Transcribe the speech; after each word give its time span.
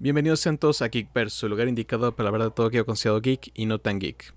Bienvenidos 0.00 0.40
sean 0.40 0.58
todos 0.58 0.82
a 0.82 0.88
Geekverse, 0.88 1.46
el 1.46 1.50
lugar 1.50 1.68
indicado 1.68 2.16
para 2.16 2.28
hablar 2.28 2.48
de 2.48 2.54
todo 2.54 2.66
aquello 2.66 2.84
considerado 2.84 3.20
geek 3.20 3.52
y 3.54 3.66
no 3.66 3.78
tan 3.78 4.00
geek. 4.00 4.34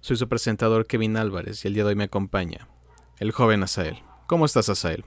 Soy 0.00 0.16
su 0.16 0.28
presentador 0.28 0.86
Kevin 0.86 1.16
Álvarez 1.16 1.64
y 1.64 1.68
el 1.68 1.74
día 1.74 1.82
de 1.82 1.90
hoy 1.90 1.96
me 1.96 2.04
acompaña 2.04 2.68
el 3.18 3.32
joven 3.32 3.64
Asael. 3.64 3.98
¿Cómo 4.28 4.46
estás, 4.46 4.68
Asael? 4.68 5.04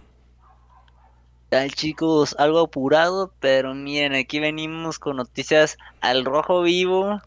tal 1.49 1.71
chicos? 1.71 2.35
Algo 2.37 2.59
apurado, 2.59 3.33
pero 3.39 3.73
miren, 3.73 4.13
aquí 4.13 4.41
venimos 4.41 4.99
con 4.99 5.15
noticias 5.17 5.77
al 6.01 6.25
rojo 6.25 6.63
vivo 6.63 7.21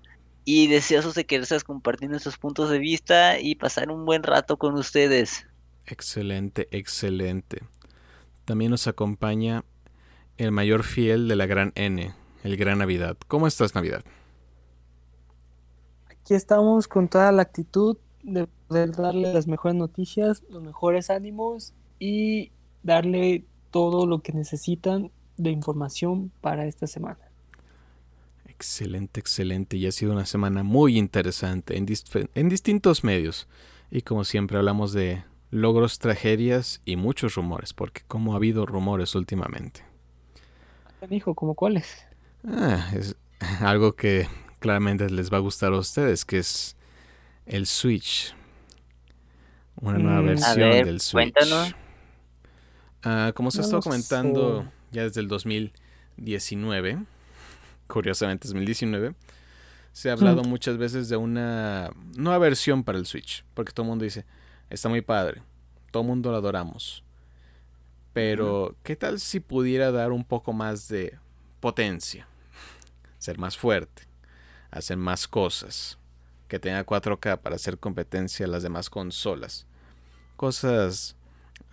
y 0.44 0.66
deseosos 0.66 1.14
de 1.14 1.24
que 1.24 1.38
compartir 1.38 1.64
compartiendo 1.64 2.12
nuestros 2.12 2.36
puntos 2.36 2.68
de 2.68 2.78
vista 2.78 3.40
y 3.40 3.54
pasar 3.54 3.90
un 3.90 4.04
buen 4.04 4.22
rato 4.22 4.58
con 4.58 4.74
ustedes. 4.74 5.46
Excelente, 5.86 6.68
excelente. 6.72 7.62
También 8.44 8.70
nos 8.70 8.86
acompaña 8.86 9.64
el 10.36 10.52
mayor 10.52 10.84
fiel 10.84 11.26
de 11.26 11.36
la 11.36 11.46
gran 11.46 11.72
N, 11.74 12.14
el 12.46 12.56
Gran 12.56 12.78
Navidad. 12.78 13.16
¿Cómo 13.26 13.46
estás, 13.46 13.74
Navidad? 13.74 14.04
Aquí 16.08 16.34
estamos 16.34 16.86
con 16.88 17.08
toda 17.08 17.32
la 17.32 17.42
actitud 17.42 17.98
de 18.22 18.46
poder 18.68 18.92
darle 18.92 19.32
las 19.32 19.46
mejores 19.46 19.76
noticias, 19.76 20.42
los 20.48 20.62
mejores 20.62 21.10
ánimos 21.10 21.74
y 21.98 22.52
darle 22.82 23.44
todo 23.70 24.06
lo 24.06 24.20
que 24.20 24.32
necesitan 24.32 25.10
de 25.36 25.50
información 25.50 26.30
para 26.40 26.66
esta 26.66 26.86
semana. 26.86 27.18
Excelente, 28.46 29.20
excelente. 29.20 29.76
Y 29.76 29.86
ha 29.86 29.92
sido 29.92 30.12
una 30.12 30.24
semana 30.24 30.62
muy 30.62 30.98
interesante 30.98 31.76
en, 31.76 31.86
en 32.34 32.48
distintos 32.48 33.04
medios. 33.04 33.48
Y 33.90 34.02
como 34.02 34.24
siempre 34.24 34.56
hablamos 34.56 34.92
de 34.92 35.24
logros, 35.50 35.98
tragedias 35.98 36.80
y 36.84 36.96
muchos 36.96 37.34
rumores, 37.34 37.72
porque 37.72 38.02
como 38.06 38.32
ha 38.32 38.36
habido 38.36 38.66
rumores 38.66 39.14
últimamente. 39.14 39.82
Dijo, 41.08 41.34
¿como 41.34 41.54
cuáles? 41.54 42.05
Ah, 42.46 42.90
es 42.94 43.16
algo 43.60 43.94
que 43.94 44.28
claramente 44.60 45.10
les 45.10 45.32
va 45.32 45.38
a 45.38 45.40
gustar 45.40 45.72
a 45.72 45.78
ustedes, 45.78 46.24
que 46.24 46.38
es 46.38 46.76
el 47.44 47.66
Switch. 47.66 48.34
Una 49.80 49.98
nueva 49.98 50.22
mm, 50.22 50.26
versión 50.26 50.70
del 50.70 51.00
Switch. 51.00 51.32
Cuéntanos. 51.32 51.74
Ah, 53.02 53.32
como 53.34 53.50
se 53.50 53.60
ha 53.60 53.64
estado 53.64 53.82
comentando 53.82 54.70
ya 54.90 55.02
desde 55.02 55.20
el 55.20 55.28
2019, 55.28 56.98
curiosamente 57.86 58.48
2019, 58.48 59.14
se 59.92 60.10
ha 60.10 60.12
hablado 60.12 60.42
mm. 60.42 60.48
muchas 60.48 60.76
veces 60.76 61.08
de 61.08 61.16
una 61.16 61.90
nueva 62.16 62.38
versión 62.38 62.84
para 62.84 62.98
el 62.98 63.06
Switch, 63.06 63.44
porque 63.54 63.72
todo 63.72 63.84
el 63.84 63.90
mundo 63.90 64.04
dice, 64.04 64.24
está 64.70 64.88
muy 64.88 65.02
padre, 65.02 65.42
todo 65.90 66.02
el 66.02 66.08
mundo 66.08 66.30
lo 66.30 66.38
adoramos, 66.38 67.04
pero 68.12 68.74
¿qué 68.82 68.96
tal 68.96 69.20
si 69.20 69.40
pudiera 69.40 69.92
dar 69.92 70.10
un 70.12 70.24
poco 70.24 70.52
más 70.52 70.88
de 70.88 71.18
potencia? 71.60 72.26
Ser 73.18 73.38
más 73.38 73.56
fuerte, 73.56 74.02
hacer 74.70 74.96
más 74.96 75.28
cosas, 75.28 75.98
que 76.48 76.58
tenga 76.58 76.86
4K 76.86 77.38
para 77.38 77.56
hacer 77.56 77.78
competencia 77.78 78.46
a 78.46 78.48
las 78.48 78.62
demás 78.62 78.88
consolas. 78.90 79.66
Cosas 80.36 81.16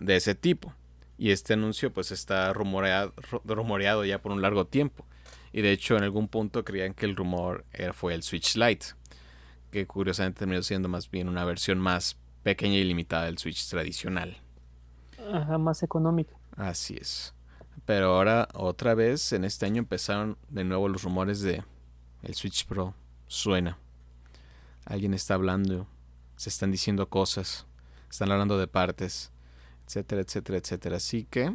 de 0.00 0.16
ese 0.16 0.34
tipo. 0.34 0.74
Y 1.16 1.30
este 1.30 1.52
anuncio 1.52 1.92
pues 1.92 2.10
está 2.10 2.52
rumoreado, 2.52 3.12
rumoreado 3.44 4.04
ya 4.04 4.20
por 4.20 4.32
un 4.32 4.42
largo 4.42 4.66
tiempo. 4.66 5.06
Y 5.52 5.62
de 5.62 5.70
hecho 5.70 5.96
en 5.96 6.02
algún 6.02 6.26
punto 6.26 6.64
creían 6.64 6.94
que 6.94 7.06
el 7.06 7.14
rumor 7.14 7.64
fue 7.92 8.14
el 8.14 8.24
Switch 8.24 8.56
Lite. 8.56 8.86
Que 9.70 9.86
curiosamente 9.86 10.40
terminó 10.40 10.62
siendo 10.62 10.88
más 10.88 11.08
bien 11.08 11.28
una 11.28 11.44
versión 11.44 11.78
más 11.78 12.16
pequeña 12.42 12.74
y 12.74 12.84
limitada 12.84 13.26
del 13.26 13.38
Switch 13.38 13.68
tradicional. 13.68 14.36
Ajá, 15.32 15.56
más 15.56 15.84
económica. 15.84 16.34
Así 16.56 16.96
es. 17.00 17.32
Pero 17.86 18.14
ahora 18.14 18.48
otra 18.54 18.94
vez 18.94 19.32
en 19.32 19.44
este 19.44 19.66
año 19.66 19.78
empezaron 19.78 20.38
de 20.48 20.64
nuevo 20.64 20.88
los 20.88 21.02
rumores 21.02 21.40
de 21.40 21.62
el 22.22 22.34
Switch 22.34 22.66
Pro. 22.66 22.94
Suena. 23.26 23.78
Alguien 24.84 25.14
está 25.14 25.34
hablando. 25.34 25.86
Se 26.36 26.48
están 26.48 26.70
diciendo 26.70 27.08
cosas. 27.08 27.66
Están 28.10 28.32
hablando 28.32 28.58
de 28.58 28.66
partes. 28.66 29.30
Etcétera, 29.86 30.22
etcétera, 30.22 30.58
etcétera. 30.58 30.96
Así 30.96 31.24
que, 31.24 31.54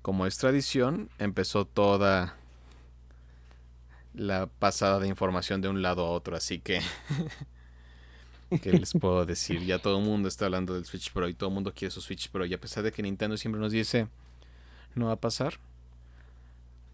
como 0.00 0.26
es 0.26 0.38
tradición, 0.38 1.10
empezó 1.18 1.66
toda 1.66 2.36
la 4.14 4.46
pasada 4.46 4.98
de 4.98 5.08
información 5.08 5.60
de 5.60 5.68
un 5.68 5.82
lado 5.82 6.06
a 6.06 6.10
otro. 6.10 6.36
Así 6.36 6.60
que... 6.60 6.80
¿Qué 8.62 8.72
les 8.72 8.92
puedo 8.92 9.26
decir? 9.26 9.64
Ya 9.64 9.80
todo 9.80 9.98
el 9.98 10.04
mundo 10.04 10.28
está 10.28 10.44
hablando 10.44 10.72
del 10.72 10.84
Switch 10.84 11.12
Pro 11.12 11.28
y 11.28 11.34
todo 11.34 11.48
el 11.48 11.54
mundo 11.54 11.74
quiere 11.74 11.90
su 11.90 12.00
Switch 12.00 12.30
Pro. 12.30 12.46
Y 12.46 12.54
a 12.54 12.60
pesar 12.60 12.84
de 12.84 12.92
que 12.92 13.02
Nintendo 13.02 13.36
siempre 13.36 13.60
nos 13.60 13.72
dice 13.72 14.08
no 14.96 15.06
va 15.06 15.12
a 15.12 15.20
pasar. 15.20 15.54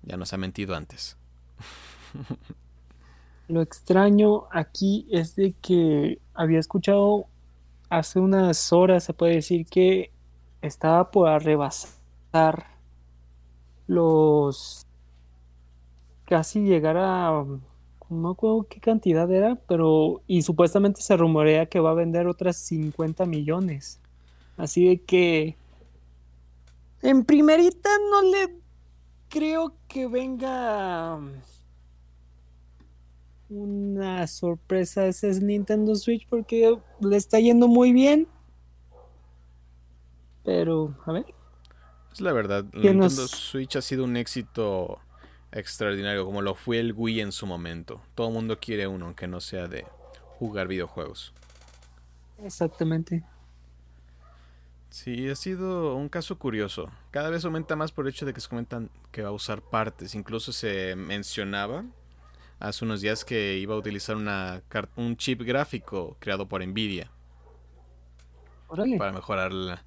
Ya 0.02 0.16
nos 0.16 0.32
ha 0.32 0.36
mentido 0.36 0.74
antes. 0.74 1.16
Lo 3.48 3.62
extraño 3.62 4.44
aquí 4.50 5.06
es 5.10 5.36
de 5.36 5.54
que 5.60 6.18
había 6.34 6.58
escuchado 6.58 7.26
hace 7.88 8.18
unas 8.18 8.72
horas, 8.72 9.04
se 9.04 9.12
puede 9.12 9.34
decir, 9.34 9.66
que 9.66 10.10
estaba 10.62 11.10
por 11.10 11.28
arrebasar 11.28 12.66
los... 13.86 14.86
casi 16.24 16.60
llegar 16.60 16.96
a... 16.96 17.44
no 18.08 18.30
acuerdo 18.30 18.66
qué 18.68 18.80
cantidad 18.80 19.30
era, 19.30 19.56
pero... 19.68 20.22
y 20.26 20.42
supuestamente 20.42 21.02
se 21.02 21.16
rumorea 21.16 21.66
que 21.66 21.80
va 21.80 21.90
a 21.90 21.94
vender 21.94 22.26
otras 22.26 22.56
50 22.56 23.26
millones. 23.26 24.00
Así 24.56 24.86
de 24.86 25.02
que 25.02 25.56
en 27.02 27.24
primerita 27.24 27.90
no 28.10 28.22
le 28.22 28.58
creo 29.28 29.76
que 29.88 30.06
venga 30.06 31.18
una 33.48 34.26
sorpresa 34.26 35.06
ese 35.06 35.28
es 35.28 35.42
Nintendo 35.42 35.94
Switch 35.94 36.26
porque 36.28 36.78
le 37.00 37.16
está 37.16 37.38
yendo 37.38 37.68
muy 37.68 37.92
bien. 37.92 38.28
Pero, 40.44 40.96
a 41.04 41.12
ver. 41.12 41.26
Es 42.12 42.20
la 42.20 42.32
verdad, 42.32 42.64
Nintendo 42.72 43.10
Switch 43.10 43.76
ha 43.76 43.82
sido 43.82 44.04
un 44.04 44.16
éxito 44.16 44.98
extraordinario, 45.52 46.24
como 46.24 46.42
lo 46.42 46.54
fue 46.54 46.78
el 46.78 46.92
Wii 46.92 47.20
en 47.20 47.32
su 47.32 47.46
momento. 47.46 48.00
Todo 48.14 48.28
el 48.28 48.34
mundo 48.34 48.58
quiere 48.58 48.86
uno, 48.86 49.06
aunque 49.06 49.28
no 49.28 49.40
sea 49.40 49.68
de 49.68 49.86
jugar 50.38 50.66
videojuegos. 50.66 51.32
Exactamente. 52.42 53.24
Sí, 54.92 55.30
ha 55.30 55.36
sido 55.36 55.96
un 55.96 56.10
caso 56.10 56.38
curioso. 56.38 56.90
Cada 57.10 57.30
vez 57.30 57.46
aumenta 57.46 57.76
más 57.76 57.92
por 57.92 58.04
el 58.04 58.12
hecho 58.12 58.26
de 58.26 58.34
que 58.34 58.42
se 58.42 58.48
comentan 58.50 58.90
que 59.10 59.22
va 59.22 59.30
a 59.30 59.32
usar 59.32 59.62
partes. 59.62 60.14
Incluso 60.14 60.52
se 60.52 60.94
mencionaba 60.96 61.86
hace 62.60 62.84
unos 62.84 63.00
días 63.00 63.24
que 63.24 63.56
iba 63.56 63.74
a 63.74 63.78
utilizar 63.78 64.16
una, 64.16 64.62
un 64.96 65.16
chip 65.16 65.40
gráfico 65.40 66.18
creado 66.20 66.46
por 66.46 66.64
Nvidia. 66.64 67.10
Para 68.68 69.12
mejorar 69.12 69.54
la, 69.54 69.82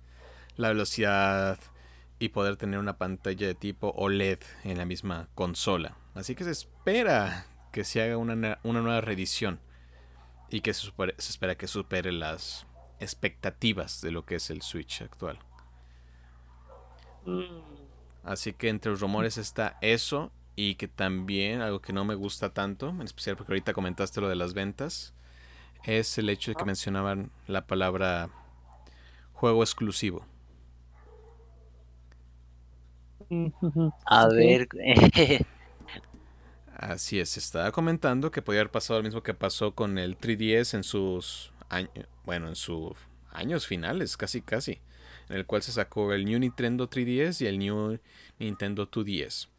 velocidad 0.58 1.60
y 2.18 2.30
poder 2.30 2.58
tener 2.58 2.80
una 2.80 2.98
pantalla 2.98 3.46
de 3.46 3.54
tipo 3.54 3.94
OLED 3.96 4.40
en 4.64 4.80
la 4.80 4.86
misma 4.86 5.30
consola. 5.36 6.00
Así 6.16 6.34
que 6.34 6.46
se 6.46 6.52
espera 6.52 7.46
que 7.72 7.84
se 7.84 8.02
haga 8.02 8.18
una, 8.18 8.58
nueva 8.64 9.02
reedición 9.02 9.60
y 10.50 10.62
que 10.62 10.74
se 10.74 10.92
espera 11.20 11.56
que 11.56 11.68
supere 11.68 12.12
las 12.12 12.66
expectativas 13.00 14.02
de 14.02 14.12
lo 14.12 14.26
que 14.26 14.36
es 14.36 14.50
el 14.50 14.62
Switch 14.62 15.02
actual. 15.02 15.40
Mm. 17.26 17.42
Así 18.24 18.54
que 18.54 18.70
entre 18.70 18.92
los 18.92 19.02
rumores 19.02 19.38
está 19.38 19.78
eso 19.82 20.32
y 20.56 20.76
que 20.76 20.88
también 20.88 21.62
algo 21.62 21.82
que 21.82 21.94
no 21.94 22.06
me 22.06 22.16
gusta 22.16 22.54
tanto, 22.54 22.90
en 22.90 23.02
especial 23.02 23.36
porque 23.38 23.54
ahorita 23.54 23.74
comentaste 23.74 24.22
lo 24.22 24.30
de 24.30 24.36
las 24.36 24.54
ventas, 24.54 25.14
es 25.84 26.18
el 26.18 26.30
hecho 26.30 26.52
de 26.52 26.56
que 26.56 26.64
ah. 26.64 26.66
mencionaban 26.66 27.32
la 27.48 27.68
palabra 27.68 28.30
juego 29.34 29.64
exclusivo. 29.64 30.26
A 34.06 34.28
ver. 34.28 34.68
Así 36.78 37.20
es, 37.20 37.38
estaba 37.38 37.72
comentando 37.72 38.32
que 38.32 38.42
podía 38.42 38.62
haber 38.62 38.72
pasado 38.72 39.00
lo 39.00 39.04
mismo 39.04 39.24
que 39.24 39.34
pasó 39.34 39.74
con 39.74 39.98
el 39.98 40.18
3DS 40.18 40.74
en 40.74 40.84
sus 40.84 41.52
bueno, 42.24 42.48
en 42.48 42.56
sus 42.56 42.94
años 43.32 43.68
finales, 43.68 44.18
casi 44.18 44.42
casi, 44.42 44.80
en 45.30 45.38
el 45.38 45.46
cual 45.46 45.62
se 45.62 45.72
sacó 45.72 46.14
el 46.14 46.26
New 46.26 46.40
Nintendo 46.40 46.90
3DS 46.90 47.42
y 47.42 47.48
el 47.48 47.60
New 47.60 48.00
Nintendo 48.40 48.90
2DS, 48.90 49.50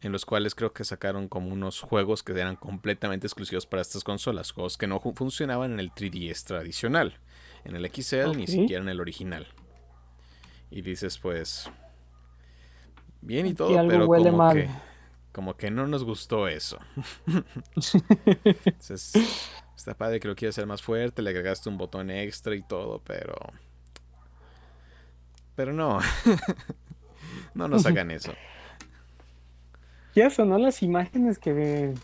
en 0.00 0.12
los 0.12 0.24
cuales 0.24 0.54
creo 0.54 0.72
que 0.72 0.84
sacaron 0.84 1.28
como 1.28 1.48
unos 1.48 1.80
juegos 1.80 2.22
que 2.22 2.32
eran 2.32 2.56
completamente 2.56 3.26
exclusivos 3.26 3.66
para 3.66 3.82
estas 3.82 4.04
consolas, 4.04 4.52
juegos 4.52 4.76
que 4.76 4.86
no 4.86 5.00
funcionaban 5.00 5.72
en 5.72 5.80
el 5.80 5.92
3DS 5.92 6.44
tradicional, 6.44 7.18
en 7.64 7.76
el 7.76 7.86
XL 7.86 8.36
ni 8.36 8.46
siquiera 8.46 8.82
en 8.82 8.88
el 8.88 9.00
original. 9.00 9.46
Y 10.70 10.82
dices 10.82 11.18
pues 11.18 11.70
bien 13.20 13.46
y 13.46 13.54
todo, 13.54 13.70
pero 13.88 14.06
como 14.06 14.52
que 14.52 14.68
como 15.32 15.56
que 15.56 15.70
no 15.70 15.86
nos 15.86 16.02
gustó 16.02 16.48
eso. 16.48 16.80
Entonces, 18.64 19.12
Está 19.78 19.94
padre 19.94 20.18
que 20.18 20.26
lo 20.26 20.34
quieres 20.34 20.56
hacer 20.56 20.66
más 20.66 20.82
fuerte, 20.82 21.22
le 21.22 21.30
agregaste 21.30 21.68
un 21.68 21.78
botón 21.78 22.10
extra 22.10 22.52
y 22.56 22.62
todo, 22.62 23.00
pero. 23.06 23.36
Pero 25.54 25.72
no. 25.72 26.00
no 27.54 27.68
nos 27.68 27.86
hagan 27.86 28.10
eso. 28.10 28.32
¿Qué 30.14 30.28
no 30.44 30.58
las 30.58 30.82
imágenes 30.82 31.38
que 31.38 31.94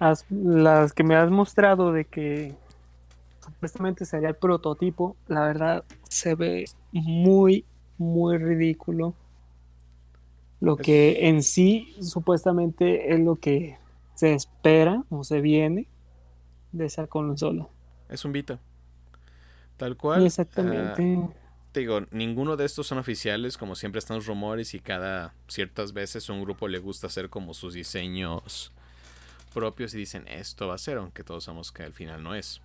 las 0.00 0.92
que 0.92 1.04
me 1.04 1.14
has 1.14 1.30
mostrado 1.30 1.92
de 1.92 2.06
que 2.06 2.56
supuestamente 3.38 4.04
sería 4.04 4.30
el 4.30 4.34
prototipo, 4.34 5.14
la 5.28 5.42
verdad 5.42 5.84
se 6.08 6.34
ve 6.34 6.64
muy, 6.90 7.64
muy 7.98 8.36
ridículo. 8.36 9.14
Lo 10.58 10.76
que 10.76 11.28
en 11.28 11.44
sí 11.44 11.94
supuestamente 12.00 13.14
es 13.14 13.20
lo 13.20 13.36
que 13.36 13.78
se 14.16 14.34
espera 14.34 15.04
o 15.08 15.22
se 15.22 15.40
viene 15.40 15.86
de 16.72 16.86
esa 16.86 17.06
consola. 17.06 17.68
Es 18.08 18.24
un 18.24 18.32
Vita. 18.32 18.58
Tal 19.76 19.96
cual. 19.96 20.26
Exactamente. 20.26 21.18
Ah, 21.18 21.30
te 21.72 21.80
digo, 21.80 22.02
ninguno 22.10 22.56
de 22.56 22.66
estos 22.66 22.86
son 22.86 22.98
oficiales, 22.98 23.56
como 23.56 23.74
siempre 23.74 23.98
están 23.98 24.18
los 24.18 24.26
rumores 24.26 24.74
y 24.74 24.80
cada 24.80 25.34
ciertas 25.48 25.94
veces 25.94 26.28
un 26.28 26.42
grupo 26.42 26.68
le 26.68 26.78
gusta 26.78 27.06
hacer 27.06 27.30
como 27.30 27.54
sus 27.54 27.72
diseños 27.72 28.72
propios 29.54 29.94
y 29.94 29.98
dicen 29.98 30.26
esto 30.28 30.68
va 30.68 30.74
a 30.74 30.78
ser, 30.78 30.98
aunque 30.98 31.24
todos 31.24 31.44
sabemos 31.44 31.72
que 31.72 31.82
al 31.82 31.92
final 31.92 32.22
no 32.22 32.34
es. 32.34 32.60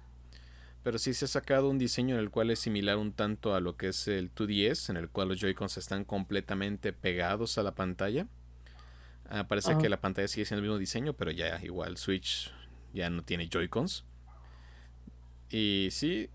Pero 0.84 1.00
sí 1.00 1.14
se 1.14 1.26
ha 1.26 1.28
sacado 1.28 1.70
un 1.70 1.78
diseño 1.78 2.16
en 2.16 2.22
el 2.22 2.30
cual 2.30 2.52
es 2.52 2.60
similar 2.60 2.98
un 2.98 3.12
tanto 3.12 3.56
a 3.56 3.60
lo 3.60 3.78
que 3.78 3.90
es 3.90 4.08
el 4.08 4.34
2DS, 4.34 4.90
en 4.90 4.98
el 4.98 5.10
cual 5.10 5.30
los 5.30 5.40
Joy-Cons 5.40 5.78
están 5.78 6.06
completamente 6.06 6.94
pegados 6.94 7.58
a 7.58 7.64
la 7.64 7.76
pantalla. 7.76 8.28
Ah, 9.30 9.48
parece 9.48 9.78
que 9.78 9.90
la 9.90 10.00
pantalla 10.00 10.28
sigue 10.28 10.46
siendo 10.46 10.64
el 10.64 10.70
mismo 10.70 10.80
diseño, 10.80 11.14
pero 11.14 11.32
ya 11.32 11.60
igual 11.64 11.98
Switch 11.98 12.52
ya 12.98 13.10
no 13.10 13.24
tiene 13.24 13.48
Joy-Cons. 13.50 14.04
Y 15.50 15.90
sí, 15.92 16.30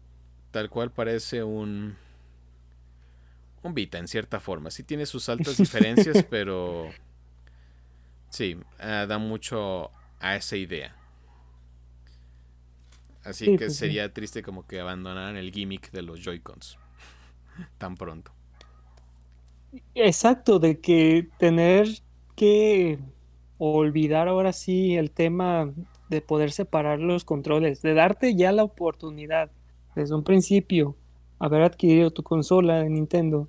tal 0.50 0.70
cual 0.70 0.90
parece 0.92 1.42
un 1.44 1.96
un 3.62 3.74
Vita 3.74 3.98
en 3.98 4.08
cierta 4.08 4.40
forma. 4.40 4.70
Sí 4.70 4.82
tiene 4.82 5.06
sus 5.06 5.28
altas 5.28 5.56
diferencias, 5.58 6.24
pero 6.28 6.90
sí, 8.28 8.58
ah, 8.78 9.06
da 9.06 9.18
mucho 9.18 9.90
a 10.20 10.36
esa 10.36 10.56
idea. 10.56 10.96
Así 13.24 13.52
que 13.56 13.66
pues 13.66 13.76
sería 13.76 14.12
triste 14.12 14.42
como 14.42 14.66
que 14.66 14.80
abandonaran 14.80 15.36
el 15.36 15.52
gimmick 15.52 15.92
de 15.92 16.02
los 16.02 16.20
Joy-Cons 16.24 16.78
tan 17.78 17.96
pronto. 17.96 18.32
Exacto, 19.94 20.58
de 20.58 20.80
que 20.80 21.28
tener 21.38 21.88
que 22.36 22.98
olvidar 23.58 24.28
ahora 24.28 24.52
sí 24.52 24.96
el 24.96 25.10
tema 25.10 25.72
de 26.12 26.20
poder 26.20 26.52
separar 26.52 27.00
los 27.00 27.24
controles, 27.24 27.80
de 27.80 27.94
darte 27.94 28.34
ya 28.34 28.52
la 28.52 28.64
oportunidad 28.64 29.50
desde 29.96 30.14
un 30.14 30.22
principio 30.22 30.94
haber 31.38 31.62
adquirido 31.62 32.10
tu 32.10 32.22
consola 32.22 32.82
de 32.82 32.90
Nintendo 32.90 33.48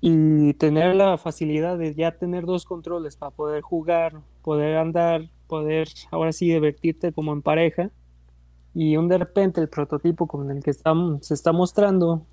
y 0.00 0.54
tener 0.54 0.96
la 0.96 1.18
facilidad 1.18 1.76
de 1.76 1.94
ya 1.94 2.12
tener 2.12 2.46
dos 2.46 2.64
controles 2.64 3.16
para 3.16 3.30
poder 3.30 3.60
jugar, 3.60 4.20
poder 4.42 4.78
andar, 4.78 5.30
poder 5.46 5.88
ahora 6.10 6.32
sí 6.32 6.46
divertirte 6.46 7.12
como 7.12 7.34
en 7.34 7.42
pareja 7.42 7.90
y 8.74 8.96
un 8.96 9.08
de 9.08 9.18
repente 9.18 9.60
el 9.60 9.68
prototipo 9.68 10.26
con 10.26 10.50
el 10.50 10.62
que 10.62 10.70
estamos, 10.70 11.26
se 11.26 11.34
está 11.34 11.52
mostrando 11.52 12.26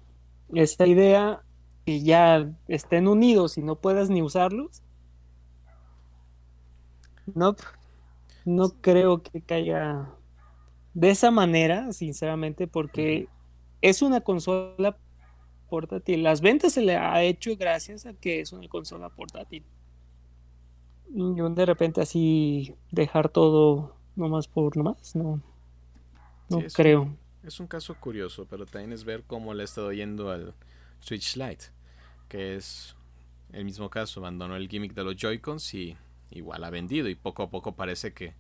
esa 0.53 0.88
idea 0.88 1.42
y 1.86 2.03
ya 2.03 2.50
estén 2.69 3.09
unidos 3.09 3.57
y 3.57 3.63
no 3.63 3.75
puedas 3.75 4.09
ni 4.09 4.21
usarlos 4.21 4.81
no 7.36 7.56
no 8.45 8.69
creo 8.81 9.21
que 9.21 9.41
caiga 9.41 10.13
de 10.93 11.09
esa 11.09 11.31
manera 11.31 11.93
sinceramente 11.93 12.67
porque 12.67 13.27
es 13.81 14.01
una 14.01 14.21
consola 14.21 14.97
portátil 15.69 16.23
las 16.23 16.41
ventas 16.41 16.73
se 16.73 16.81
le 16.81 16.97
ha 16.97 17.23
hecho 17.23 17.55
gracias 17.57 18.05
a 18.05 18.13
que 18.13 18.41
es 18.41 18.51
una 18.51 18.67
consola 18.67 19.09
portátil 19.09 19.63
y 21.13 21.35
de 21.35 21.65
repente 21.65 22.01
así 22.01 22.75
dejar 22.91 23.29
todo 23.29 23.95
nomás 24.15 24.47
por 24.47 24.75
nomás 24.75 25.15
no 25.15 25.41
no 26.51 26.63
creo. 26.73 27.15
es 27.43 27.59
un 27.59 27.67
caso 27.67 27.95
curioso, 27.95 28.45
pero 28.49 28.65
también 28.65 28.91
es 28.91 29.03
ver 29.03 29.23
cómo 29.25 29.53
le 29.53 29.61
ha 29.61 29.65
estado 29.65 29.91
yendo 29.93 30.29
al 30.29 30.53
Switch 30.99 31.38
Lite, 31.38 31.65
que 32.27 32.55
es 32.55 32.95
el 33.53 33.65
mismo 33.65 33.89
caso, 33.89 34.19
abandonó 34.19 34.55
el 34.55 34.67
gimmick 34.67 34.93
de 34.93 35.03
los 35.03 35.15
Joy-Cons 35.15 35.73
y 35.73 35.97
igual 36.31 36.63
ha 36.63 36.69
vendido 36.69 37.09
y 37.09 37.15
poco 37.15 37.43
a 37.43 37.49
poco 37.49 37.75
parece 37.75 38.13
que 38.13 38.33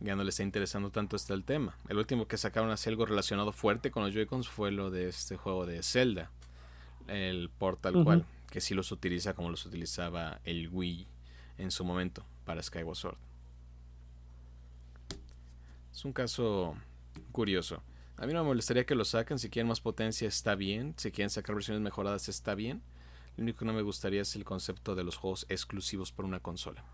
ya 0.00 0.16
no 0.16 0.24
le 0.24 0.30
está 0.30 0.42
interesando 0.42 0.90
tanto 0.90 1.16
este 1.16 1.34
el 1.34 1.44
tema. 1.44 1.76
El 1.88 1.98
último 1.98 2.26
que 2.26 2.38
sacaron 2.38 2.70
así 2.70 2.88
algo 2.88 3.04
relacionado 3.04 3.52
fuerte 3.52 3.90
con 3.90 4.02
los 4.02 4.14
Joy-Cons 4.14 4.48
fue 4.48 4.70
lo 4.72 4.90
de 4.90 5.08
este 5.08 5.36
juego 5.36 5.66
de 5.66 5.82
Zelda, 5.82 6.30
el 7.06 7.50
Portal 7.50 8.02
cual, 8.02 8.24
que 8.50 8.60
sí 8.60 8.74
los 8.74 8.92
utiliza 8.92 9.34
como 9.34 9.50
los 9.50 9.66
utilizaba 9.66 10.40
el 10.44 10.68
Wii 10.70 11.06
en 11.58 11.70
su 11.70 11.84
momento 11.84 12.24
para 12.46 12.62
Skyward 12.62 12.96
Sword. 12.96 13.18
Es 15.92 16.04
un 16.04 16.12
caso 16.12 16.76
curioso. 17.32 17.82
A 18.16 18.26
mí 18.26 18.32
no 18.32 18.42
me 18.42 18.48
molestaría 18.48 18.84
que 18.84 18.94
lo 18.94 19.04
saquen. 19.04 19.38
Si 19.38 19.50
quieren 19.50 19.68
más 19.68 19.80
potencia, 19.80 20.28
está 20.28 20.54
bien. 20.54 20.94
Si 20.96 21.10
quieren 21.10 21.30
sacar 21.30 21.54
versiones 21.54 21.82
mejoradas, 21.82 22.28
está 22.28 22.54
bien. 22.54 22.82
Lo 23.36 23.42
único 23.42 23.60
que 23.60 23.64
no 23.64 23.72
me 23.72 23.82
gustaría 23.82 24.22
es 24.22 24.36
el 24.36 24.44
concepto 24.44 24.94
de 24.94 25.04
los 25.04 25.16
juegos 25.16 25.46
exclusivos 25.48 26.12
por 26.12 26.24
una 26.24 26.40
consola. 26.40 26.84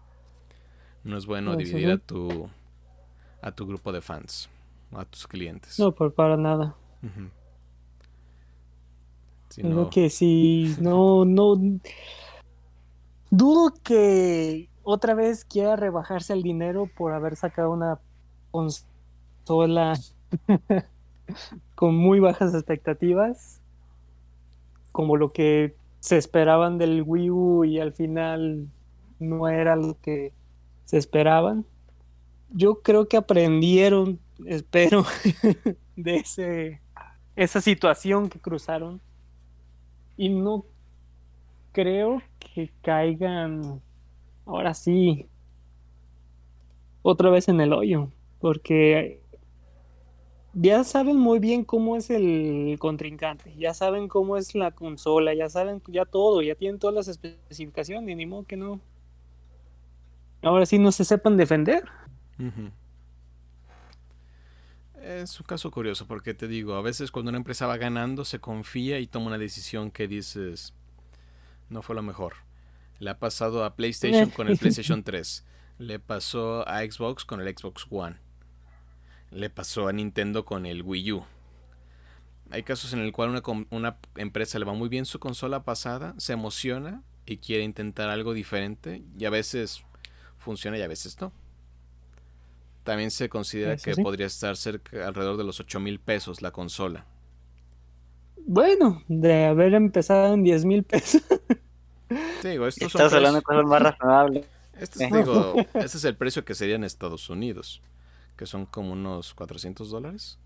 No 1.07 1.17
es 1.17 1.25
bueno 1.25 1.55
dividir 1.55 1.93
a 1.93 1.99
tu 1.99 2.49
a 3.41 3.53
tu 3.53 3.65
grupo 3.65 3.93
de 3.93 4.01
fans, 4.01 4.51
a 4.93 5.05
tus 5.05 5.29
clientes. 5.29 5.79
No, 5.79 5.93
por 5.93 6.13
para 6.13 6.37
nada. 6.37 6.75
no... 9.63 9.89
que 9.89 10.11
si 10.11 10.75
no, 10.81 11.25
no. 11.25 11.55
Dudo 13.31 13.73
que 13.85 14.69
otra 14.83 15.15
vez 15.15 15.45
quiera 15.45 15.77
rebajarse 15.77 16.33
el 16.33 16.43
dinero 16.43 16.91
por 16.97 17.13
haber 17.13 17.37
sacado 17.37 17.71
una 17.71 18.01
consola 18.51 19.97
con 21.77 21.95
muy 21.95 22.19
bajas 22.19 22.53
expectativas, 22.53 23.61
como 24.91 25.17
lo 25.17 25.33
que 25.33 25.77
se 26.01 26.17
esperaban 26.17 26.79
del 26.79 27.05
Wii 27.07 27.31
U 27.31 27.65
y 27.65 27.79
al 27.79 27.93
final 27.93 28.67
no 29.21 29.49
era 29.49 29.77
lo 29.77 30.01
que 30.01 30.33
se 30.87 30.97
esperaban. 30.97 31.67
Yo 32.51 32.81
creo 32.81 33.07
que 33.09 33.19
aprendieron, 33.19 34.19
espero, 34.47 35.05
de 35.97 36.17
ese, 36.17 36.81
esa 37.35 37.61
situación 37.61 38.31
que 38.31 38.41
cruzaron 38.41 39.01
y 40.17 40.31
no 40.31 40.65
creo 41.73 42.23
que 42.39 42.71
caigan 42.81 43.83
ahora 44.47 44.73
sí 44.73 45.29
otra 47.03 47.31
vez 47.31 47.49
en 47.49 47.61
el 47.61 47.73
hoyo, 47.73 48.11
porque 48.41 49.21
ya 50.55 50.85
saben 50.85 51.19
muy 51.19 51.39
bien 51.39 51.65
cómo 51.65 51.97
es 51.97 52.09
el 52.09 52.77
contrincante, 52.79 53.55
ya 53.59 53.75
saben 53.75 54.09
cómo 54.09 54.39
es 54.39 54.55
la 54.55 54.71
consola, 54.71 55.35
ya 55.35 55.51
saben 55.51 55.83
ya 55.89 56.07
todo, 56.07 56.41
ya 56.43 56.55
tienen 56.55 56.79
todas 56.79 56.97
las 56.97 57.09
especificaciones, 57.09 58.11
y 58.11 58.15
ni 58.15 58.25
modo 58.25 58.45
que 58.45 58.57
no. 58.57 58.81
Ahora 60.47 60.67
sí 60.67 60.79
no 60.79 60.93
se 60.93 61.05
sepan 61.05 61.37
defender. 61.37 61.85
Es 65.03 65.41
un 65.41 65.47
caso 65.47 65.71
curioso 65.71 66.07
porque 66.07 66.35
te 66.35 66.49
digo, 66.49 66.75
a 66.75 66.83
veces 66.83 67.11
cuando 67.11 67.31
una 67.31 67.39
empresa 67.39 67.67
va 67.67 67.77
ganando 67.77 68.25
se 68.25 68.39
confía 68.39 68.99
y 68.99 69.07
toma 69.07 69.27
una 69.27 69.39
decisión 69.39 69.91
que 69.91 70.09
dices 70.09 70.75
no 71.69 71.83
fue 71.83 71.95
lo 71.95 72.03
mejor. 72.03 72.35
Le 72.99 73.11
ha 73.11 73.19
pasado 73.19 73.65
a 73.65 73.77
PlayStation 73.77 74.31
con 74.31 74.49
el 74.49 74.57
PlayStation 74.59 75.03
3. 75.03 75.45
Le 75.79 75.99
pasó 75.99 76.67
a 76.69 76.81
Xbox 76.81 77.25
con 77.25 77.41
el 77.41 77.49
Xbox 77.57 77.87
One 77.91 78.27
le 79.31 79.51
pasó 79.51 79.89
a 79.89 79.93
Nintendo 79.93 80.45
con 80.45 80.67
el 80.67 80.83
Wii 80.83 81.13
U. 81.13 81.25
Hay 82.51 82.63
casos 82.63 82.93
en 82.93 83.01
el 83.01 83.13
cual 83.13 83.31
una, 83.31 83.43
una, 83.71 83.99
empresa 84.17 84.59
le 84.59 84.65
va 84.65 84.73
muy 84.73 84.89
bien 84.89 85.05
su 85.05 85.19
consola 85.19 85.65
pasada, 85.65 86.15
se 86.17 86.33
emociona 86.33 87.03
y 87.27 87.39
quiere 87.39 87.65
intentar 87.65 88.09
algo 88.09 88.35
diferente 88.35 89.03
y 89.19 89.25
a 89.25 89.31
veces 89.31 89.85
funciona 90.47 90.79
y 90.79 90.83
a 90.83 90.89
veces 90.89 91.21
no. 91.21 91.33
También 92.85 93.11
se 93.11 93.29
considera 93.29 93.77
que 93.77 93.95
podría 93.97 94.27
estar 94.27 94.57
cerca 94.57 95.07
alrededor 95.07 95.37
de 95.37 95.45
los 95.45 95.61
8 95.61 95.81
mil 95.81 95.99
pesos 95.99 96.41
la 96.41 96.53
consola. 96.53 97.05
Bueno, 98.47 99.03
de 99.09 99.47
haber 99.47 99.75
empezado 99.75 100.33
en 100.33 100.45
10 100.45 100.65
mil 100.65 100.85
pesos. 100.85 101.21
digo, 102.45 102.67
Estás 102.69 103.13
hablando 103.13 103.41
de 103.41 103.43
cosas 103.43 103.65
más 103.65 103.83
razonables. 103.83 104.47
Este 104.79 105.07
digo, 105.07 105.57
este 105.75 105.97
es 105.97 106.05
el 106.05 106.17
precio 106.17 106.45
que 106.45 106.55
sería 106.55 106.77
en 106.77 106.85
Estados 106.85 107.29
Unidos 107.29 107.83
que 108.37 108.47
son 108.47 108.67
como 108.67 108.93
unos 108.93 109.35
400 109.35 109.91
dólares. 109.91 110.39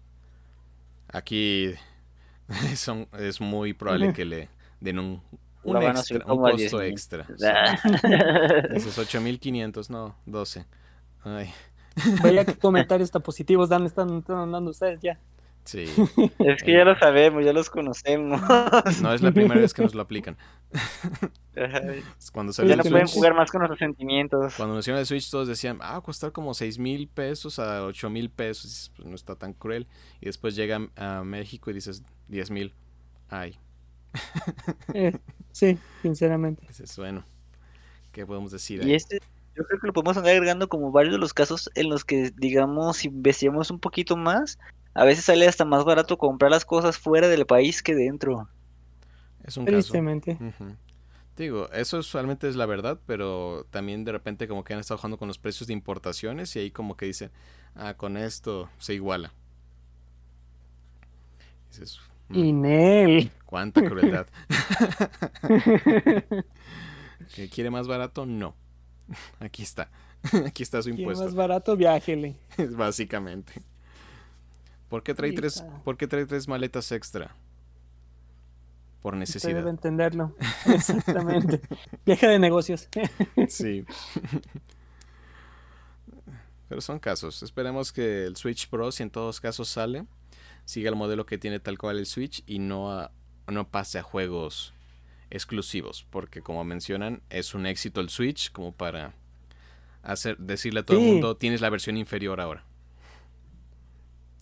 Aquí 1.08 1.74
son, 2.76 3.08
es 3.18 3.40
muy 3.40 3.74
probable 3.74 4.12
que 4.12 4.24
le 4.24 4.48
den 4.80 4.98
un, 4.98 5.22
un, 5.62 5.82
extra, 5.82 6.24
un 6.26 6.38
costo 6.38 6.82
extra. 6.82 7.26
Esos 8.74 8.98
8500, 8.98 9.90
no, 9.90 10.16
12. 10.26 10.66
Ay. 11.24 11.52
Vaya 12.22 12.44
que 12.44 12.54
comentarios 12.56 13.10
tan 13.10 13.22
positivos 13.22 13.68
dan, 13.68 13.84
están, 13.84 14.22
dando 14.26 14.70
ustedes 14.70 15.00
ya. 15.00 15.18
Sí. 15.64 15.84
Es 16.38 16.62
que 16.62 16.72
ya 16.72 16.84
lo 16.84 16.98
sabemos, 16.98 17.44
ya 17.44 17.52
los 17.52 17.68
conocemos. 17.68 18.40
No 19.02 19.12
es 19.12 19.20
la 19.20 19.30
primera 19.30 19.60
vez 19.60 19.74
que 19.74 19.82
nos 19.82 19.94
lo 19.94 20.00
aplican. 20.00 20.38
Cuando 22.32 22.52
ya 22.52 22.76
no 22.76 22.82
pueden 22.82 23.06
jugar 23.06 23.34
más 23.34 23.50
con 23.50 23.60
nuestros 23.60 23.78
sentimientos. 23.78 24.54
Cuando 24.56 24.72
anunciaron 24.72 25.00
el 25.00 25.06
Switch 25.06 25.30
todos 25.30 25.48
decían, 25.48 25.78
ah, 25.82 25.96
a 25.96 26.00
costar 26.00 26.32
como 26.32 26.54
6 26.54 26.78
mil 26.78 27.08
pesos 27.08 27.58
a 27.58 27.84
8 27.84 28.08
mil 28.08 28.30
pesos. 28.30 28.90
Pues 28.96 29.06
no 29.06 29.14
está 29.14 29.36
tan 29.36 29.52
cruel. 29.52 29.86
Y 30.22 30.26
después 30.26 30.56
llegan 30.56 30.90
a 30.96 31.22
México 31.24 31.70
y 31.70 31.74
dices 31.74 32.04
10 32.28 32.50
mil. 32.50 32.74
Ay. 33.28 33.58
Eh, 34.94 35.16
sí, 35.52 35.78
sinceramente. 36.02 36.64
Dices, 36.66 36.96
bueno, 36.96 37.24
¿qué 38.12 38.26
podemos 38.26 38.50
decir? 38.50 38.82
Y 38.82 38.94
este, 38.94 39.20
yo 39.56 39.64
creo 39.64 39.80
que 39.80 39.86
lo 39.86 39.92
podemos 39.92 40.16
andar 40.16 40.32
agregando 40.32 40.68
como 40.68 40.90
varios 40.90 41.12
de 41.12 41.18
los 41.18 41.34
casos 41.34 41.70
en 41.74 41.88
los 41.88 42.04
que, 42.04 42.32
digamos, 42.36 42.98
si 42.98 43.08
investigamos 43.08 43.70
un 43.70 43.78
poquito 43.78 44.16
más, 44.16 44.58
a 44.94 45.04
veces 45.04 45.24
sale 45.24 45.46
hasta 45.46 45.64
más 45.64 45.84
barato 45.84 46.18
comprar 46.18 46.50
las 46.50 46.64
cosas 46.64 46.98
fuera 46.98 47.28
del 47.28 47.46
país 47.46 47.82
que 47.82 47.94
dentro. 47.94 48.48
Es 49.44 49.56
un 49.56 49.64
Tristemente. 49.64 50.38
Digo, 51.36 51.70
eso 51.72 51.98
usualmente 51.98 52.48
es 52.48 52.56
la 52.56 52.66
verdad, 52.66 53.00
pero 53.06 53.66
también 53.70 54.04
de 54.04 54.12
repente 54.12 54.46
como 54.46 54.62
que 54.62 54.74
han 54.74 54.80
estado 54.80 54.98
jugando 54.98 55.16
con 55.18 55.28
los 55.28 55.38
precios 55.38 55.68
de 55.68 55.72
importaciones 55.72 56.54
y 56.56 56.58
ahí 56.58 56.70
como 56.70 56.96
que 56.96 57.06
dicen, 57.06 57.30
ah, 57.76 57.94
con 57.94 58.16
esto 58.16 58.68
se 58.78 58.94
iguala. 58.94 59.32
dices, 61.70 62.00
mm, 62.30 63.28
Cuánta 63.46 63.82
crueldad. 63.82 64.26
¿Que 67.34 67.48
quiere 67.48 67.70
más 67.70 67.86
barato? 67.88 68.26
No. 68.26 68.54
Aquí 69.38 69.62
está. 69.62 69.90
Aquí 70.46 70.62
está 70.62 70.82
su 70.82 70.90
impuesto. 70.90 71.24
más 71.24 71.34
barato? 71.34 71.76
Viájele. 71.76 72.36
Básicamente. 72.76 73.52
¿Por 74.88 75.02
qué 75.02 75.14
trae, 75.14 75.32
tres, 75.32 75.64
¿Por 75.84 75.96
qué 75.96 76.06
trae 76.08 76.26
tres 76.26 76.48
maletas 76.48 76.90
extra? 76.90 77.34
Por 79.02 79.16
necesidad. 79.16 79.54
debe 79.54 79.70
entenderlo. 79.70 80.34
Exactamente. 80.66 81.60
Viaje 82.04 82.26
de 82.26 82.38
negocios. 82.38 82.88
sí. 83.48 83.84
Pero 86.68 86.80
son 86.80 86.98
casos. 86.98 87.42
Esperemos 87.42 87.92
que 87.92 88.24
el 88.24 88.36
Switch 88.36 88.68
Pro, 88.68 88.92
si 88.92 89.02
en 89.02 89.10
todos 89.10 89.40
casos 89.40 89.68
sale, 89.68 90.06
siga 90.70 90.90
el 90.90 90.96
modelo 90.96 91.26
que 91.26 91.38
tiene 91.38 91.60
tal 91.60 91.78
cual 91.78 91.98
el 91.98 92.06
Switch 92.06 92.42
y 92.46 92.58
no, 92.58 93.10
no 93.46 93.68
pase 93.68 93.98
a 93.98 94.02
juegos 94.02 94.72
exclusivos. 95.30 96.06
Porque 96.10 96.42
como 96.42 96.64
mencionan, 96.64 97.22
es 97.30 97.54
un 97.54 97.66
éxito 97.66 98.00
el 98.00 98.08
Switch 98.08 98.52
como 98.52 98.72
para 98.72 99.14
hacer, 100.02 100.38
decirle 100.38 100.80
a 100.80 100.82
todo 100.84 100.98
el 100.98 101.04
mundo, 101.04 101.36
tienes 101.36 101.60
la 101.60 101.70
versión 101.70 101.96
inferior 101.96 102.40
ahora. 102.40 102.64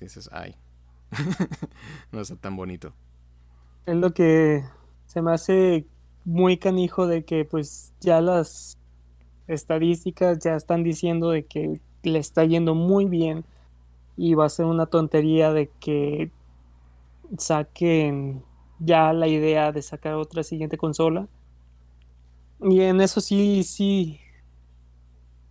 Dices, 0.01 0.29
ay, 0.33 0.55
no 2.13 2.21
está 2.21 2.37
tan 2.37 2.57
bonito 2.57 2.95
es 3.89 3.97
lo 3.97 4.13
que 4.13 4.65
se 5.07 5.23
me 5.23 5.33
hace 5.33 5.87
muy 6.25 6.59
canijo 6.59 7.07
de 7.07 7.25
que 7.25 7.47
pues 7.47 7.95
ya 8.01 8.21
las 8.21 8.77
estadísticas 9.47 10.39
ya 10.41 10.57
están 10.57 10.83
diciendo 10.83 11.31
de 11.31 11.47
que 11.47 11.81
le 12.03 12.19
está 12.19 12.45
yendo 12.45 12.75
muy 12.75 13.07
bien 13.07 13.47
y 14.19 14.35
va 14.35 14.47
a 14.47 14.49
ser 14.49 14.67
una 14.67 14.87
tontería 14.87 15.53
de 15.53 15.71
que 15.79 16.33
saquen 17.39 18.43
ya 18.81 19.13
la 19.13 19.29
idea 19.29 19.71
de 19.71 19.81
sacar 19.81 20.15
otra 20.15 20.43
siguiente 20.43 20.77
consola. 20.77 21.29
Y 22.61 22.81
en 22.81 23.01
eso 23.01 23.21
sí, 23.21 23.63
sí, 23.63 24.19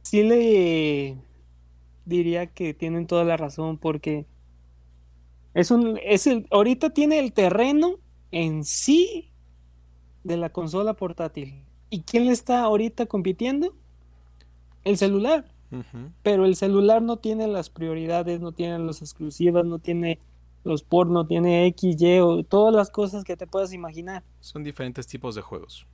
sí 0.01 0.21
le 0.21 1.17
diría 2.03 2.47
que 2.47 2.73
tienen 2.73 3.07
toda 3.07 3.23
la 3.23 3.37
razón 3.37 3.77
porque 3.77 4.25
es 5.53 5.71
un, 5.71 5.97
es 6.03 6.27
el, 6.27 6.45
ahorita 6.51 6.89
tiene 6.89 7.19
el 7.19 7.31
terreno 7.31 7.99
en 8.31 8.65
sí 8.65 9.31
de 10.25 10.35
la 10.35 10.51
consola 10.51 10.93
portátil. 10.93 11.63
¿Y 11.89 12.01
quién 12.01 12.25
le 12.25 12.33
está 12.33 12.63
ahorita 12.63 13.05
compitiendo? 13.05 13.73
El 14.83 14.97
celular. 14.97 15.45
Pero 16.23 16.45
el 16.45 16.55
celular 16.55 17.01
no 17.01 17.17
tiene 17.17 17.47
las 17.47 17.69
prioridades, 17.69 18.39
no 18.39 18.53
tiene 18.53 18.79
las 18.79 19.01
exclusivas, 19.01 19.65
no 19.65 19.79
tiene 19.79 20.19
los 20.63 20.83
pornos, 20.83 21.13
no 21.13 21.27
tiene 21.27 21.65
X, 21.67 22.01
Y 22.01 22.19
o 22.19 22.43
todas 22.43 22.73
las 22.73 22.89
cosas 22.89 23.23
que 23.23 23.35
te 23.35 23.47
puedas 23.47 23.73
imaginar. 23.73 24.23
Son 24.39 24.63
diferentes 24.63 25.07
tipos 25.07 25.35
de 25.35 25.41
juegos. 25.41 25.85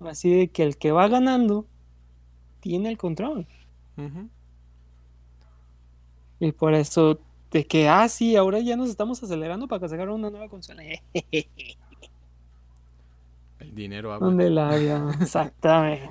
Así 0.00 0.30
de 0.30 0.48
que 0.48 0.62
el 0.62 0.76
que 0.76 0.92
va 0.92 1.08
ganando 1.08 1.66
tiene 2.60 2.90
el 2.90 2.98
control. 2.98 3.46
Y 6.38 6.52
por 6.52 6.74
eso 6.74 7.18
de 7.50 7.66
que, 7.66 7.88
ah, 7.88 8.08
sí, 8.08 8.36
ahora 8.36 8.60
ya 8.60 8.76
nos 8.76 8.90
estamos 8.90 9.22
acelerando 9.22 9.68
para 9.68 9.80
que 9.80 9.88
sacaran 9.88 10.14
una 10.14 10.30
nueva 10.30 10.48
consola. 10.48 10.82
El 13.58 13.74
dinero 13.74 14.12
habla. 14.12 14.26
¿Dónde 14.26 14.50
la 14.50 14.68
había? 14.68 15.10
Exactamente. 15.20 16.10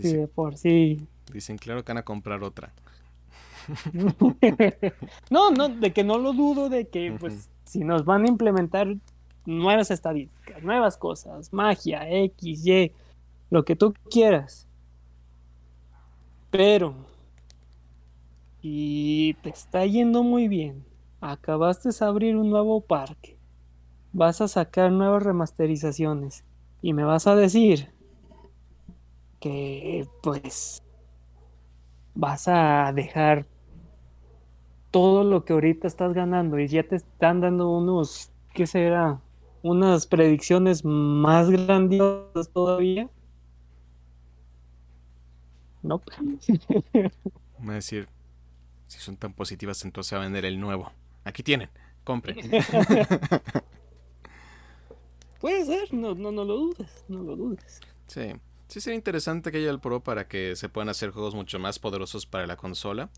sí, 0.00 0.14
de 0.14 0.26
por 0.26 0.56
sí. 0.56 1.06
Dicen, 1.32 1.58
claro 1.58 1.84
que 1.84 1.92
van 1.92 1.98
a 1.98 2.02
comprar 2.04 2.42
otra. 2.42 2.72
no, 5.30 5.50
no, 5.50 5.68
de 5.68 5.92
que 5.92 6.04
no 6.04 6.18
lo 6.18 6.32
dudo, 6.32 6.68
de 6.68 6.88
que, 6.88 7.16
pues, 7.18 7.50
si 7.64 7.80
nos 7.80 8.04
van 8.04 8.24
a 8.24 8.28
implementar 8.28 8.94
nuevas 9.46 9.90
estadísticas, 9.90 10.62
nuevas 10.62 10.96
cosas, 10.96 11.52
magia, 11.52 12.08
X, 12.08 12.66
Y, 12.66 12.92
lo 13.50 13.64
que 13.64 13.76
tú 13.76 13.94
quieras. 14.10 14.66
Pero 16.50 16.94
y 18.66 19.34
te 19.42 19.50
está 19.50 19.84
yendo 19.84 20.22
muy 20.22 20.48
bien. 20.48 20.86
Acabaste 21.20 21.90
de 21.90 22.04
abrir 22.06 22.34
un 22.34 22.48
nuevo 22.48 22.80
parque. 22.80 23.36
Vas 24.14 24.40
a 24.40 24.48
sacar 24.48 24.90
nuevas 24.90 25.22
remasterizaciones. 25.22 26.44
Y 26.80 26.94
me 26.94 27.04
vas 27.04 27.26
a 27.26 27.36
decir 27.36 27.90
que 29.38 30.08
pues 30.22 30.82
vas 32.14 32.48
a 32.48 32.92
dejar 32.94 33.46
todo 34.90 35.24
lo 35.24 35.44
que 35.44 35.52
ahorita 35.52 35.86
estás 35.86 36.14
ganando 36.14 36.58
y 36.58 36.68
ya 36.68 36.84
te 36.84 36.96
están 36.96 37.40
dando 37.40 37.70
unos, 37.70 38.30
¿qué 38.52 38.66
será? 38.66 39.20
Unas 39.62 40.06
predicciones 40.06 40.84
más 40.84 41.50
grandiosas 41.50 42.50
todavía. 42.50 43.08
No. 45.82 46.00
Voy 47.58 47.70
a 47.70 47.74
decir, 47.74 48.08
si 48.86 49.00
son 49.00 49.16
tan 49.16 49.32
positivas, 49.32 49.84
entonces 49.84 50.12
va 50.14 50.20
a 50.20 50.24
vender 50.24 50.44
el 50.44 50.60
nuevo. 50.60 50.92
Aquí 51.24 51.42
tienen, 51.42 51.70
compren. 52.04 52.36
Puede 55.40 55.64
ser, 55.64 55.92
no, 55.92 56.14
no, 56.14 56.30
no 56.30 56.44
lo 56.44 56.56
dudes, 56.56 57.04
no 57.08 57.22
lo 57.22 57.36
dudes. 57.36 57.80
Sí, 58.06 58.32
sí 58.74 58.80
sería 58.80 58.96
interesante 58.96 59.52
que 59.52 59.58
haya 59.58 59.70
el 59.70 59.78
Pro 59.78 60.02
para 60.02 60.26
que 60.26 60.56
se 60.56 60.68
puedan 60.68 60.88
hacer 60.88 61.12
juegos 61.12 61.36
mucho 61.36 61.60
más 61.60 61.78
poderosos 61.78 62.26
para 62.26 62.44
la 62.48 62.56
consola. 62.56 63.08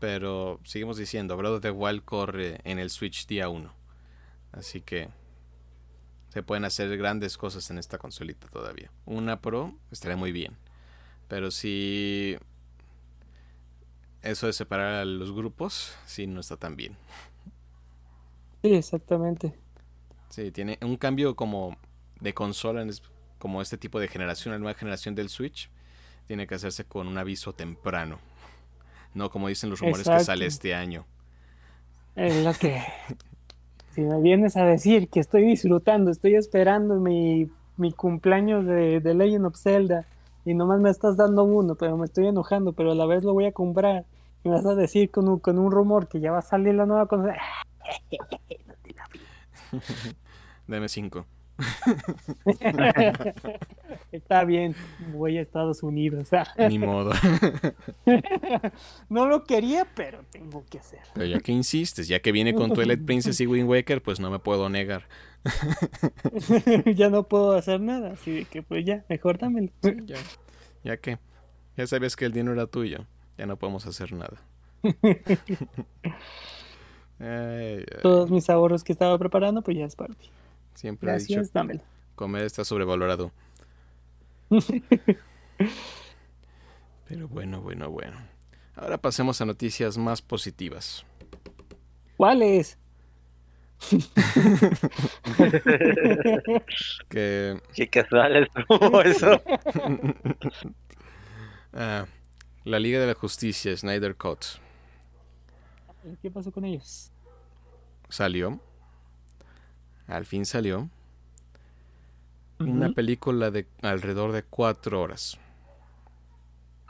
Pero 0.00 0.58
seguimos 0.64 0.96
diciendo, 0.96 1.36
Breath 1.36 1.52
of 1.52 1.60
the 1.60 1.70
Wild 1.70 2.02
corre 2.02 2.62
en 2.64 2.78
el 2.78 2.88
Switch 2.88 3.26
día 3.26 3.50
1. 3.50 3.70
Así 4.52 4.80
que 4.80 5.10
se 6.30 6.42
pueden 6.42 6.64
hacer 6.64 6.96
grandes 6.96 7.36
cosas 7.36 7.70
en 7.70 7.76
esta 7.76 7.98
consolita 7.98 8.48
todavía. 8.48 8.90
Una 9.04 9.42
Pro 9.42 9.74
estaría 9.90 10.16
muy 10.16 10.32
bien. 10.32 10.56
Pero 11.28 11.50
si 11.50 12.38
eso 14.22 14.46
de 14.46 14.54
separar 14.54 14.94
a 14.94 15.04
los 15.04 15.30
grupos, 15.30 15.94
sí, 16.06 16.26
no 16.26 16.40
está 16.40 16.56
tan 16.56 16.74
bien. 16.74 16.96
Sí, 18.62 18.72
exactamente. 18.72 19.52
Sí, 20.30 20.50
tiene 20.52 20.78
un 20.80 20.96
cambio 20.96 21.36
como 21.36 21.76
de 22.18 22.32
consola, 22.32 22.82
como 23.42 23.60
este 23.60 23.76
tipo 23.76 23.98
de 23.98 24.06
generación, 24.06 24.52
la 24.52 24.60
nueva 24.60 24.78
generación 24.78 25.16
del 25.16 25.28
Switch, 25.28 25.68
tiene 26.28 26.46
que 26.46 26.54
hacerse 26.54 26.84
con 26.84 27.08
un 27.08 27.18
aviso 27.18 27.52
temprano. 27.52 28.20
No 29.14 29.30
como 29.30 29.48
dicen 29.48 29.68
los 29.68 29.80
rumores 29.80 30.08
que 30.08 30.20
sale 30.20 30.46
este 30.46 30.76
año. 30.76 31.06
Es 32.14 32.44
lo 32.44 32.52
que... 32.54 32.80
si 33.90 34.02
me 34.02 34.20
vienes 34.20 34.56
a 34.56 34.64
decir 34.64 35.08
que 35.08 35.18
estoy 35.18 35.44
disfrutando, 35.44 36.12
estoy 36.12 36.36
esperando 36.36 37.00
mi, 37.00 37.50
mi 37.76 37.90
cumpleaños 37.90 38.64
de, 38.64 39.00
de 39.00 39.12
Legend 39.12 39.46
of 39.46 39.56
Zelda 39.56 40.06
y 40.44 40.54
nomás 40.54 40.78
me 40.78 40.90
estás 40.90 41.16
dando 41.16 41.42
uno, 41.42 41.74
pero 41.74 41.96
me 41.96 42.04
estoy 42.04 42.28
enojando, 42.28 42.74
pero 42.74 42.92
a 42.92 42.94
la 42.94 43.06
vez 43.06 43.24
lo 43.24 43.32
voy 43.32 43.46
a 43.46 43.52
comprar. 43.52 44.04
Y 44.44 44.50
vas 44.50 44.64
a 44.66 44.76
decir 44.76 45.10
con 45.10 45.28
un, 45.28 45.40
con 45.40 45.58
un 45.58 45.72
rumor 45.72 46.06
que 46.06 46.20
ya 46.20 46.30
va 46.30 46.38
a 46.38 46.42
salir 46.42 46.76
la 46.76 46.86
nueva 46.86 47.06
cosa. 47.06 47.34
Deme 50.68 50.88
5. 50.88 51.26
Está 54.12 54.44
bien, 54.44 54.74
voy 55.12 55.38
a 55.38 55.40
Estados 55.40 55.82
Unidos. 55.82 56.28
Ni 56.68 56.78
modo. 56.78 57.12
no 59.08 59.26
lo 59.26 59.44
quería, 59.44 59.86
pero 59.94 60.24
tengo 60.30 60.64
que 60.68 60.78
hacer. 60.78 61.00
Pero 61.14 61.26
ya 61.26 61.40
que 61.40 61.52
insistes, 61.52 62.08
ya 62.08 62.20
que 62.20 62.32
viene 62.32 62.54
con 62.54 62.72
Twilight 62.72 63.04
Princess 63.04 63.40
y 63.40 63.46
Wind 63.46 63.68
Waker, 63.68 64.02
pues 64.02 64.20
no 64.20 64.30
me 64.30 64.38
puedo 64.38 64.68
negar. 64.68 65.08
ya 66.94 67.10
no 67.10 67.24
puedo 67.24 67.52
hacer 67.52 67.80
nada, 67.80 68.12
así 68.12 68.44
que 68.46 68.62
pues 68.62 68.84
ya, 68.84 69.04
mejor 69.08 69.38
dámelo. 69.38 69.70
ya, 70.04 70.16
ya 70.84 70.96
que, 70.98 71.18
ya 71.76 71.86
sabes 71.86 72.16
que 72.16 72.26
el 72.26 72.32
dinero 72.32 72.52
era 72.52 72.66
tuyo, 72.66 73.06
ya 73.36 73.46
no 73.46 73.56
podemos 73.56 73.86
hacer 73.86 74.12
nada. 74.12 74.40
Todos 78.02 78.30
mis 78.30 78.48
ahorros 78.50 78.84
que 78.84 78.92
estaba 78.92 79.18
preparando, 79.18 79.62
pues 79.62 79.76
ya 79.76 79.86
es 79.86 79.96
para 79.96 80.14
ti. 80.14 80.30
Siempre 80.74 81.08
Gracias, 81.08 81.30
he 81.30 81.42
dicho, 81.42 81.84
comer 82.14 82.44
está 82.44 82.64
sobrevalorado. 82.64 83.32
Pero 87.08 87.28
bueno, 87.28 87.60
bueno, 87.60 87.90
bueno. 87.90 88.16
Ahora 88.74 88.98
pasemos 88.98 89.40
a 89.40 89.44
noticias 89.44 89.98
más 89.98 90.22
positivas. 90.22 91.04
¿Cuáles? 92.16 92.78
que... 97.08 97.60
Qué 97.74 97.88
casual 97.88 98.48
eso. 99.04 99.42
Ah, 101.74 102.06
la 102.64 102.78
Liga 102.78 103.00
de 103.00 103.06
la 103.06 103.14
Justicia, 103.14 103.76
Snyder 103.76 104.14
Cut. 104.14 104.44
¿Qué 106.20 106.30
pasó 106.30 106.52
con 106.52 106.64
ellos? 106.64 107.10
Salió. 108.08 108.60
Al 110.12 110.26
fin 110.26 110.44
salió. 110.44 110.90
Una 112.58 112.90
película 112.90 113.50
de 113.50 113.66
alrededor 113.80 114.32
de 114.32 114.42
cuatro 114.42 115.00
horas. 115.00 115.38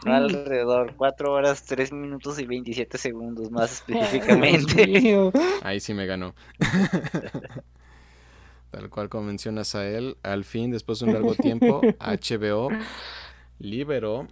Alrededor, 0.04 0.94
cuatro 0.96 1.32
horas, 1.32 1.64
tres 1.64 1.92
minutos 1.92 2.40
y 2.40 2.46
27 2.46 2.98
segundos 2.98 3.48
más 3.52 3.72
específicamente. 3.88 5.30
Ahí 5.62 5.78
sí 5.78 5.94
me 5.94 6.06
ganó. 6.06 6.34
Tal 8.72 8.90
cual 8.90 9.08
como 9.08 9.26
mencionas 9.28 9.76
a 9.76 9.86
él, 9.88 10.16
al 10.24 10.42
fin, 10.42 10.72
después 10.72 10.98
de 10.98 11.04
un 11.04 11.12
largo 11.12 11.36
tiempo, 11.36 11.80
HBO 12.00 12.70
liberó 13.60 14.26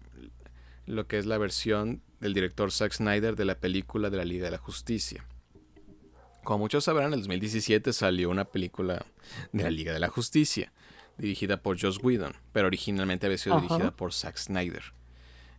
lo 0.86 1.06
que 1.06 1.18
es 1.18 1.26
la 1.26 1.38
versión 1.38 2.02
del 2.18 2.34
director 2.34 2.72
Zack 2.72 2.92
Snyder 2.92 3.36
de 3.36 3.44
la 3.44 3.54
película 3.54 4.10
de 4.10 4.16
la 4.16 4.24
Liga 4.24 4.46
de 4.46 4.50
la 4.50 4.58
Justicia. 4.58 5.24
Como 6.44 6.60
muchos 6.60 6.84
sabrán, 6.84 7.08
en 7.08 7.14
el 7.14 7.20
2017 7.20 7.92
salió 7.92 8.30
una 8.30 8.46
película 8.46 9.04
de 9.52 9.62
la 9.62 9.70
Liga 9.70 9.92
de 9.92 10.00
la 10.00 10.08
Justicia, 10.08 10.72
dirigida 11.18 11.62
por 11.62 11.80
Joss 11.80 12.02
Whedon, 12.02 12.34
pero 12.52 12.66
originalmente 12.66 13.26
había 13.26 13.38
sido 13.38 13.60
dirigida 13.60 13.90
por 13.90 14.12
Zack 14.12 14.38
Snyder. 14.38 14.92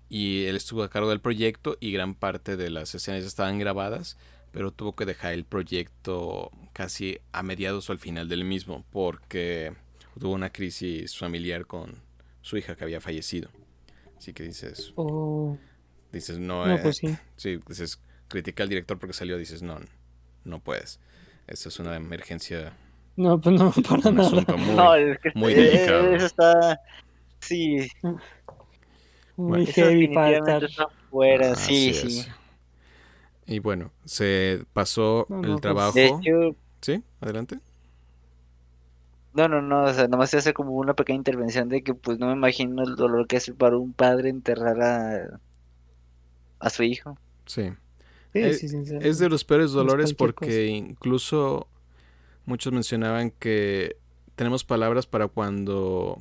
Y 0.09 0.45
él 0.45 0.55
estuvo 0.55 0.83
a 0.83 0.89
cargo 0.89 1.09
del 1.09 1.21
proyecto 1.21 1.77
y 1.79 1.91
gran 1.91 2.15
parte 2.15 2.57
de 2.57 2.69
las 2.69 2.93
escenas 2.95 3.23
estaban 3.23 3.59
grabadas, 3.59 4.17
pero 4.51 4.71
tuvo 4.71 4.95
que 4.95 5.05
dejar 5.05 5.33
el 5.33 5.45
proyecto 5.45 6.51
casi 6.73 7.19
a 7.31 7.43
mediados 7.43 7.89
o 7.89 7.93
al 7.93 7.99
final 7.99 8.27
del 8.27 8.43
mismo, 8.43 8.83
porque 8.91 9.73
tuvo 10.19 10.33
una 10.33 10.51
crisis 10.51 11.17
familiar 11.17 11.65
con 11.65 12.01
su 12.41 12.57
hija 12.57 12.75
que 12.75 12.83
había 12.83 12.99
fallecido. 12.99 13.49
Así 14.17 14.33
que 14.33 14.43
dices. 14.43 14.91
Oh. 14.95 15.57
Dices, 16.11 16.39
no. 16.39 16.65
no 16.65 16.81
pues 16.81 16.97
sí. 16.97 17.15
sí, 17.37 17.59
dices, 17.67 18.01
critica 18.27 18.63
al 18.63 18.69
director 18.69 18.99
porque 18.99 19.13
salió, 19.13 19.37
dices, 19.37 19.61
no, 19.61 19.79
no 20.43 20.59
puedes. 20.59 20.99
Esto 21.47 21.69
es 21.69 21.79
una 21.79 21.95
emergencia. 21.95 22.73
No, 23.15 23.39
pues 23.39 23.59
no, 23.59 23.71
para 23.89 24.11
nada. 24.11 24.57
Muy, 24.57 24.75
no, 24.75 24.95
es 24.95 25.19
que 25.19 25.31
muy 25.35 25.53
delicado. 25.53 26.15
Eso 26.15 26.25
está. 26.25 26.81
Sí. 27.39 27.87
Muy 29.35 29.65
heavy 29.65 30.07
para 30.09 30.37
estar. 30.37 30.63
Está 30.63 30.87
fuera, 31.09 31.55
sí, 31.55 31.93
sí. 31.93 32.25
Y 33.45 33.59
bueno, 33.59 33.91
se 34.05 34.63
pasó 34.73 35.27
el 35.29 35.41
pues, 35.41 35.61
trabajo. 35.61 35.93
Sí, 36.81 37.03
adelante. 37.19 37.59
No, 39.33 39.47
no, 39.47 39.61
no, 39.61 39.83
o 39.83 39.93
sea, 39.93 40.07
nomás 40.07 40.29
se 40.29 40.37
hace 40.37 40.53
como 40.53 40.71
una 40.73 40.93
pequeña 40.93 41.17
intervención 41.17 41.69
de 41.69 41.83
que 41.83 41.93
pues 41.93 42.19
no 42.19 42.27
me 42.27 42.33
imagino 42.33 42.83
el 42.83 42.95
dolor 42.95 43.27
que 43.27 43.37
es 43.37 43.51
para 43.57 43.77
un 43.77 43.93
padre 43.93 44.29
enterrar 44.29 44.81
a, 44.81 45.39
a 46.59 46.69
su 46.69 46.83
hijo. 46.83 47.17
Sí. 47.45 47.71
Es, 48.33 48.63
es, 48.63 49.19
de 49.19 49.29
los 49.29 49.43
peores 49.43 49.71
dolores 49.71 50.13
porque 50.13 50.67
incluso 50.67 51.67
muchos 52.45 52.71
mencionaban 52.71 53.31
que 53.31 53.97
tenemos 54.35 54.63
palabras 54.63 55.05
para 55.05 55.27
cuando 55.27 56.17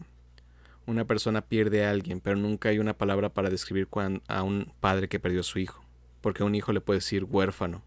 una 0.86 1.04
persona 1.04 1.42
pierde 1.42 1.84
a 1.84 1.90
alguien, 1.90 2.20
pero 2.20 2.36
nunca 2.36 2.70
hay 2.70 2.78
una 2.78 2.94
palabra 2.94 3.28
para 3.28 3.50
describir 3.50 3.88
a 4.28 4.42
un 4.42 4.72
padre 4.80 5.08
que 5.08 5.20
perdió 5.20 5.40
a 5.40 5.44
su 5.44 5.58
hijo. 5.58 5.84
Porque 6.20 6.42
a 6.42 6.46
un 6.46 6.54
hijo 6.54 6.72
le 6.72 6.80
puede 6.80 6.98
decir 6.98 7.24
huérfano, 7.24 7.82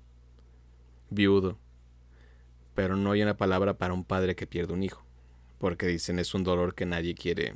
viudo, 1.10 1.58
pero 2.74 2.96
no 2.96 3.12
hay 3.12 3.22
una 3.22 3.38
palabra 3.38 3.76
para 3.76 3.94
un 3.94 4.04
padre 4.04 4.36
que 4.36 4.48
pierde 4.48 4.74
un 4.74 4.84
hijo 4.84 5.04
porque 5.64 5.88
dicen 5.88 6.20
es 6.20 6.34
un 6.34 6.44
dolor 6.44 6.76
que 6.76 6.86
nadie 6.86 7.16
quiere 7.16 7.56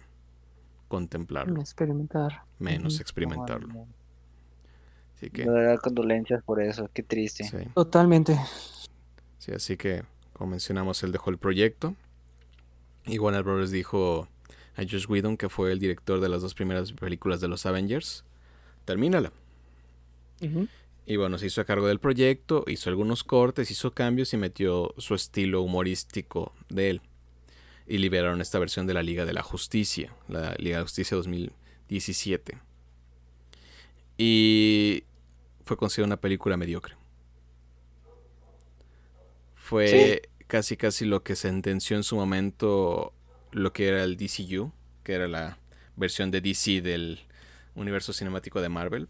contemplarlo. 0.88 1.60
Experimentar. 1.60 2.44
Menos 2.58 3.02
experimentarlo. 3.02 3.86
Así 5.18 5.32
que... 5.32 5.46
verdad, 5.46 5.80
condolencias 5.82 6.44
por 6.44 6.62
eso, 6.62 6.90
qué 6.94 7.02
triste. 7.02 7.50
Totalmente. 7.74 8.40
Sí, 9.40 9.52
así 9.52 9.76
que, 9.76 10.04
como 10.34 10.52
mencionamos, 10.52 11.02
él 11.04 11.12
dejó 11.12 11.32
el 11.32 11.40
proyecto. 11.40 11.96
Y 13.06 13.18
Warner 13.18 13.42
Bros. 13.42 13.72
dijo 13.72 14.28
a 14.76 14.84
Josh 14.84 15.08
Whedon, 15.10 15.38
que 15.38 15.50
fue 15.50 15.72
el 15.72 15.80
director 15.80 16.20
de 16.20 16.30
las 16.30 16.44
dos 16.44 16.54
primeras 16.54 16.92
películas 16.94 17.42
de 17.42 17.48
los 17.48 17.66
Avengers, 17.66 18.24
termínala. 18.86 19.32
Y 21.08 21.16
bueno, 21.16 21.40
se 21.40 21.48
hizo 21.48 21.62
a 21.62 21.66
cargo 21.66 21.88
del 21.88 22.00
proyecto, 22.00 22.64
hizo 22.68 22.92
algunos 22.92 23.24
cortes, 23.24 23.72
hizo 23.72 23.92
cambios 23.92 24.34
y 24.34 24.38
metió 24.38 24.94
su 24.98 25.16
estilo 25.16 25.64
humorístico 25.64 26.54
de 26.70 26.92
él 26.92 27.02
y 27.88 27.98
liberaron 27.98 28.42
esta 28.42 28.60
versión 28.60 28.86
de 28.86 28.94
la 28.94 29.02
Liga 29.02 29.26
de 29.26 29.34
la 29.34 29.42
Justicia, 29.42 30.14
la 30.28 30.54
Liga 30.60 30.78
de 30.78 30.82
la 30.82 30.84
Justicia 30.84 31.18
2017. 31.18 32.60
Y 34.18 35.04
fue 35.68 35.78
considerada 35.78 36.08
una 36.08 36.22
película 36.22 36.58
mediocre. 36.58 36.96
Fue 39.54 40.30
casi 40.48 40.78
casi 40.78 41.06
lo 41.06 41.24
que 41.24 41.36
sentenció 41.36 41.98
en 41.98 42.04
su 42.04 42.16
momento 42.16 43.14
lo 43.52 43.74
que 43.74 43.88
era 43.88 44.04
el 44.04 44.18
DCU, 44.18 44.72
que 45.04 45.14
era 45.14 45.28
la 45.28 45.60
versión 45.96 46.32
de 46.32 46.42
DC 46.42 46.82
del 46.82 47.20
universo 47.76 48.14
cinemático 48.14 48.62
de 48.62 48.70
Marvel. 48.70 49.08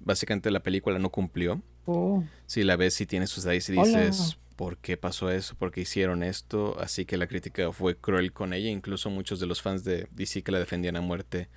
Básicamente 0.00 0.50
la 0.50 0.60
película 0.60 0.98
no 0.98 1.10
cumplió. 1.10 1.60
Oh. 1.86 2.24
Si 2.46 2.62
la 2.62 2.76
ves 2.76 3.00
y 3.00 3.06
tienes 3.06 3.30
sus 3.30 3.44
detalles 3.44 3.68
y 3.68 3.72
dices, 3.72 4.38
por 4.56 4.78
qué 4.78 4.96
pasó 4.96 5.30
eso, 5.30 5.54
por 5.54 5.70
qué 5.70 5.82
hicieron 5.82 6.22
esto, 6.22 6.78
así 6.80 7.04
que 7.04 7.16
la 7.16 7.26
crítica 7.26 7.70
fue 7.72 7.96
cruel 7.96 8.32
con 8.32 8.52
ella, 8.52 8.70
incluso 8.70 9.10
muchos 9.10 9.40
de 9.40 9.46
los 9.46 9.62
fans 9.62 9.84
de 9.84 10.08
DC 10.12 10.42
que 10.42 10.52
la 10.52 10.58
defendían 10.58 10.96
a 10.96 11.00
muerte, 11.00 11.48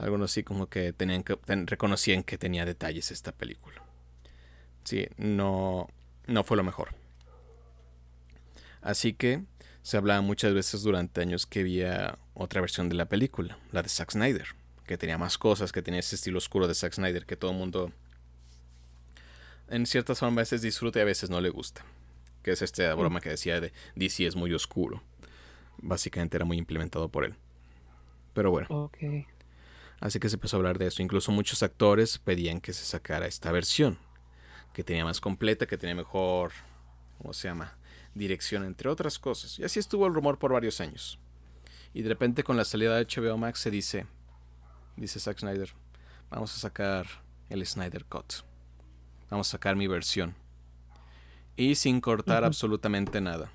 algunos 0.00 0.32
sí 0.32 0.42
como 0.42 0.66
que 0.68 0.92
tenían 0.92 1.22
que 1.22 1.38
reconocían 1.46 2.22
que 2.22 2.38
tenía 2.38 2.64
detalles 2.64 3.10
esta 3.10 3.32
película. 3.32 3.82
Sí, 4.84 5.08
no 5.16 5.88
no 6.26 6.44
fue 6.44 6.56
lo 6.56 6.64
mejor. 6.64 6.94
Así 8.82 9.12
que 9.12 9.42
se 9.82 9.96
hablaba 9.96 10.20
muchas 10.20 10.54
veces 10.54 10.82
durante 10.82 11.20
años 11.20 11.46
que 11.46 11.60
había 11.60 12.18
otra 12.34 12.60
versión 12.60 12.88
de 12.88 12.94
la 12.94 13.06
película, 13.06 13.58
la 13.72 13.82
de 13.82 13.88
Zack 13.88 14.12
Snyder, 14.12 14.48
que 14.86 14.98
tenía 14.98 15.18
más 15.18 15.38
cosas, 15.38 15.72
que 15.72 15.82
tenía 15.82 16.00
ese 16.00 16.16
estilo 16.16 16.38
oscuro 16.38 16.66
de 16.66 16.74
Zack 16.74 16.94
Snyder 16.94 17.26
que 17.26 17.36
todo 17.36 17.50
el 17.50 17.58
mundo 17.58 17.92
en 19.68 19.86
ciertas 19.86 20.18
formas 20.18 20.38
a 20.38 20.42
veces 20.42 20.62
disfruta 20.62 20.98
y 20.98 21.02
a 21.02 21.04
veces 21.04 21.30
no 21.30 21.40
le 21.40 21.50
gusta 21.50 21.84
que 22.42 22.52
es 22.52 22.62
esta 22.62 22.94
broma 22.94 23.20
que 23.20 23.30
decía 23.30 23.60
de 23.60 23.72
DC 23.96 24.26
es 24.26 24.36
muy 24.36 24.52
oscuro. 24.54 25.02
Básicamente 25.78 26.36
era 26.36 26.44
muy 26.44 26.58
implementado 26.58 27.08
por 27.08 27.24
él. 27.24 27.34
Pero 28.32 28.50
bueno. 28.50 28.90
Así 30.00 30.18
que 30.18 30.28
se 30.28 30.36
empezó 30.36 30.56
a 30.56 30.58
hablar 30.58 30.78
de 30.78 30.86
eso. 30.86 31.02
Incluso 31.02 31.30
muchos 31.30 31.62
actores 31.62 32.18
pedían 32.18 32.60
que 32.60 32.72
se 32.72 32.84
sacara 32.84 33.26
esta 33.26 33.52
versión. 33.52 33.98
Que 34.72 34.82
tenía 34.82 35.04
más 35.04 35.20
completa, 35.20 35.66
que 35.66 35.78
tenía 35.78 35.94
mejor. 35.94 36.52
¿Cómo 37.18 37.32
se 37.32 37.48
llama? 37.48 37.76
Dirección, 38.14 38.64
entre 38.64 38.88
otras 38.88 39.18
cosas. 39.18 39.58
Y 39.58 39.64
así 39.64 39.78
estuvo 39.78 40.06
el 40.06 40.14
rumor 40.14 40.38
por 40.38 40.52
varios 40.52 40.80
años. 40.80 41.18
Y 41.92 42.02
de 42.02 42.08
repente 42.08 42.44
con 42.44 42.56
la 42.56 42.64
salida 42.64 42.96
de 42.96 43.04
HBO 43.04 43.36
Max 43.36 43.60
se 43.60 43.70
dice. 43.70 44.06
Dice 44.96 45.20
Zack 45.20 45.38
Snyder. 45.38 45.72
Vamos 46.30 46.54
a 46.54 46.58
sacar 46.58 47.06
el 47.48 47.66
Snyder 47.66 48.04
Cut. 48.06 48.32
Vamos 49.28 49.48
a 49.48 49.52
sacar 49.52 49.76
mi 49.76 49.86
versión 49.86 50.34
y 51.60 51.74
sin 51.74 52.00
cortar 52.00 52.42
absolutamente 52.42 53.20
nada. 53.20 53.52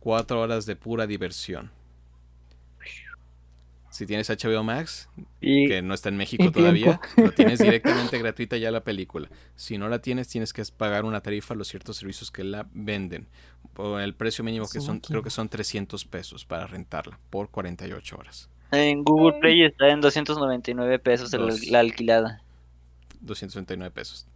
Cuatro 0.00 0.40
horas 0.40 0.64
de 0.64 0.76
pura 0.76 1.06
diversión. 1.06 1.70
Si 3.92 4.06
tienes 4.06 4.30
HBO 4.30 4.64
Max, 4.64 5.10
que 5.40 5.82
no 5.82 5.92
está 5.92 6.08
en 6.08 6.16
México 6.16 6.50
todavía, 6.50 6.98
lo 7.18 7.30
tienes 7.32 7.58
directamente 7.60 8.18
gratuita 8.18 8.56
ya 8.56 8.70
la 8.70 8.82
película. 8.82 9.28
Si 9.54 9.76
no 9.76 9.90
la 9.90 10.00
tienes, 10.00 10.28
tienes 10.28 10.54
que 10.54 10.62
pagar 10.74 11.04
una 11.04 11.20
tarifa 11.20 11.52
a 11.52 11.56
los 11.58 11.68
ciertos 11.68 11.98
servicios 11.98 12.30
que 12.30 12.42
la 12.42 12.66
venden. 12.72 13.28
Por 13.74 14.00
el 14.00 14.14
precio 14.14 14.44
mínimo 14.44 14.66
que 14.66 14.80
son, 14.80 15.00
creo 15.00 15.22
que 15.22 15.28
son 15.28 15.50
300 15.50 16.06
pesos 16.06 16.46
para 16.46 16.66
rentarla 16.66 17.18
por 17.28 17.50
48 17.50 18.16
horas. 18.16 18.48
En 18.70 19.04
Google 19.04 19.38
Play 19.40 19.62
está 19.62 19.90
en 19.90 20.00
299 20.00 20.98
pesos 20.98 21.30
la 21.70 21.80
alquilada. 21.80 22.42
299 23.20 23.90
pesos. 23.90 24.26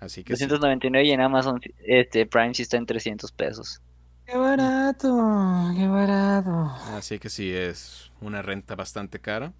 Así 0.00 0.24
que 0.24 0.32
299 0.32 1.06
y 1.06 1.10
en 1.10 1.20
Amazon 1.20 1.60
este, 1.84 2.24
Prime 2.24 2.54
sí 2.54 2.62
está 2.62 2.78
en 2.78 2.86
300 2.86 3.30
pesos. 3.32 3.82
Qué 4.30 4.36
barato, 4.36 5.72
qué 5.76 5.88
barato. 5.88 6.70
Así 6.96 7.18
que 7.18 7.28
sí, 7.28 7.52
es 7.52 8.12
una 8.20 8.42
renta 8.42 8.76
bastante 8.76 9.18
cara 9.18 9.52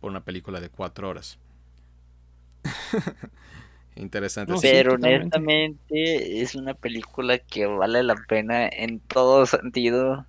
por 0.00 0.10
una 0.10 0.24
película 0.24 0.58
de 0.58 0.70
4 0.70 1.06
horas. 1.06 1.38
Interesante. 3.96 4.54
pero 4.62 4.94
honestamente 4.94 6.40
es 6.40 6.54
una 6.54 6.72
película 6.72 7.38
que 7.38 7.66
vale 7.66 8.02
la 8.02 8.14
pena 8.26 8.66
en 8.68 9.00
todo 9.00 9.44
sentido. 9.44 10.24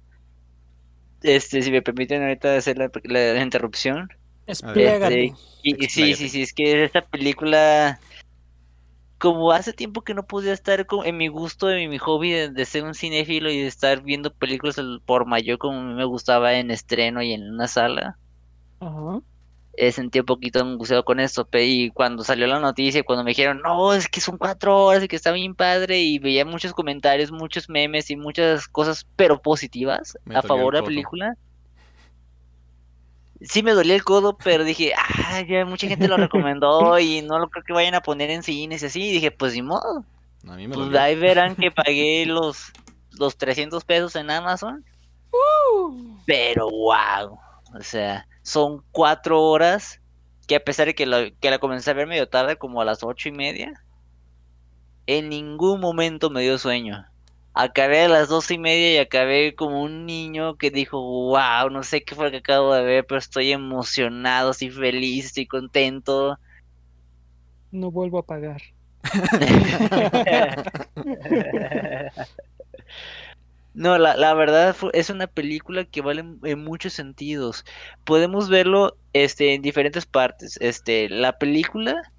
Este, 1.24 1.62
si 1.62 1.72
me 1.72 1.82
permiten 1.82 2.24
ahorita 2.24 2.58
hacer 2.58 2.78
la, 2.78 3.42
interrupción. 3.42 4.10
Este, 4.48 5.34
sí, 5.88 6.16
sí, 6.16 6.28
sí, 6.28 6.42
es 6.42 6.52
que 6.52 6.84
esta 6.84 7.06
película 7.06 8.02
como 9.22 9.52
hace 9.52 9.72
tiempo 9.72 10.02
que 10.02 10.16
no 10.16 10.24
podía 10.24 10.52
estar 10.52 10.88
en 11.06 11.18
mi 11.18 11.28
gusto, 11.28 11.70
en 11.70 11.92
mi 11.92 12.00
hobby 12.00 12.32
de, 12.32 12.66
ser 12.66 12.84
un 12.84 12.96
cinéfilo 12.96 13.52
y 13.52 13.62
de 13.62 13.68
estar 13.68 14.02
viendo 14.02 14.34
películas 14.34 14.82
por 15.06 15.28
mayor 15.28 15.60
como 15.60 15.80
a 15.80 15.84
mí 15.84 15.94
me 15.94 16.06
gustaba 16.06 16.56
en 16.56 16.72
estreno 16.72 17.22
y 17.22 17.34
en 17.34 17.54
una 17.54 17.68
sala. 17.68 18.18
Ajá. 18.80 19.22
He 19.78 19.92
sentido 19.92 20.24
un 20.24 20.26
poquito 20.26 20.60
angustiado 20.60 21.06
con 21.06 21.20
esto, 21.20 21.48
y 21.54 21.92
cuando 21.92 22.24
salió 22.24 22.48
la 22.48 22.60
noticia, 22.60 23.04
cuando 23.04 23.24
me 23.24 23.30
dijeron, 23.32 23.62
no, 23.64 23.94
es 23.94 24.10
que 24.10 24.22
son 24.22 24.40
cuatro 24.40 24.86
horas 24.86 25.04
y 25.04 25.08
que 25.08 25.18
está 25.18 25.32
bien 25.32 25.54
padre, 25.54 26.00
y 26.00 26.18
veía 26.18 26.44
muchos 26.44 26.74
comentarios, 26.74 27.32
muchos 27.32 27.70
memes 27.70 28.10
y 28.10 28.16
muchas 28.16 28.68
cosas, 28.68 29.06
pero 29.16 29.40
positivas, 29.40 30.18
a 30.34 30.42
favor 30.42 30.74
de 30.74 30.82
la 30.82 30.88
película 30.88 31.38
sí 33.44 33.64
me 33.64 33.72
dolía 33.72 33.96
el 33.96 34.04
codo, 34.04 34.38
pero 34.38 34.64
dije, 34.64 34.94
ah, 34.98 35.42
ya 35.42 35.66
mucha 35.66 35.88
gente 35.88 36.08
lo 36.08 36.18
recomendó 36.18 37.00
y 37.00 37.22
no 37.22 37.40
lo 37.40 37.50
creo 37.50 37.64
que 37.64 37.74
vayan 37.74 37.96
a 37.96 38.02
poner 38.02 38.30
en 38.30 38.44
cines 38.44 38.84
y 38.84 38.86
así. 38.86 39.02
Y 39.04 39.12
dije, 39.14 39.32
pues 39.32 39.54
ni 39.54 39.62
modo. 39.62 40.06
A 40.48 40.56
mí 40.56 40.68
me 40.68 40.76
pues 40.76 40.96
ahí 40.96 41.16
verán 41.16 41.56
que 41.56 41.72
pagué 41.72 42.26
los, 42.26 42.72
los 43.12 43.38
300 43.38 43.84
pesos 43.84 44.16
en 44.16 44.30
Amazon. 44.30 44.84
Uh. 45.32 46.18
Pero 46.26 46.70
wow. 46.70 47.40
O 47.78 47.82
sea, 47.82 48.28
son 48.42 48.84
cuatro 48.92 49.42
horas 49.42 50.02
que 50.48 50.56
a 50.56 50.64
pesar 50.64 50.88
de 50.88 50.96
que, 50.96 51.06
lo, 51.06 51.18
que 51.40 51.50
la 51.50 51.60
comencé 51.60 51.92
a 51.92 51.94
ver 51.94 52.08
medio 52.08 52.28
tarde, 52.28 52.58
como 52.58 52.82
a 52.82 52.86
las 52.86 53.04
ocho 53.04 53.30
y 53.30 53.32
media, 53.32 53.84
en 55.08 55.30
ningún 55.30 55.80
momento 55.80 56.30
me 56.30 56.42
dio 56.42 56.58
sueño 56.58 57.06
acabé 57.54 58.02
a 58.02 58.08
las 58.08 58.30
dos 58.30 58.50
y 58.52 58.58
media 58.58 58.94
y 58.94 58.98
acabé 58.98 59.56
como 59.56 59.84
un 59.84 60.06
niño 60.06 60.56
que 60.56 60.72
dijo, 60.72 61.02
wow, 61.02 61.70
no 61.70 61.84
sé 61.84 62.04
qué 62.04 62.16
fue 62.16 62.26
lo 62.26 62.32
que 62.32 62.38
acabo 62.38 62.74
de 62.74 62.84
ver, 62.84 63.06
pero 63.06 63.20
estoy 63.20 63.52
emocionado, 63.52 64.52
estoy 64.52 64.70
feliz, 64.70 65.26
estoy 65.26 65.46
contento. 65.46 66.40
No 67.72 67.92
vuelvo 67.92 68.20
a 68.20 68.26
pagar. 68.26 68.62
no, 73.74 73.98
la, 73.98 74.16
la 74.16 74.36
verdad 74.36 74.76
es 74.94 75.10
una 75.10 75.26
película 75.28 75.86
que 75.86 76.02
vale 76.02 76.24
en 76.44 76.64
muchos 76.64 76.94
sentidos. 76.94 77.66
Podemos 78.04 78.50
verlo 78.50 78.98
este, 79.14 79.54
en 79.54 79.62
diferentes 79.62 80.06
partes. 80.06 80.58
Este, 80.62 81.10
la 81.10 81.38
película 81.38 82.12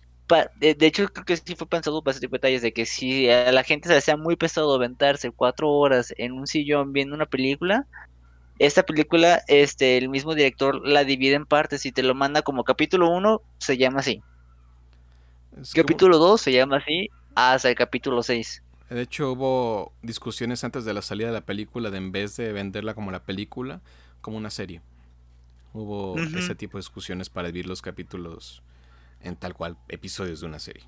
de, 0.58 0.76
hecho, 0.86 1.08
creo 1.08 1.24
que 1.24 1.36
sí 1.36 1.54
fue 1.56 1.66
pensado 1.66 2.02
para 2.02 2.12
ese 2.12 2.20
tipo 2.20 2.32
de 2.32 2.38
detalles, 2.38 2.62
de 2.62 2.72
que 2.72 2.86
si 2.86 3.28
a 3.28 3.52
la 3.52 3.64
gente 3.64 3.88
se 3.88 3.94
le 3.94 3.98
hacía 3.98 4.16
muy 4.16 4.36
pesado 4.36 4.74
aventarse 4.74 5.30
cuatro 5.30 5.70
horas 5.70 6.14
en 6.16 6.32
un 6.32 6.46
sillón 6.46 6.92
viendo 6.92 7.14
una 7.14 7.26
película, 7.26 7.86
esta 8.58 8.82
película, 8.84 9.42
este, 9.48 9.98
el 9.98 10.08
mismo 10.08 10.34
director 10.34 10.86
la 10.86 11.04
divide 11.04 11.34
en 11.34 11.46
partes 11.46 11.84
y 11.84 11.92
te 11.92 12.02
lo 12.02 12.14
manda 12.14 12.42
como 12.42 12.64
capítulo 12.64 13.10
1, 13.10 13.40
se 13.58 13.76
llama 13.76 14.00
así. 14.00 14.22
capítulo 15.74 16.18
2 16.18 16.40
se 16.40 16.52
llama 16.52 16.76
así, 16.76 17.10
hasta 17.34 17.68
el 17.68 17.74
capítulo 17.74 18.22
6. 18.22 18.62
De 18.88 19.02
hecho, 19.02 19.32
hubo 19.32 19.92
discusiones 20.02 20.64
antes 20.64 20.84
de 20.84 20.94
la 20.94 21.02
salida 21.02 21.28
de 21.28 21.32
la 21.32 21.40
película 21.40 21.90
de 21.90 21.98
en 21.98 22.12
vez 22.12 22.36
de 22.36 22.52
venderla 22.52 22.94
como 22.94 23.10
la 23.10 23.22
película, 23.24 23.80
como 24.20 24.36
una 24.36 24.50
serie. 24.50 24.80
Hubo 25.72 26.18
ese 26.18 26.54
tipo 26.54 26.76
de 26.76 26.82
discusiones 26.82 27.30
para 27.30 27.48
dividir 27.48 27.66
los 27.66 27.80
capítulos 27.80 28.62
en 29.22 29.36
tal 29.36 29.54
cual 29.54 29.76
episodios 29.88 30.40
de 30.40 30.46
una 30.46 30.58
serie. 30.58 30.84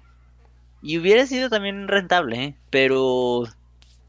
Y 0.83 0.99
hubiera 0.99 1.27
sido 1.27 1.49
también 1.49 1.89
rentable, 1.89 2.45
¿eh? 2.45 2.55
pero 2.71 3.45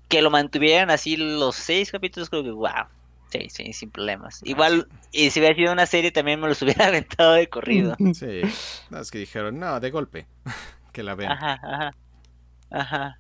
que 0.10 0.22
lo 0.22 0.30
mantuvieran 0.30 0.90
así 0.90 1.18
los 1.18 1.56
seis 1.56 1.92
capítulos, 1.92 2.30
creo 2.30 2.44
que 2.44 2.52
wow. 2.52 2.88
Sí, 3.30 3.50
sí, 3.50 3.74
sin 3.74 3.90
problemas. 3.90 4.42
Ah, 4.42 4.50
Igual, 4.50 4.88
y 5.12 5.30
si 5.30 5.40
hubiera 5.40 5.56
sido 5.56 5.74
una 5.74 5.86
serie, 5.86 6.12
también 6.12 6.40
me 6.40 6.48
los 6.48 6.62
hubiera 6.62 6.88
aventado 6.88 7.34
de 7.34 7.48
corrido. 7.48 7.96
Sí, 8.14 8.42
no, 8.90 9.00
es 9.00 9.12
que 9.12 9.20
dijeron, 9.20 9.60
no, 9.60 9.80
de 9.80 9.92
golpe, 9.92 10.28
que 10.94 11.04
la 11.04 11.16
vean. 11.16 11.32
Ajá, 11.32 11.60
ajá. 11.64 11.96
Ajá. 12.72 13.20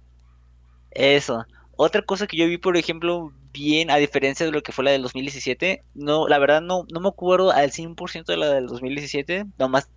Eso. 0.92 1.46
Otra 1.78 2.02
cosa 2.02 2.28
que 2.28 2.38
yo 2.38 2.48
vi, 2.48 2.58
por 2.58 2.78
ejemplo, 2.78 3.34
bien, 3.52 3.90
a 3.90 3.98
diferencia 3.98 4.46
de 4.46 4.52
lo 4.52 4.62
que 4.64 4.72
fue 4.72 4.86
la 4.86 4.92
del 4.92 5.02
2017, 5.02 5.84
no, 5.94 6.28
la 6.28 6.40
verdad 6.40 6.62
no, 6.62 6.86
no 6.92 7.00
me 7.00 7.10
acuerdo 7.10 7.52
al 7.52 7.72
100% 7.72 8.26
de 8.26 8.38
la 8.38 8.48
del 8.48 8.68
2017, 8.68 9.46
nomás 9.58 9.90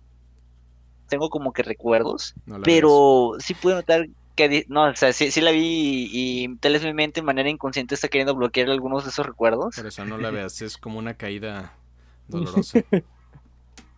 tengo 1.09 1.29
como 1.29 1.51
que 1.51 1.63
recuerdos, 1.63 2.35
pero 2.63 3.33
sí 3.39 3.53
pude 3.53 3.75
notar 3.75 4.07
que, 4.35 4.65
no, 4.69 4.85
o 4.85 4.95
sea, 4.95 5.11
sí, 5.11 5.41
la 5.41 5.51
vi 5.51 6.09
y, 6.11 6.55
tal 6.57 6.73
vez 6.73 6.83
mi 6.83 6.93
mente 6.93 7.19
de 7.19 7.25
manera 7.25 7.49
inconsciente 7.49 7.95
está 7.95 8.07
queriendo 8.07 8.35
bloquear 8.35 8.69
algunos 8.69 9.03
de 9.03 9.09
esos 9.09 9.25
recuerdos. 9.25 9.75
Por 9.75 9.87
eso 9.87 10.05
no 10.05 10.17
la 10.17 10.31
veas, 10.31 10.61
es 10.61 10.77
como 10.77 10.97
una 10.99 11.15
caída 11.15 11.73
dolorosa. 12.27 12.79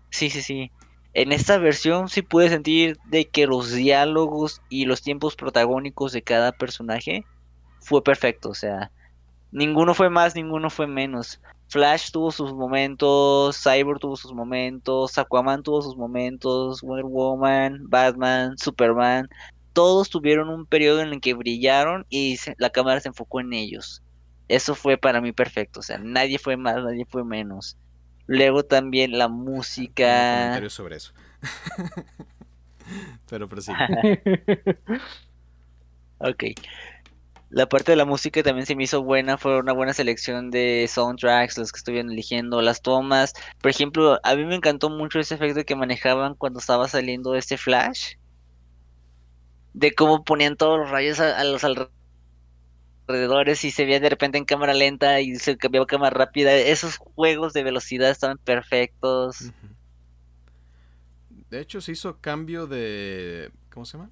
sí, 0.10 0.30
sí, 0.30 0.42
sí. 0.42 0.72
En 1.14 1.32
esta 1.34 1.58
versión 1.58 2.08
sí 2.08 2.22
pude 2.22 2.50
sentir 2.50 2.98
de 3.06 3.28
que 3.28 3.46
los 3.46 3.74
diálogos 3.74 4.62
y 4.70 4.86
los 4.86 5.02
tiempos 5.02 5.36
protagónicos 5.36 6.14
de 6.14 6.22
cada 6.22 6.54
personaje 6.54 7.26
fue 7.80 8.04
perfecto, 8.04 8.50
o 8.50 8.56
sea, 8.56 8.92
ninguno 9.52 9.94
fue 9.94 10.10
más, 10.10 10.36
ninguno 10.36 10.70
fue 10.70 10.88
menos. 10.88 11.42
Flash 11.72 12.12
tuvo 12.12 12.32
sus 12.32 12.54
momentos, 12.54 13.64
Cyborg 13.64 14.02
tuvo 14.02 14.18
sus 14.18 14.34
momentos, 14.34 15.18
Aquaman 15.18 15.64
tuvo 15.64 15.82
sus 15.82 15.96
momentos, 15.96 16.82
Wonder 16.82 17.06
Woman, 17.06 17.86
Batman, 17.88 18.58
Superman, 18.58 19.30
todos 19.72 20.10
tuvieron 20.10 20.50
un 20.50 20.66
periodo 20.66 21.00
en 21.00 21.14
el 21.14 21.22
que 21.22 21.34
brillaron 21.34 22.06
y 22.10 22.38
la 22.58 22.72
cámara 22.72 23.00
se 23.00 23.08
enfocó 23.08 23.40
en 23.40 23.54
ellos. 23.54 24.04
Eso 24.50 24.76
fue 24.76 24.98
para 24.98 25.22
mí 25.22 25.32
perfecto, 25.32 25.80
o 25.80 25.84
sea, 25.84 25.98
nadie 25.98 26.40
fue 26.40 26.58
más, 26.58 26.76
nadie 26.76 27.06
fue 27.06 27.24
menos. 27.24 27.78
Luego 28.28 28.64
también 28.64 29.18
la 29.18 29.30
música. 29.30 30.40
comentario 30.40 30.70
sobre 30.70 30.98
eso. 30.98 31.14
Pero 33.30 33.48
prosigue. 33.48 33.78
ok. 36.20 36.44
La 37.52 37.68
parte 37.68 37.92
de 37.92 37.98
la 37.98 38.06
música 38.06 38.42
también 38.44 38.66
se 38.66 38.78
me 38.78 38.86
hizo 38.86 39.04
buena, 39.04 39.38
fue 39.38 39.60
una 39.60 39.74
buena 39.74 39.94
selección 39.94 40.52
de 40.52 40.88
soundtracks, 40.90 41.58
los 41.58 41.74
que 41.74 41.80
estuvieron 41.80 42.10
eligiendo, 42.10 42.62
las 42.62 42.82
tomas. 42.82 43.34
Por 43.62 43.70
ejemplo, 43.72 44.18
a 44.24 44.36
mí 44.36 44.46
me 44.46 44.56
encantó 44.56 44.90
mucho 44.90 45.20
ese 45.20 45.36
efecto 45.36 45.66
que 45.66 45.76
manejaban 45.76 46.36
cuando 46.36 46.60
estaba 46.60 46.88
saliendo 46.88 47.36
este 47.36 47.58
flash. 47.58 48.14
De 49.74 49.94
cómo 49.94 50.24
ponían 50.24 50.56
todos 50.56 50.80
los 50.80 50.90
rayos 50.92 51.20
a, 51.20 51.44
los 51.44 51.66
alrededores 53.06 53.66
y 53.66 53.72
se 53.72 53.84
veía 53.84 54.00
de 54.00 54.10
repente 54.10 54.38
en 54.38 54.46
cámara 54.46 54.74
lenta 54.74 55.20
y 55.20 55.36
se 55.36 55.58
cambiaba 55.58 55.86
cámara 55.86 56.18
rápida. 56.18 56.54
Esos 56.56 56.96
juegos 56.96 57.52
de 57.52 57.64
velocidad 57.64 58.12
estaban 58.12 58.38
perfectos. 58.38 59.52
De 61.50 61.60
hecho, 61.60 61.82
se 61.82 61.92
hizo 61.92 62.18
cambio 62.22 62.66
de... 62.66 63.52
¿Cómo 63.74 63.86
se 63.86 63.98
llama? 63.98 64.10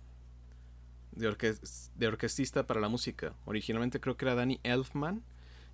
De, 1.20 1.58
de 1.96 2.08
orquestista 2.08 2.66
para 2.66 2.80
la 2.80 2.90
música. 2.90 3.34
Originalmente 3.46 4.00
creo 4.00 4.18
que 4.18 4.26
era 4.26 4.36
Danny 4.36 4.60
Elfman 4.64 5.24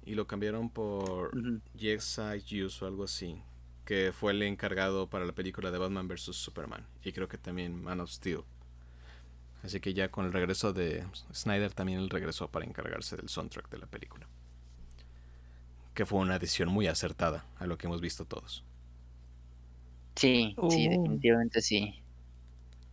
y 0.05 0.15
lo 0.15 0.27
cambiaron 0.27 0.69
por 0.69 1.31
Yes 1.73 2.19
I 2.19 2.63
Use 2.63 2.83
o 2.83 2.87
algo 2.87 3.05
así, 3.05 3.41
que 3.85 4.11
fue 4.13 4.33
el 4.33 4.43
encargado 4.43 5.09
para 5.09 5.25
la 5.25 5.33
película 5.33 5.71
de 5.71 5.77
Batman 5.77 6.07
vs. 6.07 6.35
Superman 6.35 6.85
y 7.03 7.11
creo 7.11 7.27
que 7.27 7.37
también 7.37 7.81
Man 7.81 7.99
of 7.99 8.11
Steel. 8.11 8.43
Así 9.63 9.79
que 9.79 9.95
ya 9.95 10.11
con 10.11 10.25
el 10.25 10.33
regreso 10.33 10.73
de 10.73 11.03
Snyder 11.33 11.73
también 11.73 11.99
él 11.99 12.09
regresó 12.11 12.47
para 12.49 12.65
encargarse 12.65 13.15
del 13.15 13.29
soundtrack 13.29 13.69
de 13.69 13.79
la 13.79 13.87
película. 13.87 14.27
Que 15.95 16.05
fue 16.05 16.19
una 16.19 16.35
adición 16.35 16.69
muy 16.69 16.85
acertada 16.87 17.45
a 17.57 17.65
lo 17.65 17.77
que 17.77 17.87
hemos 17.87 17.99
visto 17.99 18.25
todos. 18.25 18.63
Sí, 20.15 20.53
sí, 20.69 20.87
oh. 20.87 21.01
definitivamente 21.01 21.61
sí. 21.61 21.95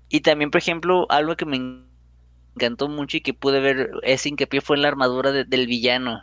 Y 0.09 0.21
también, 0.21 0.51
por 0.51 0.61
ejemplo, 0.61 1.07
algo 1.11 1.37
que 1.37 1.45
me 1.45 1.57
encantó 2.55 2.89
mucho 2.89 3.17
y 3.17 3.21
que 3.21 3.35
pude 3.35 3.61
ver 3.61 3.91
ese 4.03 4.29
hincapié 4.29 4.61
fue 4.61 4.77
en 4.77 4.83
la 4.83 4.89
armadura 4.89 5.33
del 5.33 5.67
villano. 5.67 6.21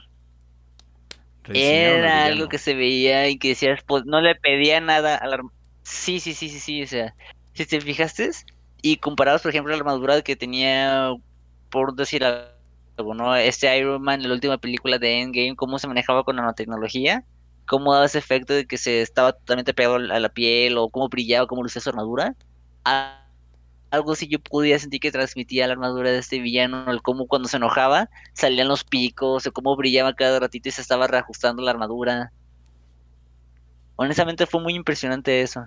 Era 1.52 2.26
algo 2.26 2.48
que 2.48 2.58
se 2.60 2.76
veía 2.76 3.28
y 3.28 3.38
que 3.38 3.50
decías, 3.50 3.82
pues 3.86 4.06
no 4.06 4.22
le 4.22 4.36
pedía 4.36 4.80
nada 4.82 5.15
a 5.15 5.28
la 5.28 5.39
Sí, 5.84 6.20
sí, 6.20 6.34
sí, 6.34 6.50
sí, 6.50 6.60
sí, 6.60 6.84
o 6.84 6.88
sea, 6.88 7.15
si 7.54 7.65
te 7.65 7.82
fijaste 7.82 8.30
y 8.82 8.98
comparabas, 8.98 9.42
por 9.42 9.50
ejemplo, 9.50 9.72
la 9.72 9.80
armadura 9.80 10.22
que 10.22 10.36
tenía, 10.36 11.13
por 11.72 11.96
decir 11.96 12.24
algo, 12.24 13.15
¿no? 13.15 13.36
Este 13.36 13.76
Iron 13.78 14.02
Man 14.02 14.22
en 14.22 14.28
la 14.28 14.36
última 14.36 14.58
película 14.60 15.00
de 15.00 15.22
Endgame, 15.22 15.56
cómo 15.56 15.80
se 15.80 15.88
manejaba 15.88 16.24
con 16.24 16.36
nanotecnología, 16.36 17.24
cómo 17.65 17.94
daba 17.94 18.06
ese 18.06 18.20
efecto 18.20 18.54
de 18.54 18.68
que 18.68 18.78
se 18.78 19.02
estaba 19.02 19.34
totalmente 19.34 19.74
pegado 19.74 19.96
a 19.96 20.20
la 20.20 20.30
piel 20.30 20.78
o 20.78 20.89
cómo 20.89 21.10
brillaba, 21.10 21.48
cómo 21.48 21.63
lucía 21.63 21.82
su 21.82 21.89
armadura 21.89 22.36
algo 23.91 24.12
así 24.13 24.28
yo 24.28 24.39
podía 24.39 24.80
sentir 24.80 24.99
que 24.99 25.12
transmitía 25.12 25.67
la 25.67 25.73
armadura 25.73 26.12
de 26.12 26.19
este 26.19 26.39
villano, 26.39 26.89
el 26.91 27.02
cómo 27.02 27.28
cuando 27.28 27.47
se 27.47 27.58
enojaba 27.58 28.10
salían 28.34 28.67
los 28.67 28.84
picos, 28.84 29.47
o 29.47 29.52
cómo 29.52 29.75
brillaba 29.75 30.13
cada 30.13 30.39
ratito 30.39 30.69
y 30.69 30.71
se 30.71 30.82
estaba 30.82 31.08
reajustando 31.08 31.62
la 31.63 31.71
armadura. 31.71 32.32
Honestamente 33.95 34.45
fue 34.45 34.62
muy 34.62 34.75
impresionante 34.75 35.41
eso. 35.41 35.65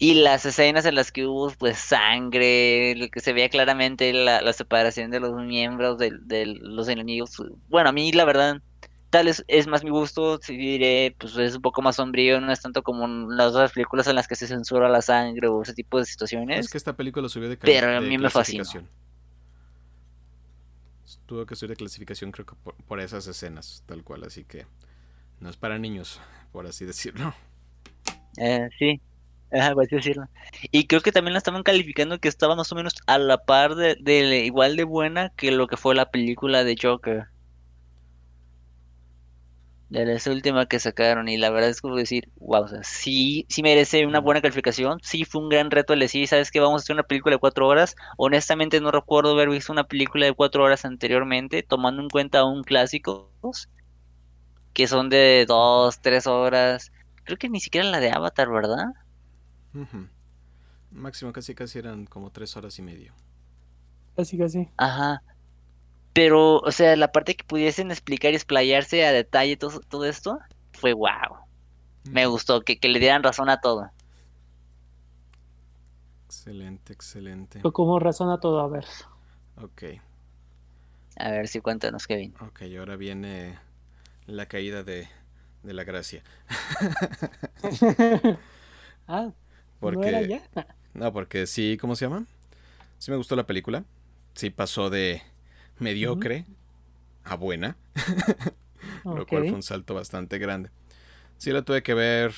Y 0.00 0.14
las 0.14 0.46
escenas 0.46 0.84
en 0.86 0.94
las 0.94 1.10
que 1.10 1.26
hubo 1.26 1.50
pues 1.58 1.78
sangre, 1.78 2.94
lo 2.96 3.08
que 3.08 3.20
se 3.20 3.32
veía 3.32 3.48
claramente 3.48 4.12
la, 4.12 4.40
la 4.42 4.52
separación 4.52 5.10
de 5.10 5.18
los 5.18 5.34
miembros 5.44 5.98
de, 5.98 6.12
de, 6.20 6.46
los 6.46 6.88
enemigos. 6.88 7.42
Bueno, 7.68 7.88
a 7.88 7.92
mí 7.92 8.12
la 8.12 8.24
verdad, 8.24 8.62
tal 9.10 9.28
es, 9.28 9.44
es 9.48 9.66
más 9.66 9.84
mi 9.84 9.90
gusto, 9.90 10.38
si 10.42 10.56
diré, 10.56 11.14
pues 11.18 11.36
es 11.36 11.56
un 11.56 11.62
poco 11.62 11.82
más 11.82 11.96
sombrío, 11.96 12.40
no 12.40 12.52
es 12.52 12.60
tanto 12.60 12.82
como 12.82 13.06
las 13.30 13.48
otras 13.48 13.72
películas 13.72 14.06
en 14.06 14.14
las 14.14 14.28
que 14.28 14.36
se 14.36 14.46
censura 14.46 14.88
la 14.88 15.02
sangre 15.02 15.48
o 15.48 15.62
ese 15.62 15.74
tipo 15.74 15.98
de 15.98 16.04
situaciones. 16.04 16.60
Es 16.60 16.70
que 16.70 16.78
esta 16.78 16.96
película 16.96 17.28
subió 17.28 17.48
de 17.48 17.56
Pero 17.56 17.96
a 17.96 18.00
mí 18.00 18.18
me 18.18 18.30
fascinó. 18.30 18.64
Tuvo 21.26 21.44
que 21.46 21.56
subir 21.56 21.70
de 21.70 21.76
clasificación 21.76 22.32
creo 22.32 22.46
que 22.46 22.54
por, 22.54 22.74
por 22.74 23.00
esas 23.00 23.26
escenas, 23.26 23.82
tal 23.86 24.02
cual, 24.02 24.24
así 24.24 24.44
que 24.44 24.66
no 25.40 25.50
es 25.50 25.56
para 25.56 25.78
niños, 25.78 26.20
por 26.52 26.66
así 26.66 26.84
decirlo. 26.84 27.34
Eh, 28.38 28.68
sí, 28.78 29.00
decirlo. 29.90 30.28
Y 30.70 30.86
creo 30.86 31.00
que 31.00 31.12
también 31.12 31.32
la 31.32 31.38
estaban 31.38 31.62
calificando 31.62 32.18
que 32.18 32.28
estaba 32.28 32.56
más 32.56 32.70
o 32.72 32.74
menos 32.74 32.94
a 33.06 33.18
la 33.18 33.38
par 33.38 33.74
de, 33.74 34.44
igual 34.44 34.76
de 34.76 34.84
buena 34.84 35.30
que 35.30 35.50
lo 35.50 35.66
que 35.66 35.76
fue 35.76 35.94
la 35.94 36.10
película 36.10 36.64
de 36.64 36.76
Joker. 36.80 37.26
De 39.90 40.04
la 40.04 40.18
última 40.30 40.66
que 40.66 40.78
sacaron. 40.78 41.28
Y 41.28 41.38
la 41.38 41.50
verdad 41.50 41.70
es 41.70 41.80
como 41.80 41.96
decir, 41.96 42.30
wow, 42.36 42.62
o 42.64 42.68
sea, 42.68 42.82
sí, 42.82 43.46
sí 43.48 43.62
merece 43.62 44.06
una 44.06 44.20
buena 44.20 44.42
calificación. 44.42 44.98
Sí 45.02 45.24
fue 45.24 45.42
un 45.42 45.48
gran 45.48 45.70
reto 45.70 45.94
el 45.94 46.00
decir, 46.00 46.26
¿sabes 46.28 46.50
que 46.50 46.60
Vamos 46.60 46.82
a 46.82 46.84
hacer 46.84 46.94
una 46.94 47.02
película 47.04 47.36
de 47.36 47.40
cuatro 47.40 47.66
horas. 47.66 47.96
Honestamente 48.18 48.80
no 48.80 48.90
recuerdo 48.90 49.32
haber 49.32 49.48
visto 49.48 49.72
una 49.72 49.84
película 49.84 50.26
de 50.26 50.34
cuatro 50.34 50.64
horas 50.64 50.84
anteriormente, 50.84 51.62
tomando 51.62 52.02
en 52.02 52.08
cuenta 52.10 52.44
un 52.44 52.62
clásico 52.64 53.32
que 54.72 54.86
son 54.86 55.08
de 55.08 55.44
dos, 55.46 56.00
tres 56.00 56.26
horas. 56.26 56.92
Creo 57.24 57.38
que 57.38 57.48
ni 57.48 57.60
siquiera 57.60 57.88
la 57.88 58.00
de 58.00 58.10
Avatar, 58.10 58.50
¿verdad? 58.50 58.86
Máximo 60.90 61.32
casi 61.32 61.54
casi 61.54 61.78
eran 61.78 62.06
como 62.06 62.30
tres 62.30 62.56
horas 62.56 62.78
y 62.78 62.82
medio. 62.82 63.12
Casi 64.16 64.38
casi. 64.38 64.68
Ajá. 64.76 65.22
Pero, 66.18 66.58
o 66.58 66.72
sea, 66.72 66.96
la 66.96 67.12
parte 67.12 67.36
que 67.36 67.44
pudiesen 67.44 67.92
explicar 67.92 68.32
y 68.32 68.34
explayarse 68.34 69.06
a 69.06 69.12
detalle 69.12 69.56
todo, 69.56 69.78
todo 69.78 70.04
esto 70.04 70.40
fue 70.72 70.92
wow. 70.92 71.36
Me 72.10 72.26
gustó, 72.26 72.62
que, 72.62 72.76
le 72.82 72.98
dieran 72.98 73.22
razón 73.22 73.48
a 73.48 73.60
todo. 73.60 73.88
Excelente, 76.26 76.92
excelente. 76.92 77.62
¿Cómo 77.62 78.00
razón 78.00 78.30
a 78.30 78.40
todo? 78.40 78.58
A 78.58 78.66
ver. 78.66 78.84
Ok. 79.62 79.82
A 81.18 81.30
ver 81.30 81.46
si 81.46 81.60
cuéntanos, 81.60 82.08
Kevin. 82.08 82.34
Ok, 82.40 82.62
ahora 82.76 82.96
viene 82.96 83.56
la 84.26 84.46
caída 84.46 84.82
de, 84.82 85.06
de 85.62 85.72
la 85.72 85.84
gracia. 85.84 86.24
ah, 89.06 89.30
porque, 89.78 90.42
¿no, 90.94 91.12
porque 91.12 91.46
sí, 91.46 91.78
¿cómo 91.80 91.94
se 91.94 92.06
llama? 92.06 92.26
Sí 92.98 93.12
me 93.12 93.16
gustó 93.16 93.36
la 93.36 93.46
película. 93.46 93.84
Sí 94.34 94.50
pasó 94.50 94.90
de 94.90 95.22
mediocre 95.80 96.44
a 97.24 97.36
buena. 97.36 97.76
Lo 99.04 99.26
cual 99.26 99.44
fue 99.44 99.52
un 99.52 99.62
salto 99.62 99.94
bastante 99.94 100.38
grande. 100.38 100.70
Sí 101.38 101.52
la 101.52 101.62
tuve 101.62 101.82
que 101.82 101.94
ver 101.94 102.32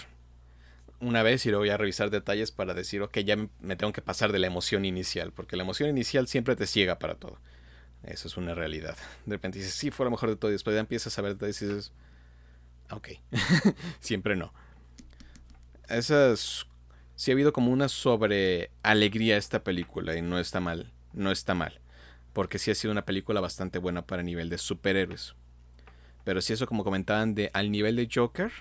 una 1.01 1.23
vez 1.23 1.47
y 1.47 1.49
luego 1.49 1.63
voy 1.63 1.71
a 1.71 1.77
revisar 1.77 2.11
detalles 2.11 2.51
para 2.51 2.75
decir, 2.75 3.03
ok, 3.03 3.19
ya 3.21 3.37
me 3.61 3.77
tengo 3.77 3.93
que 3.93 4.03
pasar 4.03 4.33
de 4.33 4.39
la 4.39 4.47
emoción 4.47 4.85
inicial, 4.85 5.33
porque 5.33 5.57
la 5.57 5.63
emoción 5.63 5.89
inicial 5.89 6.29
siempre 6.29 6.57
te 6.57 6.67
ciega 6.67 6.99
para 6.99 7.15
todo. 7.15 7.39
Eso 8.03 8.29
es 8.29 8.37
una 8.37 8.55
realidad. 8.55 8.97
De 9.27 9.37
repente 9.37 9.59
dices, 9.59 9.75
sí, 9.75 9.91
fue 9.91 10.05
lo 10.05 10.11
mejor 10.11 10.29
de 10.31 10.37
todo, 10.37 10.51
y 10.51 10.55
después 10.55 10.75
ya 10.75 10.81
empiezas 10.81 11.19
a 11.19 11.23
ver 11.23 11.33
detalles 11.33 11.63
y 11.63 11.67
dices, 11.67 11.93
ok, 12.91 13.09
siempre 14.01 14.37
no. 14.37 14.53
Esas 15.89 16.67
sí 17.17 17.31
ha 17.31 17.35
habido 17.35 17.53
como 17.53 17.73
una 17.73 17.89
sobre 17.89 18.71
alegría 18.83 19.37
esta 19.37 19.65
película 19.65 20.17
y 20.17 20.23
no 20.23 20.39
está 20.39 20.61
mal, 20.61 20.93
no 21.13 21.31
está 21.31 21.55
mal, 21.55 21.80
porque 22.33 22.59
sí 22.59 22.71
ha 22.71 22.75
sido 22.75 22.93
una 22.93 23.05
película 23.05 23.41
bastante 23.41 23.79
buena 23.79 24.07
para 24.07 24.23
nivel 24.23 24.49
de 24.49 24.59
superhéroes. 24.59 25.35
Pero 26.25 26.41
si 26.41 26.53
eso 26.53 26.67
como 26.67 26.85
comentaban 26.85 27.35
de 27.35 27.51
al 27.55 27.71
nivel 27.71 27.97
de 27.97 28.09
Joker, 28.13 28.53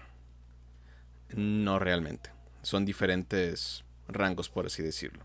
no 1.35 1.79
realmente. 1.79 2.31
Son 2.61 2.85
diferentes 2.85 3.83
rangos 4.07 4.49
por 4.49 4.65
así 4.65 4.81
decirlo. 4.81 5.23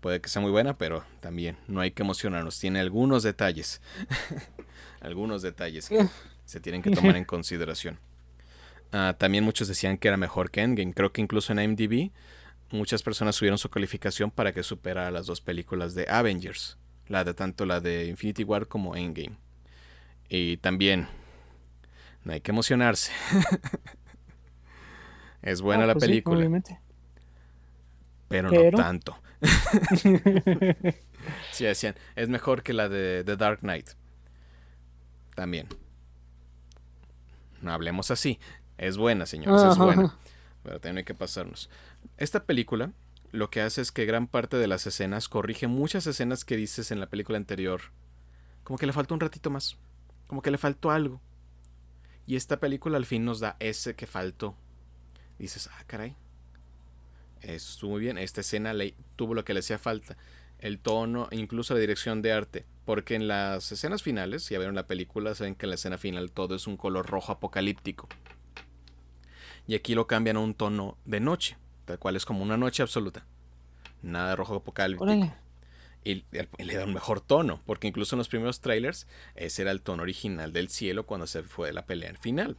Puede 0.00 0.20
que 0.20 0.28
sea 0.28 0.40
muy 0.40 0.50
buena, 0.50 0.78
pero 0.78 1.04
también 1.20 1.58
no 1.68 1.80
hay 1.80 1.90
que 1.90 2.02
emocionarnos. 2.02 2.58
Tiene 2.58 2.80
algunos 2.80 3.22
detalles. 3.22 3.80
algunos 5.00 5.42
detalles 5.42 5.88
que 5.88 6.08
se 6.46 6.60
tienen 6.60 6.82
que 6.82 6.90
tomar 6.90 7.16
en 7.16 7.24
consideración. 7.26 7.98
Ah, 8.92 9.14
también 9.18 9.44
muchos 9.44 9.68
decían 9.68 9.98
que 9.98 10.08
era 10.08 10.16
mejor 10.16 10.50
que 10.50 10.62
Endgame. 10.62 10.94
Creo 10.94 11.12
que 11.12 11.20
incluso 11.20 11.52
en 11.52 11.60
IMDb 11.60 12.10
muchas 12.70 13.02
personas 13.02 13.36
subieron 13.36 13.58
su 13.58 13.68
calificación 13.68 14.30
para 14.30 14.52
que 14.52 14.62
superara 14.62 15.10
las 15.10 15.26
dos 15.26 15.40
películas 15.40 15.94
de 15.94 16.06
Avengers, 16.08 16.78
la 17.10 17.24
de 17.24 17.34
tanto 17.34 17.66
la 17.66 17.80
de 17.80 18.06
Infinity 18.06 18.44
War 18.44 18.68
como 18.68 18.94
Endgame. 18.94 19.36
Y 20.28 20.58
también 20.58 21.08
no 22.22 22.32
hay 22.32 22.40
que 22.40 22.52
emocionarse. 22.52 23.10
es 25.42 25.60
buena 25.60 25.84
ah, 25.84 25.86
la 25.88 25.94
pues 25.94 26.04
película. 26.04 26.62
pero, 28.28 28.52
no 28.52 28.76
tanto. 28.76 29.18
sí, 31.50 31.64
decían, 31.64 31.96
es 32.14 32.28
mejor 32.28 32.62
que 32.62 32.72
la 32.72 32.88
de 32.88 33.24
The 33.24 33.36
Dark 33.36 33.58
Knight. 33.58 33.90
También. 35.34 35.66
No 37.60 37.72
hablemos 37.72 38.12
así. 38.12 38.38
Es 38.78 38.96
buena, 38.96 39.26
señores, 39.26 39.72
es 39.72 39.78
buena. 39.78 40.14
Pero 40.62 40.78
también 40.78 40.98
hay 40.98 41.04
que 41.04 41.14
pasarnos. 41.14 41.70
Esta 42.18 42.44
película 42.44 42.92
lo 43.32 43.50
que 43.50 43.60
hace 43.60 43.80
es 43.80 43.92
que 43.92 44.06
gran 44.06 44.26
parte 44.26 44.56
de 44.56 44.66
las 44.66 44.86
escenas 44.86 45.28
corrige 45.28 45.68
muchas 45.68 46.06
escenas 46.06 46.44
que 46.44 46.56
dices 46.56 46.90
en 46.90 46.98
la 46.98 47.08
película 47.08 47.38
anterior. 47.38 47.80
Como 48.64 48.78
que 48.78 48.86
le 48.86 48.92
faltó 48.92 49.14
un 49.14 49.20
ratito 49.20 49.50
más. 49.50 49.76
Como 50.26 50.42
que 50.42 50.50
le 50.50 50.58
faltó 50.58 50.90
algo. 50.90 51.20
Y 52.26 52.36
esta 52.36 52.58
película 52.58 52.96
al 52.96 53.06
fin 53.06 53.24
nos 53.24 53.40
da 53.40 53.56
ese 53.60 53.94
que 53.94 54.06
faltó. 54.06 54.56
Dices, 55.38 55.68
ah, 55.72 55.84
caray. 55.86 56.16
Estuvo 57.40 57.92
muy 57.92 58.00
bien. 58.00 58.18
Esta 58.18 58.40
escena 58.40 58.72
le, 58.72 58.94
tuvo 59.16 59.34
lo 59.34 59.44
que 59.44 59.54
le 59.54 59.60
hacía 59.60 59.78
falta. 59.78 60.16
El 60.58 60.78
tono, 60.78 61.28
incluso 61.30 61.74
la 61.74 61.80
dirección 61.80 62.22
de 62.22 62.32
arte. 62.32 62.66
Porque 62.84 63.14
en 63.14 63.28
las 63.28 63.70
escenas 63.70 64.02
finales, 64.02 64.42
si 64.42 64.54
ya 64.54 64.58
vieron 64.58 64.74
la 64.74 64.88
película, 64.88 65.34
saben 65.34 65.54
que 65.54 65.66
en 65.66 65.70
la 65.70 65.76
escena 65.76 65.98
final 65.98 66.32
todo 66.32 66.56
es 66.56 66.66
un 66.66 66.76
color 66.76 67.06
rojo 67.06 67.32
apocalíptico. 67.32 68.08
Y 69.68 69.76
aquí 69.76 69.94
lo 69.94 70.08
cambian 70.08 70.36
a 70.36 70.40
un 70.40 70.54
tono 70.54 70.98
de 71.04 71.20
noche 71.20 71.56
tal 71.90 71.98
cual 71.98 72.14
es 72.14 72.24
como 72.24 72.44
una 72.44 72.56
noche 72.56 72.82
absoluta. 72.82 73.26
Nada 74.00 74.30
de 74.30 74.36
rojo 74.36 74.54
apocalíptico. 74.54 75.34
Y, 76.04 76.24
le 76.32 76.74
da 76.76 76.84
un 76.84 76.94
mejor 76.94 77.20
tono, 77.20 77.60
porque 77.66 77.88
incluso 77.88 78.14
en 78.14 78.18
los 78.18 78.28
primeros 78.28 78.60
trailers 78.60 79.08
ese 79.34 79.62
era 79.62 79.72
el 79.72 79.82
tono 79.82 80.02
original 80.02 80.52
del 80.52 80.68
cielo 80.68 81.04
cuando 81.04 81.26
se 81.26 81.42
fue 81.42 81.72
la 81.72 81.84
pelea 81.84 82.14
final. 82.14 82.56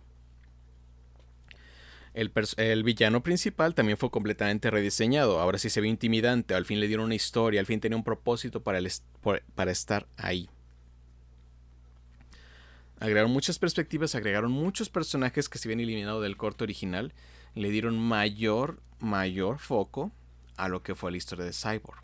El, 2.14 2.32
el, 2.58 2.84
villano 2.84 3.24
principal 3.24 3.74
también 3.74 3.98
fue 3.98 4.12
completamente 4.12 4.70
rediseñado. 4.70 5.40
Ahora 5.40 5.58
sí 5.58 5.70
se 5.70 5.80
ve 5.80 5.88
intimidante. 5.88 6.54
Al 6.54 6.66
fin 6.66 6.82
le 6.82 6.90
dieron 6.90 7.06
una 7.06 7.16
historia. 7.16 7.62
Al 7.62 7.66
fin 7.66 7.80
tenía 7.80 7.96
un 7.96 8.04
propósito 8.04 8.62
para, 8.62 8.80
el 8.80 8.92
para 9.56 9.72
estar 9.72 10.08
ahí. 10.18 10.50
Agregaron 13.00 13.32
muchas 13.32 13.58
perspectivas. 13.60 14.14
Agregaron 14.14 14.52
muchos 14.52 14.90
personajes 14.90 15.48
que 15.48 15.58
se 15.58 15.70
habían 15.70 15.80
eliminado 15.80 16.20
del 16.20 16.36
corto 16.36 16.66
original 16.66 17.14
le 17.56 17.70
dieron 17.70 18.00
mayor, 18.00 18.82
mayor 19.00 19.60
foco 19.60 20.12
a 20.58 20.68
lo 20.68 20.84
que 20.84 20.96
fue 20.96 21.12
la 21.12 21.18
historia 21.18 21.46
de 21.46 21.54
Cyborg. 21.54 22.02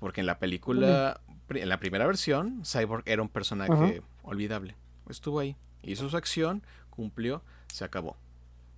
Porque 0.00 0.20
en 0.20 0.26
la 0.26 0.38
película, 0.38 1.20
en 1.48 1.68
la 1.68 1.80
primera 1.80 2.06
versión, 2.06 2.62
Cyborg 2.64 3.02
era 3.06 3.22
un 3.22 3.28
personaje 3.28 4.02
olvidable. 4.22 4.76
Estuvo 5.08 5.40
ahí, 5.40 5.56
hizo 5.82 6.08
su 6.08 6.16
acción, 6.16 6.62
cumplió, 6.90 7.42
se 7.72 7.84
acabó. 7.84 8.16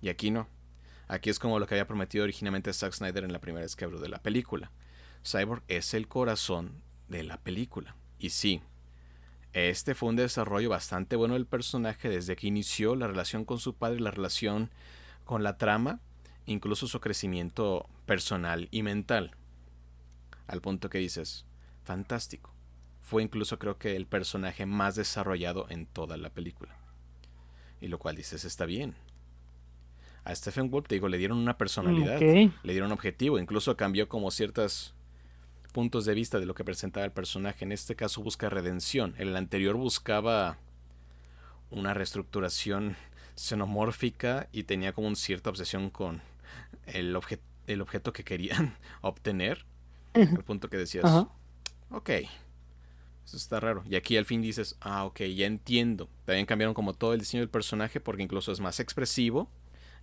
Y 0.01 0.09
aquí 0.09 0.31
no. 0.31 0.47
Aquí 1.07 1.29
es 1.29 1.39
como 1.39 1.59
lo 1.59 1.67
que 1.67 1.75
había 1.75 1.87
prometido 1.87 2.23
originalmente 2.23 2.71
Zack 2.71 2.93
Snyder 2.93 3.23
en 3.23 3.33
la 3.33 3.41
primera 3.41 3.63
vez 3.63 3.75
que 3.75 3.85
habló 3.85 3.99
de 3.99 4.09
la 4.09 4.21
película. 4.21 4.71
Cyborg 5.23 5.63
es 5.67 5.93
el 5.93 6.07
corazón 6.07 6.81
de 7.09 7.23
la 7.23 7.37
película. 7.37 7.95
Y 8.17 8.29
sí, 8.29 8.61
este 9.53 9.93
fue 9.93 10.09
un 10.09 10.15
desarrollo 10.15 10.69
bastante 10.69 11.15
bueno 11.15 11.33
del 11.33 11.45
personaje 11.45 12.07
desde 12.09 12.35
que 12.35 12.47
inició 12.47 12.95
la 12.95 13.07
relación 13.07 13.43
con 13.43 13.59
su 13.59 13.75
padre, 13.75 13.99
la 13.99 14.11
relación 14.11 14.69
con 15.31 15.43
la 15.43 15.57
trama, 15.57 16.01
incluso 16.45 16.87
su 16.87 16.99
crecimiento 16.99 17.87
personal 18.05 18.67
y 18.69 18.83
mental. 18.83 19.31
Al 20.45 20.59
punto 20.59 20.89
que 20.89 20.97
dices, 20.97 21.45
fantástico. 21.85 22.53
Fue 22.99 23.23
incluso 23.23 23.57
creo 23.57 23.77
que 23.77 23.95
el 23.95 24.07
personaje 24.07 24.65
más 24.65 24.95
desarrollado 24.95 25.67
en 25.69 25.85
toda 25.85 26.17
la 26.17 26.31
película. 26.31 26.75
Y 27.79 27.87
lo 27.87 27.97
cual 27.97 28.17
dices, 28.17 28.43
está 28.43 28.65
bien. 28.65 28.93
A 30.25 30.35
Stephen 30.35 30.69
Wolf, 30.69 30.89
te 30.89 30.95
digo, 30.95 31.07
le 31.07 31.17
dieron 31.17 31.37
una 31.37 31.57
personalidad, 31.57 32.19
le 32.19 32.73
dieron 32.73 32.87
un 32.87 32.97
objetivo, 32.97 33.39
incluso 33.39 33.77
cambió 33.77 34.09
como 34.09 34.31
ciertos 34.31 34.93
puntos 35.71 36.03
de 36.03 36.13
vista 36.13 36.41
de 36.41 36.45
lo 36.45 36.55
que 36.55 36.65
presentaba 36.65 37.05
el 37.05 37.13
personaje. 37.13 37.63
En 37.63 37.71
este 37.71 37.95
caso 37.95 38.21
busca 38.21 38.49
redención. 38.49 39.15
El 39.17 39.33
anterior 39.37 39.77
buscaba 39.77 40.57
una 41.69 41.93
reestructuración 41.93 42.97
xenomórfica 43.41 44.47
y 44.51 44.63
tenía 44.63 44.93
como 44.93 45.07
una 45.07 45.15
cierta 45.15 45.49
obsesión 45.49 45.89
con 45.89 46.21
el, 46.85 47.17
el 47.67 47.81
objeto 47.81 48.13
que 48.13 48.23
querían 48.23 48.77
obtener. 49.01 49.65
Al 50.13 50.43
punto 50.43 50.69
que 50.69 50.77
decías, 50.77 51.05
ok, 51.89 52.09
eso 53.25 53.37
está 53.37 53.59
raro. 53.59 53.83
Y 53.89 53.95
aquí 53.95 54.17
al 54.17 54.25
fin 54.25 54.41
dices, 54.41 54.75
ah, 54.81 55.05
ok, 55.05 55.21
ya 55.21 55.45
entiendo. 55.45 56.09
También 56.25 56.45
cambiaron 56.45 56.73
como 56.73 56.93
todo 56.93 57.13
el 57.13 57.19
diseño 57.19 57.41
del 57.41 57.49
personaje 57.49 57.99
porque 57.99 58.23
incluso 58.23 58.51
es 58.51 58.59
más 58.59 58.79
expresivo 58.79 59.49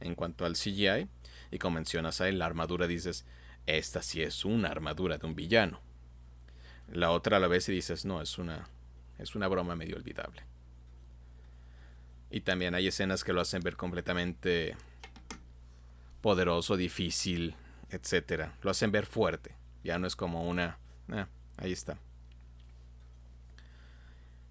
en 0.01 0.15
cuanto 0.15 0.45
al 0.47 0.55
CGI. 0.55 1.09
Y 1.51 1.59
como 1.59 1.75
mencionas 1.75 2.21
ahí, 2.21 2.35
la 2.35 2.47
armadura 2.47 2.87
dices, 2.87 3.27
esta 3.67 4.03
sí 4.03 4.23
es 4.23 4.45
una 4.45 4.69
armadura 4.69 5.19
de 5.19 5.27
un 5.27 5.35
villano. 5.35 5.81
La 6.91 7.11
otra 7.11 7.37
a 7.37 7.41
la 7.41 7.49
vez 7.49 7.69
y 7.69 7.73
dices, 7.73 8.07
no, 8.07 8.23
es 8.23 8.39
una, 8.39 8.69
es 9.19 9.35
una 9.35 9.47
broma 9.47 9.77
medio 9.77 9.97
olvidable. 9.97 10.43
Y 12.31 12.41
también 12.41 12.75
hay 12.75 12.87
escenas 12.87 13.25
que 13.25 13.33
lo 13.33 13.41
hacen 13.41 13.63
ver 13.63 13.77
completamente 13.77 14.77
poderoso, 16.21 16.77
difícil, 16.77 17.55
etcétera. 17.91 18.55
Lo 18.63 18.71
hacen 18.71 18.93
ver 18.93 19.07
fuerte. 19.07 19.55
Ya 19.83 19.99
no 19.99 20.07
es 20.07 20.15
como 20.15 20.47
una. 20.47 20.79
Eh, 21.09 21.25
ahí 21.57 21.73
está. 21.73 21.99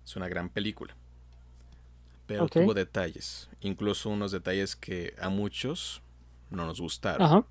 Es 0.03 0.15
una 0.15 0.27
gran 0.27 0.49
película. 0.49 0.95
Pero 2.25 2.47
tuvo 2.47 2.73
detalles. 2.73 3.49
Incluso 3.61 4.09
unos 4.09 4.31
detalles 4.31 4.75
que 4.75 5.13
a 5.19 5.29
muchos 5.29 6.01
no 6.49 6.65
nos 6.65 6.81
gustaron. 6.81 7.45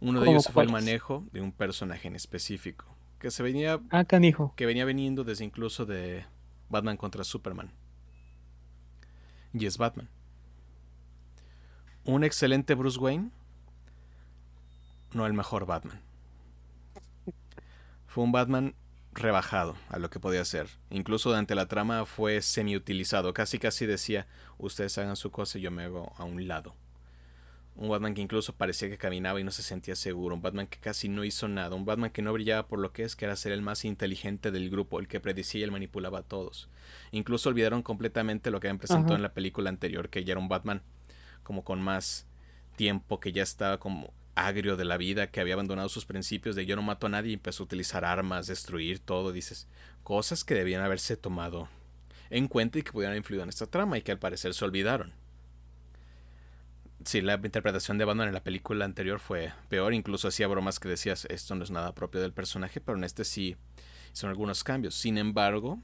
Uno 0.00 0.20
de 0.20 0.30
ellos 0.30 0.48
fue 0.48 0.64
el 0.64 0.72
manejo 0.72 1.24
de 1.32 1.40
un 1.40 1.52
personaje 1.52 2.08
en 2.08 2.16
específico. 2.16 2.86
Que 3.18 3.30
se 3.30 3.42
venía. 3.42 3.80
Ah, 3.90 4.04
canijo. 4.04 4.52
Que 4.56 4.66
venía 4.66 4.84
veniendo 4.84 5.22
desde 5.22 5.44
incluso 5.44 5.86
de 5.86 6.24
Batman 6.68 6.96
contra 6.96 7.24
Superman 7.24 7.70
y 9.54 9.66
es 9.66 9.78
Batman. 9.78 10.08
Un 12.04 12.24
excelente 12.24 12.74
Bruce 12.74 12.98
Wayne, 12.98 13.30
no 15.12 15.26
el 15.26 15.32
mejor 15.32 15.64
Batman. 15.64 16.00
Fue 18.06 18.24
un 18.24 18.32
Batman 18.32 18.74
rebajado 19.12 19.76
a 19.88 19.98
lo 19.98 20.10
que 20.10 20.20
podía 20.20 20.44
ser. 20.44 20.68
Incluso 20.90 21.30
durante 21.30 21.54
la 21.54 21.66
trama 21.66 22.04
fue 22.04 22.42
semi-utilizado. 22.42 23.32
Casi 23.32 23.58
casi 23.58 23.86
decía, 23.86 24.26
ustedes 24.58 24.98
hagan 24.98 25.16
su 25.16 25.30
cosa 25.30 25.58
y 25.58 25.62
yo 25.62 25.70
me 25.70 25.84
hago 25.84 26.12
a 26.16 26.24
un 26.24 26.46
lado. 26.46 26.74
Un 27.76 27.88
Batman 27.88 28.14
que 28.14 28.20
incluso 28.20 28.54
parecía 28.54 28.88
que 28.88 28.98
caminaba 28.98 29.40
y 29.40 29.44
no 29.44 29.50
se 29.50 29.62
sentía 29.62 29.96
seguro. 29.96 30.36
Un 30.36 30.42
Batman 30.42 30.68
que 30.68 30.78
casi 30.78 31.08
no 31.08 31.24
hizo 31.24 31.48
nada. 31.48 31.74
Un 31.74 31.84
Batman 31.84 32.10
que 32.10 32.22
no 32.22 32.32
brillaba 32.32 32.68
por 32.68 32.78
lo 32.78 32.92
que 32.92 33.02
es, 33.02 33.16
que 33.16 33.24
era 33.24 33.34
ser 33.34 33.50
el 33.50 33.62
más 33.62 33.84
inteligente 33.84 34.52
del 34.52 34.70
grupo, 34.70 35.00
el 35.00 35.08
que 35.08 35.18
predecía 35.18 35.66
y 35.66 35.70
manipulaba 35.70 36.20
a 36.20 36.22
todos. 36.22 36.68
Incluso 37.10 37.48
olvidaron 37.48 37.82
completamente 37.82 38.52
lo 38.52 38.60
que 38.60 38.68
habían 38.68 38.78
presentado 38.78 39.16
en 39.16 39.22
la 39.22 39.34
película 39.34 39.70
anterior, 39.70 40.08
que 40.08 40.24
ya 40.24 40.32
era 40.32 40.40
un 40.40 40.48
Batman 40.48 40.82
como 41.42 41.64
con 41.64 41.82
más 41.82 42.28
tiempo, 42.76 43.18
que 43.18 43.32
ya 43.32 43.42
estaba 43.42 43.78
como 43.78 44.12
agrio 44.36 44.76
de 44.76 44.84
la 44.84 44.96
vida, 44.96 45.30
que 45.30 45.40
había 45.40 45.54
abandonado 45.54 45.88
sus 45.88 46.06
principios 46.06 46.54
de 46.56 46.66
yo 46.66 46.76
no 46.76 46.82
mato 46.82 47.06
a 47.06 47.10
nadie 47.10 47.30
y 47.30 47.34
empezó 47.34 47.64
a 47.64 47.66
utilizar 47.66 48.04
armas, 48.04 48.46
destruir 48.46 49.00
todo. 49.00 49.32
Dices, 49.32 49.68
cosas 50.04 50.44
que 50.44 50.54
debían 50.54 50.82
haberse 50.82 51.16
tomado 51.16 51.68
en 52.30 52.46
cuenta 52.46 52.78
y 52.78 52.82
que 52.82 52.92
pudieran 52.92 53.16
influir 53.16 53.42
en 53.42 53.48
esta 53.48 53.66
trama 53.66 53.98
y 53.98 54.02
que 54.02 54.12
al 54.12 54.18
parecer 54.18 54.54
se 54.54 54.64
olvidaron 54.64 55.23
sí, 57.04 57.20
la 57.20 57.34
interpretación 57.34 57.98
de 57.98 58.04
Batman 58.04 58.28
en 58.28 58.34
la 58.34 58.42
película 58.42 58.84
anterior 58.84 59.20
fue 59.20 59.52
peor. 59.68 59.94
Incluso 59.94 60.28
hacía 60.28 60.46
bromas 60.46 60.80
que 60.80 60.88
decías, 60.88 61.26
esto 61.30 61.54
no 61.54 61.64
es 61.64 61.70
nada 61.70 61.94
propio 61.94 62.20
del 62.20 62.32
personaje, 62.32 62.80
pero 62.80 62.98
en 62.98 63.04
este 63.04 63.24
sí 63.24 63.56
son 64.12 64.30
algunos 64.30 64.64
cambios. 64.64 64.94
Sin 64.94 65.18
embargo, 65.18 65.78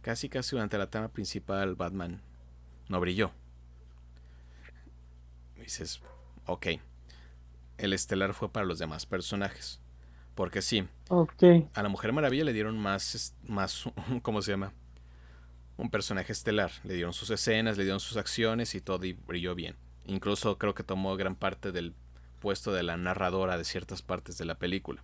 casi 0.00 0.28
casi 0.28 0.56
durante 0.56 0.78
la 0.78 0.90
trama 0.90 1.08
principal, 1.08 1.74
Batman 1.74 2.20
no 2.88 3.00
brilló. 3.00 3.32
dices, 5.56 6.00
ok, 6.46 6.66
el 7.78 7.92
estelar 7.92 8.34
fue 8.34 8.50
para 8.52 8.66
los 8.66 8.78
demás 8.78 9.06
personajes. 9.06 9.80
Porque 10.34 10.62
sí, 10.62 10.88
a 11.74 11.82
la 11.82 11.88
Mujer 11.90 12.12
Maravilla 12.12 12.44
le 12.44 12.52
dieron 12.54 12.78
más, 12.78 13.34
más, 13.44 13.84
¿cómo 14.22 14.40
se 14.40 14.52
llama? 14.52 14.72
Un 15.82 15.90
personaje 15.90 16.32
estelar. 16.32 16.70
Le 16.84 16.94
dieron 16.94 17.12
sus 17.12 17.30
escenas, 17.30 17.76
le 17.76 17.84
dieron 17.84 18.00
sus 18.00 18.16
acciones 18.16 18.74
y 18.74 18.80
todo 18.80 19.04
y 19.04 19.12
brilló 19.12 19.54
bien. 19.54 19.76
Incluso 20.06 20.56
creo 20.56 20.74
que 20.74 20.84
tomó 20.84 21.16
gran 21.16 21.36
parte 21.36 21.72
del 21.72 21.94
puesto 22.40 22.72
de 22.72 22.82
la 22.82 22.96
narradora 22.96 23.58
de 23.58 23.64
ciertas 23.64 24.00
partes 24.00 24.38
de 24.38 24.44
la 24.44 24.58
película. 24.58 25.02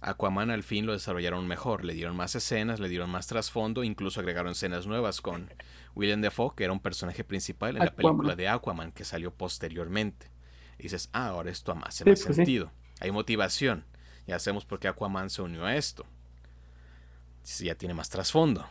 Aquaman 0.00 0.50
al 0.50 0.62
fin 0.62 0.86
lo 0.86 0.92
desarrollaron 0.92 1.46
mejor, 1.46 1.84
le 1.84 1.92
dieron 1.92 2.16
más 2.16 2.34
escenas, 2.34 2.78
le 2.78 2.88
dieron 2.88 3.10
más 3.10 3.26
trasfondo, 3.26 3.82
incluso 3.82 4.20
agregaron 4.20 4.52
escenas 4.52 4.86
nuevas 4.86 5.20
con 5.20 5.52
William 5.94 6.20
Defoe, 6.20 6.54
que 6.54 6.64
era 6.64 6.72
un 6.72 6.80
personaje 6.80 7.24
principal 7.24 7.76
en 7.76 7.84
la 7.84 7.94
película 7.94 8.36
de 8.36 8.48
Aquaman 8.48 8.92
que 8.92 9.04
salió 9.04 9.32
posteriormente. 9.32 10.30
Y 10.78 10.84
dices, 10.84 11.08
ah, 11.12 11.28
ahora 11.28 11.50
esto 11.50 11.72
hace 11.84 12.04
más 12.04 12.22
pues 12.22 12.36
sentido. 12.36 12.70
Hay 13.00 13.10
motivación. 13.10 13.84
Ya 14.26 14.38
sabemos 14.38 14.64
por 14.64 14.78
qué 14.78 14.88
Aquaman 14.88 15.30
se 15.30 15.42
unió 15.42 15.64
a 15.64 15.74
esto. 15.74 16.06
Ya 17.60 17.74
tiene 17.74 17.94
más 17.94 18.08
trasfondo. 18.08 18.68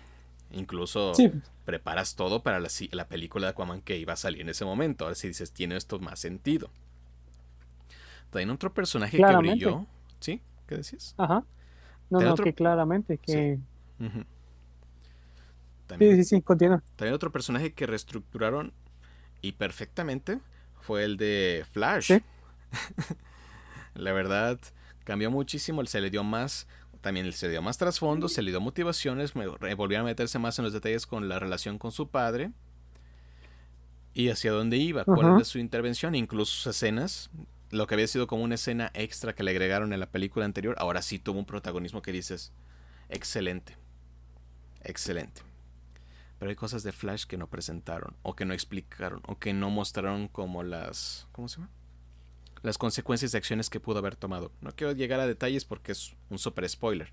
Incluso 0.52 1.14
preparas 1.66 2.16
todo 2.16 2.42
para 2.42 2.60
la, 2.60 2.70
la, 2.92 3.08
película 3.08 3.48
de 3.48 3.52
Aquaman 3.52 3.82
que 3.82 3.98
iba 3.98 4.14
a 4.14 4.16
salir 4.16 4.42
en 4.42 4.50
ese 4.50 4.64
momento. 4.64 5.06
Ahora 5.06 5.16
si 5.16 5.28
dices, 5.28 5.52
tiene 5.52 5.76
esto 5.76 6.00
más 6.00 6.20
sentido. 6.20 6.70
También 8.30 8.50
otro 8.50 8.74
personaje 8.74 9.18
que 9.18 9.36
brilló. 9.38 9.86
¿Sí? 10.20 10.42
¿Qué 10.68 10.76
decías? 10.76 11.16
Ajá. 11.18 11.44
No, 12.10 12.22
no, 12.22 12.36
que 12.36 12.54
claramente 12.54 13.18
que... 13.18 13.60
Sí. 14.00 14.10
sí, 16.00 16.24
sí, 16.24 16.42
continúa. 16.42 16.82
También 16.96 17.14
otro 17.14 17.32
personaje 17.32 17.74
que 17.74 17.86
reestructuraron 17.86 18.74
y 19.42 19.54
perfectamente 19.54 20.40
fue 20.80 21.04
el 21.04 21.18
de 21.18 21.66
Flash. 21.72 22.14
la 23.94 24.14
verdad, 24.14 24.60
cambió 25.04 25.32
muchísimo, 25.32 25.86
se 25.86 26.02
le 26.02 26.10
dio 26.10 26.24
más 26.24 26.68
también 27.08 27.32
se 27.32 27.48
dio 27.48 27.62
más 27.62 27.78
trasfondo, 27.78 28.28
se 28.28 28.42
le 28.42 28.52
dio 28.52 28.60
motivaciones, 28.60 29.34
volvieron 29.34 30.06
a 30.06 30.10
meterse 30.10 30.40
más 30.40 30.60
en 30.60 30.66
los 30.66 30.74
detalles 30.74 31.08
con 31.08 31.30
la 31.30 31.40
relación 31.40 31.78
con 31.78 31.94
su 31.94 32.10
padre 32.10 32.52
y 34.14 34.28
hacia 34.28 34.52
dónde 34.52 34.76
iba, 34.76 35.06
cuál 35.06 35.36
era 35.36 35.46
su 35.46 35.58
intervención, 35.58 36.16
incluso 36.16 36.52
sus 36.52 36.76
escenas, 36.76 37.30
lo 37.70 37.88
que 37.88 37.96
había 37.96 38.08
sido 38.08 38.28
como 38.28 38.44
una 38.44 38.56
escena 38.56 38.92
extra 38.94 39.34
que 39.34 39.44
le 39.44 39.52
agregaron 39.52 39.94
en 39.94 40.02
la 40.02 40.12
película 40.12 40.44
anterior, 40.44 40.76
ahora 40.80 41.02
sí 41.02 41.18
tuvo 41.18 41.40
un 41.40 41.46
protagonismo 41.46 42.02
que 42.02 42.12
dices, 42.12 42.52
excelente, 43.08 43.78
excelente. 44.84 45.44
Pero 46.40 46.50
hay 46.50 46.58
cosas 46.58 46.84
de 46.84 46.92
Flash 46.92 47.24
que 47.24 47.38
no 47.38 47.48
presentaron, 47.48 48.18
o 48.22 48.36
que 48.36 48.44
no 48.44 48.54
explicaron, 48.54 49.22
o 49.28 49.40
que 49.40 49.54
no 49.54 49.70
mostraron 49.70 50.28
como 50.28 50.62
las... 50.62 51.30
¿Cómo 51.32 51.48
se 51.48 51.62
llama? 51.62 51.70
Las 52.62 52.78
consecuencias 52.78 53.32
de 53.32 53.38
acciones 53.38 53.70
que 53.70 53.80
pudo 53.80 54.00
haber 54.00 54.16
tomado. 54.16 54.52
No 54.62 54.72
quiero 54.72 54.94
llegar 54.94 55.20
a 55.20 55.28
detalles 55.28 55.66
porque 55.66 55.92
es 55.92 56.14
un 56.30 56.40
super 56.40 56.68
spoiler. 56.68 57.12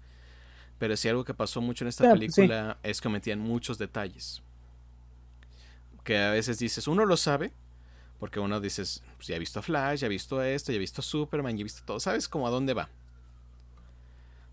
Pero 0.78 0.96
si 0.96 1.08
algo 1.08 1.24
que 1.24 1.34
pasó 1.34 1.60
mucho 1.60 1.84
en 1.84 1.88
esta 1.88 2.10
película 2.12 2.78
es 2.82 3.00
que 3.00 3.08
metían 3.08 3.38
muchos 3.38 3.78
detalles. 3.78 4.42
Que 6.02 6.18
a 6.18 6.30
veces 6.30 6.58
dices, 6.58 6.88
uno 6.88 7.06
lo 7.06 7.16
sabe, 7.16 7.52
porque 8.18 8.40
uno 8.40 8.60
dices, 8.60 9.02
pues 9.16 9.28
ya 9.28 9.36
he 9.36 9.38
visto 9.38 9.60
a 9.60 9.62
Flash, 9.62 10.00
ya 10.00 10.06
he 10.06 10.10
visto 10.10 10.42
esto, 10.42 10.72
ya 10.72 10.76
he 10.76 10.80
visto 10.80 11.00
a 11.00 11.04
Superman, 11.04 11.56
ya 11.56 11.60
he 11.60 11.64
visto 11.64 11.82
todo. 11.84 12.00
¿Sabes 12.00 12.28
cómo 12.28 12.46
a 12.46 12.50
dónde 12.50 12.74
va? 12.74 12.88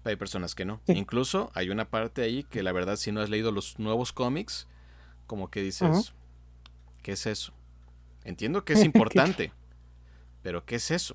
Pero 0.04 0.12
hay 0.12 0.15
personas 0.15 0.56
que 0.56 0.65
no. 0.65 0.82
Incluso 0.88 1.51
hay 1.54 1.69
una 1.69 1.86
parte 1.89 2.21
ahí 2.21 2.43
que 2.43 2.63
la 2.63 2.71
verdad 2.71 2.95
si 2.95 3.12
no 3.12 3.21
has 3.21 3.30
leído 3.30 3.51
los 3.51 3.77
nuevos 3.80 4.13
cómics, 4.13 4.67
como 5.27 5.49
que 5.49 5.62
dices, 5.62 6.13
¿qué 7.04 7.13
es 7.13 7.25
eso? 7.25 7.54
Entiendo 8.23 8.65
que 8.65 8.73
es 8.73 8.84
importante, 8.84 9.51
pero 10.41 10.65
¿qué 10.65 10.75
es 10.75 10.91
eso? 10.91 11.13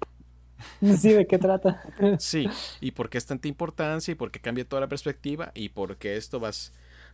Sí, 0.99 1.13
¿de 1.13 1.27
qué 1.27 1.39
trata? 1.39 1.83
sí, 2.19 2.49
y 2.81 2.93
por 2.93 3.11
qué 3.11 3.19
es 3.19 3.27
tanta 3.27 3.47
importancia 3.49 4.13
y 4.13 4.15
por 4.15 4.31
qué 4.31 4.41
cambia 4.41 4.67
toda 4.67 4.81
la 4.81 4.89
perspectiva 4.89 5.53
y 5.55 5.69
por 5.69 5.97
qué 5.97 6.17
esto 6.17 6.41
va 6.41 6.49
a 6.49 6.53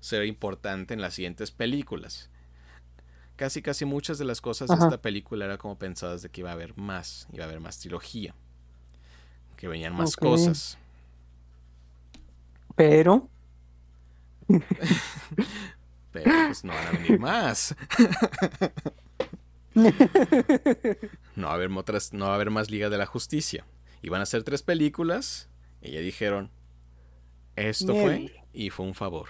ser 0.01 0.25
importante 0.27 0.95
en 0.95 1.01
las 1.01 1.15
siguientes 1.15 1.51
películas. 1.51 2.31
Casi, 3.37 3.63
casi 3.63 3.85
muchas 3.85 4.19
de 4.19 4.25
las 4.25 4.41
cosas 4.41 4.69
de 4.69 4.75
esta 4.75 5.01
película 5.01 5.45
era 5.47 5.59
como 5.59 5.77
pensadas 5.77 6.23
de 6.23 6.29
que 6.29 6.43
iba 6.43 6.51
a 6.51 6.53
haber 6.53 6.77
más, 6.77 7.27
iba 7.33 7.45
a 7.45 7.49
haber 7.49 7.61
más 7.61 7.79
trilogía, 7.79 8.35
que 9.57 9.67
venían 9.69 9.97
más 9.97 10.17
cosas. 10.17 10.79
Pero... 12.77 13.29
Pero 16.13 16.31
pues 16.47 16.63
no 16.63 16.75
van 16.75 16.87
a 16.87 16.91
venir 16.91 17.19
más. 17.19 17.75
no, 21.37 21.47
va 21.47 21.53
a 21.53 21.55
haber 21.55 21.71
otras, 21.73 22.13
no 22.13 22.27
va 22.27 22.33
a 22.33 22.35
haber 22.35 22.51
más 22.51 22.71
Liga 22.71 22.91
de 22.91 22.99
la 22.99 23.07
Justicia. 23.07 23.67
Y 24.03 24.09
van 24.09 24.21
a 24.21 24.27
ser 24.27 24.43
tres 24.43 24.63
películas. 24.63 25.49
Y 25.81 25.93
ya 25.93 26.01
dijeron, 26.01 26.51
esto 27.57 27.95
fue 27.95 28.45
y 28.53 28.71
fue 28.71 28.87
un 28.87 28.95
favor. 28.95 29.29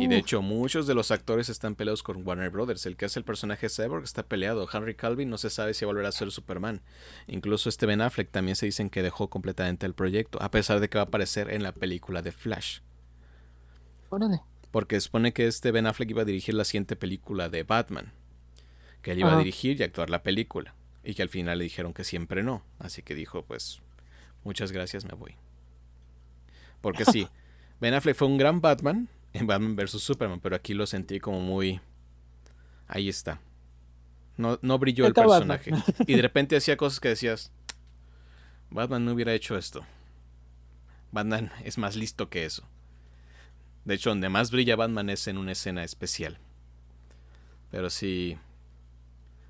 Y 0.00 0.06
de 0.06 0.16
hecho, 0.16 0.40
muchos 0.40 0.86
de 0.86 0.94
los 0.94 1.10
actores 1.10 1.50
están 1.50 1.74
peleados 1.74 2.02
con 2.02 2.26
Warner 2.26 2.48
Brothers. 2.48 2.86
El 2.86 2.96
que 2.96 3.04
hace 3.04 3.18
el 3.18 3.24
personaje 3.24 3.68
Cyborg 3.68 4.04
está 4.04 4.22
peleado. 4.22 4.66
Henry 4.72 4.94
Calvin 4.94 5.28
no 5.28 5.36
se 5.36 5.50
sabe 5.50 5.74
si 5.74 5.84
volverá 5.84 6.08
a 6.08 6.12
ser 6.12 6.30
Superman. 6.30 6.80
Incluso 7.26 7.68
este 7.68 7.84
Ben 7.84 8.00
Affleck 8.00 8.30
también 8.30 8.56
se 8.56 8.64
dicen 8.64 8.88
que 8.88 9.02
dejó 9.02 9.28
completamente 9.28 9.84
el 9.84 9.92
proyecto, 9.92 10.40
a 10.40 10.50
pesar 10.50 10.80
de 10.80 10.88
que 10.88 10.96
va 10.96 11.02
a 11.02 11.06
aparecer 11.06 11.52
en 11.52 11.62
la 11.62 11.72
película 11.72 12.22
de 12.22 12.32
Flash. 12.32 12.80
Porque 14.70 14.98
supone 15.00 15.34
que 15.34 15.46
este 15.46 15.70
Ben 15.70 15.86
Affleck 15.86 16.10
iba 16.10 16.22
a 16.22 16.26
dirigir 16.26 16.54
la 16.54 16.64
siguiente 16.64 16.96
película 16.96 17.50
de 17.50 17.62
Batman 17.62 18.14
que 19.04 19.12
él 19.12 19.20
iba 19.20 19.34
a 19.34 19.38
dirigir 19.38 19.78
y 19.78 19.84
actuar 19.84 20.10
la 20.10 20.22
película. 20.22 20.74
Y 21.04 21.14
que 21.14 21.22
al 21.22 21.28
final 21.28 21.58
le 21.58 21.64
dijeron 21.64 21.92
que 21.92 22.02
siempre 22.02 22.42
no. 22.42 22.64
Así 22.78 23.02
que 23.02 23.14
dijo, 23.14 23.44
pues, 23.44 23.82
muchas 24.42 24.72
gracias, 24.72 25.04
me 25.04 25.12
voy. 25.12 25.36
Porque 26.80 27.04
sí, 27.04 27.28
Ben 27.80 27.94
Affleck 27.94 28.16
fue 28.16 28.26
un 28.26 28.38
gran 28.38 28.60
Batman 28.60 29.08
en 29.34 29.46
Batman 29.46 29.76
vs. 29.76 30.02
Superman, 30.02 30.40
pero 30.40 30.56
aquí 30.56 30.74
lo 30.74 30.86
sentí 30.86 31.20
como 31.20 31.40
muy... 31.40 31.80
Ahí 32.88 33.08
está. 33.08 33.40
No, 34.36 34.58
no 34.62 34.78
brilló 34.78 35.06
el 35.06 35.14
personaje. 35.14 35.70
Y 36.06 36.14
de 36.14 36.22
repente 36.22 36.56
hacía 36.56 36.76
cosas 36.76 36.98
que 36.98 37.08
decías, 37.08 37.52
Batman 38.70 39.04
no 39.04 39.12
hubiera 39.12 39.34
hecho 39.34 39.56
esto. 39.56 39.84
Batman 41.12 41.52
es 41.62 41.78
más 41.78 41.94
listo 41.94 42.28
que 42.30 42.44
eso. 42.44 42.66
De 43.84 43.94
hecho, 43.94 44.10
donde 44.10 44.30
más 44.30 44.50
brilla 44.50 44.76
Batman 44.76 45.10
es 45.10 45.26
en 45.28 45.36
una 45.36 45.52
escena 45.52 45.84
especial. 45.84 46.38
Pero 47.70 47.90
sí. 47.90 48.38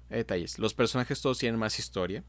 Detalles. 0.09 0.59
Los 0.59 0.75
personajes 0.75 1.21
todos 1.21 1.39
tienen 1.39 1.59
más 1.59 1.79
historia. 1.79 2.25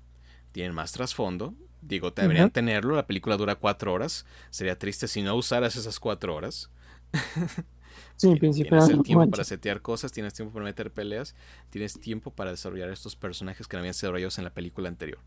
Tienen 0.51 0.73
más 0.73 0.91
trasfondo. 0.91 1.53
Digo, 1.81 2.11
deberían 2.11 2.51
tenerlo. 2.51 2.95
La 2.95 3.07
película 3.07 3.37
dura 3.37 3.55
cuatro 3.55 3.93
horas. 3.93 4.25
Sería 4.49 4.77
triste 4.77 5.07
si 5.07 5.21
no 5.21 5.35
usaras 5.35 5.75
esas 5.75 5.99
cuatro 5.99 6.35
horas. 6.35 6.69
Sí, 8.17 8.33
Tienes 8.39 8.89
el 8.89 9.03
tiempo 9.03 9.29
para 9.29 9.43
setear 9.43 9.81
cosas, 9.81 10.11
tienes 10.11 10.33
tiempo 10.33 10.53
para 10.53 10.65
meter 10.65 10.91
peleas, 10.91 11.35
tienes 11.69 11.99
tiempo 11.99 12.31
para 12.31 12.51
desarrollar 12.51 12.89
estos 12.89 13.15
personajes 13.15 13.67
que 13.67 13.75
no 13.75 13.79
habían 13.79 13.93
sido 13.93 14.07
desarrollados 14.09 14.37
en 14.37 14.45
la 14.45 14.53
película 14.53 14.87
anterior. 14.87 15.19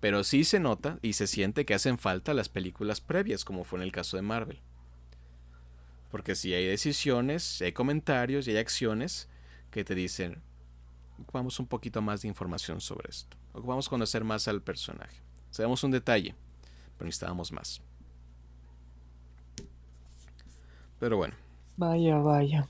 Pero 0.00 0.24
sí 0.24 0.42
se 0.42 0.58
nota 0.58 0.98
y 1.02 1.12
se 1.12 1.28
siente 1.28 1.64
que 1.64 1.74
hacen 1.74 1.98
falta 1.98 2.34
las 2.34 2.48
películas 2.48 3.00
previas, 3.00 3.44
como 3.44 3.62
fue 3.62 3.78
en 3.78 3.84
el 3.84 3.92
caso 3.92 4.16
de 4.16 4.22
Marvel. 4.22 4.60
Porque 6.10 6.34
si 6.34 6.52
hay 6.52 6.66
decisiones, 6.66 7.62
hay 7.62 7.72
comentarios 7.72 8.48
y 8.48 8.50
hay 8.50 8.56
acciones 8.56 9.28
que 9.70 9.84
te 9.84 9.94
dicen, 9.94 10.42
ocupamos 11.22 11.58
un 11.58 11.66
poquito 11.66 12.02
más 12.02 12.22
de 12.22 12.28
información 12.28 12.80
sobre 12.80 13.10
esto. 13.10 13.36
Ocupamos 13.52 13.88
conocer 13.88 14.24
más 14.24 14.48
al 14.48 14.62
personaje. 14.62 15.20
Sabemos 15.50 15.82
un 15.84 15.90
detalle, 15.90 16.34
pero 16.96 17.06
necesitábamos 17.06 17.52
más. 17.52 17.80
Pero 20.98 21.16
bueno. 21.16 21.34
Vaya, 21.76 22.18
vaya. 22.18 22.68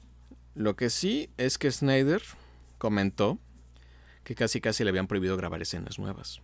Lo 0.55 0.77
que 0.77 0.91
sí 0.91 1.31
es 1.37 1.59
que 1.59 1.71
Snyder 1.71 2.23
comentó 2.79 3.39
que 4.25 4.35
casi 4.35 4.61
casi 4.61 4.85
le 4.85 4.91
habían 4.91 5.07
prohibido 5.07 5.37
grabar 5.37 5.63
escenas 5.63 5.99
nuevas 5.99 6.41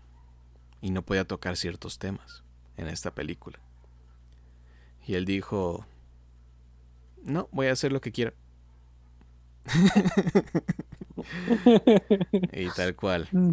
y 0.81 0.91
no 0.91 1.03
podía 1.03 1.27
tocar 1.27 1.57
ciertos 1.57 1.99
temas 1.99 2.43
en 2.77 2.89
esta 2.89 3.15
película. 3.15 3.59
Y 5.07 5.15
él 5.15 5.25
dijo, 5.25 5.87
no, 7.23 7.49
voy 7.53 7.69
a 7.69 7.73
hacer 7.73 7.93
lo 7.93 8.01
que 8.01 8.13
quiera. 8.13 8.35
Y 12.53 12.69
tal 12.71 12.95
cual. 12.97 13.29
Mm. 13.33 13.53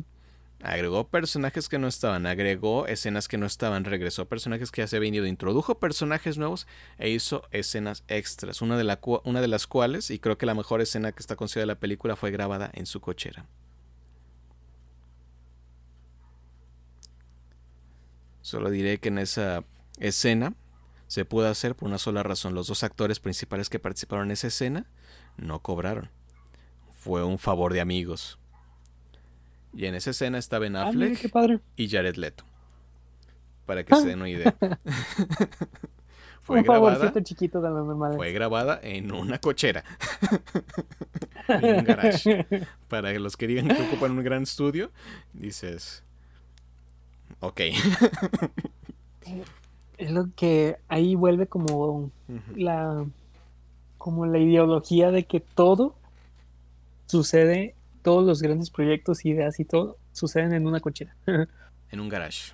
Agregó 0.61 1.07
personajes 1.09 1.69
que 1.69 1.77
no 1.77 1.87
estaban, 1.87 2.25
agregó 2.25 2.87
escenas 2.87 3.27
que 3.27 3.37
no 3.37 3.45
estaban, 3.45 3.83
regresó 3.83 4.27
personajes 4.27 4.71
que 4.71 4.81
ya 4.81 4.87
se 4.87 4.97
habían 4.97 5.13
ido, 5.13 5.27
introdujo 5.27 5.79
personajes 5.79 6.39
nuevos 6.39 6.65
e 6.97 7.09
hizo 7.09 7.43
escenas 7.51 8.03
extras. 8.07 8.63
Una 8.63 8.75
de, 8.75 8.83
la, 8.83 8.99
una 9.25 9.41
de 9.41 9.47
las 9.47 9.67
cuales, 9.67 10.09
y 10.09 10.17
creo 10.17 10.39
que 10.39 10.47
la 10.47 10.55
mejor 10.55 10.81
escena 10.81 11.11
que 11.11 11.19
está 11.19 11.35
considerada 11.35 11.67
de 11.67 11.75
la 11.75 11.79
película, 11.79 12.15
fue 12.15 12.31
grabada 12.31 12.71
en 12.73 12.87
su 12.87 12.99
cochera. 12.99 13.45
Solo 18.41 18.69
diré 18.71 18.99
que 18.99 19.09
en 19.09 19.19
esa 19.19 19.63
escena 19.99 20.55
se 21.07 21.25
pudo 21.25 21.47
hacer 21.47 21.75
por 21.75 21.87
una 21.87 21.97
sola 21.97 22.23
razón. 22.23 22.55
Los 22.55 22.67
dos 22.67 22.83
actores 22.83 23.19
principales 23.19 23.69
que 23.69 23.79
participaron 23.79 24.27
en 24.27 24.31
esa 24.31 24.47
escena 24.47 24.85
no 25.37 25.59
cobraron. 25.59 26.09
Fue 26.91 27.23
un 27.23 27.37
favor 27.37 27.73
de 27.73 27.81
amigos. 27.81 28.39
Y 29.73 29.85
en 29.85 29.95
esa 29.95 30.11
escena 30.11 30.37
estaba 30.37 30.61
Ben 30.61 30.75
ah, 30.75 30.87
Affleck 30.87 31.31
y 31.75 31.89
Jared 31.89 32.15
Leto. 32.15 32.45
Para 33.65 33.83
que 33.83 33.95
se 33.95 34.07
den 34.07 34.19
una 34.19 34.29
idea. 34.29 34.55
fue, 36.41 36.61
grabada, 36.61 37.11
chiquito 37.23 37.59
de 37.61 38.15
fue 38.15 38.31
grabada 38.31 38.79
en 38.81 39.11
una 39.11 39.39
cochera. 39.39 39.83
en 41.47 41.75
un 41.79 41.83
garage. 41.83 42.45
Para 42.87 43.11
los 43.13 43.35
que 43.35 43.47
digan 43.47 43.67
que 43.67 43.81
ocupan 43.81 44.11
un 44.11 44.23
gran 44.23 44.43
estudio, 44.43 44.91
dices, 45.33 46.05
Ok. 47.39 47.61
es 49.97 50.11
lo 50.11 50.29
que 50.35 50.77
ahí 50.87 51.15
vuelve 51.15 51.47
como 51.47 52.11
la 52.55 53.05
como 53.97 54.25
la 54.27 54.37
ideología 54.37 55.09
de 55.09 55.25
que 55.25 55.39
todo 55.39 55.95
sucede, 57.07 57.75
todos 58.03 58.23
los 58.23 58.41
grandes 58.41 58.69
proyectos, 58.69 59.25
ideas 59.25 59.59
y 59.59 59.65
todo 59.65 59.97
suceden 60.11 60.53
en 60.53 60.67
una 60.67 60.79
cochera. 60.79 61.15
en 61.91 61.99
un 61.99 62.09
garage. 62.09 62.53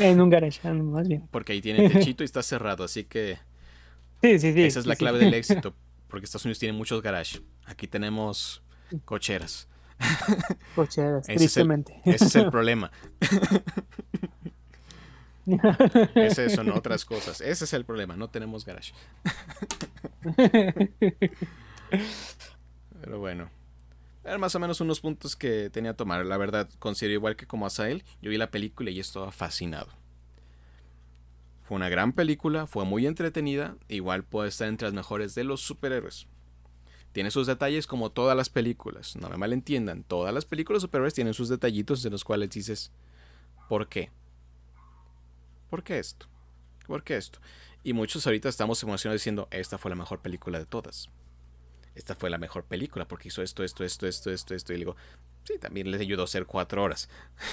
En 0.00 0.20
un 0.20 0.30
garage, 0.30 0.60
ah, 0.66 0.72
más 0.72 1.06
bien. 1.06 1.28
Porque 1.30 1.52
ahí 1.52 1.60
tiene 1.60 1.90
techito 1.90 2.22
y 2.22 2.24
está 2.32 2.42
cerrado, 2.42 2.84
así 2.84 3.04
que 3.04 3.36
sí, 4.22 4.38
sí, 4.38 4.54
sí, 4.54 4.62
esa 4.62 4.80
es 4.80 4.86
la 4.86 4.96
clave 4.96 5.18
del 5.18 5.34
éxito, 5.34 5.74
porque 6.08 6.24
Estados 6.24 6.46
Unidos 6.46 6.58
tiene 6.58 6.76
muchos 6.76 7.02
garages. 7.02 7.42
Aquí 7.66 7.86
tenemos 7.86 8.62
cocheras. 9.04 9.68
Cocheras, 10.74 11.26
tristemente. 11.26 12.00
ese 12.04 12.24
es 12.24 12.36
el 12.36 12.50
problema. 12.50 12.90
es 16.14 16.38
eso, 16.38 16.64
no 16.64 16.74
otras 16.74 17.04
cosas. 17.04 17.40
Ese 17.40 17.64
es 17.64 17.72
el 17.72 17.84
problema, 17.84 18.16
no 18.16 18.28
tenemos 18.28 18.64
garage. 18.64 18.92
Pero 23.00 23.18
bueno. 23.18 23.50
Eran 24.24 24.40
más 24.40 24.54
o 24.54 24.58
menos 24.58 24.80
unos 24.80 25.00
puntos 25.00 25.36
que 25.36 25.68
tenía 25.68 25.92
que 25.92 25.98
tomar. 25.98 26.24
La 26.24 26.38
verdad, 26.38 26.70
considero 26.78 27.12
igual 27.12 27.36
que 27.36 27.46
como 27.46 27.66
Asael, 27.66 28.04
yo 28.22 28.30
vi 28.30 28.38
la 28.38 28.50
película 28.50 28.90
y 28.90 28.98
estaba 28.98 29.30
fascinado. 29.30 29.88
Fue 31.62 31.76
una 31.76 31.90
gran 31.90 32.12
película, 32.12 32.66
fue 32.66 32.84
muy 32.84 33.06
entretenida, 33.06 33.76
igual 33.88 34.24
puede 34.24 34.48
estar 34.48 34.68
entre 34.68 34.86
las 34.86 34.94
mejores 34.94 35.34
de 35.34 35.44
los 35.44 35.60
superhéroes. 35.60 36.26
Tiene 37.12 37.30
sus 37.30 37.46
detalles 37.46 37.86
como 37.86 38.10
todas 38.10 38.36
las 38.36 38.50
películas, 38.50 39.16
no 39.16 39.30
me 39.30 39.36
malentiendan, 39.36 40.02
todas 40.02 40.34
las 40.34 40.44
películas 40.44 40.82
superhéroes 40.82 41.14
tienen 41.14 41.32
sus 41.32 41.48
detallitos 41.48 42.02
de 42.02 42.10
los 42.10 42.24
cuales 42.24 42.50
dices, 42.50 42.92
¿por 43.68 43.88
qué? 43.88 44.10
¿Por 45.74 45.82
qué 45.82 45.98
esto? 45.98 46.26
¿Por 46.86 47.02
qué 47.02 47.16
esto? 47.16 47.40
Y 47.82 47.94
muchos 47.94 48.24
ahorita 48.24 48.48
estamos 48.48 48.80
emocionados 48.84 49.20
diciendo, 49.20 49.48
esta 49.50 49.76
fue 49.76 49.90
la 49.90 49.96
mejor 49.96 50.20
película 50.20 50.60
de 50.60 50.66
todas. 50.66 51.10
Esta 51.96 52.14
fue 52.14 52.30
la 52.30 52.38
mejor 52.38 52.62
película 52.62 53.08
porque 53.08 53.26
hizo 53.26 53.42
esto, 53.42 53.64
esto, 53.64 53.82
esto, 53.82 54.06
esto, 54.06 54.30
esto, 54.30 54.54
esto. 54.54 54.72
Y 54.72 54.76
digo, 54.76 54.94
sí, 55.42 55.58
también 55.58 55.90
les 55.90 56.00
ayudó 56.00 56.22
a 56.22 56.26
hacer 56.26 56.46
cuatro 56.46 56.80
horas. 56.80 57.08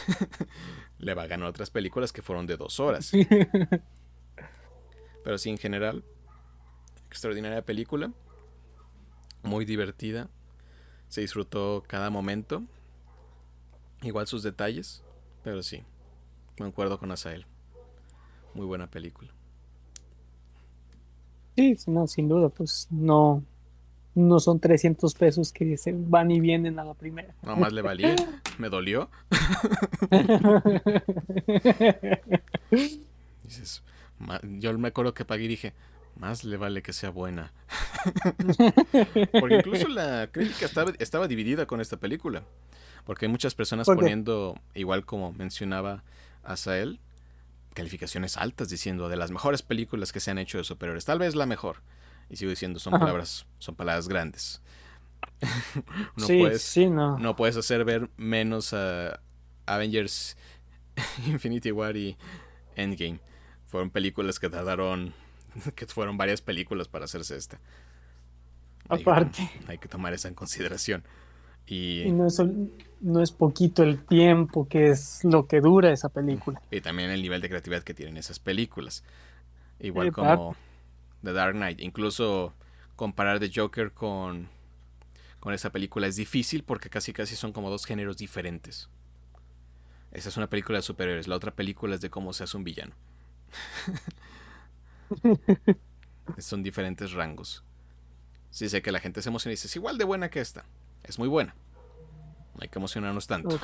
Le 1.00 1.16
va 1.16 1.24
a 1.24 1.28
ganar 1.28 1.50
otras 1.50 1.72
películas 1.72 2.14
que 2.14 2.22
fueron 2.22 2.46
de 2.46 2.58
dos 2.58 2.80
horas. 2.80 3.12
Pero 5.24 5.38
sí, 5.40 5.50
en 5.50 5.58
general, 5.58 6.04
extraordinaria 7.08 7.66
película 7.66 8.14
muy 9.42 9.66
divertida. 9.66 10.30
Se 11.08 11.22
disfrutó 11.22 11.84
cada 11.88 12.12
momento. 12.12 12.62
Igual 14.04 14.28
sus 14.28 14.44
detalles, 14.44 15.04
pero 15.44 15.64
sí, 15.64 15.84
me 16.60 16.68
acuerdo 16.68 17.00
con 17.00 17.12
Asael. 17.12 17.48
Muy 18.54 18.66
buena 18.66 18.88
película. 18.88 19.32
Sí, 21.56 21.76
no, 21.88 22.08
sin 22.08 22.30
duda, 22.30 22.50
pues 22.50 22.88
no, 22.90 23.44
no 24.16 24.40
son 24.40 24.60
300 24.60 25.14
pesos 25.16 25.52
que 25.52 25.78
se 25.78 25.94
van 25.94 26.32
y 26.32 26.40
vienen 26.40 26.80
a 26.80 26.84
la 26.84 26.94
primera. 26.94 27.34
No 27.44 27.56
más 27.56 27.74
le 27.74 27.82
valía, 27.82 28.16
me 28.58 28.70
dolió. 28.70 29.10
Dices, 33.44 33.84
yo 34.60 34.78
me 34.78 34.88
acuerdo 34.88 35.14
que 35.14 35.26
pagué 35.26 35.46
y 35.46 35.50
dije, 35.50 35.74
más 36.16 36.44
le 36.44 36.58
vale 36.58 36.82
que 36.82 36.94
sea 36.94 37.10
buena. 37.10 37.52
Porque 39.40 39.56
incluso 39.56 39.88
la 39.88 40.30
crítica 40.32 40.66
estaba, 40.66 40.94
estaba, 41.00 41.28
dividida 41.28 41.66
con 41.66 41.82
esta 41.82 41.98
película. 41.98 42.44
Porque 43.06 43.26
hay 43.26 43.32
muchas 43.32 43.56
personas 43.56 43.88
poniendo, 43.88 44.60
igual 44.76 45.06
como 45.06 45.34
mencionaba 45.34 46.04
Asael, 46.44 47.00
calificaciones 47.74 48.38
altas 48.38 48.70
diciendo 48.70 49.10
de 49.10 49.18
las 49.18 49.32
mejores 49.32 49.62
películas 49.62 50.12
que 50.12 50.20
se 50.20 50.32
han 50.32 50.38
hecho 50.38 50.58
de 50.58 50.64
superhéroes. 50.64 51.06
Tal 51.06 51.20
vez 51.20 51.36
la 51.36 51.46
mejor. 51.46 51.78
Y 52.30 52.38
sigo 52.38 52.50
diciendo, 52.50 52.80
son 52.80 52.94
palabras, 52.94 53.46
son 53.60 53.76
palabras 53.76 54.08
grandes. 54.08 54.62
no, 56.16 56.28
puedes, 56.28 56.78
no. 56.78 57.36
puedes 57.36 57.58
hacer 57.58 57.84
ver 57.84 58.10
menos 58.18 58.74
a 58.74 59.20
Avengers 59.66 60.38
Infinity 61.28 61.72
War 61.72 61.98
y 61.98 62.18
Endgame. 62.76 63.20
Fueron 63.66 63.90
películas 63.90 64.40
que 64.40 64.50
tardaron 64.50 65.14
que 65.76 65.86
fueron 65.88 66.18
varias 66.18 66.42
películas 66.42 66.88
para 66.88 67.06
hacerse 67.06 67.36
esta. 67.36 67.60
Aparte. 68.90 69.50
Hay 69.68 69.78
que, 69.78 69.88
tomar 69.88 70.14
esa 70.14 70.28
en 70.28 70.34
consideración. 70.34 71.04
Y, 71.74 72.12
no, 72.12 72.28
es, 72.28 72.38
no 73.00 73.22
es 73.22 73.32
poquito 73.32 73.82
el 73.84 74.04
tiempo 74.04 74.68
que 74.68 74.90
es 74.90 75.24
lo 75.24 75.48
que 75.48 75.62
dura 75.62 75.94
esa 75.94 76.10
película. 76.10 76.62
Y 76.70 76.82
también 76.82 77.10
el 77.12 77.22
nivel 77.22 77.40
de 77.40 77.48
creatividad 77.48 77.82
que 77.84 77.94
tienen 77.94 78.18
esas 78.18 78.40
películas. 78.40 79.06
Igual 79.80 80.12
como 80.12 80.58
The 81.24 81.32
Dark 81.32 81.54
Knight. 81.56 81.80
Incluso 81.80 82.54
comparar 82.98 83.40
The 83.40 83.50
Joker 83.56 83.94
con, 83.94 84.50
con 85.40 85.54
esa 85.54 85.72
película 85.72 86.08
es 86.08 86.18
difícil 86.18 86.66
porque 86.66 86.90
casi 86.90 87.14
casi 87.14 87.38
son 87.38 87.54
como 87.54 87.70
dos 87.70 87.86
géneros 87.86 88.18
diferentes. 88.18 88.90
Esa 90.12 90.28
es 90.28 90.36
una 90.36 90.50
película 90.50 90.78
de 90.78 90.82
superhéroes. 90.82 91.30
La 91.30 91.38
otra 91.38 91.56
película 91.56 91.96
es 91.96 92.02
de 92.02 92.10
cómo 92.10 92.34
se 92.34 92.44
hace 92.44 92.58
un 92.58 92.66
villano. 92.66 92.96
Son 96.38 96.64
diferentes 96.64 97.14
rangos. 97.14 97.64
Sí 98.50 98.68
sé 98.68 98.82
que 98.82 98.92
la 98.92 99.00
gente 99.00 99.22
se 99.22 99.30
emociona 99.30 99.54
y 99.54 99.56
dice, 99.56 99.68
es 99.68 99.76
igual 99.78 99.98
de 99.98 100.04
buena 100.04 100.30
que 100.30 100.42
esta. 100.42 100.66
Es 101.04 101.20
muy 101.20 101.28
buena. 101.28 101.56
No 102.56 102.60
hay 102.62 102.70
que 102.70 102.80
emocionarnos 102.80 103.28
tanto. 103.28 103.60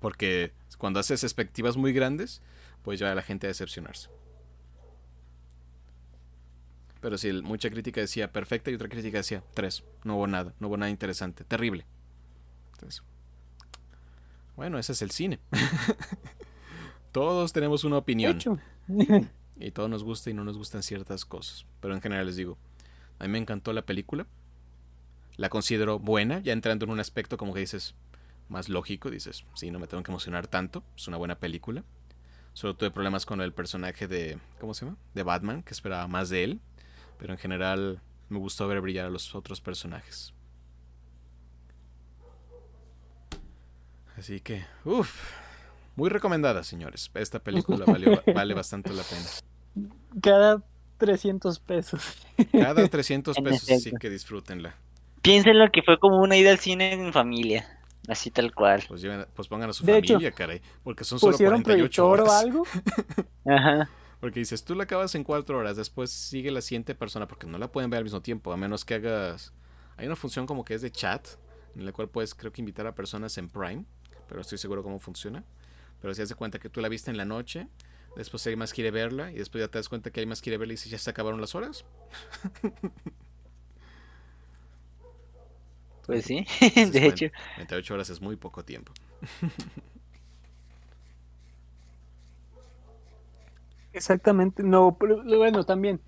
Porque 0.00 0.52
cuando 0.78 1.00
haces 1.00 1.24
expectativas 1.24 1.76
muy 1.76 1.92
grandes, 1.92 2.42
pues 2.82 2.98
lleva 2.98 3.12
a 3.12 3.14
la 3.14 3.22
gente 3.22 3.46
a 3.46 3.48
decepcionarse. 3.48 4.08
Pero 7.00 7.16
si 7.16 7.32
mucha 7.32 7.70
crítica 7.70 8.00
decía 8.00 8.30
perfecta 8.30 8.70
y 8.70 8.74
otra 8.74 8.88
crítica 8.88 9.18
decía 9.18 9.42
tres. 9.54 9.84
No 10.04 10.16
hubo 10.16 10.26
nada, 10.26 10.54
no 10.60 10.68
hubo 10.68 10.76
nada 10.76 10.90
interesante. 10.90 11.44
Terrible. 11.44 11.86
Entonces, 12.72 13.02
bueno, 14.56 14.78
ese 14.78 14.92
es 14.92 15.02
el 15.02 15.10
cine. 15.10 15.38
todos 17.12 17.52
tenemos 17.52 17.84
una 17.84 17.96
opinión. 17.96 18.38
y 19.58 19.70
todos 19.70 19.88
nos 19.88 20.04
gusta 20.04 20.30
y 20.30 20.34
no 20.34 20.44
nos 20.44 20.58
gustan 20.58 20.82
ciertas 20.82 21.24
cosas. 21.24 21.64
Pero 21.80 21.94
en 21.94 22.02
general 22.02 22.26
les 22.26 22.36
digo, 22.36 22.58
a 23.18 23.24
mí 23.24 23.30
me 23.30 23.38
encantó 23.38 23.72
la 23.72 23.82
película. 23.82 24.26
La 25.40 25.48
considero 25.48 25.98
buena, 25.98 26.40
ya 26.40 26.52
entrando 26.52 26.84
en 26.84 26.90
un 26.90 27.00
aspecto 27.00 27.38
como 27.38 27.54
que 27.54 27.60
dices 27.60 27.94
más 28.50 28.68
lógico, 28.68 29.10
dices, 29.10 29.46
sí, 29.54 29.70
no 29.70 29.78
me 29.78 29.86
tengo 29.86 30.02
que 30.02 30.10
emocionar 30.10 30.46
tanto, 30.48 30.84
es 30.94 31.08
una 31.08 31.16
buena 31.16 31.38
película. 31.38 31.82
Solo 32.52 32.76
tuve 32.76 32.90
problemas 32.90 33.24
con 33.24 33.40
el 33.40 33.54
personaje 33.54 34.06
de, 34.06 34.38
¿cómo 34.58 34.74
se 34.74 34.84
llama? 34.84 34.98
De 35.14 35.22
Batman, 35.22 35.62
que 35.62 35.72
esperaba 35.72 36.06
más 36.08 36.28
de 36.28 36.44
él. 36.44 36.60
Pero 37.16 37.32
en 37.32 37.38
general 37.38 38.02
me 38.28 38.38
gustó 38.38 38.68
ver 38.68 38.82
brillar 38.82 39.06
a 39.06 39.08
los 39.08 39.34
otros 39.34 39.62
personajes. 39.62 40.34
Así 44.18 44.40
que, 44.40 44.66
uff, 44.84 45.10
muy 45.96 46.10
recomendada, 46.10 46.64
señores. 46.64 47.10
Esta 47.14 47.38
película 47.42 47.86
vale 48.34 48.52
bastante 48.52 48.92
la 48.92 49.04
pena. 49.04 49.90
Cada 50.20 50.62
300 50.98 51.60
pesos. 51.60 52.02
Cada 52.52 52.86
300 52.86 53.36
pesos, 53.42 53.70
así 53.70 53.90
que 53.98 54.10
disfrútenla. 54.10 54.76
Piénsenlo 55.22 55.70
que 55.70 55.82
fue 55.82 55.98
como 55.98 56.20
una 56.20 56.36
ida 56.36 56.50
al 56.50 56.58
cine 56.58 56.92
en 56.92 57.12
familia. 57.12 57.66
Así 58.08 58.30
tal 58.30 58.54
cual. 58.54 58.82
Pues, 58.88 59.06
pues 59.34 59.48
pongan 59.48 59.70
a 59.70 59.72
su 59.72 59.84
familia, 59.84 60.32
caray. 60.32 60.60
Porque 60.82 61.04
son 61.04 61.18
solo 61.18 61.36
48 61.36 62.08
horas. 62.08 62.28
o 62.28 62.32
algo? 62.32 62.66
Ajá. 63.44 63.88
Porque 64.20 64.40
dices, 64.40 64.64
tú 64.64 64.74
la 64.74 64.84
acabas 64.84 65.14
en 65.14 65.24
cuatro 65.24 65.58
horas, 65.58 65.76
después 65.76 66.10
sigue 66.10 66.50
la 66.50 66.60
siguiente 66.60 66.94
persona, 66.94 67.26
porque 67.26 67.46
no 67.46 67.56
la 67.56 67.72
pueden 67.72 67.88
ver 67.88 67.98
al 67.98 68.04
mismo 68.04 68.20
tiempo, 68.20 68.52
a 68.52 68.56
menos 68.56 68.84
que 68.84 68.94
hagas... 68.94 69.54
Hay 69.96 70.06
una 70.06 70.16
función 70.16 70.46
como 70.46 70.64
que 70.64 70.74
es 70.74 70.82
de 70.82 70.90
chat, 70.90 71.26
en 71.74 71.86
la 71.86 71.92
cual 71.92 72.08
puedes 72.08 72.34
creo 72.34 72.52
que 72.52 72.60
invitar 72.60 72.86
a 72.86 72.94
personas 72.94 73.36
en 73.38 73.48
Prime, 73.48 73.84
pero 74.26 74.36
no 74.36 74.40
estoy 74.42 74.58
seguro 74.58 74.82
cómo 74.82 74.98
funciona. 74.98 75.44
Pero 76.00 76.14
si 76.14 76.20
das 76.20 76.34
cuenta 76.34 76.58
que 76.58 76.68
tú 76.68 76.80
la 76.80 76.88
viste 76.88 77.10
en 77.10 77.16
la 77.16 77.24
noche, 77.24 77.68
después 78.16 78.46
alguien 78.46 78.58
más 78.58 78.72
quiere 78.72 78.90
verla, 78.90 79.30
y 79.30 79.36
después 79.36 79.62
ya 79.62 79.68
te 79.68 79.78
das 79.78 79.88
cuenta 79.88 80.10
que 80.10 80.20
alguien 80.20 80.30
más 80.30 80.42
quiere 80.42 80.58
verla 80.58 80.72
y 80.72 80.76
dices, 80.76 80.90
ya 80.90 80.98
se 80.98 81.10
acabaron 81.10 81.40
las 81.40 81.54
horas. 81.54 81.84
Pues 86.06 86.24
sí, 86.24 86.46
de 86.60 87.06
hecho. 87.06 87.26
28 87.56 87.94
horas 87.94 88.10
es 88.10 88.20
muy 88.20 88.36
poco 88.36 88.64
tiempo. 88.64 88.92
Exactamente, 93.92 94.62
no, 94.62 94.96
pero 94.98 95.22
bueno, 95.24 95.64
también, 95.64 96.00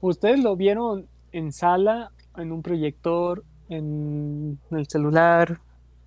ustedes 0.00 0.42
lo 0.42 0.54
vieron 0.56 1.08
en 1.32 1.52
sala, 1.52 2.12
en 2.36 2.52
un 2.52 2.62
proyector, 2.62 3.44
en 3.68 4.60
el 4.70 4.86
celular. 4.86 5.60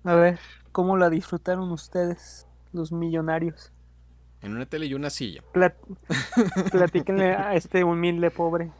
A 0.04 0.14
ver, 0.14 0.38
¿cómo 0.72 0.96
la 0.96 1.10
disfrutaron 1.10 1.70
ustedes, 1.70 2.46
los 2.72 2.92
millonarios? 2.92 3.72
En 4.40 4.54
una 4.54 4.66
tele 4.66 4.86
y 4.86 4.94
una 4.94 5.10
silla. 5.10 5.42
platíquenle 6.72 7.34
a 7.34 7.54
este 7.54 7.84
humilde 7.84 8.30
pobre. 8.30 8.70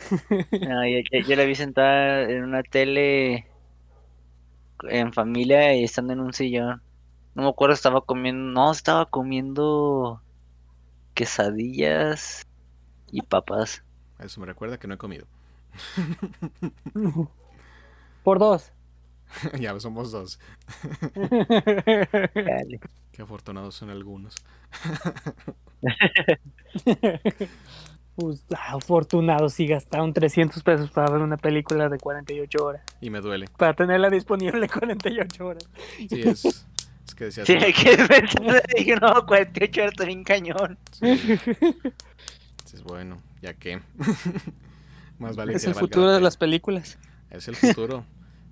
no, 0.52 0.86
yo, 0.86 1.36
la 1.36 1.44
vi 1.44 1.54
sentada 1.54 2.22
en 2.22 2.44
una 2.44 2.62
tele 2.62 3.46
en 4.84 5.12
familia 5.12 5.74
y 5.74 5.84
estando 5.84 6.12
en 6.12 6.20
un 6.20 6.32
sillón. 6.32 6.82
No 7.34 7.42
me 7.42 7.48
acuerdo, 7.48 7.74
estaba 7.74 8.00
comiendo, 8.00 8.52
no, 8.52 8.72
estaba 8.72 9.06
comiendo 9.06 10.20
quesadillas 11.14 12.46
y 13.12 13.22
papas. 13.22 13.82
Eso 14.18 14.40
me 14.40 14.46
recuerda 14.46 14.78
que 14.78 14.88
no 14.88 14.94
he 14.94 14.98
comido. 14.98 15.26
Por 18.24 18.38
dos. 18.38 18.72
ya 19.60 19.78
somos 19.78 20.10
dos. 20.10 20.38
Qué 23.12 23.22
afortunados 23.22 23.74
son 23.74 23.90
algunos. 23.90 24.34
Pues, 28.16 28.44
afortunados 28.50 29.54
si 29.54 29.66
gastaron 29.66 30.12
300 30.12 30.62
pesos 30.62 30.90
para 30.90 31.10
ver 31.10 31.22
una 31.22 31.36
película 31.36 31.88
de 31.88 31.98
48 31.98 32.64
horas. 32.64 32.82
Y 33.00 33.10
me 33.10 33.20
duele. 33.20 33.46
Para 33.56 33.74
tenerla 33.74 34.10
disponible 34.10 34.68
48 34.72 35.46
horas. 35.46 35.68
Sí, 35.96 36.20
es, 36.20 36.44
es 36.44 37.14
que 37.14 37.24
decía. 37.24 37.46
Sí, 37.46 37.54
que 37.54 37.96
dije, 38.76 38.96
no, 38.96 39.26
48 39.26 39.82
horas 39.82 40.06
bien 40.06 40.24
cañón. 40.24 40.78
Es 41.00 42.82
bueno, 42.84 43.20
ya 43.42 43.54
que. 43.54 43.80
Más 45.18 45.36
vale 45.36 45.54
es 45.54 45.64
el 45.64 45.74
futuro 45.74 46.10
de 46.12 46.20
las 46.20 46.36
películas. 46.36 46.98
Es 47.30 47.48
el 47.48 47.56
futuro. 47.56 48.04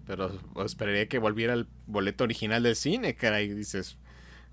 Pero 0.07 0.31
esperaría 0.65 1.07
que 1.07 1.19
volviera 1.19 1.53
el 1.55 1.67
boleto 1.87 2.25
original 2.25 2.63
del 2.63 2.77
cine, 2.77 3.15
caray. 3.15 3.49
Dices, 3.49 3.99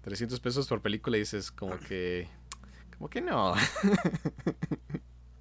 300 0.02 0.40
pesos 0.40 0.68
por 0.68 0.82
película 0.82 1.18
y 1.18 1.22
dices, 1.22 1.52
como 1.52 1.78
que. 1.80 2.28
Como 2.98 3.10
que 3.10 3.22
no. 3.22 3.54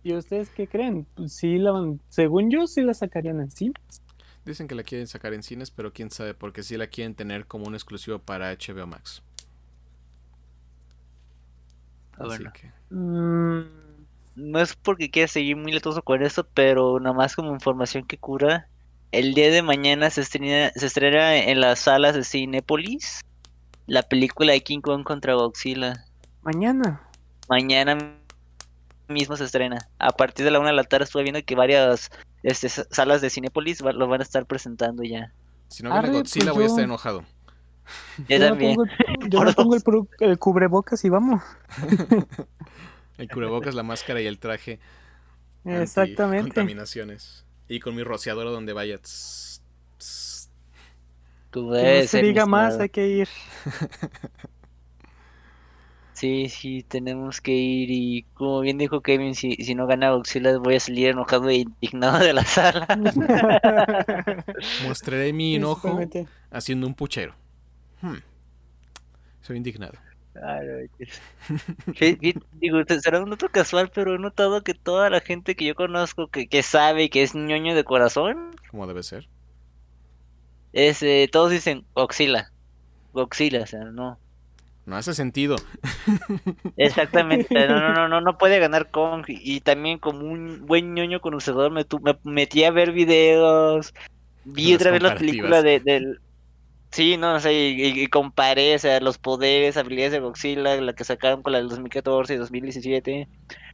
¿Y 0.02 0.14
ustedes 0.14 0.50
qué 0.50 0.66
creen? 0.66 1.06
Pues 1.14 1.32
sí, 1.34 1.56
la, 1.58 1.72
según 2.08 2.50
yo, 2.50 2.66
sí 2.66 2.82
la 2.82 2.94
sacarían 2.94 3.40
en 3.40 3.50
cines. 3.50 4.02
Dicen 4.44 4.68
que 4.68 4.74
la 4.74 4.82
quieren 4.82 5.06
sacar 5.06 5.32
en 5.32 5.42
cines, 5.42 5.70
pero 5.70 5.92
quién 5.92 6.10
sabe, 6.10 6.34
porque 6.34 6.62
sí 6.62 6.76
la 6.76 6.88
quieren 6.88 7.14
tener 7.14 7.46
como 7.46 7.66
un 7.66 7.74
exclusivo 7.74 8.18
para 8.18 8.52
HBO 8.52 8.86
Max. 8.86 9.22
Así 12.18 12.44
que... 12.52 12.70
Mm, 12.94 13.62
no 14.36 14.60
es 14.60 14.76
porque 14.76 15.10
quiera 15.10 15.28
seguir 15.28 15.56
muy 15.56 15.72
letoso 15.72 16.02
con 16.02 16.22
eso, 16.22 16.46
pero 16.52 17.00
nada 17.00 17.14
más 17.14 17.34
como 17.34 17.52
información 17.52 18.04
que 18.04 18.18
cura. 18.18 18.68
El 19.12 19.32
día 19.32 19.50
de 19.50 19.62
mañana 19.62 20.10
se 20.10 20.20
estrena, 20.20 20.70
se 20.74 20.86
estrena 20.86 21.36
en 21.36 21.60
las 21.60 21.78
salas 21.78 22.14
de 22.14 22.24
Cinepolis 22.24 23.22
la 23.86 24.02
película 24.02 24.52
de 24.52 24.62
King 24.62 24.80
Kong 24.80 25.04
contra 25.04 25.34
Godzilla. 25.34 26.04
Mañana. 26.42 27.00
Mañana 27.48 28.16
mismo 29.08 29.36
se 29.36 29.44
estrena. 29.44 29.88
A 29.98 30.10
partir 30.10 30.44
de 30.44 30.50
la 30.50 30.60
una 30.60 30.70
de 30.70 30.76
la 30.76 30.84
tarde 30.84 31.04
estuve 31.04 31.22
viendo 31.22 31.42
que 31.44 31.54
varias 31.54 32.10
este, 32.42 32.68
salas 32.68 33.20
de 33.20 33.30
Cinepolis 33.30 33.80
lo 33.80 34.08
van 34.08 34.20
a 34.20 34.24
estar 34.24 34.46
presentando 34.46 35.02
ya. 35.02 35.32
Si 35.68 35.82
no 35.82 35.92
viene 35.92 36.10
Godzilla 36.10 36.46
pues 36.46 36.54
voy 36.54 36.64
a 36.64 36.66
estar 36.68 36.84
enojado. 36.84 37.24
Yo, 38.28 38.38
también. 38.38 38.76
yo 39.28 39.44
no 39.44 39.52
pongo 39.52 39.76
el, 40.20 40.38
cubrebocas 40.38 41.04
y 41.04 41.08
vamos. 41.08 41.42
el 43.18 43.28
cubrebocas, 43.28 43.74
la 43.74 43.82
máscara 43.82 44.20
y 44.20 44.26
el 44.26 44.38
traje. 44.38 44.80
Exactamente. 45.64 46.48
Contaminaciones. 46.48 47.44
Y 47.68 47.80
con 47.80 47.94
mi 47.94 48.02
rociador 48.02 48.46
donde 48.46 48.72
vaya. 48.72 49.00
Tú 51.50 51.70
ves, 51.70 52.04
no 52.04 52.08
se 52.08 52.22
diga 52.22 52.46
más, 52.46 52.78
hay 52.78 52.88
que 52.88 53.06
ir. 53.06 53.28
Sí, 56.14 56.48
sí, 56.48 56.84
tenemos 56.84 57.40
que 57.40 57.50
ir 57.52 57.90
y 57.90 58.22
como 58.34 58.60
bien 58.60 58.78
dijo 58.78 59.00
Kevin, 59.00 59.34
si, 59.34 59.56
si 59.56 59.74
no 59.74 59.88
gana 59.88 60.12
Godzilla 60.12 60.56
voy 60.58 60.76
a 60.76 60.80
salir 60.80 61.08
enojado 61.08 61.48
e 61.50 61.56
indignado 61.56 62.20
de 62.20 62.32
la 62.32 62.44
sala. 62.44 62.86
Mostraré 64.86 65.32
mi 65.32 65.56
enojo 65.56 65.98
haciendo 66.52 66.86
un 66.86 66.94
puchero. 66.94 67.34
Hmm. 68.00 68.18
Soy 69.40 69.56
indignado. 69.56 69.94
Claro, 70.34 70.78
digo, 72.60 72.82
será 73.00 73.20
un 73.22 73.32
otro 73.32 73.48
casual, 73.50 73.90
pero 73.92 74.14
he 74.14 74.18
notado 74.18 74.62
que 74.62 74.74
toda 74.74 75.10
la 75.10 75.20
gente 75.20 75.56
que 75.56 75.64
yo 75.64 75.74
conozco 75.74 76.28
que, 76.28 76.46
que 76.48 76.62
sabe 76.62 77.10
que 77.10 77.22
es 77.24 77.34
ñoño 77.34 77.74
de 77.74 77.84
corazón. 77.84 78.50
Como 78.70 78.86
debe 78.86 79.02
ser. 79.02 79.28
Es, 80.72 81.02
eh, 81.02 81.28
todos 81.30 81.50
dicen 81.50 81.84
Godzilla. 81.94 82.52
Godzilla, 83.12 83.62
o 83.62 83.66
sea, 83.66 83.84
no. 83.84 84.18
No 84.86 84.96
hace 84.96 85.14
sentido. 85.14 85.56
Exactamente, 86.76 87.66
no, 87.66 87.80
no, 87.80 87.92
no, 87.94 88.08
no, 88.08 88.20
no 88.20 88.38
puede 88.38 88.58
ganar 88.58 88.90
Kong. 88.90 89.24
Y 89.28 89.60
también 89.60 89.98
como 89.98 90.20
un 90.20 90.66
buen 90.66 90.94
ñoño 90.94 91.20
conocedor 91.20 91.72
me, 91.72 91.86
me 92.02 92.18
metí 92.24 92.64
a 92.64 92.70
ver 92.70 92.92
videos, 92.92 93.94
vi 94.44 94.74
otra 94.74 94.90
vez 94.90 95.02
la 95.02 95.14
película 95.14 95.62
de, 95.62 95.80
del... 95.80 96.20
Sí, 96.90 97.16
no, 97.16 97.34
o 97.34 97.40
sea, 97.40 97.50
y, 97.50 98.06
comparé, 98.06 98.76
o 98.76 98.78
sea, 98.78 99.00
los 99.00 99.18
poderes, 99.18 99.76
habilidades 99.76 100.12
de 100.12 100.20
Godzilla, 100.20 100.80
la 100.80 100.92
que 100.92 101.02
sacaron 101.02 101.42
con 101.42 101.52
la 101.52 101.58
del 101.58 101.68
2014 101.68 102.34
y 102.34 102.36
2017, 102.36 103.28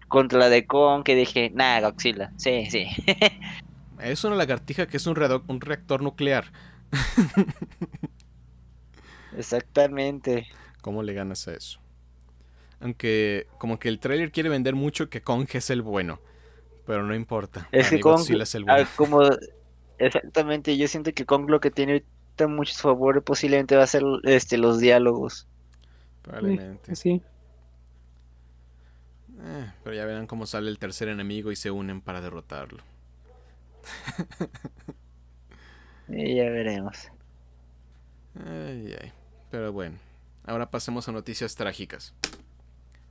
contra 0.08 0.38
la 0.38 0.48
de 0.48 0.64
Kong, 0.64 1.02
que 1.02 1.14
dije, 1.14 1.50
nada, 1.52 1.90
Godzilla, 1.90 2.32
sí, 2.38 2.64
sí. 2.70 2.86
es 4.02 4.24
una 4.24 4.36
lagartija 4.36 4.86
que 4.86 4.96
es 4.96 5.06
un, 5.06 5.18
un 5.48 5.60
reactor 5.60 6.00
nuclear. 6.00 6.50
Exactamente. 9.36 10.46
¿Cómo 10.80 11.02
le 11.02 11.14
ganas 11.14 11.46
a 11.48 11.54
eso? 11.54 11.80
Aunque 12.80 13.46
como 13.58 13.78
que 13.78 13.88
el 13.88 14.00
trailer 14.00 14.32
quiere 14.32 14.48
vender 14.48 14.74
mucho 14.74 15.10
que 15.10 15.20
Kong 15.20 15.46
es 15.52 15.70
el 15.70 15.82
bueno. 15.82 16.20
Pero 16.86 17.04
no 17.04 17.14
importa. 17.14 17.68
Es 17.72 17.90
que 17.90 18.00
Kong, 18.00 18.20
es 18.20 18.54
el 18.54 18.64
bueno. 18.64 18.82
Ah, 18.82 18.88
como, 18.96 19.20
exactamente, 19.98 20.76
yo 20.76 20.88
siento 20.88 21.12
que 21.12 21.26
Kong 21.26 21.48
lo 21.48 21.60
que 21.60 21.70
tiene 21.70 22.04
muchos 22.48 22.80
favores 22.80 23.22
posiblemente 23.22 23.76
va 23.76 23.84
a 23.84 23.86
ser 23.86 24.02
este, 24.24 24.56
los 24.56 24.80
diálogos. 24.80 25.46
Probablemente. 26.22 26.96
Sí. 26.96 27.22
Eh, 29.42 29.72
pero 29.82 29.96
ya 29.96 30.04
verán 30.04 30.26
cómo 30.26 30.46
sale 30.46 30.70
el 30.70 30.78
tercer 30.78 31.08
enemigo 31.08 31.50
y 31.50 31.56
se 31.56 31.70
unen 31.70 32.00
para 32.00 32.20
derrotarlo. 32.20 32.82
y 36.08 36.36
ya 36.36 36.50
veremos. 36.50 37.10
Ay, 38.34 38.94
ay. 39.00 39.12
Pero 39.50 39.72
bueno, 39.72 39.96
ahora 40.44 40.70
pasemos 40.70 41.08
a 41.08 41.12
noticias 41.12 41.54
trágicas 41.54 42.14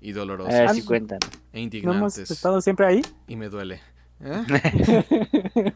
y 0.01 0.11
dolorosas. 0.11 0.77
A 0.77 0.85
cuentan. 0.85 1.19
E 1.53 1.61
indignantes. 1.61 2.17
hemos 2.17 2.31
estado 2.31 2.61
siempre 2.61 2.85
ahí? 2.85 3.01
Y 3.27 3.35
me 3.35 3.49
duele. 3.49 3.81
¿Eh? 4.21 5.73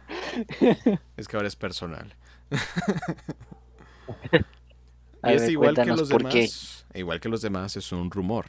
es 1.18 1.28
que 1.28 1.36
ahora 1.36 1.47
es 1.47 1.56
personal. 1.56 2.16
y 5.24 5.32
es 5.32 5.49
igual 5.49 5.76
que 5.76 5.86
los 5.86 6.10
demás. 6.10 6.86
Igual 6.93 7.20
que 7.20 7.30
los 7.30 7.41
demás, 7.41 7.76
es 7.78 7.91
un 7.91 8.12
rumor. 8.12 8.45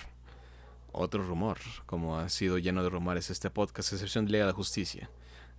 Otro 0.93 1.25
rumor, 1.25 1.59
como 1.87 2.19
ha 2.19 2.29
sido 2.29 2.59
lleno 2.59 2.85
de 2.85 2.91
rumores 2.91 3.31
este 3.31 3.51
podcast, 3.51 3.93
excepción 3.93 4.27
de 4.27 4.33
Liga 4.33 4.47
de 4.47 4.53
Justicia. 4.53 5.11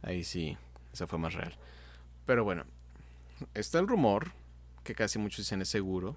Ahí 0.01 0.23
sí, 0.23 0.57
esa 0.93 1.07
fue 1.07 1.19
más 1.19 1.33
real. 1.33 1.57
Pero 2.25 2.43
bueno, 2.43 2.63
está 3.53 3.79
el 3.79 3.87
rumor, 3.87 4.31
que 4.83 4.95
casi 4.95 5.19
muchos 5.19 5.39
dicen 5.39 5.61
es 5.61 5.69
seguro, 5.69 6.15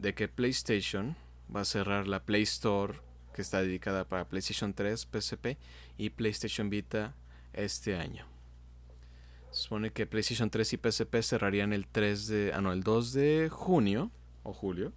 de 0.00 0.14
que 0.14 0.28
PlayStation 0.28 1.16
va 1.54 1.60
a 1.60 1.64
cerrar 1.64 2.08
la 2.08 2.24
Play 2.24 2.42
Store, 2.42 3.00
que 3.34 3.42
está 3.42 3.60
dedicada 3.60 4.08
para 4.08 4.28
PlayStation 4.28 4.72
3, 4.72 5.06
PSP 5.06 5.58
y 5.98 6.10
PlayStation 6.10 6.70
Vita 6.70 7.14
este 7.52 7.96
año. 7.96 8.26
Se 9.50 9.64
supone 9.64 9.90
que 9.90 10.06
PlayStation 10.06 10.48
3 10.48 10.72
y 10.72 10.76
PSP 10.78 11.22
cerrarían 11.22 11.72
el 11.72 11.86
3 11.86 12.26
de, 12.28 12.52
ah, 12.54 12.60
no, 12.60 12.72
el 12.72 12.82
2 12.82 13.12
de 13.12 13.48
junio 13.50 14.10
o 14.42 14.54
julio 14.54 14.92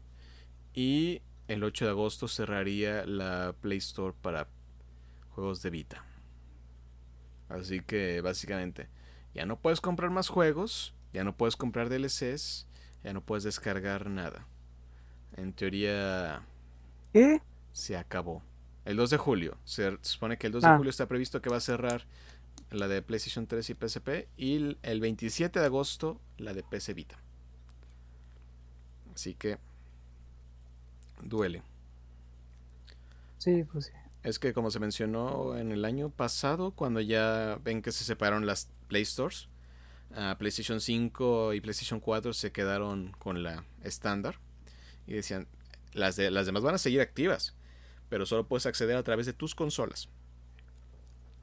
y 0.74 1.22
el 1.48 1.64
8 1.64 1.86
de 1.86 1.92
agosto 1.92 2.28
cerraría 2.28 3.06
la 3.06 3.56
Play 3.60 3.80
Store 3.80 4.16
para 4.22 4.48
juegos 5.32 5.62
de 5.64 5.70
Vita. 5.70 6.06
Así 7.50 7.82
que 7.82 8.22
básicamente 8.22 8.88
ya 9.34 9.46
no 9.46 9.60
puedes 9.60 9.82
comprar 9.82 10.12
más 10.12 10.30
juegos, 10.30 10.94
ya 11.12 11.24
no 11.24 11.36
puedes 11.36 11.58
comprar 11.58 11.90
DLCs, 11.90 12.68
ya 13.04 13.14
no 13.14 13.22
puedes 13.22 13.44
descargar 13.44 14.10
nada. 14.10 14.48
En 15.38 15.54
teoría 15.54 16.44
¿Qué? 17.12 17.42
se 17.72 17.98
acabó. 17.98 18.44
El 18.86 18.98
2 18.98 19.12
de 19.12 19.18
julio. 19.18 19.58
Se 19.64 19.98
supone 20.02 20.38
que 20.38 20.48
el 20.48 20.54
2 20.54 20.64
de 20.64 20.70
ah. 20.70 20.78
julio 20.78 20.90
está 20.90 21.08
previsto 21.08 21.42
que 21.42 21.50
va 21.50 21.58
a 21.58 21.62
cerrar 21.62 22.06
la 22.72 22.88
de 22.88 23.02
PlayStation 23.02 23.48
3 23.48 23.70
y 23.70 23.74
PSP, 23.76 24.10
y 24.38 24.78
el 24.82 25.00
27 25.00 25.60
de 25.60 25.66
agosto 25.66 26.20
la 26.38 26.54
de 26.54 26.64
PC 26.64 26.94
Vita. 26.94 27.18
Así 29.14 29.36
que 29.36 29.60
duele. 31.22 31.62
Sí, 33.38 33.64
pues 33.72 33.86
sí. 33.86 33.92
Es 34.24 34.40
que 34.40 34.54
como 34.54 34.72
se 34.72 34.80
mencionó 34.80 35.58
en 35.58 35.72
el 35.72 35.86
año 35.86 36.10
pasado, 36.10 36.72
cuando 36.72 37.02
ya 37.02 37.60
ven 37.64 37.82
que 37.82 37.92
se 37.92 38.06
separaron 38.06 38.46
las 38.46 38.70
Play 38.88 39.06
Stores, 39.06 39.50
PlayStation 40.38 40.80
5 40.80 41.54
y 41.54 41.62
PlayStation 41.62 42.00
4 42.00 42.34
se 42.34 42.52
quedaron 42.52 43.12
con 43.20 43.44
la 43.44 43.64
estándar 43.84 44.40
y 45.08 45.14
decían, 45.14 45.48
las, 45.94 46.16
de, 46.16 46.32
las 46.32 46.46
demás 46.46 46.64
van 46.64 46.76
a 46.76 46.80
seguir 46.80 47.02
activas, 47.02 47.56
pero 48.10 48.26
solo 48.26 48.48
puedes 48.48 48.66
acceder 48.66 48.96
a 48.98 49.04
través 49.04 49.26
de 49.26 49.34
tus 49.34 49.56
consolas. 49.56 50.10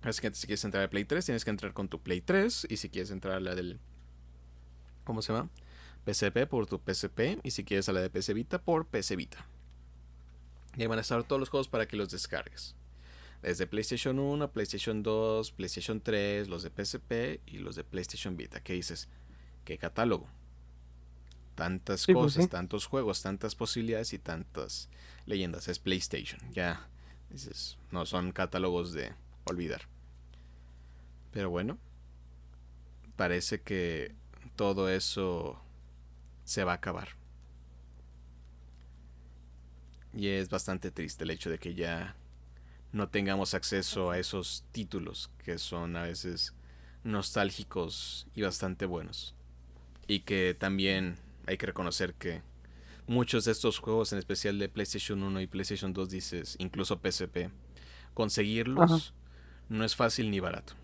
Así 0.02 0.22
que 0.22 0.32
si 0.32 0.46
quieres 0.46 0.64
entrar 0.64 0.84
a 0.84 0.90
Play 0.90 1.04
3, 1.04 1.24
tienes 1.24 1.44
que 1.44 1.50
entrar 1.50 1.72
con 1.72 1.88
tu 1.88 2.00
Play 2.02 2.20
3. 2.20 2.66
Y 2.70 2.76
si 2.78 2.88
quieres 2.88 3.10
entrar 3.10 3.34
a 3.34 3.40
la 3.40 3.54
del. 3.54 3.78
¿Cómo 5.04 5.22
se 5.22 5.32
llama? 5.32 5.50
PSP 6.06 6.46
por 6.48 6.66
tu 6.66 6.78
PSP. 6.78 7.38
Y 7.42 7.50
si 7.50 7.64
quieres 7.64 7.88
a 7.88 7.92
la 7.92 8.00
de 8.00 8.08
PC 8.08 8.32
Vita 8.34 8.62
por 8.62 8.86
PC 8.86 9.16
Vita. 9.16 9.46
Y 10.76 10.82
ahí 10.82 10.86
van 10.86 10.98
a 10.98 11.02
estar 11.02 11.22
todos 11.24 11.38
los 11.38 11.50
juegos 11.50 11.68
para 11.68 11.86
que 11.86 11.96
los 11.96 12.10
descargues. 12.10 12.76
Desde 13.42 13.66
PlayStation 13.66 14.18
1, 14.18 14.52
PlayStation 14.52 15.02
2, 15.02 15.52
PlayStation 15.52 16.00
3, 16.00 16.48
los 16.48 16.62
de 16.62 16.70
PSP 16.70 17.40
y 17.46 17.58
los 17.58 17.76
de 17.76 17.84
PlayStation 17.84 18.36
Vita. 18.36 18.62
¿Qué 18.62 18.74
dices? 18.74 19.08
¿Qué 19.64 19.78
catálogo? 19.78 20.28
Tantas 21.60 22.06
pues 22.06 22.16
cosas, 22.16 22.48
tantos 22.48 22.86
juegos, 22.86 23.20
tantas 23.20 23.54
posibilidades 23.54 24.14
y 24.14 24.18
tantas 24.18 24.88
leyendas. 25.26 25.68
Es 25.68 25.78
PlayStation. 25.78 26.40
Ya 26.54 26.88
dices, 27.28 27.76
no 27.90 28.06
son 28.06 28.32
catálogos 28.32 28.94
de 28.94 29.12
olvidar. 29.44 29.82
Pero 31.32 31.50
bueno, 31.50 31.76
parece 33.14 33.60
que 33.60 34.14
todo 34.56 34.88
eso 34.88 35.60
se 36.46 36.64
va 36.64 36.72
a 36.72 36.76
acabar. 36.76 37.10
Y 40.14 40.28
es 40.28 40.48
bastante 40.48 40.90
triste 40.90 41.24
el 41.24 41.30
hecho 41.30 41.50
de 41.50 41.58
que 41.58 41.74
ya 41.74 42.16
no 42.90 43.10
tengamos 43.10 43.52
acceso 43.52 44.10
a 44.10 44.18
esos 44.18 44.64
títulos 44.72 45.30
que 45.44 45.58
son 45.58 45.94
a 45.96 46.04
veces 46.04 46.54
nostálgicos 47.04 48.26
y 48.34 48.40
bastante 48.40 48.86
buenos. 48.86 49.34
Y 50.06 50.20
que 50.20 50.56
también 50.58 51.18
hay 51.46 51.56
que 51.56 51.66
reconocer 51.66 52.14
que 52.14 52.42
muchos 53.06 53.44
de 53.44 53.52
estos 53.52 53.78
juegos, 53.78 54.12
en 54.12 54.18
especial 54.18 54.58
de 54.58 54.68
PlayStation 54.68 55.22
1 55.22 55.40
y 55.40 55.46
PlayStation 55.46 55.92
2, 55.92 56.08
dices, 56.08 56.56
incluso 56.58 57.00
PSP, 57.02 57.50
conseguirlos 58.14 59.14
no 59.68 59.84
es 59.84 59.96
fácil 59.96 60.30
ni 60.30 60.40
barato. 60.40 60.74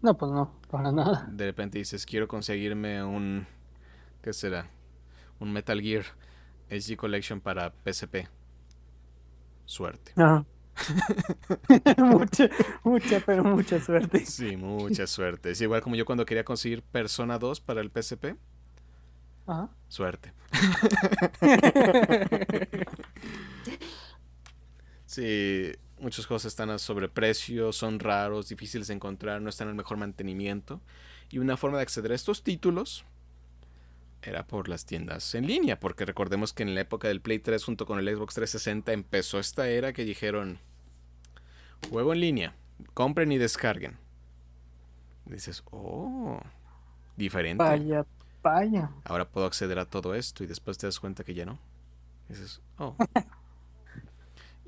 No, 0.00 0.16
pues 0.16 0.30
no, 0.30 0.54
para 0.70 0.92
nada. 0.92 1.28
De 1.30 1.46
repente 1.46 1.78
dices, 1.78 2.06
quiero 2.06 2.28
conseguirme 2.28 3.02
un... 3.02 3.46
¿Qué 4.22 4.32
será? 4.32 4.70
Un 5.40 5.52
Metal 5.52 5.80
Gear 5.80 6.04
HD 6.70 6.96
Collection 6.96 7.40
para 7.40 7.72
PSP. 7.84 8.28
Suerte. 9.64 10.12
Ajá. 10.16 10.44
mucha, 11.98 12.48
mucha, 12.84 13.20
pero 13.26 13.42
mucha 13.44 13.80
suerte. 13.80 14.24
Sí, 14.24 14.56
mucha 14.56 15.06
suerte. 15.06 15.50
Es 15.50 15.60
igual 15.60 15.82
como 15.82 15.96
yo 15.96 16.04
cuando 16.04 16.24
quería 16.24 16.44
conseguir 16.44 16.82
Persona 16.82 17.38
2 17.38 17.60
para 17.60 17.80
el 17.80 17.90
PSP. 17.90 18.36
Ajá. 19.48 19.70
Suerte. 19.88 20.32
sí, 25.06 25.72
muchos 25.98 26.26
juegos 26.26 26.44
están 26.44 26.70
a 26.70 26.78
sobreprecio, 26.78 27.72
son 27.72 27.98
raros, 27.98 28.48
difíciles 28.48 28.88
de 28.88 28.94
encontrar, 28.94 29.40
no 29.40 29.48
están 29.48 29.68
en 29.68 29.70
el 29.70 29.76
mejor 29.76 29.96
mantenimiento. 29.96 30.82
Y 31.30 31.38
una 31.38 31.56
forma 31.56 31.78
de 31.78 31.84
acceder 31.84 32.12
a 32.12 32.14
estos 32.14 32.42
títulos 32.42 33.06
era 34.22 34.46
por 34.46 34.68
las 34.68 34.84
tiendas 34.84 35.34
en 35.34 35.46
línea, 35.46 35.80
porque 35.80 36.04
recordemos 36.04 36.52
que 36.52 36.62
en 36.62 36.74
la 36.74 36.82
época 36.82 37.08
del 37.08 37.22
Play 37.22 37.38
3 37.38 37.64
junto 37.64 37.86
con 37.86 37.98
el 37.98 38.06
Xbox 38.06 38.34
360 38.34 38.92
empezó 38.92 39.38
esta 39.38 39.68
era 39.68 39.94
que 39.94 40.04
dijeron, 40.04 40.58
juego 41.88 42.12
en 42.12 42.20
línea, 42.20 42.54
compren 42.92 43.32
y 43.32 43.38
descarguen. 43.38 43.96
dices, 45.24 45.62
oh, 45.70 46.38
diferente. 47.16 47.64
Vaya, 47.64 48.04
Ahora 49.04 49.28
puedo 49.28 49.46
acceder 49.46 49.78
a 49.78 49.86
todo 49.86 50.14
esto 50.14 50.44
y 50.44 50.46
después 50.46 50.78
te 50.78 50.86
das 50.86 51.00
cuenta 51.00 51.24
que 51.24 51.34
ya 51.34 51.44
no. 51.46 51.58
dices, 52.28 52.60
oh. 52.78 52.96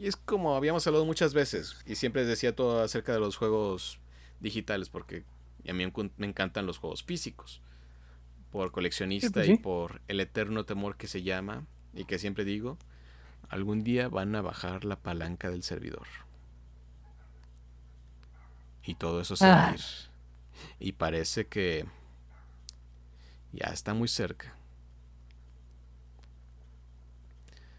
Y 0.00 0.06
es 0.06 0.16
como 0.16 0.56
habíamos 0.56 0.86
hablado 0.86 1.04
muchas 1.04 1.34
veces, 1.34 1.76
y 1.84 1.94
siempre 1.94 2.24
decía 2.24 2.56
todo 2.56 2.82
acerca 2.82 3.12
de 3.12 3.20
los 3.20 3.36
juegos 3.36 4.00
digitales, 4.40 4.88
porque 4.88 5.24
a 5.68 5.74
mí 5.74 5.84
me 6.16 6.26
encantan 6.26 6.64
los 6.64 6.78
juegos 6.78 7.04
físicos, 7.04 7.60
por 8.50 8.72
coleccionista 8.72 9.40
pues 9.40 9.50
y 9.50 9.56
por 9.58 10.00
el 10.08 10.20
eterno 10.20 10.64
temor 10.64 10.96
que 10.96 11.06
se 11.06 11.22
llama, 11.22 11.66
y 11.92 12.06
que 12.06 12.18
siempre 12.18 12.46
digo, 12.46 12.78
algún 13.50 13.84
día 13.84 14.08
van 14.08 14.34
a 14.34 14.40
bajar 14.40 14.86
la 14.86 14.96
palanca 14.96 15.50
del 15.50 15.62
servidor. 15.62 16.06
Y 18.82 18.94
todo 18.94 19.20
eso 19.20 19.36
se 19.36 19.46
va 19.46 19.64
a 19.66 19.70
ah. 19.70 19.74
ir. 19.74 19.80
Y 20.78 20.92
parece 20.92 21.46
que 21.46 21.84
ya 23.52 23.66
está 23.72 23.94
muy 23.94 24.08
cerca. 24.08 24.56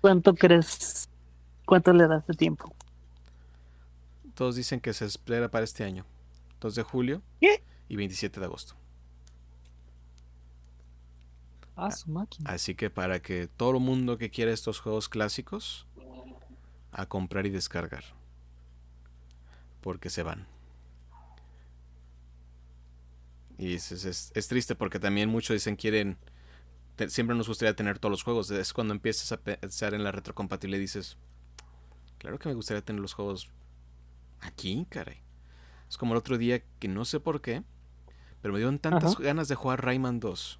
¿Cuánto 0.01 0.33
crees 0.33 1.07
¿Cuánto 1.71 1.93
le 1.93 2.05
das 2.05 2.27
de 2.27 2.33
tiempo? 2.33 2.75
Todos 4.35 4.57
dicen 4.57 4.81
que 4.81 4.93
se 4.93 5.05
espera 5.05 5.49
para 5.49 5.63
este 5.63 5.85
año. 5.85 6.05
2 6.59 6.75
de 6.75 6.83
julio 6.83 7.21
y 7.87 7.95
27 7.95 8.39
de 8.39 8.45
agosto. 8.45 8.75
Ah, 11.77 11.91
su 11.91 12.11
máquina. 12.11 12.49
Así 12.49 12.75
que 12.75 12.89
para 12.89 13.21
que 13.21 13.47
todo 13.47 13.71
el 13.71 13.79
mundo 13.79 14.17
que 14.17 14.29
quiera 14.29 14.51
estos 14.51 14.81
juegos 14.81 15.07
clásicos 15.07 15.87
a 16.91 17.05
comprar 17.05 17.45
y 17.45 17.49
descargar. 17.51 18.03
Porque 19.79 20.09
se 20.09 20.23
van. 20.23 20.47
Y 23.61 23.75
es, 23.75 23.91
es, 23.91 24.47
triste 24.47 24.73
porque 24.73 24.97
también 24.97 25.29
muchos 25.29 25.53
dicen 25.53 25.75
quieren 25.75 26.17
siempre 27.09 27.35
nos 27.35 27.47
gustaría 27.47 27.75
tener 27.75 27.99
todos 27.99 28.09
los 28.09 28.23
juegos. 28.23 28.49
Es 28.49 28.73
cuando 28.73 28.91
empiezas 28.91 29.31
a 29.31 29.37
pensar 29.37 29.93
en 29.93 30.03
la 30.03 30.11
retrocompatibilidad 30.11 30.79
y 30.79 30.81
dices, 30.81 31.15
claro 32.17 32.39
que 32.39 32.49
me 32.49 32.55
gustaría 32.55 32.83
tener 32.83 32.99
los 32.99 33.13
juegos 33.13 33.51
aquí, 34.39 34.87
caray. 34.89 35.21
Es 35.87 35.95
como 35.99 36.13
el 36.13 36.17
otro 36.17 36.39
día 36.39 36.63
que 36.79 36.87
no 36.87 37.05
sé 37.05 37.19
por 37.19 37.39
qué, 37.39 37.61
pero 38.41 38.51
me 38.51 38.59
dieron 38.59 38.79
tantas 38.79 39.15
ganas 39.17 39.47
de 39.47 39.53
jugar 39.53 39.85
Rayman 39.85 40.19
2. 40.19 40.59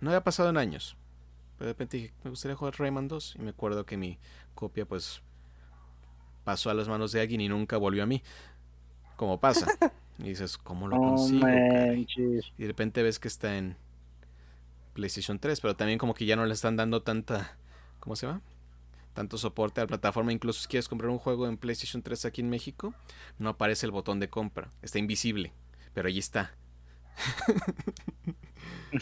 No 0.00 0.08
había 0.08 0.24
pasado 0.24 0.48
en 0.48 0.56
años. 0.56 0.96
Pero 1.58 1.66
de 1.66 1.72
repente 1.74 1.98
dije, 1.98 2.14
me 2.24 2.30
gustaría 2.30 2.56
jugar 2.56 2.78
Rayman 2.78 3.06
2. 3.06 3.36
Y 3.36 3.42
me 3.42 3.50
acuerdo 3.50 3.84
que 3.84 3.98
mi 3.98 4.18
copia, 4.54 4.86
pues, 4.86 5.20
pasó 6.44 6.70
a 6.70 6.74
las 6.74 6.88
manos 6.88 7.12
de 7.12 7.20
alguien 7.20 7.42
y 7.42 7.50
nunca 7.50 7.76
volvió 7.76 8.02
a 8.02 8.06
mí. 8.06 8.22
Como 9.16 9.38
pasa. 9.38 9.66
Y 10.18 10.24
dices, 10.24 10.56
¿cómo 10.58 10.88
lo 10.88 10.96
consigo? 10.96 11.46
y 11.48 12.06
de 12.62 12.66
repente 12.66 13.02
ves 13.02 13.18
que 13.18 13.28
está 13.28 13.58
en 13.58 13.76
PlayStation 14.94 15.38
3, 15.38 15.60
pero 15.60 15.76
también 15.76 15.98
como 15.98 16.14
que 16.14 16.24
ya 16.24 16.36
no 16.36 16.46
le 16.46 16.54
están 16.54 16.76
dando 16.76 17.02
tanta, 17.02 17.58
¿cómo 18.00 18.16
se 18.16 18.26
llama? 18.26 18.40
Tanto 19.12 19.38
soporte 19.38 19.80
a 19.80 19.84
la 19.84 19.88
plataforma. 19.88 20.32
Incluso 20.32 20.60
si 20.62 20.68
quieres 20.68 20.88
comprar 20.88 21.10
un 21.10 21.18
juego 21.18 21.46
en 21.46 21.58
PlayStation 21.58 22.02
3 22.02 22.24
aquí 22.24 22.40
en 22.40 22.50
México, 22.50 22.94
no 23.38 23.50
aparece 23.50 23.86
el 23.86 23.92
botón 23.92 24.20
de 24.20 24.28
compra. 24.28 24.70
Está 24.82 24.98
invisible, 24.98 25.52
pero 25.94 26.08
allí 26.08 26.18
está. 26.18 26.54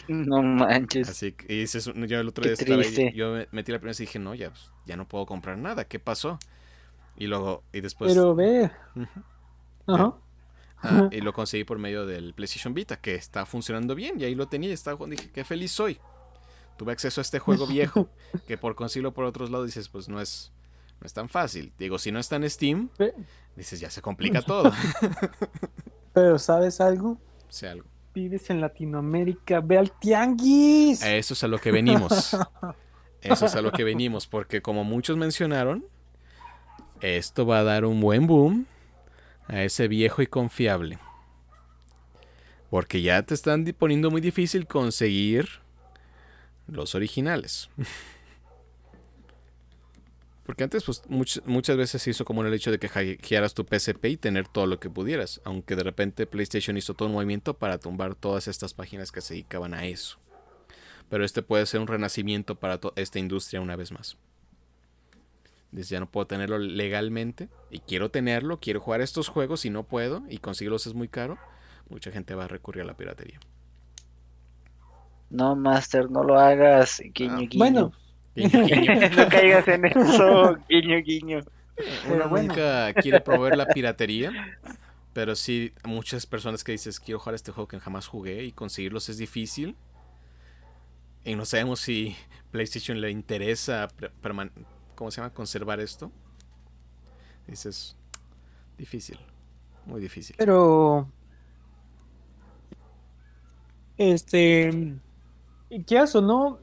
No 0.07 0.41
manches. 0.41 1.07
Así 1.09 1.31
que 1.33 1.65
yo 1.65 2.19
el 2.19 2.27
otro 2.27 2.43
día 2.43 2.53
estaba 2.53 2.81
ahí, 2.81 3.13
yo 3.13 3.35
metí 3.51 3.71
la 3.71 3.79
primera 3.79 3.95
y 3.95 4.01
dije, 4.01 4.19
no, 4.19 4.35
ya, 4.35 4.49
pues, 4.49 4.71
ya 4.85 4.97
no 4.97 5.07
puedo 5.07 5.25
comprar 5.25 5.57
nada. 5.57 5.85
¿Qué 5.85 5.99
pasó? 5.99 6.39
Y 7.15 7.27
luego, 7.27 7.63
y 7.71 7.81
después. 7.81 8.13
Pero 8.13 8.35
ve. 8.35 8.69
Ajá. 9.87 10.15
Ah, 10.85 11.09
y 11.11 11.21
lo 11.21 11.33
conseguí 11.33 11.63
por 11.63 11.79
medio 11.79 12.05
del 12.05 12.33
PlayStation 12.33 12.73
Vita, 12.73 12.97
que 12.97 13.15
está 13.15 13.45
funcionando 13.45 13.95
bien. 13.95 14.19
Y 14.19 14.23
ahí 14.23 14.35
lo 14.35 14.47
tenía 14.47 14.69
y 14.69 14.73
estaba 14.73 15.05
Dije, 15.07 15.29
qué 15.31 15.43
feliz 15.43 15.71
soy. 15.71 15.99
Tuve 16.77 16.91
acceso 16.91 17.21
a 17.21 17.23
este 17.23 17.39
juego 17.39 17.67
viejo, 17.67 18.09
que 18.47 18.57
por 18.57 18.75
conseguirlo 18.75 19.13
por 19.13 19.25
otros 19.25 19.49
lados 19.49 19.67
dices, 19.67 19.89
pues 19.89 20.09
no 20.09 20.19
es, 20.21 20.51
no 20.99 21.05
es 21.05 21.13
tan 21.13 21.29
fácil. 21.29 21.73
Digo, 21.77 21.97
si 21.97 22.11
no 22.11 22.19
está 22.19 22.35
en 22.35 22.49
Steam, 22.49 22.89
dices, 23.55 23.79
ya 23.79 23.89
se 23.89 24.01
complica 24.01 24.41
todo. 24.41 24.71
Pero 26.13 26.39
¿sabes 26.39 26.81
algo? 26.81 27.17
Sé 27.49 27.67
algo. 27.67 27.87
Vives 28.13 28.49
en 28.49 28.61
Latinoamérica, 28.61 29.59
ve 29.59 29.77
al 29.77 29.91
tianguis. 29.91 31.03
Eso 31.03 31.33
es 31.33 31.43
a 31.43 31.47
lo 31.47 31.59
que 31.59 31.71
venimos. 31.71 32.35
Eso 33.21 33.47
es 33.47 33.55
a 33.55 33.61
lo 33.61 33.71
que 33.71 33.83
venimos, 33.83 34.27
porque 34.27 34.61
como 34.61 34.83
muchos 34.83 35.17
mencionaron, 35.17 35.83
esto 37.01 37.45
va 37.45 37.59
a 37.59 37.63
dar 37.63 37.83
un 37.85 37.99
buen 37.99 38.27
boom 38.27 38.67
a 39.47 39.63
ese 39.63 39.87
viejo 39.87 40.21
y 40.21 40.27
confiable. 40.27 40.99
Porque 42.69 43.01
ya 43.01 43.23
te 43.23 43.33
están 43.33 43.65
poniendo 43.77 44.11
muy 44.11 44.21
difícil 44.21 44.67
conseguir 44.67 45.47
los 46.67 46.95
originales. 46.95 47.69
Porque 50.45 50.63
antes, 50.63 50.83
pues, 50.83 51.01
muchas 51.07 51.75
veces 51.75 52.03
se 52.03 52.11
hizo 52.11 52.23
como 52.23 52.43
el 52.43 52.53
hecho 52.53 52.69
de 52.69 52.77
que 52.77 52.87
hackearas 52.87 53.55
tu 53.55 53.65
PSP 53.65 54.05
y 54.05 54.17
tener 54.17 54.47
todo 54.47 54.67
lo 54.67 54.79
que 54.79 54.91
pudieras. 54.91 55.41
Aunque 55.43 55.75
de 55.75 55.81
repente 55.81 56.27
PlayStation 56.27 56.77
hizo 56.77 56.93
todo 56.93 57.07
un 57.07 57.15
movimiento 57.15 57.55
para 57.55 57.79
tumbar 57.79 58.13
todas 58.13 58.47
estas 58.47 58.75
páginas 58.75 59.11
que 59.11 59.21
se 59.21 59.33
dedicaban 59.33 59.73
a 59.73 59.85
eso. 59.87 60.19
Pero 61.09 61.25
este 61.25 61.41
puede 61.41 61.65
ser 61.65 61.79
un 61.79 61.87
renacimiento 61.87 62.55
para 62.55 62.79
esta 62.95 63.17
industria 63.17 63.59
una 63.59 63.75
vez 63.75 63.91
más. 63.91 64.17
Dice, 65.75 65.95
ya 65.95 65.99
no 65.99 66.09
puedo 66.09 66.25
tenerlo 66.25 66.57
legalmente 66.57 67.49
y 67.69 67.79
quiero 67.79 68.09
tenerlo, 68.09 68.61
quiero 68.61 68.79
jugar 68.79 69.01
estos 69.01 69.27
juegos 69.27 69.65
y 69.65 69.69
no 69.69 69.83
puedo 69.83 70.23
y 70.29 70.37
conseguirlos 70.37 70.87
es 70.87 70.93
muy 70.93 71.09
caro. 71.09 71.37
Mucha 71.89 72.11
gente 72.11 72.33
va 72.33 72.45
a 72.45 72.47
recurrir 72.47 72.83
a 72.83 72.85
la 72.85 72.95
piratería. 72.95 73.39
No, 75.29 75.53
Master, 75.57 76.09
no 76.09 76.23
lo 76.23 76.39
hagas, 76.39 77.01
guiño, 77.13 77.33
ah, 77.33 77.39
guiño. 77.39 77.57
Bueno, 77.57 77.91
no 79.17 79.29
caigas 79.29 79.67
en 79.67 79.85
eso, 79.85 80.57
guiño, 80.69 80.97
guiño. 81.03 81.41
Uno 82.09 82.27
nunca 82.27 82.93
quiere 82.93 83.19
promover 83.19 83.57
la 83.57 83.65
piratería, 83.65 84.31
pero 85.11 85.35
sí, 85.35 85.73
muchas 85.83 86.25
personas 86.25 86.63
que 86.63 86.71
dices, 86.71 87.01
quiero 87.01 87.19
jugar 87.19 87.35
este 87.35 87.51
juego 87.51 87.67
que 87.67 87.81
jamás 87.81 88.07
jugué 88.07 88.45
y 88.45 88.53
conseguirlos 88.53 89.09
es 89.09 89.17
difícil. 89.17 89.75
Y 91.25 91.35
no 91.35 91.43
sabemos 91.43 91.81
si 91.81 92.15
PlayStation 92.51 93.01
le 93.01 93.11
interesa 93.11 93.89
¿cómo 94.95 95.11
se 95.11 95.21
llama? 95.21 95.33
Conservar 95.33 95.79
esto. 95.79 96.11
Dices, 97.47 97.95
difícil, 98.77 99.19
muy 99.85 100.01
difícil. 100.01 100.35
Pero, 100.37 101.07
este, 103.97 104.95
¿qué 105.85 105.99
haces 105.99 106.21
no? 106.21 106.59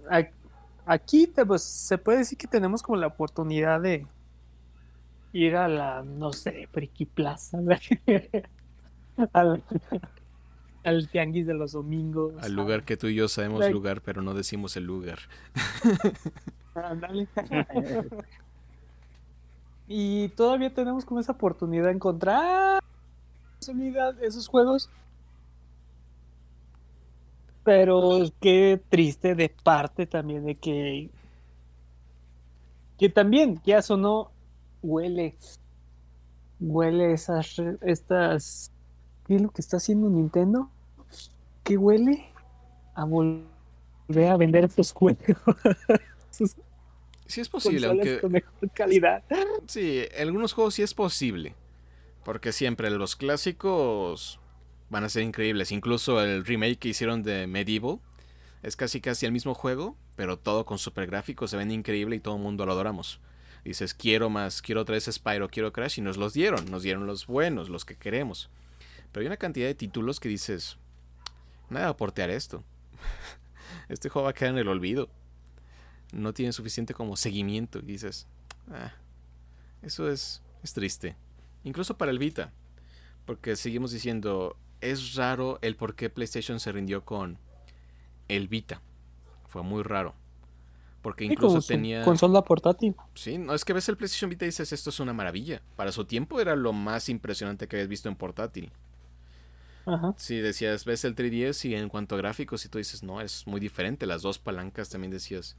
Aquí 0.85 1.27
pues, 1.47 1.63
se 1.63 1.99
puede 1.99 2.19
decir 2.19 2.37
que 2.37 2.49
tenemos 2.49 2.83
como 2.83 2.99
la 2.99 3.07
oportunidad 3.07 3.81
de 3.81 4.07
ir 5.33 5.57
a 5.57 5.69
la, 5.69 6.03
no 6.03 6.33
sé, 6.33 6.69
Friki 6.73 7.07
Plaza, 7.07 7.59
al, 9.33 9.63
al 10.85 11.09
tianguis 11.09 11.47
de 11.47 11.55
los 11.55 11.73
domingos. 11.73 12.35
Al 12.43 12.53
lugar 12.53 12.85
que 12.85 12.97
tú 12.97 13.07
y 13.07 13.15
yo 13.15 13.29
sabemos 13.29 13.71
lugar, 13.71 14.01
pero 14.03 14.23
no 14.23 14.35
decimos 14.35 14.77
el 14.77 14.85
lugar. 14.85 15.19
y 19.89 20.29
todavía 20.31 20.73
tenemos 20.73 21.05
como 21.05 21.21
esa 21.21 21.33
oportunidad 21.33 21.85
de 21.85 21.93
encontrar 21.93 22.83
esos 24.21 24.49
juegos. 24.49 24.89
Pero 27.65 28.25
qué 28.41 28.81
triste 28.89 29.35
de 29.35 29.49
parte 29.49 30.07
también 30.07 30.45
de 30.45 30.57
que. 30.57 31.11
Que 32.99 33.09
también, 33.09 33.61
ya 33.65 33.81
no 33.97 34.33
huele. 34.83 35.37
Huele 36.59 37.13
esas. 37.13 37.57
Estas. 37.83 38.73
¿Qué 39.33 39.37
es 39.37 39.43
lo 39.43 39.51
que 39.51 39.63
está 39.63 39.79
haciendo 39.79 40.11
Nintendo? 40.11 40.69
¿Qué 41.65 41.79
huele? 41.79 42.27
A 42.95 43.07
volver 43.07 44.29
a 44.31 44.37
vender 44.37 44.67
estos 44.67 44.93
juegos. 44.93 45.25
Sí 47.25 47.41
es 47.41 47.49
posible, 47.49 47.87
aunque... 47.87 48.21
calidad. 48.75 49.25
Sí, 49.67 50.03
algunos 50.21 50.53
juegos 50.53 50.75
sí 50.75 50.83
es 50.83 50.93
posible. 50.93 51.55
Porque 52.27 52.53
siempre 52.53 52.91
los 52.91 53.17
clásicos 53.17 54.39
van 54.91 55.05
a 55.05 55.09
ser 55.09 55.23
increíbles. 55.23 55.73
Incluso 55.73 56.23
el 56.23 56.45
remake 56.45 56.79
que 56.79 56.89
hicieron 56.89 57.23
de 57.23 57.47
Medieval 57.47 58.01
es 58.63 58.77
casi 58.77 59.01
casi 59.01 59.25
el 59.25 59.33
mismo 59.33 59.55
juego, 59.55 59.97
pero 60.15 60.39
todo 60.39 60.67
con 60.67 60.77
super 60.77 61.07
gráficos, 61.07 61.53
se 61.53 61.57
ven 61.57 61.71
increíble 61.71 62.17
y 62.17 62.21
todo 62.21 62.37
el 62.37 62.43
mundo 62.43 62.67
lo 62.67 62.73
adoramos. 62.73 63.19
Dices, 63.65 63.95
quiero 63.95 64.29
más, 64.29 64.61
quiero 64.61 64.83
otra 64.83 64.93
vez 64.93 65.09
Spyro, 65.11 65.49
quiero 65.49 65.73
Crash, 65.73 66.01
y 66.01 66.03
nos 66.03 66.19
los 66.19 66.35
dieron, 66.35 66.71
nos 66.71 66.83
dieron 66.83 67.07
los 67.07 67.27
buenos, 67.27 67.71
los 67.71 67.87
que 67.87 67.97
queremos. 67.97 68.51
Pero 69.13 69.23
hay 69.23 69.27
una 69.27 69.37
cantidad 69.37 69.67
de 69.67 69.75
títulos 69.75 70.19
que 70.19 70.29
dices, 70.29 70.79
nada 71.71 71.87
va 71.87 71.93
a 71.93 71.97
portear 71.97 72.31
esto. 72.31 72.65
este 73.89 74.09
juego 74.09 74.25
va 74.25 74.31
a 74.31 74.35
quedar 74.35 74.53
en 74.53 74.59
el 74.59 74.69
olvido 74.69 75.09
no 76.13 76.33
tiene 76.33 76.53
suficiente 76.53 76.95
como 76.95 77.17
seguimiento. 77.17 77.81
Y 77.81 77.83
dices, 77.83 78.27
ah, 78.71 78.93
eso 79.81 80.09
es, 80.09 80.43
es 80.63 80.73
triste. 80.73 81.17
Incluso 81.65 81.97
para 81.97 82.11
el 82.11 82.19
Vita. 82.19 82.53
Porque 83.25 83.57
seguimos 83.57 83.93
diciendo, 83.93 84.57
es 84.81 85.15
raro 85.15 85.59
el 85.63 85.77
por 85.77 85.95
qué 85.95 86.11
PlayStation 86.11 86.61
se 86.61 86.73
rindió 86.73 87.05
con 87.05 87.39
el 88.29 88.49
Vita. 88.49 88.83
Fue 89.47 89.63
muy 89.63 89.83
raro. 89.83 90.15
Porque 91.03 91.25
incluso 91.25 91.61
tenía. 91.61 92.05
Consola 92.05 92.43
portátil. 92.43 92.95
Sí, 93.15 93.37
no, 93.37 93.55
es 93.55 93.65
que 93.65 93.73
ves 93.73 93.89
el 93.89 93.97
PlayStation 93.97 94.31
Vita 94.31 94.45
y 94.45 94.49
dices, 94.49 94.73
esto 94.73 94.91
es 94.91 95.01
una 95.01 95.13
maravilla. 95.13 95.63
Para 95.75 95.91
su 95.91 96.05
tiempo 96.05 96.41
era 96.41 96.55
lo 96.55 96.73
más 96.73 97.09
impresionante 97.09 97.67
que 97.67 97.77
habías 97.77 97.89
visto 97.89 98.09
en 98.09 98.15
portátil. 98.15 98.71
Ajá. 99.85 100.15
Si 100.17 100.37
decías, 100.37 100.85
ves 100.85 101.05
el 101.05 101.15
3DS 101.15 101.69
y 101.69 101.75
en 101.75 101.89
cuanto 101.89 102.15
a 102.15 102.19
gráficos, 102.19 102.65
y 102.65 102.69
tú 102.69 102.79
dices, 102.79 103.03
no, 103.03 103.21
es 103.21 103.47
muy 103.47 103.61
diferente. 103.61 104.07
Las 104.07 104.23
dos 104.23 104.39
palancas 104.39 104.89
también 104.89 105.11
decías, 105.11 105.57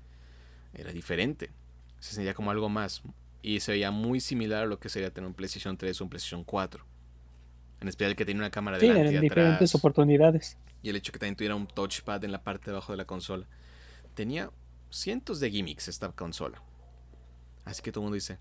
era 0.73 0.91
diferente. 0.91 1.51
Se 1.99 2.15
sentía 2.15 2.33
como 2.33 2.51
algo 2.51 2.69
más. 2.69 3.01
Y 3.41 3.59
se 3.59 3.73
veía 3.73 3.91
muy 3.91 4.19
similar 4.19 4.63
a 4.63 4.65
lo 4.65 4.79
que 4.79 4.89
sería 4.89 5.11
tener 5.11 5.27
un 5.27 5.33
PlayStation 5.33 5.77
3 5.77 5.99
o 5.99 6.03
un 6.05 6.09
PlayStation 6.09 6.43
4. 6.43 6.85
En 7.81 7.87
especial 7.89 8.15
que 8.15 8.23
tenía 8.23 8.41
una 8.41 8.49
cámara 8.49 8.77
de 8.77 8.87
y 8.87 9.17
diferentes 9.19 9.75
oportunidades. 9.75 10.57
Y 10.81 10.89
el 10.89 10.95
hecho 10.95 11.11
que 11.11 11.19
también 11.19 11.35
tuviera 11.35 11.55
un 11.55 11.67
touchpad 11.67 12.23
en 12.23 12.31
la 12.31 12.43
parte 12.43 12.71
de 12.71 12.77
abajo 12.77 12.93
de 12.93 12.97
la 12.97 13.05
consola. 13.05 13.45
Tenía 14.13 14.51
cientos 14.89 15.39
de 15.39 15.51
gimmicks 15.51 15.89
esta 15.89 16.09
consola. 16.11 16.61
Así 17.65 17.81
que 17.81 17.91
todo 17.91 18.01
el 18.01 18.05
mundo 18.05 18.15
dice, 18.15 18.37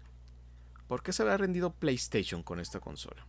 ¿por 0.87 1.03
qué 1.03 1.13
se 1.13 1.23
habrá 1.23 1.37
rendido 1.37 1.73
PlayStation 1.73 2.43
con 2.43 2.61
esta 2.61 2.79
consola? 2.79 3.27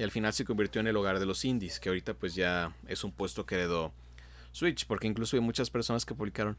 Y 0.00 0.02
al 0.02 0.10
final 0.10 0.32
se 0.32 0.46
convirtió 0.46 0.80
en 0.80 0.86
el 0.86 0.96
hogar 0.96 1.18
de 1.18 1.26
los 1.26 1.44
indies, 1.44 1.78
que 1.78 1.90
ahorita 1.90 2.14
pues 2.14 2.34
ya 2.34 2.74
es 2.88 3.04
un 3.04 3.12
puesto 3.12 3.44
que 3.44 3.56
heredó 3.56 3.92
Switch, 4.50 4.86
porque 4.86 5.06
incluso 5.06 5.36
hay 5.36 5.42
muchas 5.42 5.68
personas 5.68 6.06
que 6.06 6.14
publicaron, 6.14 6.56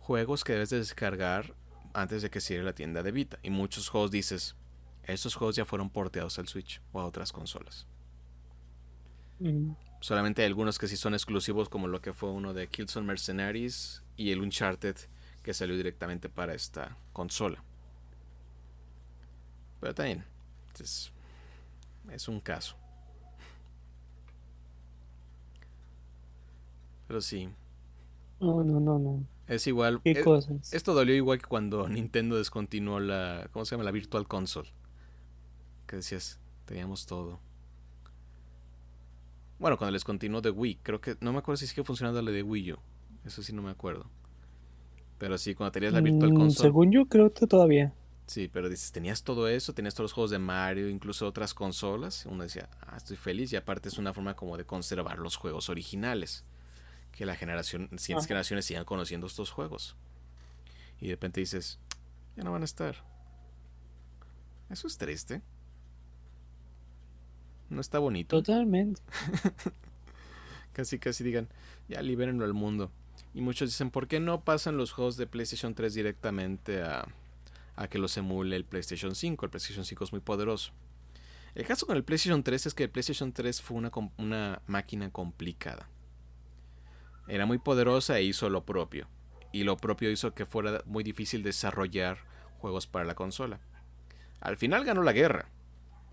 juegos 0.00 0.42
que 0.42 0.54
debes 0.54 0.70
de 0.70 0.78
descargar 0.78 1.54
antes 1.92 2.22
de 2.22 2.30
que 2.30 2.40
cierre 2.40 2.64
la 2.64 2.72
tienda 2.72 3.04
de 3.04 3.12
Vita. 3.12 3.38
Y 3.44 3.50
muchos 3.50 3.88
juegos 3.88 4.10
dices, 4.10 4.56
estos 5.04 5.36
juegos 5.36 5.54
ya 5.54 5.64
fueron 5.64 5.88
porteados 5.88 6.40
al 6.40 6.48
Switch 6.48 6.80
o 6.90 7.00
a 7.00 7.06
otras 7.06 7.30
consolas. 7.30 7.86
Mm. 9.38 9.74
Solamente 10.00 10.42
hay 10.42 10.48
algunos 10.48 10.76
que 10.76 10.88
sí 10.88 10.96
son 10.96 11.14
exclusivos, 11.14 11.68
como 11.68 11.86
lo 11.86 12.00
que 12.00 12.12
fue 12.12 12.32
uno 12.32 12.54
de 12.54 12.66
Killzone 12.66 13.06
Mercenaries 13.06 14.02
y 14.16 14.32
el 14.32 14.40
Uncharted 14.40 14.96
que 15.44 15.54
salió 15.54 15.76
directamente 15.76 16.28
para 16.28 16.54
esta 16.54 16.96
consola. 17.12 17.62
Pero 19.78 19.94
también 19.94 20.24
es, 20.80 21.13
es 22.10 22.28
un 22.28 22.40
caso. 22.40 22.76
Pero 27.06 27.20
sí. 27.20 27.48
No, 28.40 28.64
no, 28.64 28.80
no, 28.80 28.98
no. 28.98 29.24
Es 29.46 29.66
igual. 29.66 30.00
¿Qué 30.02 30.12
es- 30.12 30.24
cosas? 30.24 30.72
Esto 30.72 30.94
dolió 30.94 31.14
igual 31.14 31.38
que 31.38 31.46
cuando 31.46 31.88
Nintendo 31.88 32.36
descontinuó 32.36 33.00
la. 33.00 33.48
¿Cómo 33.52 33.64
se 33.64 33.72
llama? 33.74 33.84
La 33.84 33.90
Virtual 33.90 34.26
Console. 34.26 34.68
Que 35.86 35.96
decías, 35.96 36.40
teníamos 36.64 37.06
todo. 37.06 37.40
Bueno, 39.58 39.76
cuando 39.78 39.92
les 39.92 40.04
continuó 40.04 40.40
de 40.40 40.50
Wii, 40.50 40.76
creo 40.82 41.00
que. 41.00 41.16
No 41.20 41.32
me 41.32 41.38
acuerdo 41.38 41.58
si 41.58 41.66
sigue 41.66 41.84
funcionando 41.84 42.20
la 42.22 42.30
de 42.30 42.42
Wii 42.42 42.72
U. 42.72 42.78
Eso 43.24 43.42
sí 43.42 43.52
no 43.52 43.62
me 43.62 43.70
acuerdo. 43.70 44.06
Pero 45.18 45.38
sí, 45.38 45.54
cuando 45.54 45.72
tenías 45.72 45.92
la 45.92 46.00
Virtual 46.00 46.32
Mm, 46.32 46.36
Console. 46.36 46.68
según 46.68 46.90
yo 46.90 47.06
creo 47.06 47.32
que 47.32 47.46
todavía. 47.46 47.94
Sí, 48.26 48.48
pero 48.48 48.68
dices, 48.68 48.90
tenías 48.90 49.22
todo 49.22 49.48
eso, 49.48 49.74
tenías 49.74 49.94
todos 49.94 50.04
los 50.04 50.12
juegos 50.12 50.30
de 50.30 50.38
Mario, 50.38 50.88
incluso 50.88 51.26
otras 51.26 51.52
consolas. 51.52 52.24
Uno 52.26 52.42
decía, 52.42 52.68
ah, 52.80 52.96
estoy 52.96 53.16
feliz. 53.16 53.52
Y 53.52 53.56
aparte 53.56 53.88
es 53.88 53.98
una 53.98 54.14
forma 54.14 54.34
como 54.34 54.56
de 54.56 54.64
conservar 54.64 55.18
los 55.18 55.36
juegos 55.36 55.68
originales. 55.68 56.44
Que 57.12 57.26
la 57.26 57.36
generación, 57.36 57.90
siguientes 57.98 58.26
generaciones 58.26 58.64
sigan 58.64 58.84
conociendo 58.84 59.26
estos 59.26 59.50
juegos. 59.50 59.94
Y 61.00 61.06
de 61.06 61.12
repente 61.12 61.40
dices, 61.40 61.78
ya 62.36 62.44
no 62.44 62.52
van 62.52 62.62
a 62.62 62.64
estar. 62.64 63.04
Eso 64.70 64.86
es 64.86 64.96
triste. 64.96 65.42
No 67.68 67.80
está 67.80 67.98
bonito. 67.98 68.42
Totalmente. 68.42 69.02
Casi, 70.72 70.98
casi 70.98 71.22
digan, 71.22 71.48
ya 71.88 72.02
libérenlo 72.02 72.44
al 72.44 72.52
mundo. 72.52 72.90
Y 73.32 73.40
muchos 73.40 73.68
dicen, 73.68 73.92
¿por 73.92 74.08
qué 74.08 74.18
no 74.18 74.42
pasan 74.42 74.76
los 74.76 74.90
juegos 74.90 75.16
de 75.16 75.28
PlayStation 75.28 75.72
3 75.72 75.94
directamente 75.94 76.82
a, 76.82 77.06
a 77.76 77.88
que 77.88 77.98
los 77.98 78.16
emule 78.16 78.56
el 78.56 78.64
PlayStation 78.64 79.14
5? 79.14 79.46
El 79.46 79.50
PlayStation 79.50 79.84
5 79.84 80.04
es 80.04 80.12
muy 80.12 80.20
poderoso. 80.20 80.72
El 81.54 81.64
caso 81.66 81.86
con 81.86 81.96
el 81.96 82.02
PlayStation 82.02 82.42
3 82.42 82.66
es 82.66 82.74
que 82.74 82.84
el 82.84 82.90
PlayStation 82.90 83.32
3 83.32 83.62
fue 83.62 83.80
una, 84.16 84.62
máquina 84.66 85.10
complicada. 85.10 85.88
Era 87.28 87.46
muy 87.46 87.58
poderosa 87.58 88.18
e 88.18 88.24
hizo 88.24 88.50
lo 88.50 88.64
propio. 88.64 89.06
Y 89.52 89.62
lo 89.62 89.76
propio 89.76 90.10
hizo 90.10 90.34
que 90.34 90.46
fuera 90.46 90.82
muy 90.84 91.04
difícil 91.04 91.44
desarrollar 91.44 92.18
juegos 92.58 92.88
para 92.88 93.04
la 93.04 93.14
consola. 93.14 93.60
Al 94.40 94.56
final 94.56 94.84
ganó 94.84 95.04
la 95.04 95.12
guerra. 95.12 95.48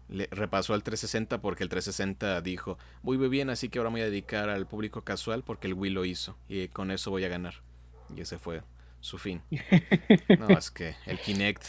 Repasó 0.10 0.76
al 0.76 0.84
360 0.84 1.42
porque 1.42 1.64
el 1.64 1.70
360 1.70 2.42
dijo, 2.42 2.78
muy 3.02 3.18
bien, 3.18 3.50
así 3.50 3.70
que 3.70 3.80
ahora 3.80 3.90
me 3.90 3.96
voy 3.96 4.02
a 4.02 4.12
dedicar 4.12 4.50
al 4.50 4.68
público 4.68 5.02
casual 5.02 5.44
porque 5.44 5.68
el 5.68 5.74
Wii 5.74 5.92
lo 5.92 6.06
hizo 6.06 6.38
y 6.50 6.68
con 6.68 6.92
eso 6.92 7.10
voy 7.10 7.24
a 7.24 7.30
ganar. 7.30 7.56
Y 8.16 8.22
ese 8.22 8.38
fue 8.38 8.62
su 9.02 9.20
fin. 9.20 9.44
No, 10.38 10.58
es 10.58 10.72
que 10.72 10.96
el 11.06 11.20
Kinect 11.20 11.64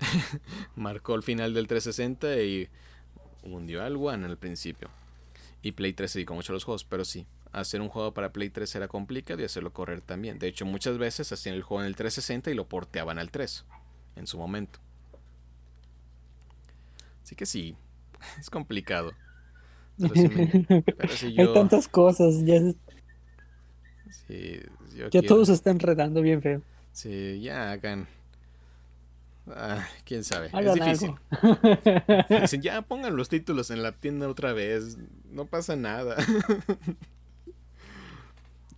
marcó 0.76 1.14
el 1.14 1.22
final 1.22 1.54
del 1.54 1.66
360 1.66 2.42
y 2.42 2.68
hundió 3.44 3.82
al 3.84 3.96
One 3.96 4.26
al 4.26 4.38
principio. 4.38 4.90
Y 5.62 5.72
Play 5.72 5.92
3 5.94 6.12
se 6.12 6.20
dedicó 6.20 6.34
mucho 6.34 6.52
a 6.52 6.54
los 6.54 6.64
juegos, 6.64 6.84
pero 6.84 7.04
sí, 7.04 7.26
hacer 7.52 7.80
un 7.82 7.88
juego 7.88 8.14
para 8.14 8.32
Play 8.32 8.50
3 8.50 8.74
era 8.76 8.88
complicado 8.88 9.40
y 9.42 9.44
hacerlo 9.44 9.72
correr 9.72 10.02
también. 10.02 10.38
De 10.38 10.48
hecho, 10.48 10.66
muchas 10.66 10.98
veces 10.98 11.32
hacían 11.32 11.54
el 11.56 11.62
juego 11.62 11.82
en 11.82 11.88
el 11.88 11.96
360 11.96 12.50
y 12.50 12.54
lo 12.54 12.68
porteaban 12.68 13.18
al 13.18 13.30
3 13.30 13.64
en 14.16 14.26
su 14.26 14.38
momento. 14.38 14.80
Así 17.22 17.34
que 17.36 17.46
sí, 17.46 17.76
es 18.40 18.50
complicado. 18.50 19.12
Pero 20.00 20.16
sí, 20.16 20.28
me- 20.28 20.60
pero 20.96 21.16
sí 21.16 21.32
Hay 21.36 21.48
tantas 21.48 21.88
cosas, 21.88 22.42
ya, 22.44 22.60
sí, 24.26 24.60
yo 24.96 25.04
ya 25.04 25.10
quiero- 25.10 25.28
todo 25.28 25.44
se 25.44 25.52
está 25.54 25.70
enredando 25.70 26.20
bien 26.22 26.42
feo. 26.42 26.62
Sí, 26.92 27.40
ya 27.40 27.72
hagan. 27.72 28.06
Ah, 29.48 29.84
quién 30.04 30.22
sabe. 30.22 30.46
es 30.48 30.54
Hagan 30.54 30.74
difícil. 30.74 31.14
algo. 31.30 31.58
Dicen, 32.42 32.62
ya 32.62 32.82
pongan 32.82 33.16
los 33.16 33.28
títulos 33.28 33.70
en 33.72 33.82
la 33.82 33.90
tienda 33.92 34.28
otra 34.28 34.52
vez. 34.52 34.98
No 35.30 35.46
pasa 35.46 35.74
nada. 35.76 36.16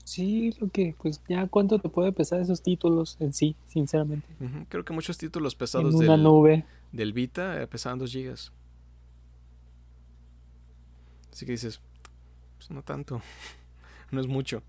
Sí, 0.05 0.55
lo 0.61 0.69
que, 0.69 0.95
pues 1.01 1.21
ya 1.29 1.47
cuánto 1.49 1.79
te 1.79 1.89
puede 1.89 2.13
pesar 2.13 2.39
esos 2.41 2.63
títulos 2.63 3.17
en 3.21 3.33
sí, 3.33 3.57
sinceramente. 3.69 4.29
Creo 4.69 4.85
que 4.85 4.93
muchos 4.93 5.17
títulos 5.17 5.55
En 5.55 5.59
pesados 5.59 5.95
una 5.95 6.13
del, 6.13 6.23
nube. 6.23 6.65
del 6.93 7.13
Vita 7.15 7.61
eh, 7.63 7.67
pesaban 7.67 7.99
2 7.99 8.13
gigas. 8.13 8.53
Así 11.33 11.47
que 11.47 11.53
dices, 11.53 11.81
pues 12.59 12.71
no 12.71 12.83
tanto. 12.83 13.23
no 14.11 14.21
es 14.21 14.27
mucho. 14.27 14.63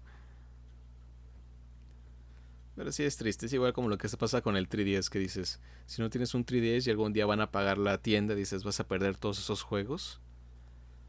Pero 2.76 2.92
sí 2.92 3.04
es 3.04 3.16
triste, 3.16 3.46
es 3.46 3.54
igual 3.54 3.72
como 3.74 3.88
lo 3.88 3.98
que 3.98 4.10
se 4.10 4.18
pasa 4.18 4.42
con 4.42 4.58
el 4.58 4.68
3DS 4.68 5.10
que 5.10 5.20
dices, 5.20 5.62
si 5.86 6.02
no 6.02 6.10
tienes 6.10 6.34
un 6.34 6.46
3DS 6.46 6.88
y 6.88 6.92
algún 6.92 7.14
día 7.14 7.26
van 7.26 7.40
a 7.40 7.52
pagar 7.52 7.78
la 7.78 7.98
tienda, 8.00 8.36
dices, 8.36 8.64
vas 8.66 8.80
a 8.82 8.88
perder 8.88 9.16
todos 9.18 9.40
esos 9.40 9.62
juegos. 9.62 10.20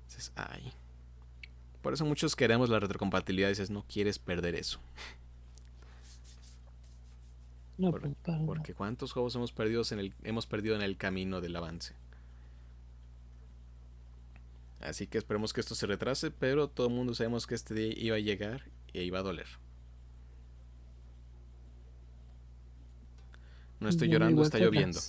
Dices, 0.09 0.33
ay. 0.37 0.73
Por 1.83 1.93
eso 1.93 2.05
muchos 2.05 2.37
queremos 2.37 2.69
la 2.71 2.79
retrocompatibilidad, 2.79 3.49
dices, 3.49 3.71
no 3.71 3.85
quieres 3.89 4.19
perder 4.19 4.55
eso. 4.55 4.81
No, 7.79 7.91
por- 7.91 8.01
pues. 8.01 8.15
Porque 8.47 8.73
cuántos 8.73 9.13
juegos 9.13 9.35
hemos 9.35 9.53
perdido 9.53 9.83
en 9.91 9.99
el, 9.99 10.15
hemos 10.23 10.47
perdido 10.47 10.75
en 10.77 10.81
el 10.83 10.97
camino 10.97 11.43
del 11.43 11.57
avance. 11.57 11.93
Así 14.81 15.07
que 15.07 15.19
esperemos 15.19 15.53
que 15.53 15.61
esto 15.61 15.75
se 15.75 15.87
retrase, 15.87 16.31
pero 16.31 16.69
todo 16.69 16.87
el 16.89 16.95
mundo 16.95 17.15
sabemos 17.15 17.47
que 17.47 17.55
este 17.55 17.75
día 17.75 17.93
iba 17.97 18.17
a 18.17 18.21
llegar 18.21 18.63
y 18.95 19.01
iba 19.01 19.19
a 19.19 19.23
doler. 19.23 19.47
No 23.81 23.89
estoy 23.89 24.09
llorando, 24.09 24.43
está 24.43 24.59
lloviendo. 24.59 25.01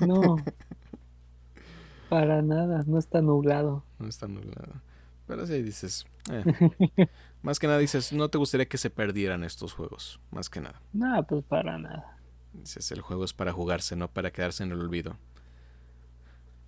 No. 0.00 0.36
Para 2.08 2.42
nada, 2.42 2.82
no 2.86 2.98
está 2.98 3.20
nublado. 3.22 3.84
No 3.98 4.08
está 4.08 4.26
nublado. 4.26 4.80
Pero 5.28 5.46
sí 5.46 5.62
dices. 5.62 6.06
eh. 6.30 7.06
Más 7.42 7.58
que 7.60 7.68
nada 7.68 7.78
dices, 7.78 8.12
no 8.12 8.28
te 8.28 8.38
gustaría 8.38 8.66
que 8.66 8.76
se 8.78 8.90
perdieran 8.90 9.44
estos 9.44 9.72
juegos. 9.72 10.20
Más 10.32 10.50
que 10.50 10.60
nada. 10.60 10.82
Nada, 10.92 11.22
pues 11.22 11.44
para 11.44 11.78
nada. 11.78 12.18
Dices, 12.52 12.90
el 12.90 13.00
juego 13.00 13.24
es 13.24 13.32
para 13.32 13.52
jugarse, 13.52 13.94
no 13.94 14.08
para 14.08 14.32
quedarse 14.32 14.64
en 14.64 14.72
el 14.72 14.80
olvido. 14.80 15.16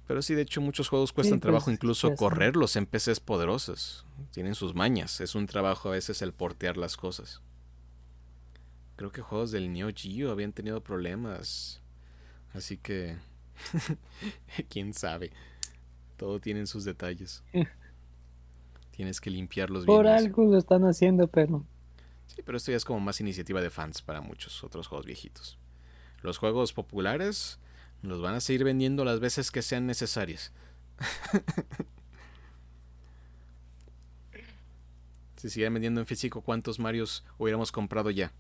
Pero 0.06 0.22
sí, 0.22 0.34
de 0.34 0.42
hecho, 0.42 0.60
muchos 0.60 0.88
juegos 0.88 1.12
cuestan 1.12 1.40
pues, 1.40 1.42
trabajo 1.42 1.70
incluso 1.72 2.14
correrlos 2.14 2.76
en 2.76 2.86
PCs 2.86 3.18
poderosos. 3.20 4.06
Tienen 4.30 4.54
sus 4.54 4.74
mañas. 4.74 5.20
Es 5.20 5.34
un 5.34 5.46
trabajo 5.46 5.88
a 5.88 5.92
veces 5.92 6.22
el 6.22 6.32
portear 6.32 6.76
las 6.76 6.96
cosas. 6.96 7.42
Creo 9.02 9.10
que 9.10 9.20
juegos 9.20 9.50
del 9.50 9.72
Neo 9.72 9.90
Geo 9.92 10.30
habían 10.30 10.52
tenido 10.52 10.80
problemas. 10.80 11.80
Así 12.54 12.76
que. 12.76 13.16
Quién 14.70 14.94
sabe. 14.94 15.32
Todo 16.16 16.38
tiene 16.38 16.64
sus 16.66 16.84
detalles. 16.84 17.42
Tienes 18.92 19.20
que 19.20 19.28
limpiarlos 19.30 19.86
bien. 19.86 19.96
Por 19.96 20.06
algo 20.06 20.44
lo 20.44 20.56
están 20.56 20.84
haciendo, 20.84 21.26
pero 21.26 21.66
Sí, 22.28 22.42
pero 22.44 22.56
esto 22.56 22.70
ya 22.70 22.76
es 22.76 22.84
como 22.84 23.00
más 23.00 23.20
iniciativa 23.20 23.60
de 23.60 23.70
fans 23.70 24.02
para 24.02 24.20
muchos 24.20 24.62
otros 24.62 24.86
juegos 24.86 25.04
viejitos. 25.04 25.58
Los 26.20 26.38
juegos 26.38 26.72
populares 26.72 27.58
los 28.02 28.22
van 28.22 28.36
a 28.36 28.40
seguir 28.40 28.62
vendiendo 28.62 29.04
las 29.04 29.18
veces 29.18 29.50
que 29.50 29.62
sean 29.62 29.84
necesarias. 29.84 30.52
si 35.38 35.50
siguen 35.50 35.72
vendiendo 35.74 36.00
en 36.00 36.06
físico, 36.06 36.42
¿cuántos 36.42 36.78
Marios 36.78 37.24
hubiéramos 37.36 37.72
comprado 37.72 38.08
ya? 38.10 38.32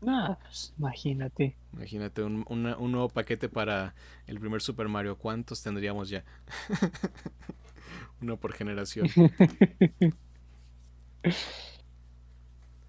Nada, 0.00 0.38
pues 0.42 0.72
imagínate. 0.78 1.56
Imagínate 1.72 2.22
un, 2.22 2.44
una- 2.48 2.76
un 2.76 2.92
nuevo 2.92 3.08
paquete 3.08 3.48
para 3.48 3.94
el 4.26 4.38
primer 4.40 4.60
Super 4.60 4.88
Mario. 4.88 5.16
¿Cuántos 5.16 5.62
tendríamos 5.62 6.08
ya? 6.08 6.24
Uno 8.22 8.36
por 8.36 8.52
generación. 8.52 9.08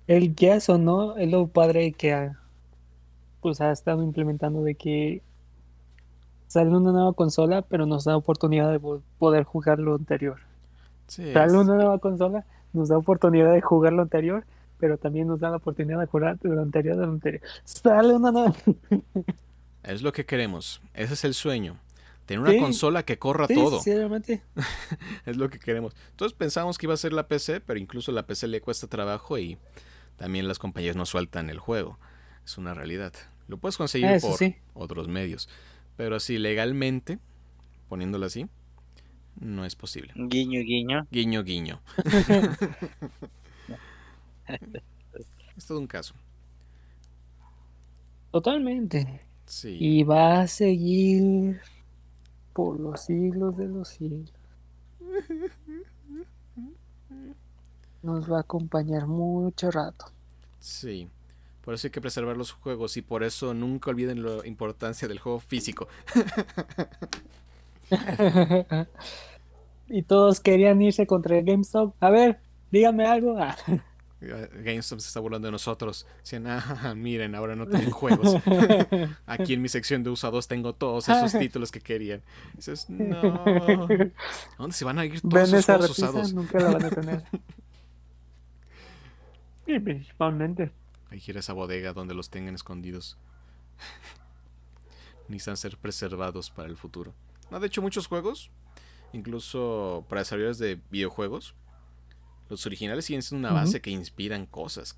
El 0.08 0.36
ya 0.36 0.58
o 0.68 0.78
no 0.78 1.18
es 1.18 1.30
lo 1.30 1.48
padre 1.48 1.92
que 1.94 2.14
ha, 2.14 2.40
pues 3.42 3.62
ha 3.62 3.72
estado 3.72 4.04
implementando 4.04 4.64
de 4.64 4.76
que 4.76 5.22
sale 6.48 6.70
una 6.72 6.92
nueva 6.92 7.14
consola, 7.14 7.62
pero 7.62 7.86
nos 7.86 8.06
da 8.06 8.18
oportunidad 8.18 8.72
de 8.72 8.80
poder 9.20 9.44
jugar 9.44 9.80
lo 9.80 9.96
anterior. 9.96 10.40
Sí, 11.08 11.32
Sale 11.34 11.48
es- 11.48 11.54
una 11.54 11.76
nueva 11.76 12.00
consola, 12.00 12.46
nos 12.74 12.90
da 12.90 12.98
oportunidad 12.98 13.54
de 13.54 13.62
jugar 13.62 13.94
lo 13.94 14.02
anterior, 14.02 14.46
pero 14.80 14.98
también 14.98 15.28
nos 15.28 15.40
da 15.40 15.50
la 15.50 15.58
oportunidad 15.58 16.00
de 16.00 16.06
jugar 16.06 16.38
lo 16.42 16.62
anterior 16.62 16.98
de 16.98 17.06
lo 17.06 17.12
anterior. 17.12 17.42
Sale 17.64 18.14
una 18.14 18.32
nueva. 18.32 18.54
es 19.84 20.02
lo 20.02 20.12
que 20.12 20.26
queremos. 20.26 20.82
Ese 20.94 21.14
es 21.14 21.24
el 21.26 21.34
sueño. 21.34 21.78
Tener 22.26 22.42
una 22.42 22.52
Sí. 22.52 22.60
consola 22.60 23.04
que 23.04 23.18
corra 23.18 23.48
Sí, 23.48 23.56
todo. 23.56 23.80
sinceramente. 23.80 24.44
Es 25.26 25.36
lo 25.38 25.50
que 25.50 25.58
queremos. 25.60 25.96
Entonces 26.12 26.38
pensamos 26.38 26.78
que 26.78 26.86
iba 26.86 26.94
a 26.94 26.98
ser 26.98 27.12
la 27.14 27.28
PC, 27.28 27.60
pero 27.62 27.80
incluso 27.80 28.12
la 28.12 28.28
PC 28.28 28.48
le 28.48 28.62
cuesta 28.62 28.88
trabajo 28.88 29.38
y 29.40 29.58
también 30.16 30.48
las 30.48 30.60
compañías 30.60 30.96
no 30.96 31.06
sueltan 31.08 31.50
el 31.50 31.58
juego. 31.60 31.98
Es 32.46 32.58
una 32.58 32.74
realidad. 32.76 33.14
Lo 33.48 33.58
puedes 33.58 33.78
conseguir 33.78 34.10
Eso 34.12 34.28
por 34.30 34.38
sí. 34.38 34.56
otros 34.76 35.08
medios. 35.08 35.50
Pero 35.98 36.16
así, 36.16 36.38
legalmente, 36.38 37.18
poniéndolo 37.88 38.28
así, 38.28 38.48
no 39.40 39.66
es 39.66 39.76
posible. 39.76 40.14
Guiño, 40.16 40.60
guiño. 40.62 41.08
Guiño, 41.12 41.44
guiño. 41.44 41.82
es 45.58 45.66
todo 45.66 45.80
un 45.80 45.88
caso. 45.88 46.14
Totalmente. 48.32 49.22
Sí. 49.46 49.78
Y 49.80 50.04
va 50.04 50.42
a 50.42 50.48
seguir 50.48 51.60
por 52.54 52.80
los 52.80 53.06
siglos 53.06 53.58
de 53.58 53.68
los 53.68 53.88
siglos. 53.90 54.34
Nos 58.02 58.32
va 58.32 58.38
a 58.38 58.42
acompañar 58.42 59.08
mucho 59.08 59.72
rato. 59.72 60.06
Sí. 60.60 61.10
Por 61.64 61.74
eso 61.74 61.88
hay 61.88 61.92
que 61.92 62.02
preservar 62.02 62.38
los 62.38 62.52
juegos 62.52 62.98
y 62.98 63.02
por 63.02 63.24
eso 63.24 63.54
nunca 63.54 63.90
olviden 63.90 64.24
la 64.24 64.46
importancia 64.48 65.08
del 65.08 65.20
juego 65.20 65.40
físico. 65.40 65.88
y 69.88 70.04
todos 70.04 70.40
querían 70.40 70.82
irse 70.82 71.06
contra 71.06 71.38
el 71.38 71.46
GameStop. 71.46 71.96
A 72.00 72.10
ver, 72.10 72.40
dígame 72.72 73.06
algo. 73.06 73.38
Ah. 74.22 74.48
GameStop 74.52 75.00
se 75.00 75.08
está 75.08 75.20
burlando 75.20 75.48
de 75.48 75.52
nosotros. 75.52 76.06
Dicen, 76.22 76.46
ah, 76.48 76.94
miren, 76.96 77.36
ahora 77.36 77.56
no 77.56 77.68
tienen 77.68 77.92
juegos. 77.92 78.36
Aquí 79.26 79.54
en 79.54 79.62
mi 79.62 79.70
sección 79.70 80.04
de 80.04 80.10
usados 80.10 80.48
tengo 80.48 80.74
todos 80.74 81.08
esos 81.08 81.32
títulos 81.40 81.72
que 81.72 81.80
querían. 81.80 82.22
dices, 82.56 82.90
no. 82.90 83.22
dónde 84.58 84.74
se 84.74 84.86
van 84.86 85.00
a 85.00 85.06
ir 85.06 85.22
todos 85.22 85.54
esos 85.54 85.66
juegos 85.66 85.90
usados? 85.92 86.34
Nunca 86.34 86.60
la 86.60 86.72
van 86.72 86.86
a 86.86 86.90
tener. 86.90 87.24
sí, 89.66 89.80
principalmente. 89.80 90.72
Hay 91.12 91.20
que 91.20 91.32
ir 91.32 91.38
a 91.38 91.40
esa 91.40 91.54
bodega 91.54 91.94
donde 91.94 92.14
los 92.14 92.30
tengan 92.30 92.56
escondidos. 92.56 93.18
Necesitan 95.28 95.58
ser 95.58 95.78
preservados 95.78 96.50
para 96.50 96.68
el 96.68 96.76
futuro. 96.76 97.14
No, 97.52 97.60
de 97.60 97.68
hecho, 97.68 97.82
muchos 97.82 98.08
juegos, 98.08 98.52
incluso 99.14 100.06
para 100.10 100.22
desarrolladores 100.22 100.60
de 100.60 100.80
videojuegos, 100.92 101.56
los 102.50 102.66
originales 102.66 103.06
siguen 103.06 103.22
siendo 103.22 103.48
una 103.48 103.56
base 103.56 103.82
que 103.82 103.92
inspiran 103.92 104.46
cosas, 104.46 104.96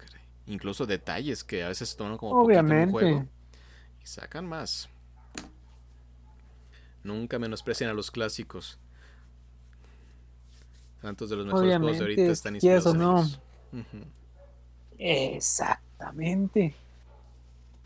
Incluso 0.48 0.86
detalles 0.86 1.44
que 1.44 1.64
a 1.64 1.68
veces 1.68 1.90
se 1.90 1.98
toman 1.98 2.18
como 2.18 2.42
Obviamente. 2.42 2.86
un 2.86 2.92
juego 2.92 3.26
y 4.02 4.08
sacan 4.08 4.48
más. 4.48 4.90
Nunca 7.04 7.38
menosprecien 7.38 7.90
a 7.90 7.94
los 7.94 8.10
clásicos. 8.10 8.80
Tantos 11.02 11.30
de 11.30 11.36
los 11.36 11.46
mejores 11.46 11.78
juegos 11.78 11.98
de 11.98 12.04
ahorita 12.04 12.32
están 12.32 12.56
inspirados 12.56 12.96
no. 12.96 13.26
Exactamente. 14.98 16.74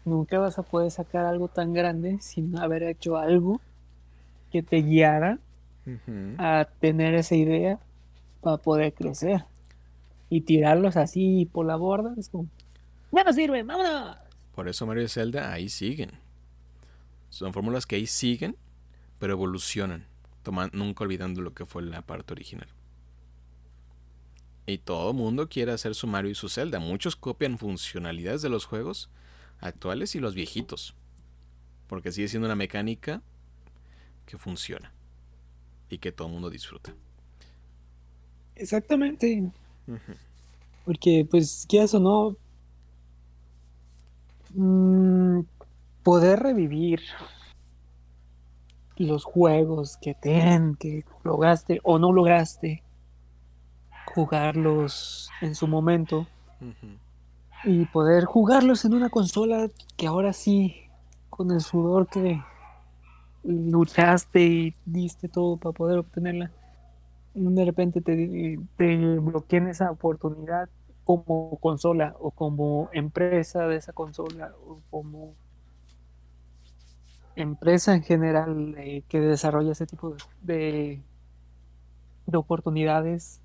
Nunca 0.05 0.39
vas 0.39 0.57
a 0.57 0.63
poder 0.63 0.91
sacar 0.91 1.26
algo 1.26 1.47
tan 1.47 1.74
grande 1.74 2.20
sin 2.22 2.57
haber 2.57 2.84
hecho 2.84 3.18
algo 3.18 3.59
que 4.51 4.63
te 4.63 4.78
guiara 4.82 5.39
a 6.38 6.68
tener 6.80 7.16
esa 7.16 7.36
idea 7.36 7.80
para 8.41 8.57
poder 8.57 8.93
crecer 8.93 9.45
y 10.30 10.41
tirarlos 10.41 10.97
así 10.97 11.49
por 11.51 11.65
la 11.65 11.76
borda, 11.76 12.13
es 12.17 12.30
como, 12.30 12.47
ya 13.11 13.23
no 13.23 13.34
sirve, 13.34 13.63
vámonos. 13.63 14.17
Por 14.53 14.67
eso 14.67 14.86
Mario 14.86 15.03
y 15.03 15.09
Zelda 15.09 15.51
ahí 15.51 15.69
siguen. 15.69 16.11
Son 17.30 17.53
fórmulas 17.53 17.86
que 17.86 17.97
ahí 17.97 18.07
siguen, 18.07 18.55
pero 19.19 19.34
evolucionan, 19.34 20.05
nunca 20.71 21.03
olvidando 21.03 21.41
lo 21.41 21.53
que 21.53 21.65
fue 21.65 21.84
la 21.84 22.01
parte 22.01 22.34
original. 22.34 22.67
Y 24.67 24.80
todo 24.80 25.13
mundo 25.13 25.47
quiere 25.47 25.71
hacer 25.71 25.93
su 25.93 26.07
Mario 26.07 26.32
y 26.32 26.36
su 26.36 26.49
Zelda. 26.49 26.80
Muchos 26.80 27.15
copian 27.15 27.59
funcionalidades 27.59 28.41
de 28.41 28.49
los 28.49 28.65
juegos 28.65 29.09
actuales 29.59 30.15
y 30.15 30.19
los 30.19 30.34
viejitos. 30.34 30.95
Porque 31.88 32.11
sigue 32.11 32.28
siendo 32.28 32.47
una 32.47 32.55
mecánica 32.55 33.21
que 34.26 34.38
funciona 34.38 34.91
y 35.89 35.99
que 35.99 36.11
todo 36.11 36.28
el 36.28 36.34
mundo 36.34 36.49
disfruta. 36.49 36.95
Exactamente. 38.55 39.51
Porque, 40.83 41.27
pues, 41.29 41.65
¿qué 41.67 41.83
eso 41.83 41.99
no? 41.99 42.36
Mm, 44.53 45.41
poder 46.03 46.39
revivir 46.39 47.01
los 48.97 49.23
juegos 49.23 49.97
que 49.97 50.13
ten, 50.13 50.75
que 50.75 51.03
lograste 51.23 51.79
o 51.83 51.99
no 51.99 52.11
lograste 52.11 52.83
jugarlos 54.13 55.29
en 55.41 55.55
su 55.55 55.67
momento 55.67 56.27
y 57.65 57.86
poder 57.86 58.25
jugarlos 58.25 58.86
en 58.86 58.93
una 58.93 59.09
consola 59.09 59.69
que 59.97 60.07
ahora 60.07 60.31
sí, 60.31 60.75
con 61.29 61.51
el 61.51 61.59
sudor 61.59 62.07
que 62.07 62.41
luchaste 63.43 64.41
y 64.41 64.75
diste 64.86 65.27
todo 65.27 65.57
para 65.57 65.73
poder 65.73 65.99
obtenerla 65.99 66.51
de 67.36 67.65
repente 67.65 68.01
te, 68.01 68.59
te 68.77 68.97
bloqueen 69.19 69.67
esa 69.67 69.91
oportunidad 69.91 70.69
como 71.03 71.57
consola 71.57 72.15
o 72.19 72.31
como 72.31 72.89
empresa 72.93 73.67
de 73.67 73.75
esa 73.75 73.93
consola 73.93 74.53
o 74.65 74.79
como 74.89 75.36
empresa 77.36 77.93
en 77.93 78.03
general 78.03 78.75
que 79.07 79.19
desarrolla 79.19 79.73
ese 79.73 79.86
tipo 79.86 80.15
de, 80.41 81.01
de 82.25 82.38
oportunidades 82.38 83.41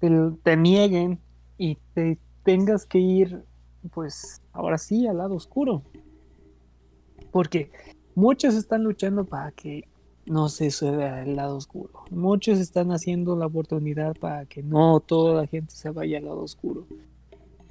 te, 0.00 0.10
te, 0.42 0.56
nieguen 0.56 1.20
y 1.58 1.76
te 1.94 2.18
tengas 2.42 2.86
que 2.86 2.98
ir 2.98 3.44
pues 3.92 4.40
ahora 4.52 4.78
sí 4.78 5.06
al 5.06 5.18
lado 5.18 5.34
oscuro. 5.34 5.82
Porque 7.30 7.70
muchos 8.14 8.54
están 8.54 8.82
luchando 8.82 9.24
para 9.24 9.52
que 9.52 9.84
no 10.26 10.48
se 10.48 10.70
sube 10.70 11.08
al 11.08 11.36
lado 11.36 11.56
oscuro. 11.56 12.04
Muchos 12.10 12.58
están 12.58 12.92
haciendo 12.92 13.36
la 13.36 13.46
oportunidad 13.46 14.16
para 14.16 14.46
que 14.46 14.62
no 14.62 15.00
toda 15.00 15.42
la 15.42 15.46
gente 15.46 15.74
se 15.74 15.90
vaya 15.90 16.18
al 16.18 16.24
lado 16.24 16.40
oscuro. 16.40 16.86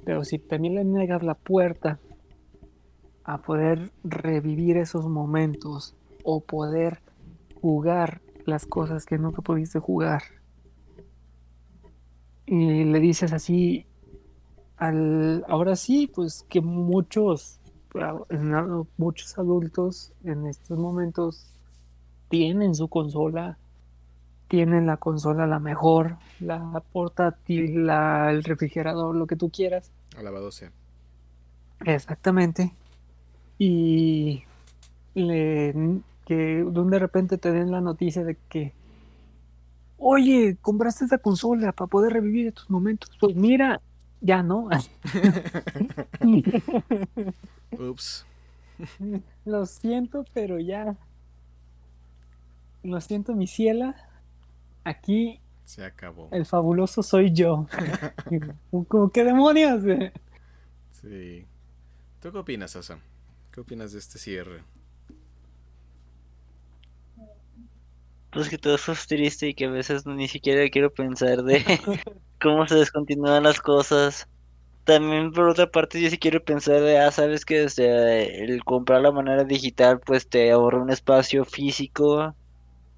Pero 0.04 0.24
si 0.24 0.38
también 0.38 0.74
le 0.74 0.84
niegas 0.84 1.22
la 1.22 1.34
puerta 1.34 1.98
a 3.24 3.38
poder 3.38 3.92
revivir 4.02 4.76
esos 4.76 5.06
momentos 5.06 5.94
o 6.24 6.40
poder 6.40 7.00
jugar 7.60 8.20
las 8.46 8.66
cosas 8.66 9.04
que 9.06 9.18
nunca 9.18 9.42
pudiste 9.42 9.78
jugar 9.78 10.22
y 12.50 12.84
le 12.84 12.98
dices 12.98 13.32
así 13.32 13.86
al 14.76 15.44
ahora 15.46 15.76
sí 15.76 16.10
pues 16.12 16.44
que 16.48 16.60
muchos 16.60 17.60
muchos 18.96 19.38
adultos 19.38 20.12
en 20.24 20.46
estos 20.46 20.76
momentos 20.76 21.54
tienen 22.30 22.74
su 22.74 22.88
consola, 22.88 23.58
tienen 24.48 24.86
la 24.86 24.96
consola 24.96 25.46
la 25.46 25.58
mejor, 25.58 26.16
la 26.38 26.82
portátil, 26.92 27.86
la, 27.86 28.30
el 28.30 28.42
refrigerador, 28.44 29.14
lo 29.14 29.26
que 29.26 29.36
tú 29.36 29.50
quieras. 29.50 29.90
Alabado 30.16 30.50
sea. 30.50 30.72
Exactamente. 31.84 32.72
Y 33.58 34.44
le, 35.14 36.00
que 36.24 36.64
de 36.64 36.98
repente 36.98 37.36
te 37.36 37.52
den 37.52 37.70
la 37.70 37.80
noticia 37.80 38.24
de 38.24 38.36
que, 38.48 38.72
oye, 39.98 40.56
compraste 40.62 41.04
esa 41.04 41.18
consola 41.18 41.72
para 41.72 41.88
poder 41.88 42.12
revivir 42.12 42.46
estos 42.46 42.70
momentos. 42.70 43.10
Pues 43.18 43.34
mira, 43.34 43.80
ya 44.20 44.42
no. 44.42 44.68
Ups. 47.78 48.24
Lo 49.44 49.66
siento, 49.66 50.24
pero 50.32 50.58
ya 50.58 50.96
lo 52.82 53.00
siento, 53.00 53.34
mi 53.34 53.46
ciela. 53.46 53.94
Aquí. 54.84 55.40
Se 55.64 55.84
acabó. 55.84 56.28
El 56.32 56.46
fabuloso 56.46 57.02
soy 57.02 57.32
yo. 57.32 57.66
¿Cómo 58.88 59.10
qué 59.10 59.24
demonios? 59.24 59.82
Sí. 60.90 61.46
¿Tú 62.20 62.32
qué 62.32 62.38
opinas, 62.38 62.76
Asa? 62.76 62.98
¿Qué 63.52 63.60
opinas 63.60 63.92
de 63.92 63.98
este 63.98 64.18
cierre? 64.18 64.62
Pues 68.30 68.48
que 68.48 68.58
todo 68.58 68.76
eso 68.76 68.92
es 68.92 69.06
triste 69.06 69.48
y 69.48 69.54
que 69.54 69.66
a 69.66 69.70
veces 69.70 70.06
ni 70.06 70.28
siquiera 70.28 70.68
quiero 70.70 70.92
pensar 70.92 71.42
de 71.42 71.64
cómo 72.40 72.66
se 72.66 72.76
descontinúan 72.76 73.42
las 73.42 73.60
cosas. 73.60 74.28
También 74.84 75.32
por 75.32 75.48
otra 75.48 75.70
parte 75.70 76.00
yo 76.00 76.10
sí 76.10 76.18
quiero 76.18 76.42
pensar 76.42 76.80
de, 76.80 76.98
ah, 76.98 77.10
sabes 77.10 77.44
que 77.44 77.60
desde 77.60 78.44
el 78.44 78.64
comprar 78.64 79.02
la 79.02 79.12
manera 79.12 79.44
digital 79.44 80.00
pues 80.00 80.28
te 80.28 80.50
ahorra 80.50 80.82
un 80.82 80.90
espacio 80.90 81.44
físico 81.44 82.34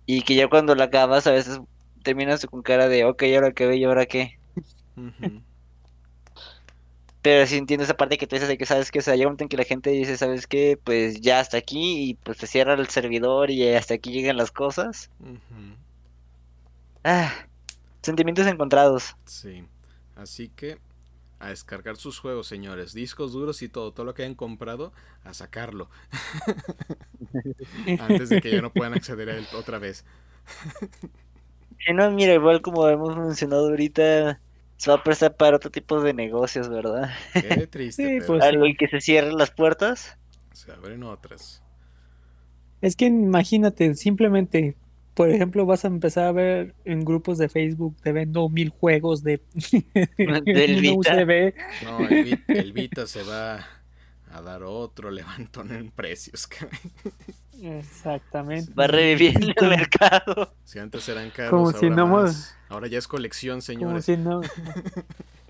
y 0.07 0.22
que 0.22 0.34
ya 0.34 0.48
cuando 0.48 0.74
la 0.74 0.84
acabas 0.84 1.26
a 1.26 1.32
veces 1.32 1.61
terminas 2.03 2.44
con 2.46 2.62
cara 2.62 2.88
de, 2.88 3.05
ok, 3.05 3.22
ahora 3.34 3.53
qué 3.53 3.66
ve 3.66 3.76
y 3.76 3.84
ahora 3.84 4.07
qué. 4.07 4.38
Pero 7.22 7.46
si 7.46 7.57
entiendo 7.57 7.84
esa 7.84 7.96
parte 7.96 8.18
que 8.18 8.26
tú 8.26 8.34
dices 8.34 8.48
de 8.48 8.59
que 8.59 8.66
sabes 8.66 8.90
que 8.90 8.98
o 8.98 9.03
sea, 9.03 9.14
llega 9.14 9.28
un 9.28 9.32
momento 9.32 9.44
en 9.44 9.48
que 9.48 9.57
la 9.57 9.64
gente 9.64 9.90
dice, 9.90 10.16
¿sabes 10.16 10.48
qué? 10.48 10.76
Pues 10.82 11.20
ya 11.20 11.38
hasta 11.38 11.57
aquí 11.57 12.11
y 12.11 12.14
pues 12.14 12.38
se 12.38 12.48
cierra 12.48 12.74
el 12.74 12.88
servidor 12.88 13.50
y 13.50 13.68
hasta 13.68 13.94
aquí 13.94 14.11
llegan 14.11 14.36
las 14.36 14.50
cosas. 14.50 15.09
Ah, 17.05 17.32
sentimientos 18.03 18.46
encontrados. 18.48 19.14
Sí, 19.24 19.64
así 20.16 20.48
que 20.48 20.78
a 21.43 21.49
descargar 21.49 21.97
sus 21.97 22.20
juegos, 22.20 22.47
señores. 22.47 22.95
Discos 22.95 23.32
duros 23.32 23.62
y 23.62 23.68
todo, 23.68 23.93
todo 23.93 24.07
lo 24.07 24.14
que 24.14 24.22
hayan 24.22 24.36
comprado, 24.36 24.93
a 25.24 25.34
sacarlo. 25.34 25.90
Antes 27.99 28.28
de 28.28 28.40
que 28.40 28.53
ya 28.53 28.62
no 28.62 28.72
puedan 28.72 28.95
acceder 28.95 29.28
a 29.28 29.36
él 29.36 29.47
otra 29.55 29.78
vez. 29.78 30.05
Si 31.84 31.93
no, 31.93 32.11
mira, 32.12 32.34
igual 32.34 32.62
como 32.62 32.88
hemos 32.88 33.16
mencionado 33.16 33.68
ahorita, 33.68 34.40
se 34.76 34.90
va 34.90 34.97
a 34.99 35.03
prestar 35.03 35.36
para 35.36 35.57
otro 35.57 35.70
tipo 35.70 36.01
de 36.01 36.14
negocios, 36.14 36.68
¿verdad? 36.68 37.11
Qué 37.32 37.66
triste. 37.70 38.20
sí, 38.20 38.26
pues, 38.26 38.40
Algo 38.43 38.66
y 38.66 38.76
que 38.76 38.86
se 38.86 39.01
cierren 39.01 39.36
las 39.36 39.51
puertas. 39.51 40.16
Se 40.53 40.70
abren 40.70 41.03
otras. 41.03 41.61
Es 42.80 42.95
que 42.95 43.07
imagínate, 43.07 43.95
simplemente, 43.95 44.76
por 45.14 45.30
ejemplo, 45.30 45.66
vas 45.66 45.84
a 45.84 45.88
empezar 45.88 46.24
a 46.24 46.32
ver 46.32 46.74
en 46.84 47.04
grupos 47.04 47.38
de 47.38 47.48
Facebook 47.48 47.96
te 48.02 48.12
vendo 48.12 48.48
mil 48.48 48.70
juegos 48.70 49.22
de 49.22 49.40
del 50.16 50.80
Vita. 50.80 51.24
No, 51.84 51.98
el, 52.08 52.42
el 52.48 52.72
Vita 52.72 53.06
se 53.06 53.22
va 53.22 53.66
a 54.32 54.40
dar 54.40 54.62
otro 54.62 55.10
levantón 55.10 55.72
en 55.72 55.90
precios. 55.90 56.48
Exactamente. 57.60 58.72
Va 58.74 58.84
a 58.84 58.88
revivir 58.88 59.36
el 59.38 59.68
mercado. 59.68 60.54
Si 60.64 60.78
antes 60.78 61.08
eran 61.08 61.30
caros, 61.30 61.50
Como 61.50 61.66
ahora, 61.66 61.78
si 61.78 61.90
no 61.90 62.26
ahora 62.68 62.86
ya 62.88 62.98
es 62.98 63.06
colección, 63.06 63.62
señores. 63.62 64.06
Si 64.06 64.16
no... 64.16 64.40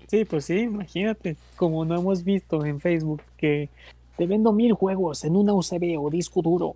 Sí, 0.07 0.25
pues 0.25 0.45
sí, 0.45 0.59
imagínate. 0.59 1.37
Como 1.55 1.85
no 1.85 1.95
hemos 1.97 2.23
visto 2.23 2.65
en 2.65 2.79
Facebook 2.79 3.23
que 3.37 3.69
te 4.17 4.27
vendo 4.27 4.53
mil 4.53 4.73
juegos 4.73 5.23
en 5.23 5.35
una 5.35 5.53
USB 5.53 5.97
o 5.97 6.09
disco 6.09 6.41
duro 6.41 6.75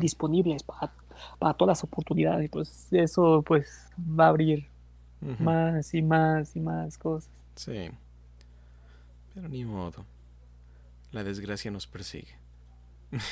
disponibles 0.00 0.62
para, 0.62 0.92
para 1.38 1.54
todas 1.54 1.78
las 1.78 1.84
oportunidades. 1.84 2.50
Pues 2.50 2.88
eso 2.92 3.42
pues 3.46 3.90
va 3.98 4.26
a 4.26 4.28
abrir 4.28 4.66
más 5.38 5.94
y 5.94 6.02
más 6.02 6.54
y 6.56 6.60
más 6.60 6.98
cosas. 6.98 7.30
Sí. 7.54 7.90
Pero 9.34 9.48
ni 9.48 9.64
modo. 9.64 10.04
La 11.12 11.24
desgracia 11.24 11.70
nos 11.70 11.86
persigue. 11.86 12.36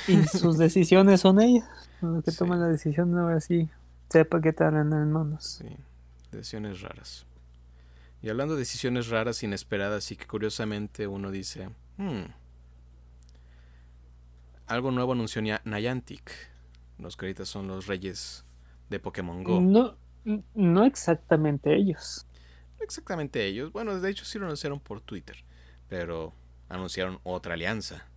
Y 0.07 0.23
sus 0.23 0.57
decisiones 0.59 1.21
son 1.21 1.41
ellas. 1.41 1.67
Los 2.01 2.23
que 2.23 2.31
toman 2.31 2.59
la 2.59 2.67
decisión 2.67 3.17
ahora 3.17 3.39
sí 3.39 3.69
sepa 4.09 4.41
qué 4.41 4.53
tal 4.53 4.75
en 4.75 5.11
manos. 5.11 5.59
Sí, 5.61 5.75
decisiones 6.31 6.81
raras. 6.81 7.25
Y 8.21 8.29
hablando 8.29 8.55
de 8.55 8.61
decisiones 8.61 9.09
raras, 9.09 9.43
inesperadas 9.43 10.11
y 10.11 10.15
que 10.15 10.25
curiosamente 10.25 11.05
uno 11.05 11.29
dice, 11.31 11.69
hmm, 11.97 12.23
algo 14.67 14.91
nuevo 14.91 15.13
anunció 15.13 15.41
Niantic. 15.41 16.31
Los 16.97 17.17
que 17.17 17.25
ahorita 17.25 17.45
son 17.45 17.67
los 17.67 17.87
reyes 17.87 18.45
de 18.89 18.99
Pokémon 18.99 19.43
Go. 19.43 19.61
No, 19.61 19.95
no 20.53 20.85
exactamente 20.85 21.75
ellos. 21.75 22.25
No 22.77 22.83
exactamente 22.83 23.45
ellos. 23.45 23.71
Bueno, 23.71 23.99
de 23.99 24.09
hecho 24.09 24.25
sí 24.25 24.39
lo 24.39 24.45
anunciaron 24.45 24.79
por 24.79 25.01
Twitter. 25.01 25.37
Pero 25.87 26.33
anunciaron 26.69 27.19
otra 27.23 27.53
alianza 27.53 28.07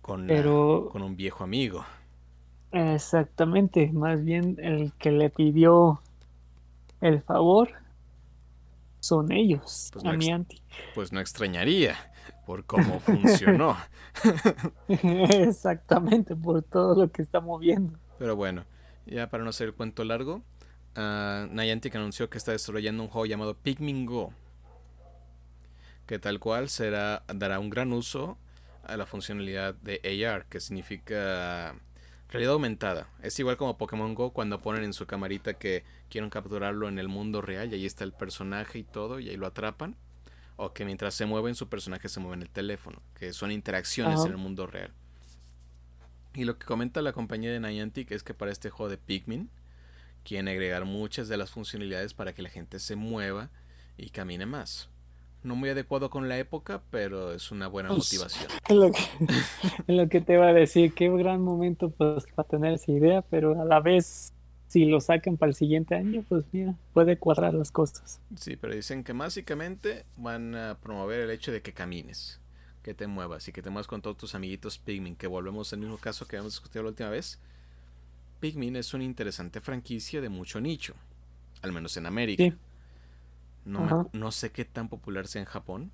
con, 0.00 0.26
con 0.90 1.02
un 1.02 1.16
viejo 1.16 1.44
amigo. 1.44 1.84
Exactamente, 2.72 3.92
más 3.92 4.24
bien 4.24 4.56
el 4.58 4.92
que 4.94 5.12
le 5.12 5.30
pidió 5.30 6.02
el 7.00 7.22
favor 7.22 7.70
son 8.98 9.30
ellos, 9.32 9.90
pues 9.92 10.04
no, 10.04 10.46
pues 10.94 11.12
no 11.12 11.20
extrañaría 11.20 11.94
por 12.44 12.64
cómo 12.64 13.00
funcionó. 13.00 13.76
Exactamente, 14.88 16.36
por 16.36 16.62
todo 16.62 16.94
lo 16.94 17.10
que 17.10 17.22
está 17.22 17.40
moviendo. 17.40 17.98
Pero 18.18 18.36
bueno, 18.36 18.64
ya 19.06 19.28
para 19.30 19.44
no 19.44 19.50
hacer 19.50 19.68
el 19.68 19.74
cuento 19.74 20.04
largo, 20.04 20.42
uh, 20.96 21.46
Niantic 21.50 21.94
anunció 21.96 22.30
que 22.30 22.38
está 22.38 22.52
desarrollando 22.52 23.02
un 23.02 23.08
juego 23.08 23.26
llamado 23.26 23.54
Pikmin 23.54 24.06
Go 24.06 24.32
que 26.06 26.18
tal 26.18 26.38
cual 26.38 26.68
será, 26.68 27.24
dará 27.32 27.58
un 27.58 27.70
gran 27.70 27.92
uso 27.92 28.38
a 28.84 28.96
la 28.96 29.06
funcionalidad 29.06 29.74
de 29.74 30.26
AR, 30.26 30.46
que 30.46 30.60
significa 30.60 31.74
realidad 32.28 32.52
aumentada. 32.54 33.08
Es 33.22 33.38
igual 33.38 33.56
como 33.56 33.78
Pokémon 33.78 34.14
Go 34.14 34.32
cuando 34.32 34.60
ponen 34.60 34.84
en 34.84 34.92
su 34.92 35.06
camarita 35.06 35.54
que 35.54 35.84
quieren 36.10 36.30
capturarlo 36.30 36.88
en 36.88 36.98
el 36.98 37.08
mundo 37.08 37.40
real 37.40 37.72
y 37.72 37.76
ahí 37.76 37.86
está 37.86 38.04
el 38.04 38.12
personaje 38.12 38.78
y 38.78 38.84
todo 38.84 39.20
y 39.20 39.30
ahí 39.30 39.36
lo 39.36 39.46
atrapan. 39.46 39.96
O 40.56 40.72
que 40.72 40.84
mientras 40.84 41.14
se 41.14 41.26
mueven 41.26 41.54
su 41.54 41.68
personaje 41.68 42.08
se 42.08 42.20
mueve 42.20 42.36
en 42.36 42.42
el 42.42 42.50
teléfono, 42.50 43.02
que 43.18 43.32
son 43.32 43.50
interacciones 43.50 44.24
en 44.24 44.32
el 44.32 44.36
mundo 44.36 44.66
real. 44.66 44.92
Y 46.34 46.44
lo 46.44 46.58
que 46.58 46.66
comenta 46.66 47.02
la 47.02 47.12
compañía 47.12 47.52
de 47.52 47.60
Niantic 47.60 48.10
es 48.10 48.22
que 48.22 48.34
para 48.34 48.52
este 48.52 48.70
juego 48.70 48.90
de 48.90 48.98
Pikmin 48.98 49.50
quieren 50.24 50.48
agregar 50.48 50.84
muchas 50.84 51.28
de 51.28 51.36
las 51.36 51.50
funcionalidades 51.50 52.14
para 52.14 52.34
que 52.34 52.42
la 52.42 52.48
gente 52.48 52.78
se 52.78 52.96
mueva 52.96 53.50
y 53.96 54.10
camine 54.10 54.46
más 54.46 54.88
no 55.44 55.54
muy 55.54 55.68
adecuado 55.68 56.10
con 56.10 56.28
la 56.28 56.38
época, 56.38 56.82
pero 56.90 57.32
es 57.32 57.52
una 57.52 57.68
buena 57.68 57.90
motivación. 57.90 58.50
En 59.86 59.96
lo, 59.98 60.08
que, 60.08 60.20
te 60.22 60.32
iba 60.32 60.48
a 60.48 60.52
decir, 60.52 60.94
qué 60.94 61.10
gran 61.10 61.42
momento 61.42 61.90
pues 61.90 62.24
para 62.34 62.48
tener 62.48 62.72
esa 62.72 62.90
idea, 62.90 63.22
pero 63.22 63.60
a 63.60 63.64
la 63.64 63.80
vez 63.80 64.32
si 64.68 64.84
lo 64.84 65.00
sacan 65.00 65.36
para 65.36 65.50
el 65.50 65.56
siguiente 65.56 65.94
año, 65.94 66.24
pues 66.28 66.44
mira, 66.52 66.74
puede 66.92 67.16
cuadrar 67.18 67.54
las 67.54 67.70
cosas. 67.70 68.20
Sí, 68.36 68.56
pero 68.56 68.74
dicen 68.74 69.04
que 69.04 69.12
básicamente 69.12 70.04
van 70.16 70.54
a 70.54 70.78
promover 70.80 71.20
el 71.20 71.30
hecho 71.30 71.52
de 71.52 71.62
que 71.62 71.72
camines, 71.72 72.40
que 72.82 72.94
te 72.94 73.06
muevas 73.06 73.46
y 73.48 73.52
que 73.52 73.62
te 73.62 73.70
muevas 73.70 73.86
con 73.86 74.02
todos 74.02 74.16
tus 74.16 74.34
amiguitos 74.34 74.78
Pikmin, 74.78 75.16
que 75.16 75.26
volvemos 75.26 75.72
al 75.72 75.80
mismo 75.80 75.98
caso 75.98 76.26
que 76.26 76.36
habíamos 76.36 76.54
discutido 76.54 76.82
la 76.82 76.90
última 76.90 77.10
vez. 77.10 77.38
Pikmin 78.40 78.76
es 78.76 78.92
una 78.94 79.04
interesante 79.04 79.60
franquicia 79.60 80.20
de 80.20 80.28
mucho 80.28 80.60
nicho, 80.60 80.94
al 81.62 81.72
menos 81.72 81.96
en 81.96 82.06
América. 82.06 82.56
No, 83.64 84.10
no 84.12 84.32
sé 84.32 84.50
qué 84.50 84.64
tan 84.64 84.88
popular 84.88 85.26
sea 85.26 85.40
en 85.40 85.46
Japón. 85.46 85.90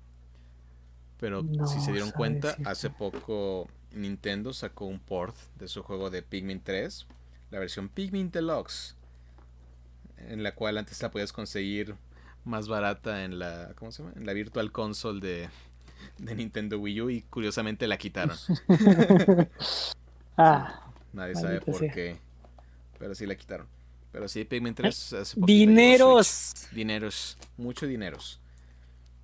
Pero 1.19 1.45
si 1.67 1.79
se 1.79 1.91
dieron 1.91 2.11
cuenta, 2.11 2.57
hace 2.65 2.89
poco 2.89 3.69
Nintendo 3.93 4.53
sacó 4.53 4.85
un 4.85 4.99
port 4.99 5.35
de 5.59 5.67
su 5.67 5.83
juego 5.83 6.09
de 6.09 6.23
Pikmin 6.23 6.61
3, 6.61 7.05
la 7.51 7.59
versión 7.59 7.89
Pikmin 7.89 8.31
Deluxe, 8.31 8.95
en 10.17 10.41
la 10.43 10.55
cual 10.55 10.77
antes 10.77 11.01
la 11.01 11.11
podías 11.11 11.33
conseguir 11.33 11.95
más 12.45 12.67
barata 12.67 13.23
en 13.23 13.37
la, 13.37 13.73
¿cómo 13.75 13.91
se 13.91 14.01
llama? 14.01 14.15
En 14.15 14.25
la 14.25 14.33
Virtual 14.33 14.71
Console 14.71 15.19
de, 15.19 15.49
de 16.17 16.35
Nintendo 16.35 16.79
Wii 16.79 17.01
U 17.01 17.09
y 17.09 17.21
curiosamente 17.23 17.87
la 17.87 17.97
quitaron. 17.97 18.37
ah, 20.37 20.91
Nadie 21.13 21.35
sabe 21.35 21.61
por 21.61 21.79
qué, 21.91 22.17
pero 22.97 23.13
sí 23.13 23.25
la 23.25 23.35
quitaron. 23.35 23.67
Pero 24.11 24.27
sí, 24.27 24.43
Pikmin 24.43 24.73
3 24.73 25.13
hace 25.13 25.35
Dineros. 25.37 26.67
Dineros. 26.73 27.37
Mucho 27.57 27.87
dineros. 27.87 28.40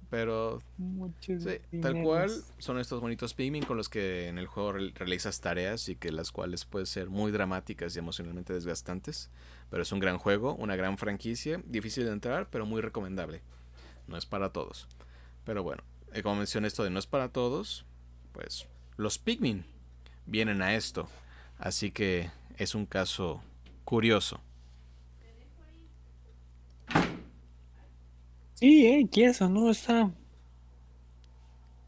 Pero 0.10 0.60
tal 1.82 2.02
cual 2.02 2.32
son 2.60 2.80
estos 2.80 3.02
bonitos 3.02 3.34
Pikmin 3.34 3.64
con 3.64 3.76
los 3.76 3.90
que 3.90 4.28
en 4.28 4.38
el 4.38 4.48
juego 4.48 4.72
realizas 4.72 5.42
tareas 5.42 5.90
y 5.90 5.96
que 5.96 6.12
las 6.12 6.32
cuales 6.32 6.64
pueden 6.64 6.86
ser 6.86 7.10
muy 7.10 7.32
dramáticas 7.32 7.96
y 7.96 8.00
emocionalmente 8.00 8.54
desgastantes. 8.54 9.30
Pero 9.70 9.84
es 9.84 9.92
un 9.92 10.00
gran 10.00 10.18
juego, 10.18 10.56
una 10.56 10.78
gran 10.78 10.98
franquicia, 10.98 11.62
difícil 11.66 12.06
de 12.06 12.14
entrar, 12.14 12.50
pero 12.50 12.66
muy 12.66 12.82
recomendable. 12.82 13.42
No 14.08 14.16
es 14.16 14.26
para 14.26 14.54
todos. 14.54 14.88
Pero 15.44 15.64
bueno, 15.64 15.84
eh, 16.14 16.24
como 16.24 16.38
mencioné 16.38 16.68
esto 16.68 16.84
de 16.84 16.90
no 16.90 17.00
es 17.00 17.08
para 17.08 17.30
todos, 17.30 17.86
pues 18.32 18.66
los 18.96 19.18
Pikmin 19.18 19.66
vienen 20.26 20.62
a 20.62 20.76
esto. 20.76 21.10
Así 21.58 21.92
que 21.92 22.32
es 22.58 22.76
un 22.76 22.86
caso 22.86 23.42
curioso. 23.84 24.40
Sí, 28.60 28.88
eh, 28.88 29.08
que 29.12 29.26
eso, 29.26 29.48
¿no? 29.50 29.70
Está. 29.70 30.12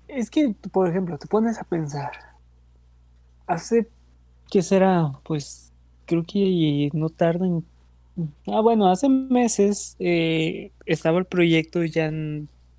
Es 0.07 0.29
que, 0.29 0.53
por 0.71 0.87
ejemplo, 0.87 1.17
te 1.17 1.25
pones 1.25 1.57
a 1.59 1.63
pensar. 1.63 2.11
Hace. 3.47 3.89
¿Qué 4.51 4.61
será? 4.61 5.13
Pues 5.23 5.73
creo 6.05 6.23
que 6.27 6.91
no 6.93 7.09
tardan. 7.09 7.65
Ah, 8.45 8.61
bueno, 8.61 8.87
hace 8.87 9.09
meses 9.09 9.95
eh, 9.97 10.71
estaba 10.85 11.17
el 11.17 11.25
proyecto 11.25 11.83
ya 11.85 12.11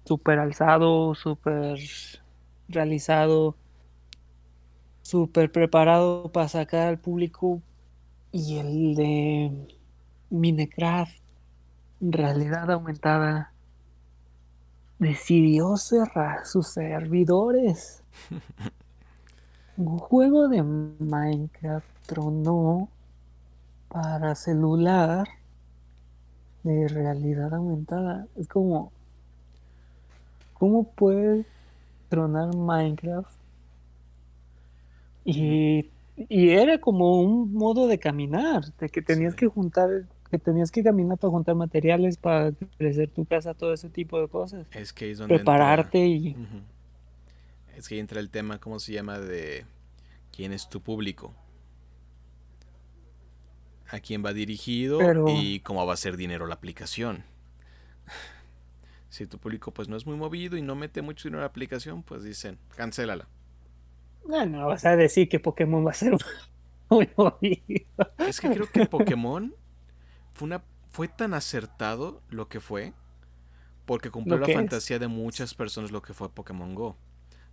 súper 0.05 0.39
alzado, 0.39 1.17
súper 1.17 1.81
realizado, 2.69 3.57
súper 5.03 5.51
preparado 5.51 6.31
para 6.31 6.47
sacar 6.47 6.87
al 6.87 6.99
público. 6.99 7.61
Y 8.31 8.59
el 8.59 8.95
de 8.95 9.51
Minecraft, 10.31 11.19
realidad 12.01 12.71
aumentada 12.71 13.49
decidió 15.01 15.77
cerrar 15.77 16.47
sus 16.47 16.68
servidores. 16.68 18.05
Un 19.77 19.98
juego 19.98 20.47
de 20.48 20.62
Minecraft 20.62 21.86
tronó 22.06 22.90
para 23.89 24.35
celular 24.35 25.27
de 26.62 26.86
realidad 26.86 27.55
aumentada. 27.55 28.27
Es 28.36 28.47
como, 28.47 28.93
¿cómo 30.52 30.85
puede 30.85 31.47
tronar 32.10 32.55
Minecraft? 32.55 33.32
Y, 35.24 35.90
y 36.16 36.51
era 36.51 36.78
como 36.78 37.22
un 37.22 37.55
modo 37.55 37.86
de 37.86 37.98
caminar, 37.98 38.64
de 38.78 38.90
que 38.90 39.01
tenías 39.01 39.35
que 39.35 39.47
juntar 39.47 40.05
que 40.31 40.39
tenías 40.39 40.70
que 40.70 40.82
caminar 40.82 41.19
para 41.19 41.31
juntar 41.31 41.55
materiales, 41.57 42.16
para 42.16 42.52
crecer 42.78 43.11
tu 43.11 43.24
casa, 43.24 43.52
todo 43.55 43.73
ese 43.74 43.90
tipo 43.90 44.20
de 44.20 44.28
cosas. 44.28 44.66
Es 44.73 44.93
que 44.93 45.11
es 45.11 45.19
donde 45.19 45.35
Prepararte 45.36 46.07
y... 46.07 46.36
Es 47.77 47.89
que 47.89 47.98
entra 47.98 48.20
el 48.20 48.31
tema, 48.31 48.59
¿cómo 48.59 48.78
se 48.78 48.93
llama? 48.93 49.19
De 49.19 49.65
quién 50.35 50.52
es 50.52 50.69
tu 50.69 50.81
público. 50.81 51.35
a 53.93 53.98
quién 54.01 54.24
va 54.24 54.32
dirigido 54.32 55.01
y 55.28 55.61
cómo 55.61 55.85
va 55.85 55.94
a 55.94 55.97
ser 55.97 56.16
dinero 56.16 56.47
la 56.47 56.55
aplicación. 56.55 57.24
Si 59.09 59.27
tu 59.27 59.39
público 59.39 59.73
pues 59.73 59.89
no 59.89 59.97
es 59.97 60.07
muy 60.07 60.15
movido 60.15 60.57
y 60.57 60.62
no 60.62 60.77
mete 60.77 61.02
mucho 61.02 61.24
dinero 61.28 61.39
en 61.39 61.43
la 61.43 61.48
aplicación, 61.48 62.05
pues 62.05 62.23
dicen, 62.23 62.59
cancélala. 62.77 63.27
No, 64.24 64.47
no 64.47 64.69
vas 64.69 64.86
a 64.86 64.94
decir 64.94 65.28
que 65.28 65.40
Pokémon 65.40 65.85
va 65.85 65.90
a 65.90 65.94
ser 65.94 66.12
muy 66.89 67.09
movido. 67.16 67.86
Es 68.19 68.40
que 68.40 68.51
creo 68.51 68.70
que 68.70 68.86
Pokémon 68.86 69.52
fue 70.35 70.47
una 70.47 70.62
fue 70.90 71.09
tan 71.09 71.35
acertado 71.35 72.20
lo 72.31 72.48
que 72.48 72.61
fue 72.61 72.93
porque 73.86 74.11
cumplió 74.11 74.39
la 74.39 74.47
fantasía 74.47 74.98
de 74.98 75.09
muchas 75.09 75.55
personas 75.55 75.90
lo 75.90 76.02
que 76.02 76.15
fue 76.15 76.28
Pokémon 76.28 76.74
Go. 76.74 76.97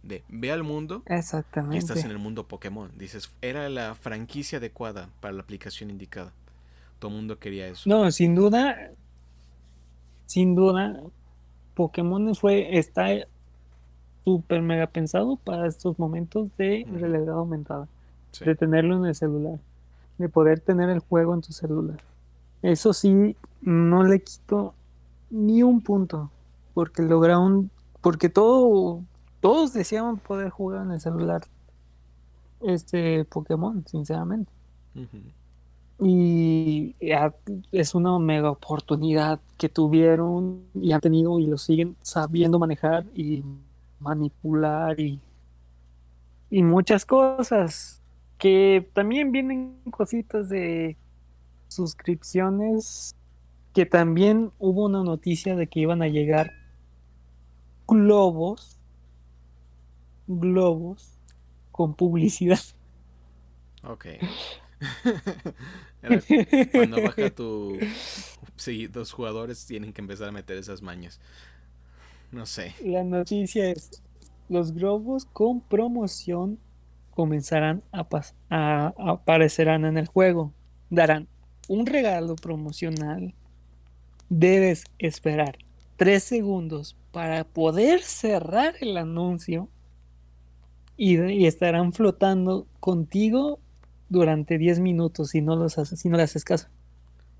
De 0.03 0.23
ve 0.29 0.51
al 0.51 0.63
mundo 0.63 1.01
Exactamente. 1.07 1.75
y 1.75 1.79
estás 1.79 2.03
en 2.03 2.11
el 2.11 2.19
mundo 2.19 2.47
Pokémon. 2.47 2.91
Dices, 2.97 3.31
era 3.41 3.67
la 3.69 3.95
franquicia 3.95 4.59
adecuada 4.59 5.09
para 5.19 5.33
la 5.33 5.41
aplicación 5.41 5.89
indicada. 5.89 6.33
Todo 6.99 7.09
el 7.09 7.17
mundo 7.17 7.39
quería 7.39 7.67
eso. 7.67 7.89
No, 7.89 8.11
sin 8.11 8.35
duda, 8.35 8.91
sin 10.27 10.55
duda, 10.55 11.01
Pokémon 11.73 12.35
fue, 12.35 12.77
está 12.77 13.07
súper 14.23 14.61
mega 14.61 14.87
pensado 14.87 15.37
para 15.37 15.67
estos 15.67 15.97
momentos 15.97 16.49
de 16.57 16.85
realidad 16.91 17.35
aumentada. 17.35 17.87
De 18.43 18.53
tenerlo 18.55 18.97
en 18.97 19.05
el 19.05 19.15
celular. 19.15 19.59
De 20.17 20.29
poder 20.29 20.59
tener 20.59 20.89
el 20.89 20.99
juego 20.99 21.33
en 21.33 21.41
tu 21.41 21.51
celular. 21.53 21.97
Eso 22.61 22.93
sí, 22.93 23.35
no 23.61 24.03
le 24.03 24.21
quito 24.21 24.73
ni 25.29 25.63
un 25.63 25.81
punto. 25.81 26.31
Porque 26.73 27.01
lograron. 27.01 27.69
Porque 28.01 28.29
todo. 28.29 29.03
Todos 29.39 29.73
deseaban 29.73 30.17
poder 30.17 30.49
jugar 30.49 30.85
en 30.85 30.91
el 30.91 30.99
celular. 30.99 31.43
Este 32.61 33.23
Pokémon, 33.25 33.85
sinceramente. 33.87 34.51
Y 35.99 36.95
es 37.71 37.95
una 37.95 38.17
mega 38.19 38.51
oportunidad 38.51 39.39
que 39.57 39.69
tuvieron 39.69 40.63
y 40.73 40.91
han 40.91 41.01
tenido 41.01 41.39
y 41.39 41.47
lo 41.47 41.57
siguen 41.57 41.95
sabiendo 42.01 42.59
manejar 42.59 43.05
y 43.15 43.43
manipular 43.99 44.99
y, 44.99 45.19
y 46.49 46.63
muchas 46.63 47.05
cosas. 47.05 48.01
Que 48.37 48.87
también 48.93 49.31
vienen 49.31 49.79
cositas 49.91 50.49
de 50.49 50.95
suscripciones 51.67 53.15
que 53.73 53.85
también 53.85 54.51
hubo 54.57 54.85
una 54.85 55.03
noticia 55.03 55.55
de 55.55 55.67
que 55.67 55.81
iban 55.81 56.01
a 56.01 56.07
llegar 56.07 56.51
globos, 57.87 58.79
globos 60.25 61.17
con 61.71 61.93
publicidad. 61.93 62.59
Ok. 63.83 64.07
cuando 66.71 67.01
baja 67.01 67.29
tu... 67.29 67.77
Sí, 68.55 68.87
los 68.91 69.11
jugadores 69.11 69.67
tienen 69.67 69.93
que 69.93 70.01
empezar 70.01 70.29
a 70.29 70.31
meter 70.31 70.57
esas 70.57 70.81
mañas. 70.81 71.19
No 72.31 72.47
sé. 72.47 72.73
La 72.83 73.03
noticia 73.03 73.69
es, 73.69 74.01
los 74.49 74.73
globos 74.73 75.25
con 75.25 75.61
promoción 75.61 76.57
comenzarán 77.11 77.83
a, 77.91 78.07
a 78.49 78.93
aparecerán 78.97 79.85
en 79.85 79.99
el 79.99 80.07
juego. 80.07 80.51
Darán 80.89 81.27
un 81.67 81.85
regalo 81.85 82.35
promocional, 82.35 83.33
debes 84.29 84.85
esperar 84.99 85.57
tres 85.95 86.23
segundos 86.23 86.95
para 87.11 87.43
poder 87.43 88.01
cerrar 88.01 88.75
el 88.81 88.97
anuncio 88.97 89.69
y, 90.95 91.45
estarán 91.45 91.93
flotando 91.93 92.67
contigo 92.79 93.59
durante 94.09 94.57
10 94.57 94.79
minutos 94.79 95.29
si 95.29 95.41
no, 95.41 95.55
los 95.55 95.73
si 95.73 96.09
no 96.09 96.17
le 96.17 96.23
haces 96.23 96.43
caso. 96.43 96.67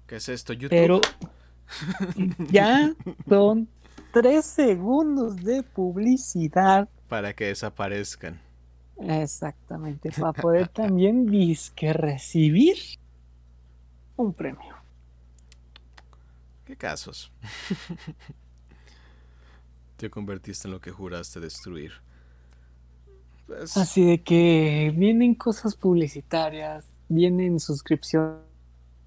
¿Qué 0.06 0.18
es 0.18 0.30
esto, 0.30 0.54
YouTube? 0.54 0.70
Pero 0.70 1.02
ya 2.52 2.94
son 3.28 3.68
tres 4.14 4.46
segundos 4.46 5.38
de 5.38 5.64
publicidad. 5.64 6.88
Para 7.08 7.34
que 7.34 7.46
desaparezcan. 7.46 8.40
Exactamente, 9.00 10.12
para 10.12 10.34
poder 10.34 10.70
también 10.70 11.28
disque 11.28 11.94
recibir 11.94 12.78
un 14.18 14.34
premio. 14.34 14.76
¿Qué 16.66 16.76
casos? 16.76 17.32
Te 19.98 20.10
convertiste 20.10 20.68
en 20.68 20.74
lo 20.74 20.82
que 20.82 20.92
juraste 20.92 21.40
destruir. 21.40 21.94
Pues 23.48 23.78
Así 23.78 24.06
de 24.06 24.22
que 24.22 24.94
vienen 24.96 25.34
cosas 25.34 25.76
publicitarias, 25.76 26.86
vienen 27.08 27.60
suscripciones, 27.60 28.44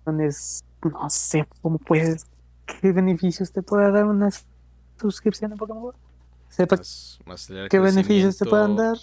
no 0.06 1.10
sé 1.10 1.46
cómo 1.60 1.78
puedes, 1.78 2.26
qué 2.64 2.92
beneficios 2.92 3.52
te 3.52 3.62
puede 3.62 3.92
dar 3.92 4.06
una 4.06 4.30
suscripción 4.98 5.52
a 5.52 5.56
Pokémon 5.56 5.94
Sepa 6.48 6.80
qué 7.68 7.78
beneficios 7.78 8.38
te 8.38 8.44
puedan 8.44 8.76
dar. 8.76 8.96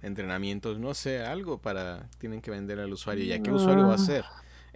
Entrenamientos, 0.00 0.78
no 0.78 0.94
sé, 0.94 1.24
algo 1.24 1.58
para 1.58 2.08
tienen 2.18 2.40
que 2.40 2.50
vender 2.50 2.80
al 2.80 2.92
usuario. 2.92 3.24
¿Y 3.24 3.32
a 3.32 3.42
qué 3.42 3.50
usuario 3.50 3.88
va 3.88 3.94
a 3.94 3.98
ser? 3.98 4.24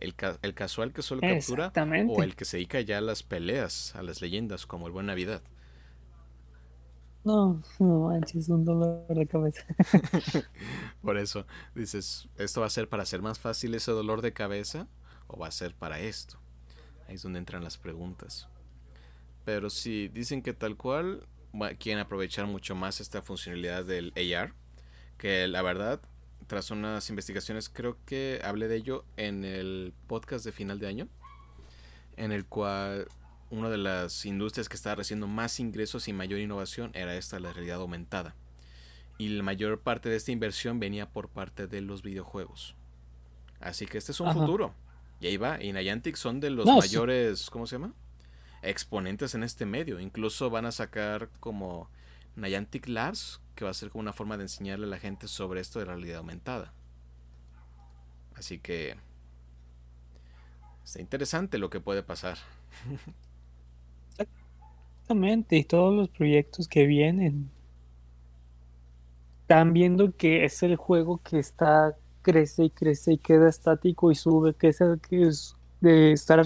El, 0.00 0.14
el 0.42 0.54
casual 0.54 0.92
que 0.92 1.02
solo 1.02 1.20
captura 1.20 1.72
o 2.08 2.22
el 2.22 2.34
que 2.34 2.44
se 2.44 2.56
dedica 2.56 2.80
ya 2.80 2.98
a 2.98 3.02
las 3.02 3.22
peleas, 3.22 3.94
a 3.94 4.02
las 4.02 4.20
leyendas, 4.20 4.66
como 4.66 4.86
el 4.86 4.92
Buen 4.92 5.06
Navidad. 5.06 5.42
No, 7.22 7.62
no 7.78 8.08
manches, 8.08 8.48
un 8.48 8.64
dolor 8.64 9.06
de 9.08 9.26
cabeza. 9.26 9.62
Por 11.02 11.18
eso, 11.18 11.46
dices, 11.74 12.28
¿esto 12.36 12.62
va 12.62 12.66
a 12.66 12.70
ser 12.70 12.88
para 12.88 13.02
hacer 13.02 13.20
más 13.20 13.38
fácil 13.38 13.74
ese 13.74 13.90
dolor 13.90 14.22
de 14.22 14.32
cabeza 14.32 14.88
o 15.26 15.38
va 15.38 15.48
a 15.48 15.52
ser 15.52 15.74
para 15.74 16.00
esto? 16.00 16.38
Ahí 17.06 17.16
es 17.16 17.22
donde 17.22 17.38
entran 17.38 17.62
las 17.62 17.76
preguntas. 17.76 18.48
Pero 19.44 19.68
si 19.68 20.08
dicen 20.08 20.42
que 20.42 20.54
tal 20.54 20.76
cual 20.76 21.26
quieren 21.78 22.00
aprovechar 22.00 22.46
mucho 22.46 22.74
más 22.74 23.00
esta 23.00 23.20
funcionalidad 23.20 23.84
del 23.84 24.14
AR, 24.16 24.54
que 25.18 25.46
la 25.46 25.60
verdad 25.60 26.00
tras 26.46 26.70
unas 26.70 27.08
investigaciones, 27.10 27.68
creo 27.68 27.96
que 28.06 28.40
hablé 28.44 28.68
de 28.68 28.76
ello 28.76 29.04
en 29.16 29.44
el 29.44 29.92
podcast 30.06 30.44
de 30.44 30.52
final 30.52 30.78
de 30.78 30.88
año, 30.88 31.08
en 32.16 32.32
el 32.32 32.44
cual 32.44 33.08
una 33.50 33.68
de 33.68 33.78
las 33.78 34.24
industrias 34.26 34.68
que 34.68 34.76
estaba 34.76 34.96
recibiendo 34.96 35.26
más 35.26 35.60
ingresos 35.60 36.08
y 36.08 36.12
mayor 36.12 36.40
innovación 36.40 36.90
era 36.94 37.16
esta, 37.16 37.40
la 37.40 37.52
realidad 37.52 37.80
aumentada. 37.80 38.34
Y 39.18 39.28
la 39.28 39.42
mayor 39.42 39.80
parte 39.80 40.08
de 40.08 40.16
esta 40.16 40.32
inversión 40.32 40.80
venía 40.80 41.10
por 41.10 41.28
parte 41.28 41.66
de 41.66 41.82
los 41.82 42.02
videojuegos. 42.02 42.74
Así 43.60 43.86
que 43.86 43.98
este 43.98 44.12
es 44.12 44.20
un 44.20 44.32
futuro. 44.32 44.74
Y 45.20 45.26
ahí 45.26 45.36
va. 45.36 45.62
Y 45.62 45.72
Niantic 45.72 46.16
son 46.16 46.40
de 46.40 46.50
los 46.50 46.64
mayores, 46.64 47.50
¿cómo 47.50 47.66
se 47.66 47.76
llama? 47.76 47.92
Exponentes 48.62 49.34
en 49.34 49.42
este 49.42 49.66
medio. 49.66 50.00
Incluso 50.00 50.48
van 50.48 50.64
a 50.64 50.72
sacar 50.72 51.28
como 51.40 51.90
Niantic 52.36 52.88
Labs, 52.88 53.40
que 53.54 53.64
va 53.64 53.70
a 53.70 53.74
ser 53.74 53.90
como 53.90 54.00
una 54.00 54.12
forma 54.12 54.36
de 54.36 54.44
enseñarle 54.44 54.86
a 54.86 54.90
la 54.90 54.98
gente 54.98 55.28
sobre 55.28 55.60
esto 55.60 55.78
de 55.78 55.84
realidad 55.84 56.18
aumentada. 56.18 56.72
Así 58.34 58.58
que 58.58 58.96
está 60.84 61.00
interesante 61.00 61.58
lo 61.58 61.70
que 61.70 61.80
puede 61.80 62.02
pasar. 62.02 62.38
Exactamente, 64.18 65.56
y 65.56 65.64
todos 65.64 65.94
los 65.94 66.08
proyectos 66.08 66.68
que 66.68 66.86
vienen. 66.86 67.50
Están 69.42 69.72
viendo 69.72 70.16
que 70.16 70.44
es 70.44 70.62
el 70.62 70.76
juego 70.76 71.20
que 71.22 71.38
está, 71.40 71.96
crece 72.22 72.64
y 72.64 72.70
crece 72.70 73.14
y 73.14 73.18
queda 73.18 73.48
estático 73.48 74.12
y 74.12 74.14
sube, 74.14 74.54
que 74.54 74.68
es 74.68 74.80
el 74.80 75.00
que 75.00 75.22
es 75.26 75.56
de 75.80 76.12
estar 76.12 76.44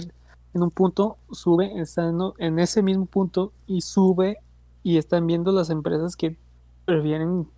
en 0.55 0.63
un 0.63 0.71
punto, 0.71 1.17
sube, 1.31 1.79
estando 1.79 2.33
en 2.39 2.59
ese 2.59 2.81
mismo 2.81 3.05
punto 3.05 3.53
y 3.67 3.81
sube 3.81 4.39
y 4.85 4.99
están 4.99 5.25
viendo 5.25 5.51
las 5.51 5.71
empresas 5.71 6.15
que 6.15 6.37
prefieren, 6.85 7.49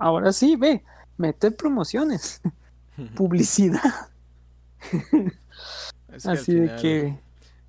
ahora 0.00 0.34
sí, 0.34 0.54
ve, 0.54 0.84
meter 1.16 1.56
promociones, 1.56 2.42
publicidad. 3.16 4.10
Así 6.12 6.52
de 6.52 6.76
que... 6.76 7.18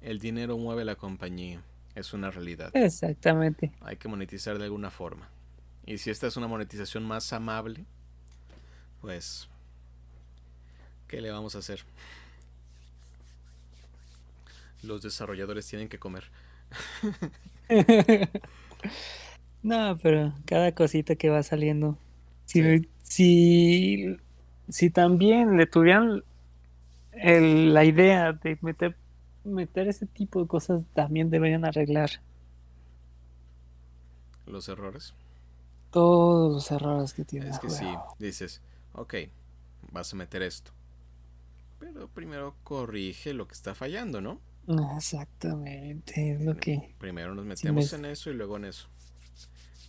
El 0.02 0.20
dinero 0.20 0.58
mueve 0.58 0.84
la 0.84 0.96
compañía, 0.96 1.62
es 1.96 2.12
una 2.12 2.30
realidad. 2.30 2.76
Exactamente. 2.76 3.72
Hay 3.80 3.96
que 3.96 4.10
monetizar 4.10 4.58
de 4.58 4.66
alguna 4.66 4.92
forma. 4.92 5.30
Y 5.86 5.98
si 5.98 6.10
esta 6.10 6.28
es 6.28 6.36
una 6.36 6.50
monetización 6.50 7.06
más 7.06 7.32
amable, 7.32 7.86
pues, 9.00 9.48
¿qué 11.08 11.22
le 11.22 11.32
vamos 11.32 11.56
a 11.56 11.60
hacer? 11.60 11.86
Los 14.84 15.02
desarrolladores 15.02 15.66
tienen 15.68 15.88
que 15.88 16.00
comer. 16.00 16.26
No, 19.64 19.98
pero 19.98 20.34
cada 20.46 20.74
cosita 20.74 21.16
que 21.16 21.30
va 21.30 21.42
saliendo. 21.42 21.98
Si, 22.46 22.88
si, 23.04 24.18
si, 24.70 24.90
también 24.92 25.58
le 25.58 25.66
tuvieran 25.66 26.24
la 27.14 27.84
idea 27.84 28.34
de 28.34 28.60
meter, 28.62 28.96
meter 29.44 29.88
ese 29.88 30.06
tipo 30.06 30.42
de 30.42 30.48
cosas, 30.48 30.84
también 30.94 31.30
deberían 31.30 31.66
arreglar. 31.66 32.12
Los 34.46 34.70
errores. 34.70 35.16
Todos 35.90 36.54
los 36.54 36.72
errores 36.72 37.14
que 37.14 37.26
tiene. 37.26 37.50
Es 37.50 37.58
que 37.58 37.70
sí, 37.70 37.88
dices, 38.20 38.62
ok, 38.94 39.16
vas 39.92 40.14
a 40.14 40.16
meter 40.16 40.44
esto. 40.44 40.72
Pero 41.80 42.08
primero 42.08 42.56
corrige 42.64 43.34
lo 43.34 43.48
que 43.48 43.54
está 43.54 43.74
fallando, 43.74 44.22
¿no? 44.22 44.40
Exactamente, 44.98 46.32
es 46.32 46.42
lo 46.42 46.56
que... 46.58 46.94
Primero 46.98 47.36
nos 47.36 47.46
metemos 47.46 47.94
en 47.94 48.06
eso 48.06 48.32
y 48.32 48.34
luego 48.34 48.58
en 48.58 48.66
eso. 48.66 48.88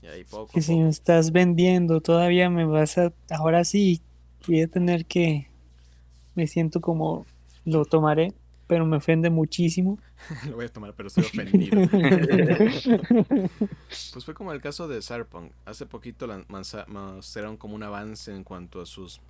Y 0.03 0.07
ahí 0.07 0.25
poco. 0.25 0.53
Que 0.53 0.61
si 0.61 0.77
me 0.77 0.89
estás 0.89 1.33
vendiendo, 1.33 2.01
todavía 2.01 2.51
me 2.51 2.65
vas 2.65 2.99
a... 2.99 3.13
Ahora 3.31 3.65
sí, 3.65 4.03
voy 4.47 4.63
a 4.63 4.69
tener 4.69 5.07
que... 5.07 5.49
Me 6.35 6.47
siento 6.47 6.81
como... 6.81 7.25
Lo 7.65 7.85
tomaré, 7.85 8.33
pero 8.67 8.85
me 8.87 8.99
ofende 8.99 9.31
muchísimo. 9.31 9.99
lo 10.49 10.57
voy 10.57 10.67
a 10.67 10.69
tomar, 10.69 10.95
pero 10.95 11.09
estoy 11.09 11.25
ofendido. 11.25 11.89
pues 13.89 14.25
fue 14.25 14.35
como 14.35 14.53
el 14.53 14.61
caso 14.61 14.89
de 14.89 15.03
Cyberpunk. 15.03 15.53
Hace 15.65 15.87
poquito 15.87 16.29
mostraron 16.89 17.57
como 17.57 17.75
un 17.75 17.83
avance 17.83 18.35
en 18.35 18.45
cuanto 18.45 18.81
a 18.81 18.87
sus 18.87 19.21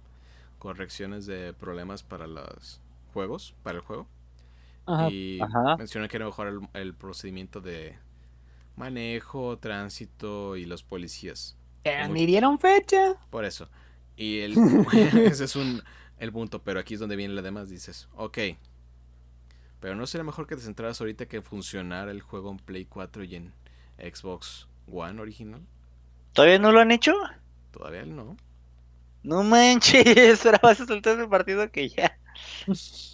correcciones 0.59 1.27
de 1.27 1.53
problemas 1.53 2.03
para 2.03 2.27
los 2.27 2.81
juegos, 3.13 3.55
para 3.63 3.79
el 3.79 3.85
juego. 3.85 4.07
Y 5.11 5.41
mencioné 5.79 6.09
que 6.09 6.17
era 6.17 6.27
mejor 6.27 6.69
el, 6.73 6.95
procedimiento 6.95 7.61
de 7.61 7.97
manejo, 8.77 9.59
tránsito 9.59 10.57
y 10.57 10.65
los 10.65 10.83
policías. 10.83 11.57
¿Me 12.11 12.27
dieron 12.27 12.59
fecha? 12.59 13.15
Por 13.31 13.45
eso. 13.45 13.69
Y 14.17 14.41
el, 14.41 14.57
ese 14.93 15.45
es 15.45 15.57
un, 15.57 15.83
el 16.19 16.33
punto, 16.33 16.63
pero 16.63 16.81
aquí 16.81 16.95
es 16.95 17.01
donde 17.01 17.17
viene 17.17 17.35
lo 17.35 17.43
demás. 17.43 17.69
Dices, 17.69 18.09
ok, 18.17 18.39
pero 19.81 19.95
no 19.95 20.07
sería 20.07 20.25
mejor 20.25 20.47
que 20.47 20.57
te 20.57 20.63
centraras 20.63 21.01
ahorita 21.01 21.27
que 21.27 21.43
funcionara 21.43 22.11
el 22.11 22.23
juego 22.23 22.51
en 22.51 22.59
Play 22.59 22.87
4 22.87 23.25
y 23.25 23.37
en 23.37 23.53
Xbox 23.99 24.69
One 24.91 25.21
original. 25.21 25.63
¿Todavía 26.33 26.59
no 26.59 26.73
lo 26.73 26.81
han 26.81 26.91
hecho? 26.91 27.15
Todavía 27.71 28.05
no. 28.05 28.37
No 29.23 29.43
manches, 29.43 30.45
ahora 30.47 30.61
vas 30.63 30.81
a 30.81 30.87
soltar 30.87 31.19
el 31.19 31.29
partido 31.29 31.71
que 31.71 31.89
ya. 31.89 32.19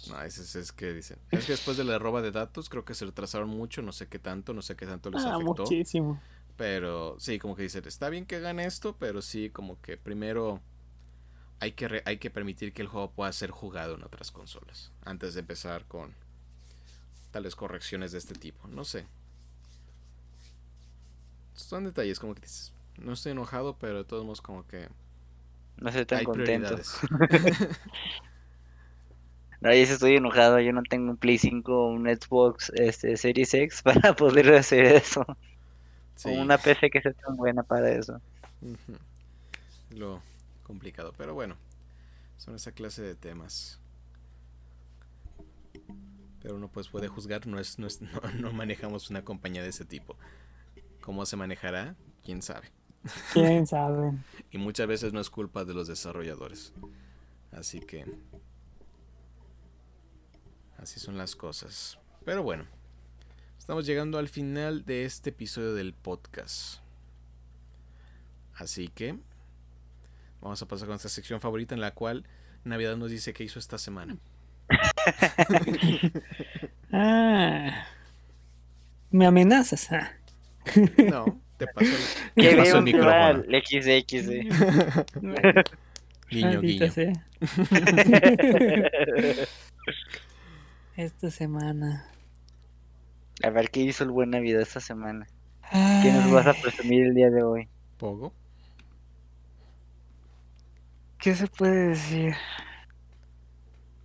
No, 0.09 0.21
es, 0.23 0.55
es, 0.55 0.71
que 0.71 0.93
dicen. 0.93 1.17
Es 1.31 1.45
que 1.45 1.53
después 1.53 1.77
de 1.77 1.83
la 1.83 1.99
roba 1.99 2.21
de 2.21 2.31
datos, 2.31 2.69
creo 2.69 2.85
que 2.85 2.93
se 2.93 3.05
retrasaron 3.05 3.49
mucho, 3.49 3.81
no 3.81 3.91
sé 3.91 4.07
qué 4.07 4.19
tanto, 4.19 4.53
no 4.53 4.61
sé 4.61 4.75
qué 4.75 4.85
tanto 4.85 5.09
les 5.09 5.23
ah, 5.23 5.35
afectó. 5.35 5.63
Muchísimo. 5.63 6.21
Pero 6.57 7.15
sí, 7.19 7.39
como 7.39 7.55
que 7.55 7.63
dicen, 7.63 7.83
está 7.87 8.09
bien 8.09 8.25
que 8.25 8.35
hagan 8.35 8.59
esto, 8.59 8.95
pero 8.97 9.21
sí, 9.21 9.49
como 9.49 9.81
que 9.81 9.97
primero 9.97 10.61
hay 11.59 11.71
que, 11.71 12.03
hay 12.05 12.17
que 12.17 12.29
permitir 12.29 12.73
que 12.73 12.81
el 12.81 12.87
juego 12.87 13.11
pueda 13.11 13.31
ser 13.31 13.51
jugado 13.51 13.95
en 13.95 14.03
otras 14.03 14.31
consolas. 14.31 14.91
Antes 15.03 15.33
de 15.33 15.39
empezar 15.39 15.85
con 15.85 16.13
tales 17.31 17.55
correcciones 17.55 18.11
de 18.11 18.19
este 18.19 18.35
tipo. 18.35 18.67
No 18.67 18.85
sé. 18.85 19.05
Son 21.53 21.83
detalles, 21.83 22.19
como 22.19 22.35
que 22.35 22.41
dices, 22.41 22.73
no 22.97 23.13
estoy 23.13 23.31
enojado, 23.31 23.77
pero 23.77 23.99
de 23.99 24.03
todos 24.03 24.23
modos 24.23 24.41
como 24.41 24.67
que 24.67 24.89
no 25.77 25.89
estoy 25.89 26.05
tan 26.05 26.23
contento. 26.23 26.77
no, 29.63 29.73
yo 29.73 29.81
estoy 29.81 30.17
enojado, 30.17 30.59
yo 30.59 30.73
no 30.73 30.83
tengo 30.83 31.11
un 31.11 31.15
Play 31.15 31.37
5 31.37 31.73
o 31.73 31.87
un 31.87 32.05
Xbox 32.05 32.69
este, 32.75 33.15
Series 33.15 33.53
X 33.53 33.81
para 33.83 34.13
poder 34.13 34.53
hacer 34.53 34.83
eso. 34.83 35.25
O 36.25 36.29
una 36.29 36.57
PC 36.57 36.89
que 36.89 37.01
sea 37.01 37.13
tan 37.13 37.37
buena 37.37 37.63
para 37.63 37.89
eso. 37.89 38.19
Lo 39.89 40.21
complicado, 40.63 41.13
pero 41.17 41.33
bueno, 41.33 41.55
son 42.35 42.55
esa 42.55 42.73
clase 42.73 43.03
de 43.03 43.15
temas. 43.15 43.79
Pero 46.41 46.57
uno 46.57 46.67
pues 46.67 46.89
puede 46.89 47.07
juzgar, 47.07 47.47
no, 47.47 47.57
es, 47.57 47.79
no, 47.79 47.87
no 48.39 48.51
manejamos 48.51 49.09
una 49.09 49.23
compañía 49.23 49.63
de 49.63 49.69
ese 49.69 49.85
tipo. 49.85 50.17
¿Cómo 50.99 51.25
se 51.25 51.37
manejará? 51.37 51.95
¿Quién 52.25 52.41
sabe? 52.41 52.69
¿Quién 53.31 53.65
sabe? 53.67 54.11
y 54.51 54.57
muchas 54.57 54.87
veces 54.87 55.13
no 55.13 55.21
es 55.21 55.29
culpa 55.29 55.63
de 55.63 55.73
los 55.73 55.87
desarrolladores. 55.87 56.73
Así 57.53 57.79
que... 57.79 58.05
Así 60.77 60.99
son 60.99 61.17
las 61.17 61.35
cosas. 61.35 61.97
Pero 62.25 62.43
bueno, 62.43 62.65
estamos 63.57 63.85
llegando 63.85 64.17
al 64.17 64.29
final 64.29 64.85
de 64.85 65.05
este 65.05 65.31
episodio 65.31 65.73
del 65.73 65.93
podcast. 65.93 66.79
Así 68.55 68.87
que 68.87 69.17
vamos 70.41 70.61
a 70.61 70.67
pasar 70.67 70.87
con 70.87 70.95
esta 70.95 71.09
sección 71.09 71.39
favorita 71.39 71.73
en 71.73 71.81
la 71.81 71.91
cual 71.91 72.25
Navidad 72.63 72.97
nos 72.97 73.11
dice 73.11 73.33
qué 73.33 73.43
hizo 73.43 73.59
esta 73.59 73.77
semana. 73.77 74.17
ah, 76.91 77.85
me 79.11 79.25
amenazas. 79.25 79.91
Ah. 79.91 80.13
no, 81.09 81.41
te 81.57 81.67
paso 81.67 81.91
el, 82.35 82.57
pasó 82.57 82.77
el 82.77 82.83
micrófono. 82.83 83.43
XX. 83.43 84.05
guiño, 86.29 86.61
guiño. 86.61 86.87
Esta 90.95 91.31
semana. 91.31 92.05
A 93.43 93.49
ver 93.49 93.69
qué 93.69 93.81
hizo 93.81 94.03
el 94.03 94.11
buen 94.11 94.29
Navidad 94.29 94.61
esta 94.61 94.79
semana. 94.79 95.27
¿Qué 95.71 96.11
nos 96.11 96.31
vas 96.31 96.47
a 96.47 96.53
presumir 96.53 97.07
el 97.07 97.15
día 97.15 97.29
de 97.29 97.41
hoy? 97.41 97.67
Pogo. 97.97 98.33
¿Qué 101.17 101.35
se 101.35 101.47
puede 101.47 101.89
decir? 101.89 102.35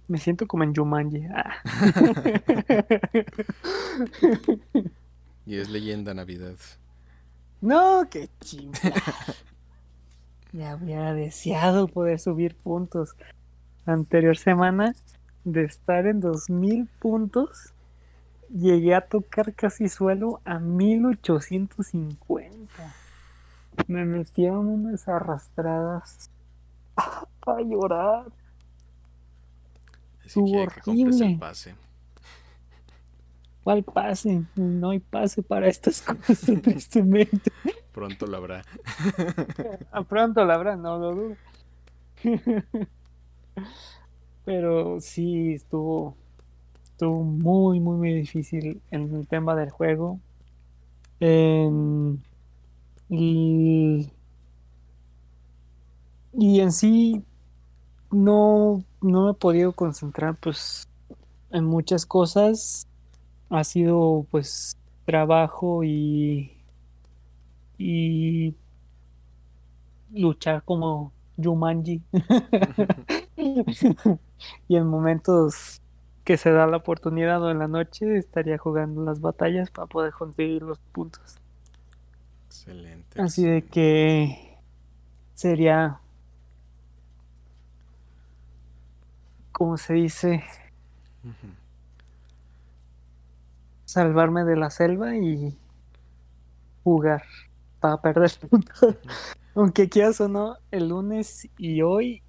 Me 0.06 0.19
siento 0.19 0.47
como 0.47 0.65
en 0.65 0.74
Jumanji. 0.74 1.27
Ah. 1.27 1.56
y 5.44 5.59
es 5.59 5.69
leyenda 5.69 6.15
Navidad. 6.15 6.56
No, 7.60 8.09
qué 8.09 8.31
chingada. 8.40 8.94
ya 10.52 10.70
había 10.70 11.12
deseado 11.12 11.89
poder 11.89 12.20
subir 12.20 12.56
puntos. 12.56 13.16
Anterior 13.85 14.39
semana 14.39 14.94
de 15.52 15.64
estar 15.64 16.06
en 16.06 16.20
2000 16.20 16.86
puntos, 16.98 17.72
llegué 18.48 18.94
a 18.94 19.00
tocar 19.00 19.54
casi 19.54 19.88
suelo 19.88 20.40
a 20.44 20.58
1850. 20.58 22.94
Me 23.86 24.04
metieron 24.04 24.66
unas 24.68 25.08
arrastradas 25.08 26.30
para 27.44 27.62
llorar. 27.62 28.26
Estuvo 30.24 30.62
horrible. 30.62 31.36
pase. 31.40 31.74
¿Cuál 33.64 33.82
pase? 33.82 34.44
No 34.56 34.90
hay 34.90 34.98
pase 34.98 35.42
para 35.42 35.68
estas 35.68 36.02
cosas, 36.26 36.40
tristemente. 36.62 37.52
Pronto 37.92 38.26
lo 38.26 38.36
habrá. 38.38 38.62
Ah, 39.92 40.02
pronto 40.02 40.44
lo 40.44 40.52
habrá, 40.52 40.76
no 40.76 40.98
lo 40.98 41.14
dudo. 41.14 41.36
Pero 44.48 44.98
sí, 45.02 45.52
estuvo, 45.52 46.16
estuvo 46.82 47.22
muy, 47.22 47.80
muy, 47.80 47.98
muy 47.98 48.14
difícil 48.14 48.80
en 48.90 49.14
el 49.14 49.28
tema 49.28 49.54
del 49.54 49.68
juego. 49.68 50.20
y, 53.10 54.10
y 56.32 56.60
en 56.60 56.72
sí, 56.72 57.22
no, 58.10 58.82
no 59.02 59.26
me 59.26 59.32
he 59.32 59.34
podido 59.34 59.72
concentrar 59.72 60.34
pues 60.40 60.88
en 61.50 61.64
muchas 61.64 62.06
cosas. 62.06 62.86
Ha 63.50 63.64
sido 63.64 64.26
pues 64.30 64.78
trabajo 65.04 65.84
y, 65.84 66.52
y 67.76 68.54
luchar 70.10 70.62
como 70.64 71.12
Jumanji. 71.36 72.00
y 74.69 74.77
en 74.77 74.86
momentos 74.86 75.82
que 76.24 76.36
se 76.36 76.51
da 76.51 76.66
la 76.66 76.77
oportunidad 76.78 77.43
o 77.43 77.51
en 77.51 77.59
la 77.59 77.69
noche 77.69 78.19
estaría 78.19 78.59
jugando 78.59 79.02
las 79.02 79.20
batallas 79.20 79.70
para 79.70 79.86
poder 79.86 80.12
conseguir 80.12 80.62
los 80.62 80.78
puntos. 80.78 81.39
Excelente. 82.47 83.20
Así 83.20 83.44
de 83.44 83.65
que 83.65 84.59
sería 85.35 86.01
como 89.59 89.77
se 89.77 89.94
dice, 89.94 90.44
salvarme 93.86 94.44
de 94.44 94.55
la 94.55 94.70
selva 94.70 95.16
y 95.16 95.59
jugar 96.85 97.24
para 97.81 98.01
perder 98.01 98.31
puntos. 98.48 98.78
Aunque 99.56 99.89
quieras 99.89 100.20
o 100.20 100.28
no, 100.28 100.59
el 100.70 100.90
lunes 100.90 101.48
y 101.59 101.82
hoy 101.82 102.23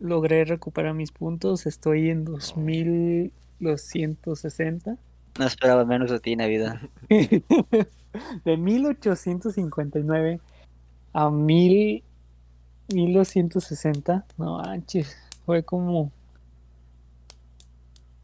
logré 0.00 0.44
recuperar 0.44 0.94
mis 0.94 1.12
puntos. 1.12 1.66
Estoy 1.66 2.10
en 2.10 2.24
2260. 2.24 4.96
No 5.38 5.46
esperaba 5.46 5.84
menos 5.84 6.10
de 6.10 6.18
ti, 6.20 6.36
Navidad. 6.36 6.80
de 8.44 8.56
1859 8.56 10.40
a 11.12 11.30
1260. 11.30 14.26
No 14.38 14.58
manches, 14.58 15.16
fue 15.44 15.64
como 15.64 16.12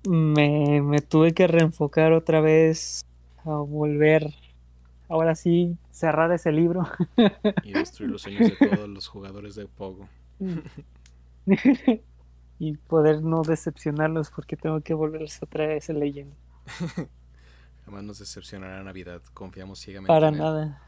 me, 0.08 0.80
me 0.82 1.00
tuve 1.00 1.32
que 1.32 1.46
reenfocar 1.46 2.12
otra 2.12 2.40
vez 2.40 3.04
a 3.44 3.50
volver, 3.50 4.34
ahora 5.08 5.34
sí, 5.34 5.76
cerrar 5.90 6.32
ese 6.32 6.52
libro. 6.52 6.86
Y 7.64 7.72
destruir 7.72 8.10
los 8.10 8.22
sueños 8.22 8.50
de 8.50 8.68
todos 8.68 8.88
los 8.88 9.08
jugadores 9.08 9.54
de 9.54 9.66
Pogo. 9.66 10.08
y 12.58 12.76
poder 12.76 13.22
no 13.22 13.42
decepcionarlos 13.42 14.30
porque 14.30 14.56
tengo 14.56 14.80
que 14.80 14.94
volverles 14.94 15.42
a 15.42 15.46
traer 15.46 15.72
esa 15.72 15.92
leyenda. 15.92 16.36
Jamás 17.84 18.04
nos 18.04 18.18
decepcionará 18.18 18.82
Navidad, 18.82 19.22
confiamos 19.34 19.80
ciegamente. 19.80 20.08
Para 20.08 20.30
nada. 20.30 20.82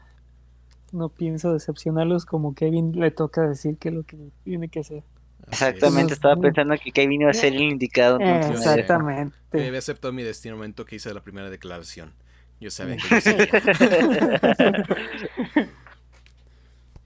No 0.91 1.09
pienso 1.09 1.51
decepcionarlos 1.51 2.25
como 2.25 2.53
Kevin 2.53 2.99
le 2.99 3.09
toca 3.09 3.47
decir 3.47 3.77
que 3.77 3.89
es 3.89 3.95
lo 3.95 4.03
que 4.03 4.29
tiene 4.43 4.69
que 4.69 4.81
hacer. 4.81 5.03
Exactamente, 5.47 6.13
estaba 6.13 6.37
pensando 6.37 6.75
que 6.81 6.91
Kevin 6.91 7.21
iba 7.21 7.31
a 7.31 7.33
ser 7.33 7.53
el 7.53 7.61
indicado. 7.61 8.17
Exactamente. 8.19 9.35
Yo 9.51 9.59
había 9.59 9.79
aceptado 9.79 10.13
mi 10.13 10.23
destino 10.23 10.53
en 10.53 10.55
el 10.55 10.59
momento 10.59 10.85
que 10.85 10.95
hice 10.95 11.13
la 11.13 11.21
primera 11.21 11.49
declaración. 11.49 12.13
Yo 12.61 12.71
sabía 12.71 12.95
que 13.09 13.09
yo 13.09 13.19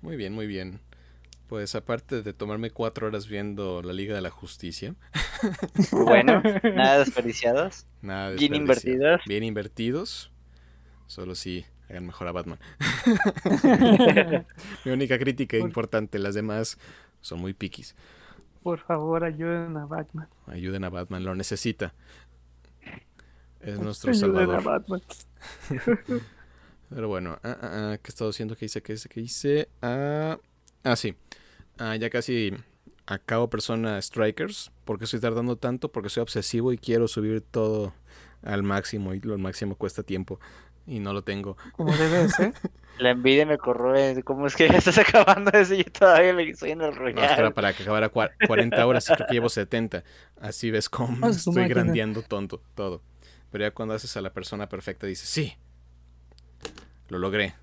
muy 0.01 0.15
bien, 0.15 0.33
muy 0.33 0.45
bien. 0.45 0.79
Pues 1.47 1.75
aparte 1.75 2.21
de 2.21 2.33
tomarme 2.33 2.71
cuatro 2.71 3.07
horas 3.07 3.27
viendo 3.27 3.81
la 3.81 3.93
Liga 3.93 4.13
de 4.15 4.21
la 4.21 4.29
Justicia. 4.29 4.95
Bueno, 5.91 6.41
nada 6.63 6.99
desperdiciados. 6.99 7.85
Nada 8.01 8.31
Bien 8.31 8.55
invertidos. 8.55 9.21
Bien 9.27 9.43
invertidos. 9.43 10.31
Solo 11.05 11.35
si 11.35 11.65
hagan 11.87 12.07
mejor 12.07 12.27
a 12.27 12.31
Batman. 12.31 12.59
Mi 14.85 14.91
única 14.91 15.19
crítica 15.19 15.57
importante, 15.57 16.17
las 16.17 16.33
demás 16.33 16.79
son 17.21 17.39
muy 17.39 17.53
piquis. 17.53 17.95
Por 18.63 18.79
favor, 18.79 19.23
ayuden 19.23 19.77
a 19.77 19.85
Batman. 19.85 20.27
Ayuden 20.47 20.83
a 20.83 20.89
Batman, 20.89 21.23
lo 21.23 21.35
necesita. 21.35 21.93
Es 23.61 23.79
nuestro 23.79 24.13
salvador. 24.13 24.63
Batman. 24.63 25.01
Pero 26.89 27.07
bueno, 27.07 27.39
ah, 27.43 27.57
ah, 27.61 27.69
ah, 27.93 27.97
¿qué 28.01 28.07
he 28.07 28.09
estado 28.09 28.31
haciendo? 28.31 28.55
¿Qué 28.55 28.65
hice? 28.65 28.81
¿Qué 28.81 28.93
hice? 28.93 29.09
¿Qué 29.09 29.21
hice? 29.21 29.69
Ah, 29.81 30.37
sí. 30.95 31.15
Ya 31.77 32.09
casi 32.09 32.53
acabo 33.05 33.49
Persona 33.49 34.01
Strikers. 34.01 34.71
¿Por 34.85 34.97
qué 34.97 35.05
estoy 35.05 35.19
tardando 35.19 35.55
tanto? 35.55 35.91
Porque 35.91 36.09
soy 36.09 36.21
obsesivo 36.21 36.73
y 36.73 36.77
quiero 36.77 37.07
subir 37.07 37.41
todo 37.41 37.93
al 38.43 38.63
máximo 38.63 39.13
y 39.13 39.19
lo 39.19 39.37
máximo 39.37 39.75
cuesta 39.75 40.03
tiempo 40.03 40.39
y 40.87 40.99
no 40.99 41.13
lo 41.13 41.23
tengo. 41.23 41.57
Como 41.73 41.95
debe 41.95 42.29
ser. 42.29 42.53
La 42.99 43.11
envidia 43.11 43.45
me 43.45 43.59
corroe. 43.59 44.23
¿Cómo 44.23 44.47
es 44.47 44.55
que 44.55 44.67
ya 44.67 44.77
estás 44.77 44.97
acabando 44.97 45.51
eso 45.51 45.75
y 45.75 45.83
yo 45.83 45.91
todavía 45.91 46.33
me 46.33 46.49
estoy 46.49 46.71
en 46.71 46.81
el 46.81 46.95
royal? 46.95 47.43
No, 47.43 47.53
para 47.53 47.73
que 47.73 47.83
acabara 47.83 48.09
40 48.09 48.87
horas 48.87 49.07
y 49.07 49.13
creo 49.13 49.27
que 49.27 49.33
llevo 49.33 49.49
70. 49.49 50.03
Así 50.41 50.71
ves 50.71 50.89
cómo 50.89 51.27
ah, 51.27 51.29
estoy 51.29 51.67
grandeando 51.67 52.23
tonto 52.23 52.63
todo. 52.73 53.03
Pero 53.51 53.65
ya 53.65 53.71
cuando 53.71 53.93
haces 53.93 54.17
a 54.17 54.21
la 54.21 54.33
persona 54.33 54.67
perfecta 54.67 55.05
dices, 55.05 55.29
sí, 55.29 55.55
lo 57.09 57.19
logré. 57.19 57.53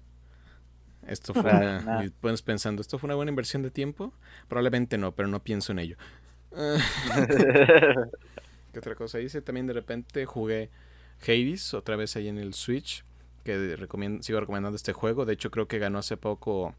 Esto 1.07 1.35
fue 1.35 1.51
una... 1.51 2.05
Y 2.05 2.11
pones 2.11 2.43
pensando, 2.43 2.81
¿esto 2.83 2.99
fue 2.99 3.09
una 3.09 3.15
buena 3.15 3.31
inversión 3.31 3.63
de 3.63 3.71
tiempo? 3.71 4.13
Probablemente 4.49 4.99
no, 4.99 5.13
pero 5.13 5.29
no 5.29 5.43
pienso 5.43 5.73
en 5.73 5.79
ello. 5.81 5.97
¿Qué 8.73 8.79
otra 8.79 8.95
cosa 8.95 9.21
hice? 9.21 9.43
También 9.43 9.67
de 9.67 9.73
repente 9.73 10.25
jugué 10.27 10.71
Hades, 11.23 11.75
otra 11.75 11.97
vez 11.97 12.17
ahí 12.17 12.29
en 12.29 12.39
el 12.39 12.55
Switch 12.55 13.05
que 13.45 13.77
sigo 14.21 14.41
recomendando 14.41 14.75
este 14.75 14.93
juego. 14.93 15.25
De 15.25 15.35
hecho, 15.35 15.51
creo 15.51 15.69
que 15.69 15.79
ganó 15.79 15.99
hace 15.99 16.17
poco 16.17 16.75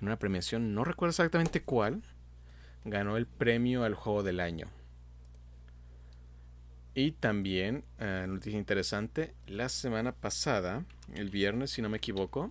en 0.00 0.08
una 0.08 0.18
premiación, 0.18 0.74
no 0.74 0.84
recuerdo 0.84 1.10
exactamente 1.10 1.62
cuál, 1.62 2.02
ganó 2.84 3.16
el 3.16 3.26
premio 3.26 3.84
al 3.84 3.94
juego 3.94 4.22
del 4.22 4.40
año. 4.40 4.66
Y 6.94 7.12
también, 7.12 7.84
eh, 7.98 8.26
noticia 8.28 8.58
interesante, 8.58 9.34
la 9.46 9.68
semana 9.68 10.12
pasada, 10.12 10.84
el 11.14 11.30
viernes, 11.30 11.70
si 11.70 11.82
no 11.82 11.88
me 11.88 11.98
equivoco, 11.98 12.50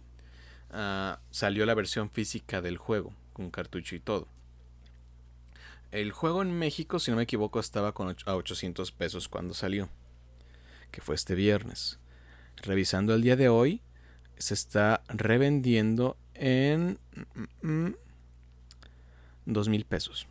ah, 0.72 1.20
salió 1.32 1.66
la 1.66 1.74
versión 1.74 2.10
física 2.10 2.62
del 2.62 2.78
juego, 2.78 3.14
con 3.34 3.52
cartucho 3.52 3.96
y 3.96 4.00
todo. 4.00 4.28
El 5.92 6.12
juego 6.12 6.42
en 6.42 6.58
México, 6.58 7.00
si 7.00 7.12
no 7.12 7.18
me 7.18 7.24
equivoco, 7.24 7.60
estaba 7.60 7.94
con 7.94 8.16
a 8.26 8.36
800 8.36 8.92
pesos 8.92 9.28
cuando 9.28 9.54
salió, 9.54 9.90
que 10.92 11.02
fue 11.02 11.16
este 11.16 11.36
viernes 11.36 12.00
revisando 12.62 13.14
el 13.14 13.22
día 13.22 13.36
de 13.36 13.50
hoy, 13.50 13.82
se 14.38 14.54
está 14.54 15.02
revendiendo 15.08 16.18
en 16.34 17.00
mm, 17.62 17.90
dos 19.46 19.68
mil 19.70 19.86
pesos. 19.86 20.28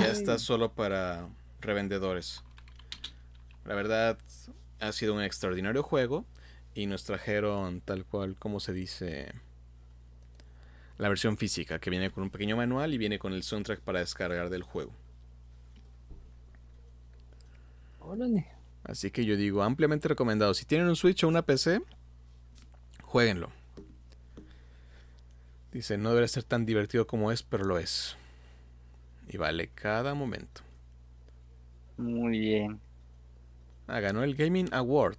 Ya 0.00 0.10
está 0.10 0.38
solo 0.38 0.72
para 0.72 1.28
revendedores. 1.60 2.42
La 3.64 3.74
verdad, 3.74 4.18
ha 4.80 4.92
sido 4.92 5.14
un 5.14 5.22
extraordinario 5.22 5.82
juego 5.82 6.24
y 6.80 6.86
nos 6.86 7.04
trajeron 7.04 7.82
tal 7.82 8.06
cual 8.06 8.36
como 8.36 8.58
se 8.58 8.72
dice 8.72 9.32
la 10.96 11.10
versión 11.10 11.36
física 11.36 11.78
que 11.78 11.90
viene 11.90 12.10
con 12.10 12.22
un 12.22 12.30
pequeño 12.30 12.56
manual 12.56 12.94
y 12.94 12.98
viene 12.98 13.18
con 13.18 13.34
el 13.34 13.42
soundtrack 13.42 13.80
para 13.80 14.00
descargar 14.00 14.48
del 14.48 14.62
juego. 14.62 14.92
Órale. 18.00 18.46
Así 18.82 19.10
que 19.10 19.26
yo 19.26 19.36
digo, 19.36 19.62
ampliamente 19.62 20.08
recomendado. 20.08 20.54
Si 20.54 20.64
tienen 20.64 20.88
un 20.88 20.96
Switch 20.96 21.22
o 21.22 21.28
una 21.28 21.42
PC, 21.42 21.82
jueguenlo. 23.02 23.50
Dice, 25.72 25.98
no 25.98 26.08
debería 26.10 26.28
ser 26.28 26.44
tan 26.44 26.64
divertido 26.64 27.06
como 27.06 27.30
es, 27.30 27.42
pero 27.42 27.64
lo 27.64 27.78
es. 27.78 28.16
Y 29.28 29.36
vale 29.36 29.68
cada 29.68 30.14
momento. 30.14 30.62
Muy 31.98 32.38
bien. 32.38 32.80
Ah, 33.86 34.00
ganó 34.00 34.24
el 34.24 34.34
Gaming 34.34 34.72
Award. 34.72 35.18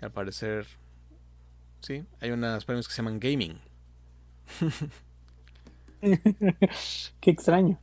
Que 0.00 0.06
al 0.06 0.12
parecer... 0.12 0.66
Sí, 1.80 2.04
hay 2.20 2.30
unos 2.30 2.64
premios 2.64 2.88
que 2.88 2.94
se 2.94 3.02
llaman 3.02 3.20
Gaming. 3.20 3.60
Qué 7.20 7.30
extraño. 7.30 7.78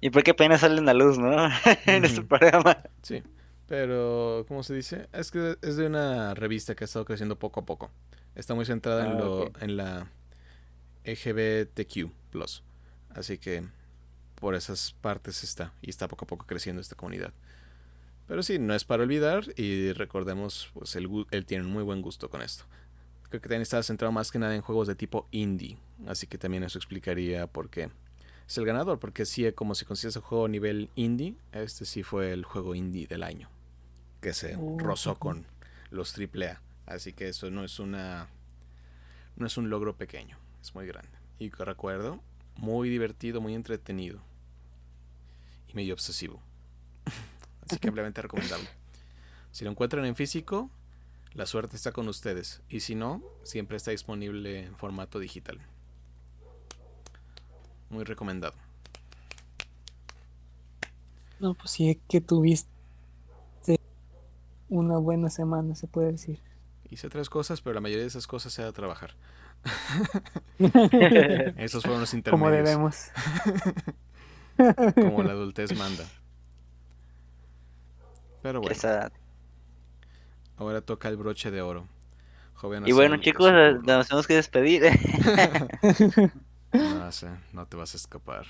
Y 0.00 0.10
por 0.10 0.22
qué 0.22 0.30
apenas 0.30 0.60
salen 0.60 0.88
a 0.88 0.94
luz, 0.94 1.18
¿no? 1.18 1.48
en 1.86 2.04
este 2.04 2.22
programa. 2.22 2.78
Sí, 3.02 3.22
pero, 3.66 4.44
¿cómo 4.46 4.62
se 4.62 4.74
dice? 4.74 5.08
Es 5.12 5.32
que 5.32 5.56
es 5.62 5.76
de 5.76 5.86
una 5.86 6.34
revista 6.34 6.76
que 6.76 6.84
ha 6.84 6.86
estado 6.86 7.04
creciendo 7.04 7.36
poco 7.38 7.60
a 7.60 7.64
poco. 7.64 7.90
Está 8.36 8.54
muy 8.54 8.64
centrada 8.66 9.04
en, 9.04 9.12
ah, 9.12 9.18
lo, 9.18 9.52
en 9.60 9.76
la 9.76 10.10
LGBTQ+. 11.04 12.12
Así 13.10 13.38
que 13.38 13.64
por 14.36 14.54
esas 14.54 14.92
partes 15.00 15.42
está. 15.42 15.72
Y 15.82 15.90
está 15.90 16.06
poco 16.06 16.26
a 16.26 16.28
poco 16.28 16.46
creciendo 16.46 16.80
esta 16.80 16.94
comunidad. 16.94 17.32
Pero 18.26 18.42
sí, 18.42 18.58
no 18.58 18.74
es 18.74 18.84
para 18.84 19.02
olvidar. 19.02 19.44
Y 19.56 19.92
recordemos, 19.92 20.70
pues 20.74 20.96
él, 20.96 21.08
él 21.30 21.46
tiene 21.46 21.64
un 21.64 21.72
muy 21.72 21.82
buen 21.82 22.02
gusto 22.02 22.28
con 22.28 22.42
esto. 22.42 22.64
Creo 23.28 23.40
que 23.40 23.48
también 23.48 23.62
está 23.62 23.82
centrado 23.82 24.12
más 24.12 24.30
que 24.30 24.38
nada 24.38 24.54
en 24.54 24.62
juegos 24.62 24.88
de 24.88 24.94
tipo 24.94 25.28
indie. 25.30 25.78
Así 26.06 26.26
que 26.26 26.38
también 26.38 26.62
eso 26.62 26.78
explicaría 26.78 27.46
por 27.46 27.70
qué 27.70 27.90
es 28.46 28.58
el 28.58 28.64
ganador, 28.64 28.98
porque 28.98 29.26
sí, 29.26 29.50
como 29.52 29.74
si 29.74 29.84
consigues 29.84 30.16
el 30.16 30.22
juego 30.22 30.46
a 30.46 30.48
nivel 30.48 30.90
indie, 30.94 31.34
este 31.52 31.84
sí 31.84 32.02
fue 32.02 32.32
el 32.32 32.44
juego 32.44 32.74
indie 32.74 33.06
del 33.06 33.22
año, 33.22 33.48
que 34.20 34.32
se 34.32 34.56
oh, 34.56 34.76
rozó 34.78 35.16
con 35.16 35.46
los 35.90 36.16
AAA. 36.16 36.62
Así 36.86 37.12
que 37.12 37.28
eso 37.28 37.50
no 37.50 37.64
es 37.64 37.80
una 37.80 38.28
no 39.36 39.46
es 39.46 39.56
un 39.56 39.68
logro 39.68 39.96
pequeño, 39.96 40.38
es 40.62 40.74
muy 40.74 40.86
grande. 40.86 41.10
Y 41.38 41.50
recuerdo, 41.50 42.22
muy 42.56 42.88
divertido, 42.88 43.40
muy 43.40 43.54
entretenido 43.54 44.22
y 45.68 45.74
medio 45.74 45.94
obsesivo. 45.94 46.40
Así 47.66 47.78
que 47.78 47.88
ampliamente 47.88 48.22
recomendable. 48.22 48.68
Si 49.50 49.64
lo 49.64 49.70
encuentran 49.70 50.04
en 50.04 50.16
físico, 50.16 50.70
la 51.34 51.46
suerte 51.46 51.76
está 51.76 51.92
con 51.92 52.08
ustedes. 52.08 52.62
Y 52.68 52.80
si 52.80 52.94
no, 52.94 53.22
siempre 53.42 53.76
está 53.76 53.90
disponible 53.90 54.64
en 54.64 54.76
formato 54.76 55.18
digital. 55.18 55.60
Muy 57.90 58.04
recomendado. 58.04 58.54
No, 61.38 61.54
pues 61.54 61.70
sí, 61.70 61.90
es 61.90 61.98
que 62.08 62.20
tuviste 62.20 62.68
una 64.68 64.98
buena 64.98 65.30
semana, 65.30 65.74
se 65.74 65.86
puede 65.86 66.12
decir. 66.12 66.40
Hice 66.88 67.08
tres 67.08 67.28
cosas, 67.28 67.60
pero 67.60 67.74
la 67.74 67.80
mayoría 67.80 68.02
de 68.02 68.08
esas 68.08 68.26
cosas 68.26 68.52
se 68.52 68.62
ha 68.62 68.68
a 68.68 68.72
trabajar. 68.72 69.14
Esos 71.56 71.82
fueron 71.82 72.00
los 72.00 72.14
intermedios. 72.14 72.30
Como 72.30 72.50
debemos. 72.50 73.10
Como 74.94 75.22
la 75.22 75.32
adultez 75.32 75.76
manda. 75.76 76.04
Pero 78.46 78.60
bueno. 78.60 79.10
Ahora 80.56 80.80
toca 80.80 81.08
el 81.08 81.16
broche 81.16 81.50
de 81.50 81.62
oro. 81.62 81.88
y 82.84 82.92
bueno, 82.92 83.16
chicos, 83.16 83.50
nos 83.52 84.06
tenemos 84.06 84.26
que 84.26 84.34
despedir. 84.34 84.82
No 86.72 87.10
sé, 87.10 87.28
no 87.52 87.64
te 87.66 87.76
vas 87.76 87.94
a 87.94 87.96
escapar. 87.96 88.44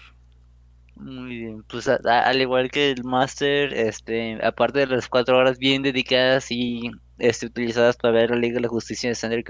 Muy 0.96 1.38
bien, 1.38 1.62
pues 1.68 1.86
al 1.86 2.40
igual 2.40 2.70
que 2.72 2.90
el 2.90 3.04
Master, 3.04 3.72
este, 3.72 4.44
aparte 4.44 4.80
de 4.80 4.86
las 4.86 5.08
cuatro 5.08 5.38
horas 5.38 5.58
bien 5.58 5.82
dedicadas 5.82 6.50
y 6.50 6.90
este, 7.18 7.46
utilizadas 7.46 7.96
para 7.96 8.14
ver 8.14 8.30
la 8.30 8.36
Liga 8.36 8.54
de 8.54 8.62
la 8.62 8.68
Justicia 8.68 9.08
de 9.08 9.12
Standard 9.12 9.44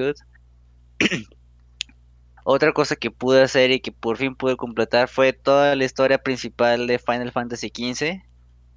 otra 2.44 2.72
cosa 2.72 2.96
que 2.96 3.10
pude 3.10 3.42
hacer 3.42 3.70
y 3.70 3.80
que 3.80 3.92
por 3.92 4.18
fin 4.18 4.34
pude 4.34 4.56
completar 4.56 5.08
fue 5.08 5.32
toda 5.32 5.74
la 5.74 5.84
historia 5.84 6.18
principal 6.18 6.86
de 6.86 6.98
Final 6.98 7.32
Fantasy 7.32 7.68
XV 7.68 8.20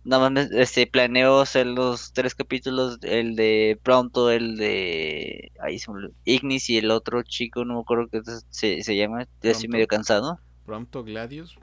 nada 0.04 0.30
más 0.30 0.52
este, 0.52 0.88
planeo 0.88 1.42
hacer 1.42 1.68
los 1.68 2.14
tres 2.14 2.36
capítulos, 2.36 3.00
el 3.02 3.36
de 3.36 3.80
pronto, 3.84 4.32
el 4.32 4.58
de 4.58 5.52
ahí 5.62 5.78
Ignis 6.26 6.70
y 6.70 6.78
el 6.78 6.92
otro 6.92 7.24
chico, 7.24 7.66
no 7.66 7.76
me 7.76 7.82
acuerdo 7.82 8.08
que 8.08 8.22
se, 8.50 8.82
se 8.84 8.96
llama, 8.96 9.28
ya 9.42 9.52
estoy 9.52 9.70
medio 9.70 9.88
cansado. 9.88 10.40
Pronto 10.66 11.04
Gladius. 11.04 11.58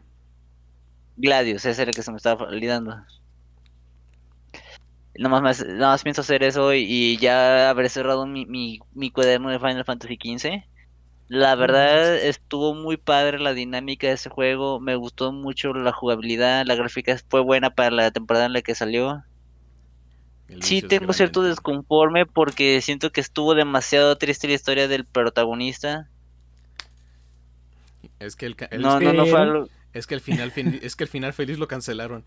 Gladius, 1.16 1.64
ese 1.64 1.82
era 1.82 1.90
el 1.90 1.96
que 1.96 2.02
se 2.02 2.10
me 2.10 2.18
estaba 2.18 2.46
olvidando. 2.46 2.96
Nomás, 5.18 5.42
más, 5.42 5.64
nada 5.64 5.92
más 5.92 6.02
pienso 6.02 6.20
hacer 6.20 6.42
eso 6.42 6.74
y, 6.74 7.16
ya 7.16 7.70
habré 7.70 7.88
cerrado 7.88 8.26
mi, 8.26 8.44
mi, 8.44 8.80
mi 8.92 9.10
cuaderno 9.10 9.48
de 9.48 9.58
Final 9.58 9.84
Fantasy 9.84 10.18
XV. 10.22 10.62
La 11.28 11.57
verdad 11.57 12.16
estuvo 12.16 12.74
muy 12.74 12.97
padre 12.97 13.40
la 13.40 13.53
dinámica 13.53 14.07
de 14.07 14.12
ese 14.12 14.31
juego, 14.31 14.78
me 14.78 14.94
gustó 14.94 15.32
mucho 15.32 15.73
la 15.74 15.93
jugabilidad, 15.93 16.65
la 16.65 16.77
gráfica 16.77 17.19
fue 17.28 17.40
buena 17.40 17.70
para 17.70 17.90
la 17.90 18.11
temporada 18.12 18.47
en 18.47 18.53
la 18.53 18.62
que 18.62 18.77
salió. 18.77 19.24
Sí 20.61 20.82
tengo 20.82 21.12
cierto 21.12 21.43
desconforme 21.43 22.24
porque 22.24 22.81
siento 22.81 23.11
que 23.11 23.20
estuvo 23.20 23.55
demasiado 23.57 24.16
triste 24.16 24.47
la 24.47 24.55
historia 24.55 24.86
del 24.86 25.05
protagonista. 25.05 26.09
Es 28.20 28.36
que 28.36 28.47
el, 28.47 28.57
no, 28.78 29.01
no, 29.01 29.12
no 29.12 29.27
fue 29.27 29.66
Es 29.93 30.07
que 30.07 30.15
el 30.15 30.20
final 30.20 30.53
es 30.55 30.94
que 30.94 31.05
el 31.05 31.11
final 31.11 31.32
feliz 31.32 31.59
lo 31.59 31.66
cancelaron. 31.66 32.24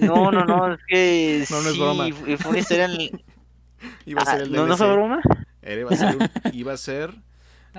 No, 0.00 0.30
no, 0.30 0.44
no, 0.44 0.74
es 0.74 0.80
que 0.86 1.44
no, 1.50 1.62
no 1.62 1.70
es 1.70 1.78
broma. 1.78 2.08
Fue 2.36 2.50
una 2.50 2.58
historia 2.58 2.84
en... 2.84 3.22
Iba 4.04 4.22
a 4.22 4.26
ser 4.26 4.42
el 4.42 4.52
¿No, 4.52 4.66
¿No 4.66 4.76
fue 4.76 4.92
broma? 4.92 5.22
iba, 5.62 5.90
a 5.90 5.96
ser, 5.96 6.30
iba 6.52 6.72
a 6.72 6.76
ser 6.76 7.14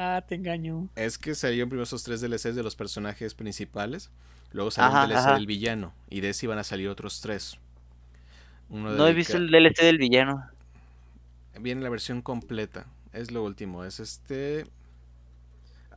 Ah, 0.02 0.24
te 0.26 0.36
engaño. 0.36 0.88
Es 0.96 1.18
que 1.18 1.36
salieron 1.36 1.68
primero 1.68 1.84
esos 1.84 2.04
tres 2.04 2.22
DLCs 2.22 2.56
de 2.56 2.64
los 2.64 2.78
personajes 2.78 3.36
principales. 3.36 4.10
Luego 4.54 4.72
salió 4.72 5.04
el 5.04 5.10
DLC 5.10 5.34
del 5.34 5.46
villano. 5.46 5.94
Y 6.10 6.22
de 6.22 6.30
ese 6.30 6.46
iban 6.46 6.58
a 6.58 6.64
salir 6.64 6.88
otros 6.88 7.20
tres. 7.20 7.60
no 8.70 9.06
he 9.06 9.14
visto 9.14 9.36
el 9.36 9.52
DLC 9.52 9.82
del 9.82 9.98
villano. 9.98 10.48
Viene 11.60 11.82
la 11.82 11.90
versión 11.90 12.22
completa. 12.22 12.86
Es 13.12 13.32
lo 13.32 13.44
último. 13.44 13.84
Es 13.84 14.00
este. 14.00 14.64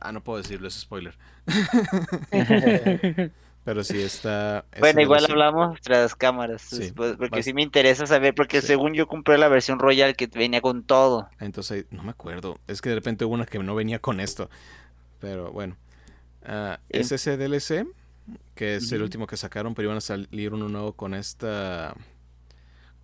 Ah, 0.01 0.11
no 0.11 0.21
puedo 0.21 0.41
decirlo, 0.41 0.67
es 0.67 0.73
spoiler. 0.73 1.17
Pero 3.63 3.83
sí 3.83 4.01
está. 4.01 4.65
Bueno, 4.79 5.01
igual 5.01 5.25
hablamos 5.29 5.79
tras 5.81 6.15
cámaras. 6.15 6.69
porque 6.95 7.43
sí 7.43 7.53
me 7.53 7.61
interesa 7.61 8.05
saber, 8.05 8.35
porque 8.35 8.61
según 8.61 8.93
yo 8.93 9.07
compré 9.07 9.37
la 9.37 9.47
versión 9.47 9.79
Royal 9.79 10.15
que 10.15 10.27
venía 10.27 10.59
con 10.59 10.83
todo. 10.83 11.29
Entonces, 11.39 11.85
no 11.89 12.03
me 12.03 12.11
acuerdo. 12.11 12.59
Es 12.67 12.81
que 12.81 12.89
de 12.89 12.95
repente 12.95 13.23
hubo 13.23 13.33
una 13.33 13.45
que 13.45 13.59
no 13.59 13.73
venía 13.75 13.99
con 13.99 14.19
esto. 14.19 14.49
Pero 15.19 15.51
bueno. 15.51 15.77
Uh, 16.45 16.75
es 16.89 17.13
ese 17.13 17.37
DLC, 17.37 17.87
que 18.53 18.75
es 18.75 18.91
el 18.91 19.01
último 19.01 19.27
que 19.27 19.37
sacaron, 19.37 19.73
pero 19.73 19.85
iban 19.85 19.97
a 19.97 20.01
salir 20.01 20.53
uno 20.53 20.67
nuevo 20.67 20.91
con 20.93 21.13
esta. 21.13 21.95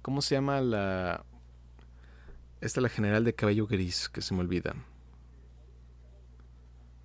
¿Cómo 0.01 0.21
se 0.21 0.35
llama 0.35 0.59
la. 0.59 1.23
Esta 2.59 2.81
la 2.81 2.89
general 2.89 3.23
de 3.23 3.33
cabello 3.33 3.65
gris, 3.65 4.09
que 4.09 4.21
se 4.21 4.33
me 4.33 4.41
olvida. 4.41 4.75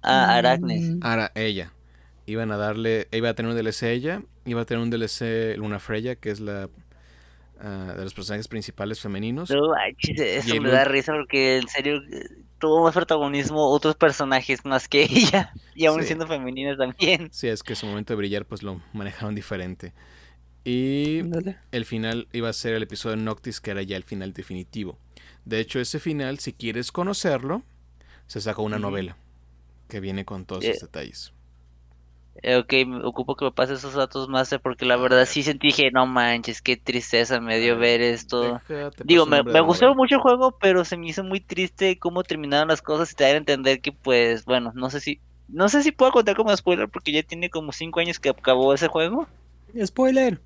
Ah, 0.03 0.35
Aracne. 0.35 0.99
Ara, 1.01 1.31
ella 1.37 1.73
iban 2.27 2.51
a 2.53 2.57
darle, 2.57 3.09
iba 3.13 3.29
a 3.29 3.35
tener 3.35 3.53
un 3.53 3.59
DLC 3.59 3.85
ella, 3.85 4.23
iba 4.45 4.63
a 4.63 4.65
tener 4.65 4.83
un 4.83 4.91
DLC 4.91 5.57
Luna 5.57 5.79
Freya, 5.79 6.17
que 6.17 6.31
es 6.31 6.41
la 6.41 6.69
uh, 7.61 7.97
de 7.97 8.03
los 8.05 8.15
personajes 8.15 8.49
principales 8.49 9.01
femeninos. 9.01 9.51
No, 9.51 9.75
eso 9.99 10.61
me 10.61 10.71
da 10.71 10.85
risa 10.85 11.13
porque 11.13 11.59
en 11.59 11.69
serio 11.69 12.01
tuvo 12.59 12.83
más 12.83 12.95
protagonismo 12.95 13.69
otros 13.71 13.97
personajes 13.97 14.65
más 14.65 14.89
que 14.89 15.03
ella, 15.11 15.53
y 15.75 15.87
aún 15.87 16.03
siendo 16.03 16.27
femeninas 16.27 16.79
también. 16.79 17.29
Sí, 17.33 17.49
es 17.49 17.63
que 17.63 17.75
su 17.75 17.87
momento 17.87 18.13
de 18.13 18.17
brillar 18.17 18.47
pues 18.47 18.63
lo 18.63 18.81
manejaron 18.93 19.35
diferente. 19.35 19.93
Y 20.65 21.21
el 21.73 21.85
final 21.85 22.27
iba 22.33 22.49
a 22.49 22.53
ser 22.55 22.73
el 22.73 22.83
episodio 22.83 23.17
de 23.17 23.23
Noctis, 23.23 23.61
que 23.61 23.71
era 23.71 23.83
ya 23.83 23.99
el 23.99 24.05
final 24.05 24.33
definitivo. 24.33 24.99
De 25.45 25.61
hecho, 25.61 25.79
ese 25.79 26.01
final, 26.01 26.39
si 26.39 26.55
quieres 26.55 26.91
conocerlo, 26.91 27.63
se 28.27 28.41
sacó 28.41 28.63
una 28.63 28.79
novela 28.79 29.19
que 29.89 30.01
viene 30.01 30.25
con 30.25 30.47
todos 30.47 30.65
esos 30.65 30.91
detalles. 30.91 31.35
Eh, 32.43 32.57
ok, 32.57 32.73
me 32.87 33.05
ocupo 33.05 33.37
que 33.37 33.45
me 33.45 33.53
pase 33.53 33.75
esos 33.75 33.95
datos 33.95 34.29
más 34.29 34.55
porque 34.63 34.85
la 34.85 34.97
verdad 34.97 35.25
sí 35.25 35.43
sentí 35.43 35.73
que 35.73 35.91
no 35.91 36.07
manches, 36.07 36.61
qué 36.61 36.77
tristeza 36.77 37.41
me 37.41 37.59
dio 37.59 37.79
ver 37.79 38.01
esto. 38.01 38.61
Digo, 39.05 39.25
me, 39.27 39.43
me 39.43 39.61
gustó 39.61 39.95
mucho 39.95 40.17
el 40.17 40.21
juego, 40.21 40.57
pero 40.61 40.85
se 40.85 40.97
me 40.97 41.09
hizo 41.09 41.23
muy 41.23 41.41
triste 41.41 41.99
cómo 41.99 42.25
terminaron 42.25 42.69
las 42.69 42.83
cosas 42.83 43.13
y 43.13 43.15
te 43.15 43.25
da 43.25 43.31
a 43.31 43.37
entender 43.37 43.81
que 43.81 43.93
pues, 43.93 44.45
bueno, 44.45 44.73
no 44.75 44.91
sé 44.91 45.01
si 45.01 45.21
no 45.49 45.69
sé 45.69 45.83
si 45.83 45.93
puedo 45.93 46.11
contar 46.13 46.37
como 46.37 46.57
spoiler 46.57 46.89
porque 46.89 47.13
ya 47.13 47.23
tiene 47.23 47.51
como 47.51 47.73
5 47.73 48.01
años 48.01 48.19
que 48.19 48.31
acabó 48.31 48.75
ese 48.75 48.89
juego. 48.89 49.29
Spoiler. 49.85 50.41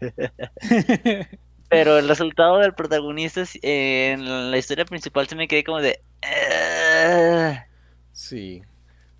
pero 1.68 1.98
el 1.98 2.08
resultado 2.08 2.58
del 2.58 2.74
protagonista 2.74 3.44
en 3.62 4.50
la 4.50 4.58
historia 4.58 4.84
principal 4.84 5.28
se 5.28 5.36
me 5.36 5.46
quedé 5.46 5.62
como 5.62 5.80
de... 5.80 6.00
Sí, 8.12 8.62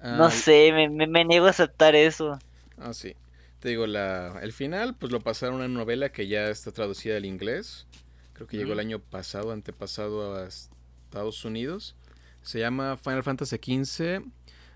no 0.02 0.30
sé, 0.30 0.72
me, 0.72 1.06
me, 1.06 1.24
niego 1.24 1.46
a 1.46 1.50
aceptar 1.50 1.94
eso. 1.94 2.38
Ah, 2.78 2.92
sí. 2.92 3.14
Te 3.60 3.68
digo, 3.68 3.86
la, 3.86 4.38
el 4.42 4.52
final, 4.52 4.94
pues 4.94 5.12
lo 5.12 5.20
pasaron 5.20 5.56
a 5.56 5.66
una 5.66 5.68
novela 5.68 6.10
que 6.10 6.26
ya 6.28 6.48
está 6.48 6.72
traducida 6.72 7.16
al 7.16 7.26
inglés. 7.26 7.86
Creo 8.32 8.46
que 8.46 8.56
llegó 8.56 8.72
el 8.72 8.80
año 8.80 9.00
pasado, 9.00 9.52
antepasado 9.52 10.34
a 10.34 10.46
Estados 10.46 11.44
Unidos. 11.44 11.94
Se 12.40 12.58
llama 12.58 12.96
Final 12.96 13.22
Fantasy 13.22 13.56
XV, 13.56 14.22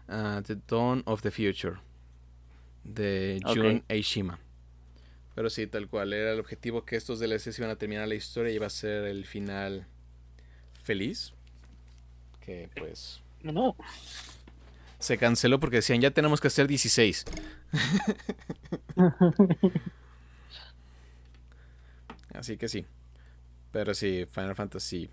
uh, 0.08 0.42
The 0.42 0.56
Dawn 0.68 1.02
of 1.06 1.22
the 1.22 1.30
Future, 1.30 1.76
de 2.84 3.40
Jun 3.42 3.82
Eishima. 3.88 4.38
Pero 5.34 5.48
sí, 5.48 5.66
tal 5.66 5.88
cual, 5.88 6.12
era 6.12 6.32
el 6.32 6.40
objetivo 6.40 6.84
que 6.84 6.96
estos 6.96 7.18
DLCs 7.20 7.58
iban 7.58 7.70
a 7.70 7.76
terminar 7.76 8.06
la 8.06 8.14
historia 8.14 8.52
y 8.52 8.56
iba 8.56 8.66
a 8.66 8.70
ser 8.70 9.04
el 9.04 9.24
final 9.24 9.86
feliz. 10.82 11.32
Que 12.40 12.68
pues... 12.76 13.22
No 13.42 13.74
se 15.04 15.18
canceló 15.18 15.60
porque 15.60 15.76
decían 15.76 16.00
ya 16.00 16.10
tenemos 16.10 16.40
que 16.40 16.48
hacer 16.48 16.66
16. 16.66 17.26
Así 22.32 22.56
que 22.56 22.68
sí. 22.68 22.86
Pero 23.70 23.92
sí, 23.92 24.24
Final 24.30 24.54
Fantasy 24.54 25.10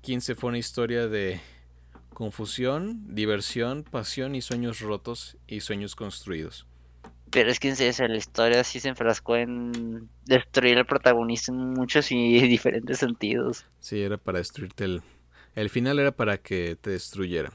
15 0.00 0.34
fue 0.34 0.48
una 0.48 0.58
historia 0.58 1.06
de 1.06 1.40
confusión, 2.12 3.14
diversión, 3.14 3.84
pasión 3.84 4.34
y 4.34 4.42
sueños 4.42 4.80
rotos 4.80 5.36
y 5.46 5.60
sueños 5.60 5.94
construidos. 5.94 6.66
Pero 7.30 7.50
es 7.50 7.60
que 7.60 7.70
en 7.70 8.10
la 8.10 8.16
historia 8.16 8.64
sí 8.64 8.80
se 8.80 8.88
enfrascó 8.88 9.36
en 9.36 10.08
destruir 10.26 10.78
al 10.78 10.86
protagonista 10.86 11.52
en 11.52 11.58
muchos 11.58 12.10
y 12.10 12.40
diferentes 12.48 12.98
sentidos. 12.98 13.64
Sí, 13.78 14.02
era 14.02 14.16
para 14.16 14.38
destruirte 14.38 14.84
el... 14.84 15.02
El 15.54 15.68
final 15.68 15.98
era 15.98 16.12
para 16.12 16.38
que 16.38 16.76
te 16.80 16.90
destruyera. 16.90 17.52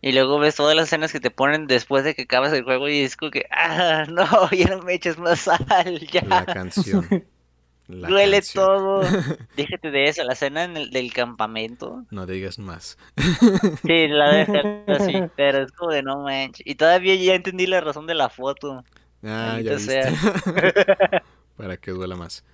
Y 0.00 0.12
luego 0.12 0.38
ves 0.38 0.54
todas 0.54 0.76
las 0.76 0.86
escenas 0.86 1.12
que 1.12 1.20
te 1.20 1.30
ponen 1.30 1.66
después 1.66 2.04
de 2.04 2.14
que 2.14 2.22
acabas 2.22 2.52
el 2.52 2.62
juego 2.62 2.88
y 2.88 3.00
es 3.00 3.16
como 3.16 3.32
que, 3.32 3.46
ah, 3.50 4.04
no, 4.10 4.50
ya 4.50 4.68
no 4.68 4.82
me 4.82 4.94
eches 4.94 5.18
más 5.18 5.40
sal, 5.40 6.00
ya. 6.12 6.22
La 6.22 6.46
canción. 6.46 7.24
Duele 7.88 8.42
todo. 8.42 9.00
Déjate 9.56 9.90
de 9.90 10.08
eso, 10.08 10.22
la 10.22 10.34
escena 10.34 10.64
en 10.64 10.76
el, 10.76 10.90
del 10.90 11.12
campamento. 11.12 12.04
No 12.10 12.26
digas 12.26 12.58
más. 12.58 12.98
sí, 13.82 14.08
la 14.08 14.30
de 14.30 14.84
así, 14.88 15.14
pero 15.36 15.62
es 15.62 15.72
como 15.72 15.92
de 15.92 16.02
no 16.02 16.22
manches. 16.22 16.66
Y 16.66 16.74
todavía 16.74 17.14
ya 17.14 17.34
entendí 17.34 17.66
la 17.66 17.80
razón 17.80 18.06
de 18.06 18.14
la 18.14 18.28
foto. 18.28 18.84
Ah, 19.24 19.58
ya 19.62 19.74
viste. 19.74 20.02
Para 21.56 21.78
que 21.78 21.90
duela 21.90 22.14
más. 22.14 22.44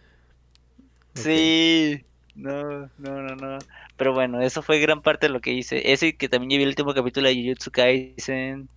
Sí. 1.15 2.05
No, 2.35 2.91
no, 2.99 3.23
no, 3.23 3.37
no. 3.37 3.59
Pero 3.97 4.13
bueno, 4.13 4.41
eso 4.41 4.63
fue 4.63 4.81
gran 4.81 5.03
parte 5.03 5.27
de 5.27 5.33
lo 5.33 5.41
que 5.41 5.53
hice. 5.53 5.93
Ese 5.93 6.17
que 6.17 6.29
también 6.29 6.51
llevé 6.51 6.65
el 6.65 6.71
último 6.71 6.95
capítulo 6.95 7.29
de 7.29 7.35
Jujutsu 7.35 7.71
Kaisen. 7.71 8.69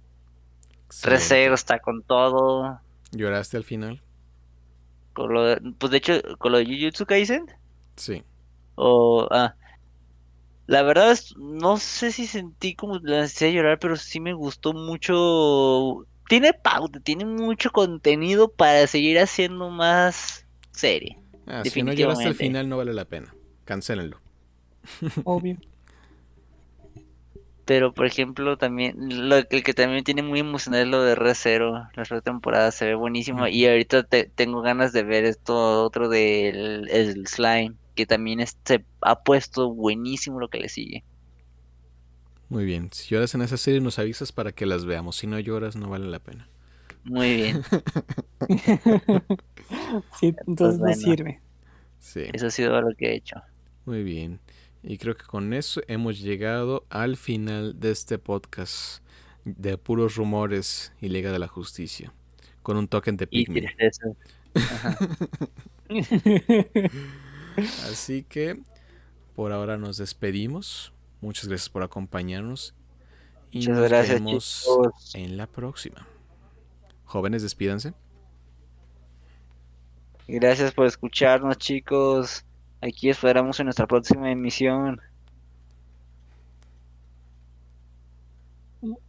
Recero 1.04 1.56
está 1.56 1.80
con 1.80 2.04
todo. 2.04 2.80
¿Lloraste 3.12 3.58
al 3.58 3.64
final? 3.64 4.02
Con 5.14 5.34
lo 5.34 5.44
de, 5.44 5.74
pues 5.78 5.92
de 5.92 5.98
hecho, 5.98 6.22
con 6.38 6.52
lo 6.52 6.60
de 6.60 6.66
Jujutsu 6.66 7.06
Kaisen. 7.06 7.48
Sí. 7.96 8.24
O, 8.76 9.28
ah, 9.32 9.56
la 10.68 10.84
verdad 10.84 11.12
es, 11.12 11.36
no 11.38 11.78
sé 11.78 12.12
si 12.12 12.28
sentí 12.28 12.76
como 12.76 13.00
la 13.00 13.22
necesidad 13.22 13.50
de 13.50 13.56
llorar, 13.56 13.80
pero 13.80 13.96
sí 13.96 14.20
me 14.20 14.34
gustó 14.34 14.74
mucho. 14.74 16.06
Tiene 16.30 16.54
pauta, 16.54 17.00
tiene 17.00 17.26
mucho 17.26 17.72
contenido 17.72 18.52
para 18.52 18.86
seguir 18.86 19.18
haciendo 19.18 19.70
más 19.70 20.46
serie. 20.72 21.18
Ah, 21.48 21.64
si 21.64 21.82
no 21.82 21.94
lloraste 21.94 22.26
al 22.26 22.36
final 22.36 22.68
no 22.68 22.78
vale 22.78 22.94
la 22.94 23.06
pena. 23.06 23.34
Cancélenlo. 23.68 24.18
Obvio. 25.26 25.58
Pero, 27.66 27.94
por 27.94 28.06
ejemplo, 28.06 28.58
también, 28.58 28.96
lo 29.28 29.36
el 29.36 29.46
que 29.46 29.74
también 29.74 30.06
tiene 30.06 30.24
muy 30.24 30.40
emocional 30.40 30.84
es 30.84 30.88
lo 30.88 31.04
de 31.04 31.16
Re 31.16 31.36
Zero. 31.36 31.90
La 31.96 32.22
temporada 32.22 32.72
se 32.72 32.86
ve 32.86 32.96
buenísima. 32.96 33.50
Y 33.50 33.66
ahorita 33.66 34.04
tengo 34.04 34.62
ganas 34.62 34.94
de 34.94 35.04
ver 35.04 35.26
esto 35.26 35.84
otro 35.84 36.08
del 36.08 36.88
el 36.90 37.28
Slime. 37.28 37.76
Que 37.94 38.06
también 38.06 38.40
se 38.64 38.86
ha 39.02 39.20
puesto 39.22 39.74
buenísimo 39.74 40.40
lo 40.40 40.48
que 40.48 40.60
le 40.60 40.70
sigue. 40.70 41.04
Muy 42.48 42.64
bien. 42.64 42.90
Si 42.94 43.14
lloras 43.14 43.36
en 43.36 43.42
esa 43.42 43.58
serie, 43.58 43.82
nos 43.82 44.00
avisas 44.00 44.32
para 44.32 44.54
que 44.54 44.66
las 44.66 44.86
veamos. 44.86 45.18
Si 45.18 45.28
no 45.28 45.38
lloras, 45.38 45.76
no 45.76 45.90
vale 45.90 46.08
la 46.08 46.20
pena. 46.20 46.48
Muy 47.04 47.36
bien. 47.36 47.64
sí, 50.22 50.34
entonces 50.48 50.80
no 50.80 50.94
sirve. 50.94 51.42
Sí. 52.00 52.24
Eso 52.32 52.48
ha 52.48 52.52
sido 52.52 52.82
lo 52.82 52.96
que 52.96 53.08
he 53.08 53.16
hecho. 53.16 53.42
Muy 53.88 54.04
bien. 54.04 54.42
Y 54.84 54.98
creo 54.98 55.16
que 55.16 55.24
con 55.24 55.54
eso 55.54 55.82
hemos 55.88 56.20
llegado 56.20 56.86
al 56.90 57.16
final 57.16 57.80
de 57.80 57.92
este 57.92 58.20
podcast. 58.20 59.02
de 59.46 59.78
puros 59.78 60.18
rumores 60.18 60.92
y 61.00 61.08
Liga 61.08 61.32
de 61.32 61.40
la 61.40 61.48
Justicia. 61.48 62.12
Con 62.64 62.76
un 62.76 62.90
token 62.90 63.16
de 63.16 63.28
Pikmin. 63.28 63.66
Así 67.90 68.24
que 68.24 68.60
por 69.38 69.54
ahora 69.54 69.78
nos 69.78 69.96
despedimos. 69.96 70.92
Muchas 71.22 71.48
gracias 71.48 71.70
por 71.70 71.82
acompañarnos. 71.82 72.76
Y 73.52 73.68
nos 73.68 73.90
vemos 73.90 74.68
en 75.14 75.38
la 75.38 75.48
próxima. 75.48 76.06
Jóvenes, 77.06 77.42
despídanse. 77.42 77.94
Gracias 80.28 80.74
por 80.74 80.88
escucharnos, 80.88 81.58
chicos. 81.58 82.44
Aquí 82.82 83.10
esperamos 83.10 83.60
en 83.60 83.66
nuestra 83.66 83.88
próxima 83.88 84.32
emisión. 84.32 85.02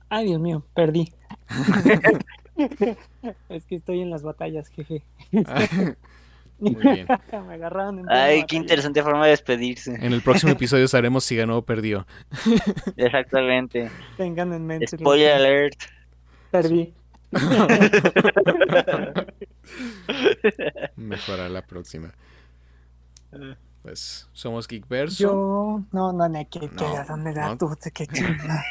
Ay, 0.09 0.27
Dios 0.27 0.40
mío, 0.40 0.65
perdí. 0.74 1.12
es 3.49 3.66
que 3.66 3.74
estoy 3.74 4.01
en 4.01 4.11
las 4.11 4.23
batallas, 4.23 4.69
jeje. 4.69 5.03
Muy 6.59 6.74
bien. 6.82 7.07
Me 7.32 7.55
agarraron. 7.55 8.05
Ay, 8.11 8.45
qué 8.45 8.57
interesante 8.57 9.03
forma 9.03 9.24
de 9.24 9.31
despedirse. 9.31 9.95
En 9.95 10.12
el 10.12 10.23
próximo 10.23 10.53
episodio 10.53 10.89
sabremos 10.89 11.24
si 11.24 11.36
ganó 11.36 11.59
o 11.59 11.62
perdió. 11.62 12.07
Exactamente. 12.97 13.90
Tengan 14.16 14.53
en 14.53 14.66
mente. 14.66 14.86
Spoiler 14.97 15.32
alert. 15.32 15.78
Perdí. 16.51 16.95
Mejora 20.97 21.49
la 21.49 21.62
próxima. 21.62 22.15
Pues 23.83 24.29
somos 24.33 24.67
Geekverso. 24.67 25.23
Yo, 25.23 25.85
no, 25.93 26.13
no, 26.13 26.29
no, 26.29 26.39
que, 26.51 26.61
que 26.61 26.69
no, 26.69 27.05
dónde 27.09 27.33
da 27.33 27.57
tú, 27.57 27.71
que 27.95 28.07
chinga. 28.09 28.65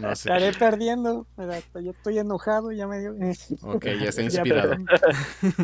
no 0.00 0.16
sé. 0.16 0.28
Estaré 0.28 0.52
perdiendo, 0.52 1.26
yo 1.74 1.92
estoy 1.92 2.18
enojado, 2.18 2.72
ya 2.72 2.86
me 2.86 2.98
dio. 2.98 3.14
Ok, 3.62 3.84
ya 3.84 4.08
está 4.08 4.22
inspirado. 4.22 4.74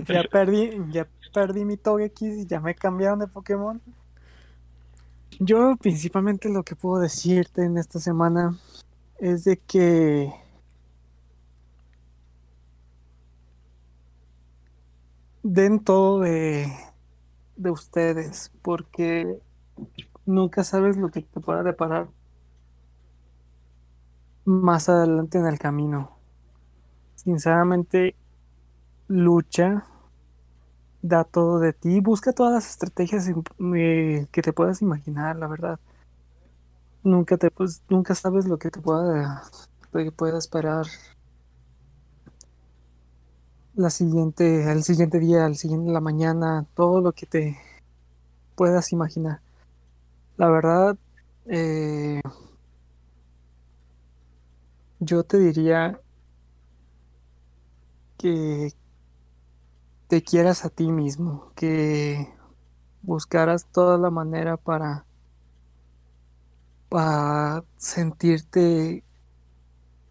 Ya, 0.07 0.25
perdí, 0.25 0.71
ya 0.91 1.09
perdí 1.35 1.65
mi 1.65 1.77
Togekiss 1.77 2.39
y 2.39 2.47
ya 2.47 2.61
me 2.61 2.75
cambiaron 2.75 3.19
de 3.19 3.27
Pokémon. 3.27 3.83
Yo 5.39 5.77
principalmente 5.77 6.49
lo 6.49 6.63
que 6.63 6.77
puedo 6.77 7.01
decirte 7.01 7.65
en 7.65 7.77
esta 7.77 7.99
semana 7.99 8.57
es 9.19 9.45
de 9.45 9.59
que 9.59 10.33
den 15.43 15.81
todo 15.81 16.21
de, 16.21 16.73
de 17.57 17.71
ustedes, 17.71 18.53
porque 18.63 19.39
nunca 20.25 20.65
sabes 20.65 20.97
lo 20.97 21.11
que 21.11 21.23
te 21.23 21.41
pueda 21.41 21.63
deparar 21.63 22.09
más 24.45 24.89
adelante 24.89 25.39
en 25.39 25.47
el 25.47 25.59
camino. 25.59 26.19
Sinceramente, 27.15 28.15
lucha, 29.09 29.85
da 31.03 31.25
todo 31.25 31.59
de 31.59 31.73
ti, 31.73 32.01
busca 32.01 32.33
todas 32.33 32.53
las 32.53 32.71
estrategias 32.71 33.29
eh, 33.29 34.27
que 34.31 34.43
te 34.43 34.53
puedas 34.53 34.83
imaginar, 34.83 35.37
la 35.37 35.49
verdad. 35.49 35.81
Nunca 37.03 37.37
te 37.37 37.51
pues, 37.51 37.83
nunca 37.89 38.15
sabes 38.15 38.47
lo 38.47 38.59
que 38.59 38.71
te 38.71 38.81
pueda 38.81 39.43
que 39.93 40.13
pueda 40.13 40.39
esperar 40.39 40.87
la 43.77 43.91
siguiente, 43.91 44.71
el 44.73 44.83
siguiente 44.83 45.19
día, 45.21 45.45
al 45.45 45.57
siguiente 45.57 45.93
la 45.93 46.01
mañana, 46.01 46.67
todo 46.75 47.03
lo 47.03 47.13
que 47.13 47.27
te 47.27 47.59
puedas 48.55 48.91
imaginar. 48.93 49.41
La 50.39 50.49
verdad, 50.49 50.97
eh, 51.45 52.23
yo 54.99 55.25
te 55.25 55.39
diría 55.39 56.01
que 58.17 58.73
te 60.09 60.23
quieras 60.23 60.65
a 60.65 60.71
ti 60.71 60.91
mismo, 60.91 61.53
que 61.55 62.33
buscaras 63.03 63.67
toda 63.67 63.99
la 63.99 64.11
manera 64.11 64.57
para, 64.57 65.05
para 66.89 67.63
sentirte 67.77 69.05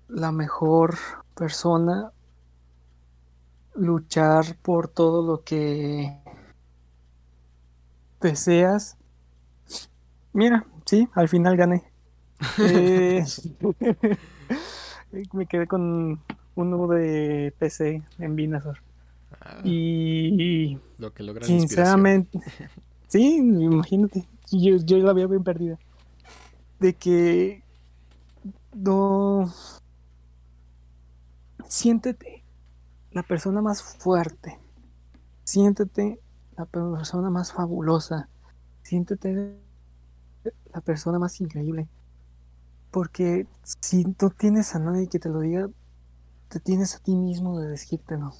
la 0.07 0.31
mejor 0.31 0.95
persona 1.33 2.11
luchar 3.75 4.57
por 4.61 4.87
todo 4.87 5.25
lo 5.25 5.43
que 5.43 6.17
deseas. 8.21 8.97
Mira, 10.33 10.65
sí, 10.85 11.07
al 11.13 11.29
final 11.29 11.57
gané. 11.57 11.83
Eh, 12.59 13.23
me 15.33 15.45
quedé 15.45 15.67
con 15.67 16.19
uno 16.55 16.87
de 16.87 17.53
PC 17.57 18.03
en 18.19 18.35
Binazor. 18.35 18.79
Ah. 19.41 19.61
y, 19.63 20.79
lo 20.97 21.13
que 21.13 21.23
logra 21.23 21.45
sinceramente, 21.45 22.39
sí, 23.07 23.37
imagínate, 23.37 24.27
yo, 24.51 24.77
yo 24.77 24.97
la 24.97 25.11
había 25.11 25.27
bien 25.27 25.43
perdida. 25.43 25.77
De 26.79 26.93
que 26.93 27.63
no 28.73 29.53
siéntete 31.67 32.44
la 33.15 33.23
persona 33.23 33.61
más 33.61 33.81
fuerte. 33.81 34.59
Siéntete 35.45 36.19
la 36.57 36.65
persona 36.65 37.29
más 37.29 37.53
fabulosa. 37.53 38.27
Siéntete 38.83 39.57
la 40.73 40.81
persona 40.81 41.17
más 41.17 41.39
increíble. 41.39 41.87
Porque 42.91 43.47
si 43.79 44.03
no 44.03 44.29
tienes 44.31 44.75
a 44.75 44.79
nadie 44.79 45.07
que 45.07 45.19
te 45.19 45.29
lo 45.29 45.39
diga, 45.39 45.69
te 46.49 46.59
tienes 46.59 46.95
a 46.95 46.99
ti 46.99 47.15
mismo 47.15 47.57
de 47.57 47.69
decírtelo. 47.69 48.33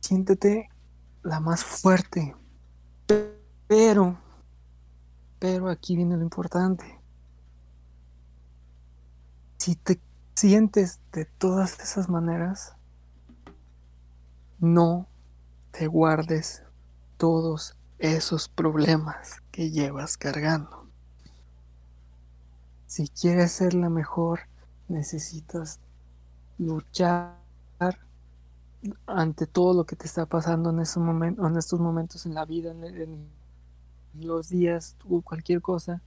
Siéntete 0.00 0.70
la 1.22 1.40
más 1.40 1.62
fuerte. 1.62 2.34
Pero, 3.66 4.18
pero 5.38 5.68
aquí 5.68 5.94
viene 5.94 6.16
lo 6.16 6.22
importante. 6.22 6.86
Si 9.58 9.76
te 9.76 10.00
sientes 10.38 11.00
de 11.12 11.24
todas 11.24 11.80
esas 11.80 12.08
maneras, 12.08 12.76
no 14.60 15.08
te 15.72 15.88
guardes 15.88 16.62
todos 17.16 17.76
esos 17.98 18.48
problemas 18.48 19.42
que 19.50 19.72
llevas 19.72 20.16
cargando. 20.16 20.86
Si 22.86 23.08
quieres 23.08 23.50
ser 23.50 23.74
la 23.74 23.90
mejor, 23.90 24.42
necesitas 24.86 25.80
luchar 26.56 27.34
ante 29.06 29.48
todo 29.48 29.74
lo 29.74 29.86
que 29.86 29.96
te 29.96 30.06
está 30.06 30.24
pasando 30.26 30.70
en, 30.70 30.78
ese 30.78 31.00
momento, 31.00 31.44
en 31.48 31.56
estos 31.56 31.80
momentos 31.80 32.26
en 32.26 32.34
la 32.34 32.44
vida, 32.44 32.70
en, 32.70 32.84
en 32.84 33.28
los 34.14 34.50
días 34.50 34.94
o 35.08 35.20
cualquier 35.20 35.60
cosa. 35.60 36.00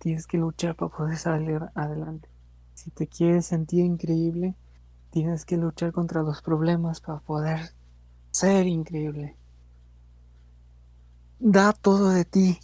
Tienes 0.00 0.26
que 0.26 0.36
luchar 0.36 0.74
para 0.74 0.90
poder 0.90 1.16
salir 1.16 1.60
adelante. 1.76 2.28
Si 2.78 2.92
te 2.92 3.08
quieres 3.08 3.46
sentir 3.46 3.84
increíble, 3.84 4.54
tienes 5.10 5.44
que 5.44 5.56
luchar 5.56 5.90
contra 5.90 6.22
los 6.22 6.42
problemas 6.42 7.00
para 7.00 7.18
poder 7.18 7.72
ser 8.30 8.68
increíble. 8.68 9.36
Da 11.40 11.72
todo 11.72 12.10
de 12.10 12.24
ti. 12.24 12.60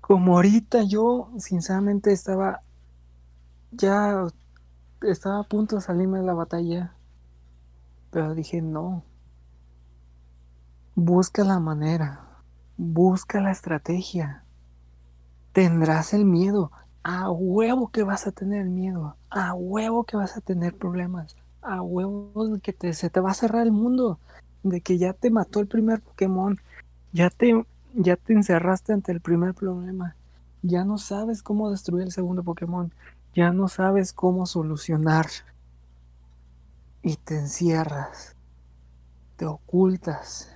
Como 0.00 0.34
ahorita 0.34 0.82
yo, 0.82 1.30
sinceramente, 1.38 2.12
estaba 2.12 2.62
ya 3.70 4.26
estaba 5.02 5.38
a 5.38 5.44
punto 5.44 5.76
de 5.76 5.82
salirme 5.82 6.18
de 6.18 6.26
la 6.26 6.34
batalla, 6.34 6.96
pero 8.10 8.34
dije 8.34 8.60
no. 8.60 9.04
Busca 10.96 11.44
la 11.44 11.60
manera, 11.60 12.42
busca 12.76 13.40
la 13.40 13.52
estrategia. 13.52 14.42
Tendrás 15.52 16.12
el 16.12 16.24
miedo, 16.24 16.72
a 17.04 17.30
huevo 17.30 17.92
que 17.92 18.02
vas 18.02 18.26
a 18.26 18.32
tener 18.32 18.64
miedo, 18.64 19.14
a 19.30 19.54
huevo 19.54 20.04
que 20.04 20.16
vas 20.16 20.36
a 20.36 20.40
tener 20.40 20.76
problemas, 20.76 21.36
a 21.62 21.82
huevo 21.82 22.58
que 22.62 22.72
te, 22.72 22.92
se 22.94 23.10
te 23.10 23.20
va 23.20 23.30
a 23.30 23.34
cerrar 23.34 23.62
el 23.62 23.72
mundo, 23.72 24.18
de 24.62 24.80
que 24.80 24.98
ya 24.98 25.12
te 25.12 25.30
mató 25.30 25.60
el 25.60 25.66
primer 25.66 26.00
Pokémon, 26.00 26.58
ya 27.12 27.30
te, 27.30 27.64
ya 27.94 28.16
te 28.16 28.32
encerraste 28.32 28.92
ante 28.92 29.12
el 29.12 29.20
primer 29.20 29.54
problema, 29.54 30.16
ya 30.62 30.84
no 30.84 30.98
sabes 30.98 31.42
cómo 31.42 31.70
destruir 31.70 32.04
el 32.04 32.12
segundo 32.12 32.42
Pokémon, 32.42 32.92
ya 33.34 33.52
no 33.52 33.68
sabes 33.68 34.12
cómo 34.12 34.46
solucionar 34.46 35.26
y 37.02 37.16
te 37.16 37.38
encierras, 37.38 38.36
te 39.36 39.46
ocultas. 39.46 40.50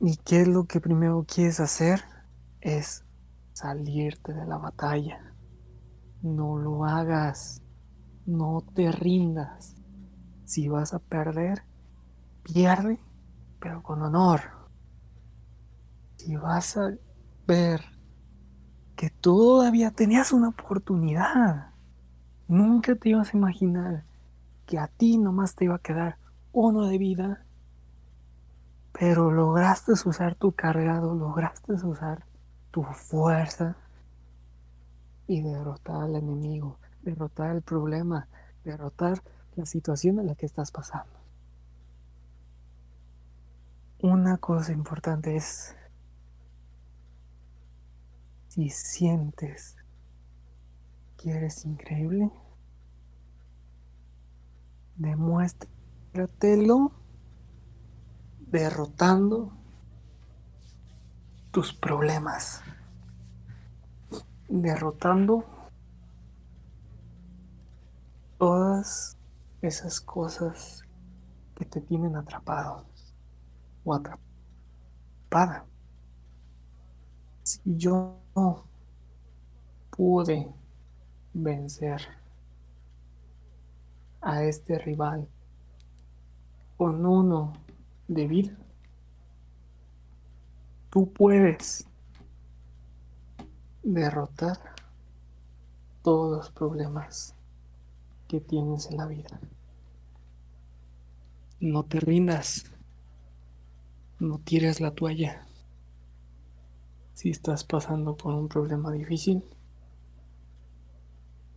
¿Y 0.00 0.16
qué 0.18 0.42
es 0.42 0.48
lo 0.48 0.64
que 0.64 0.80
primero 0.80 1.24
quieres 1.26 1.58
hacer? 1.58 2.04
Es 2.60 3.04
salirte 3.52 4.32
de 4.32 4.46
la 4.46 4.58
batalla. 4.58 5.27
No 6.22 6.58
lo 6.58 6.84
hagas. 6.84 7.62
No 8.26 8.62
te 8.74 8.92
rindas. 8.92 9.76
Si 10.44 10.68
vas 10.68 10.94
a 10.94 10.98
perder, 10.98 11.62
pierde, 12.42 12.98
pero 13.60 13.82
con 13.82 14.02
honor. 14.02 14.40
Si 16.16 16.36
vas 16.36 16.76
a 16.76 16.94
ver 17.46 17.80
que 18.96 19.10
todavía 19.10 19.92
tenías 19.92 20.32
una 20.32 20.48
oportunidad. 20.48 21.70
Nunca 22.48 22.96
te 22.96 23.10
ibas 23.10 23.32
a 23.32 23.36
imaginar 23.36 24.04
que 24.66 24.78
a 24.78 24.88
ti 24.88 25.18
nomás 25.18 25.54
te 25.54 25.66
iba 25.66 25.76
a 25.76 25.80
quedar 25.80 26.18
uno 26.52 26.86
de 26.86 26.98
vida, 26.98 27.44
pero 28.92 29.30
lograste 29.30 29.92
usar 29.92 30.34
tu 30.34 30.52
cargado, 30.52 31.14
lograste 31.14 31.72
usar 31.74 32.24
tu 32.70 32.82
fuerza 32.82 33.76
y 35.28 35.42
derrotar 35.42 36.02
al 36.02 36.16
enemigo, 36.16 36.78
derrotar 37.02 37.54
el 37.54 37.62
problema, 37.62 38.26
derrotar 38.64 39.22
la 39.54 39.66
situación 39.66 40.18
en 40.18 40.26
la 40.26 40.34
que 40.34 40.46
estás 40.46 40.72
pasando. 40.72 41.12
Una 44.00 44.38
cosa 44.38 44.72
importante 44.72 45.36
es 45.36 45.76
si 48.48 48.70
sientes 48.70 49.76
que 51.18 51.30
eres 51.30 51.64
increíble, 51.64 52.30
demuéstratelo 54.96 56.92
derrotando 58.50 59.52
tus 61.50 61.72
problemas, 61.74 62.62
derrotando 64.48 65.44
todas 68.38 69.18
esas 69.62 70.00
cosas 70.00 70.84
que 71.54 71.64
te 71.64 71.80
tienen 71.80 72.16
atrapado 72.16 72.86
o 73.84 73.94
atrapada. 73.94 75.66
Si 77.42 77.60
yo 77.64 78.20
pude 79.90 80.52
vencer 81.34 82.00
a 84.20 84.44
este 84.44 84.78
rival 84.78 85.28
con 86.76 87.04
uno 87.04 87.54
de 88.06 88.28
vida, 88.28 88.56
tú 90.90 91.12
puedes 91.12 91.87
derrotar 93.94 94.58
todos 96.02 96.36
los 96.36 96.50
problemas 96.50 97.34
que 98.28 98.38
tienes 98.38 98.90
en 98.90 98.98
la 98.98 99.06
vida. 99.06 99.40
No 101.60 101.84
te 101.84 101.98
rindas, 101.98 102.66
no 104.18 104.40
tires 104.40 104.82
la 104.82 104.94
toalla. 104.94 105.46
Si 107.14 107.30
estás 107.30 107.64
pasando 107.64 108.14
por 108.14 108.34
un 108.34 108.48
problema 108.48 108.92
difícil, 108.92 109.42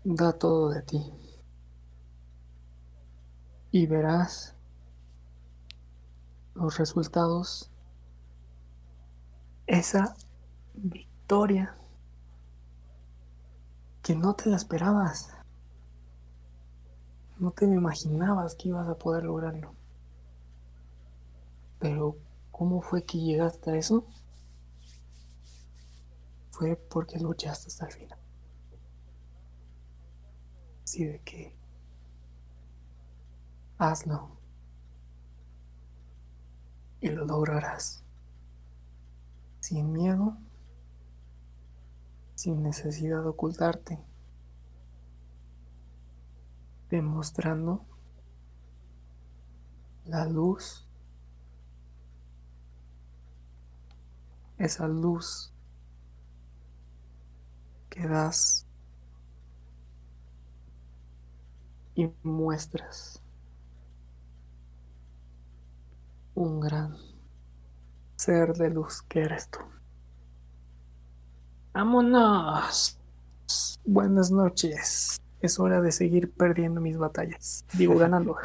da 0.05 0.31
todo 0.31 0.69
de 0.69 0.81
ti. 0.83 1.13
Y 3.71 3.87
verás 3.87 4.55
los 6.55 6.77
resultados, 6.77 7.69
esa 9.67 10.15
victoria 10.73 11.77
que 14.01 14.15
no 14.15 14.35
te 14.35 14.49
la 14.49 14.55
esperabas. 14.55 15.29
No 17.39 17.51
te 17.51 17.65
imaginabas 17.65 18.55
que 18.55 18.69
ibas 18.69 18.87
a 18.87 18.97
poder 18.97 19.23
lograrlo. 19.23 19.73
Pero, 21.79 22.17
¿cómo 22.51 22.81
fue 22.81 23.03
que 23.03 23.17
llegaste 23.17 23.71
a 23.71 23.75
eso? 23.75 24.05
Fue 26.51 26.75
porque 26.75 27.19
luchaste 27.19 27.67
hasta 27.67 27.87
el 27.87 27.93
final. 27.93 28.19
Así 30.83 31.05
de 31.05 31.19
que 31.21 31.55
hazlo 33.77 34.29
y 36.99 37.09
lo 37.09 37.25
lograrás. 37.25 38.03
Sin 39.59 39.91
miedo, 39.91 40.37
sin 42.41 42.63
necesidad 42.63 43.21
de 43.21 43.27
ocultarte, 43.27 43.99
demostrando 46.89 47.85
la 50.05 50.25
luz, 50.25 50.89
esa 54.57 54.87
luz 54.87 55.53
que 57.91 58.07
das 58.07 58.65
y 61.93 62.11
muestras. 62.23 63.21
Un 66.33 66.59
gran 66.59 66.97
ser 68.15 68.53
de 68.53 68.71
luz 68.71 69.03
que 69.03 69.21
eres 69.21 69.47
tú. 69.51 69.59
¡Vámonos! 71.73 72.97
Buenas 73.85 74.29
noches. 74.29 75.21
Es 75.39 75.57
hora 75.57 75.81
de 75.81 75.91
seguir 75.91 76.29
perdiendo 76.29 76.81
mis 76.81 76.97
batallas. 76.97 77.65
Digo, 77.73 77.97
ganando. 77.97 78.35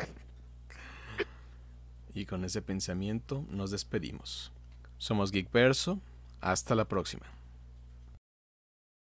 y 2.14 2.24
con 2.24 2.44
ese 2.44 2.62
pensamiento 2.62 3.44
nos 3.50 3.70
despedimos. 3.72 4.52
Somos 4.98 5.32
Geek 5.32 5.50
Verso. 5.52 5.98
Hasta 6.40 6.74
la 6.74 6.84
próxima. 6.84 7.26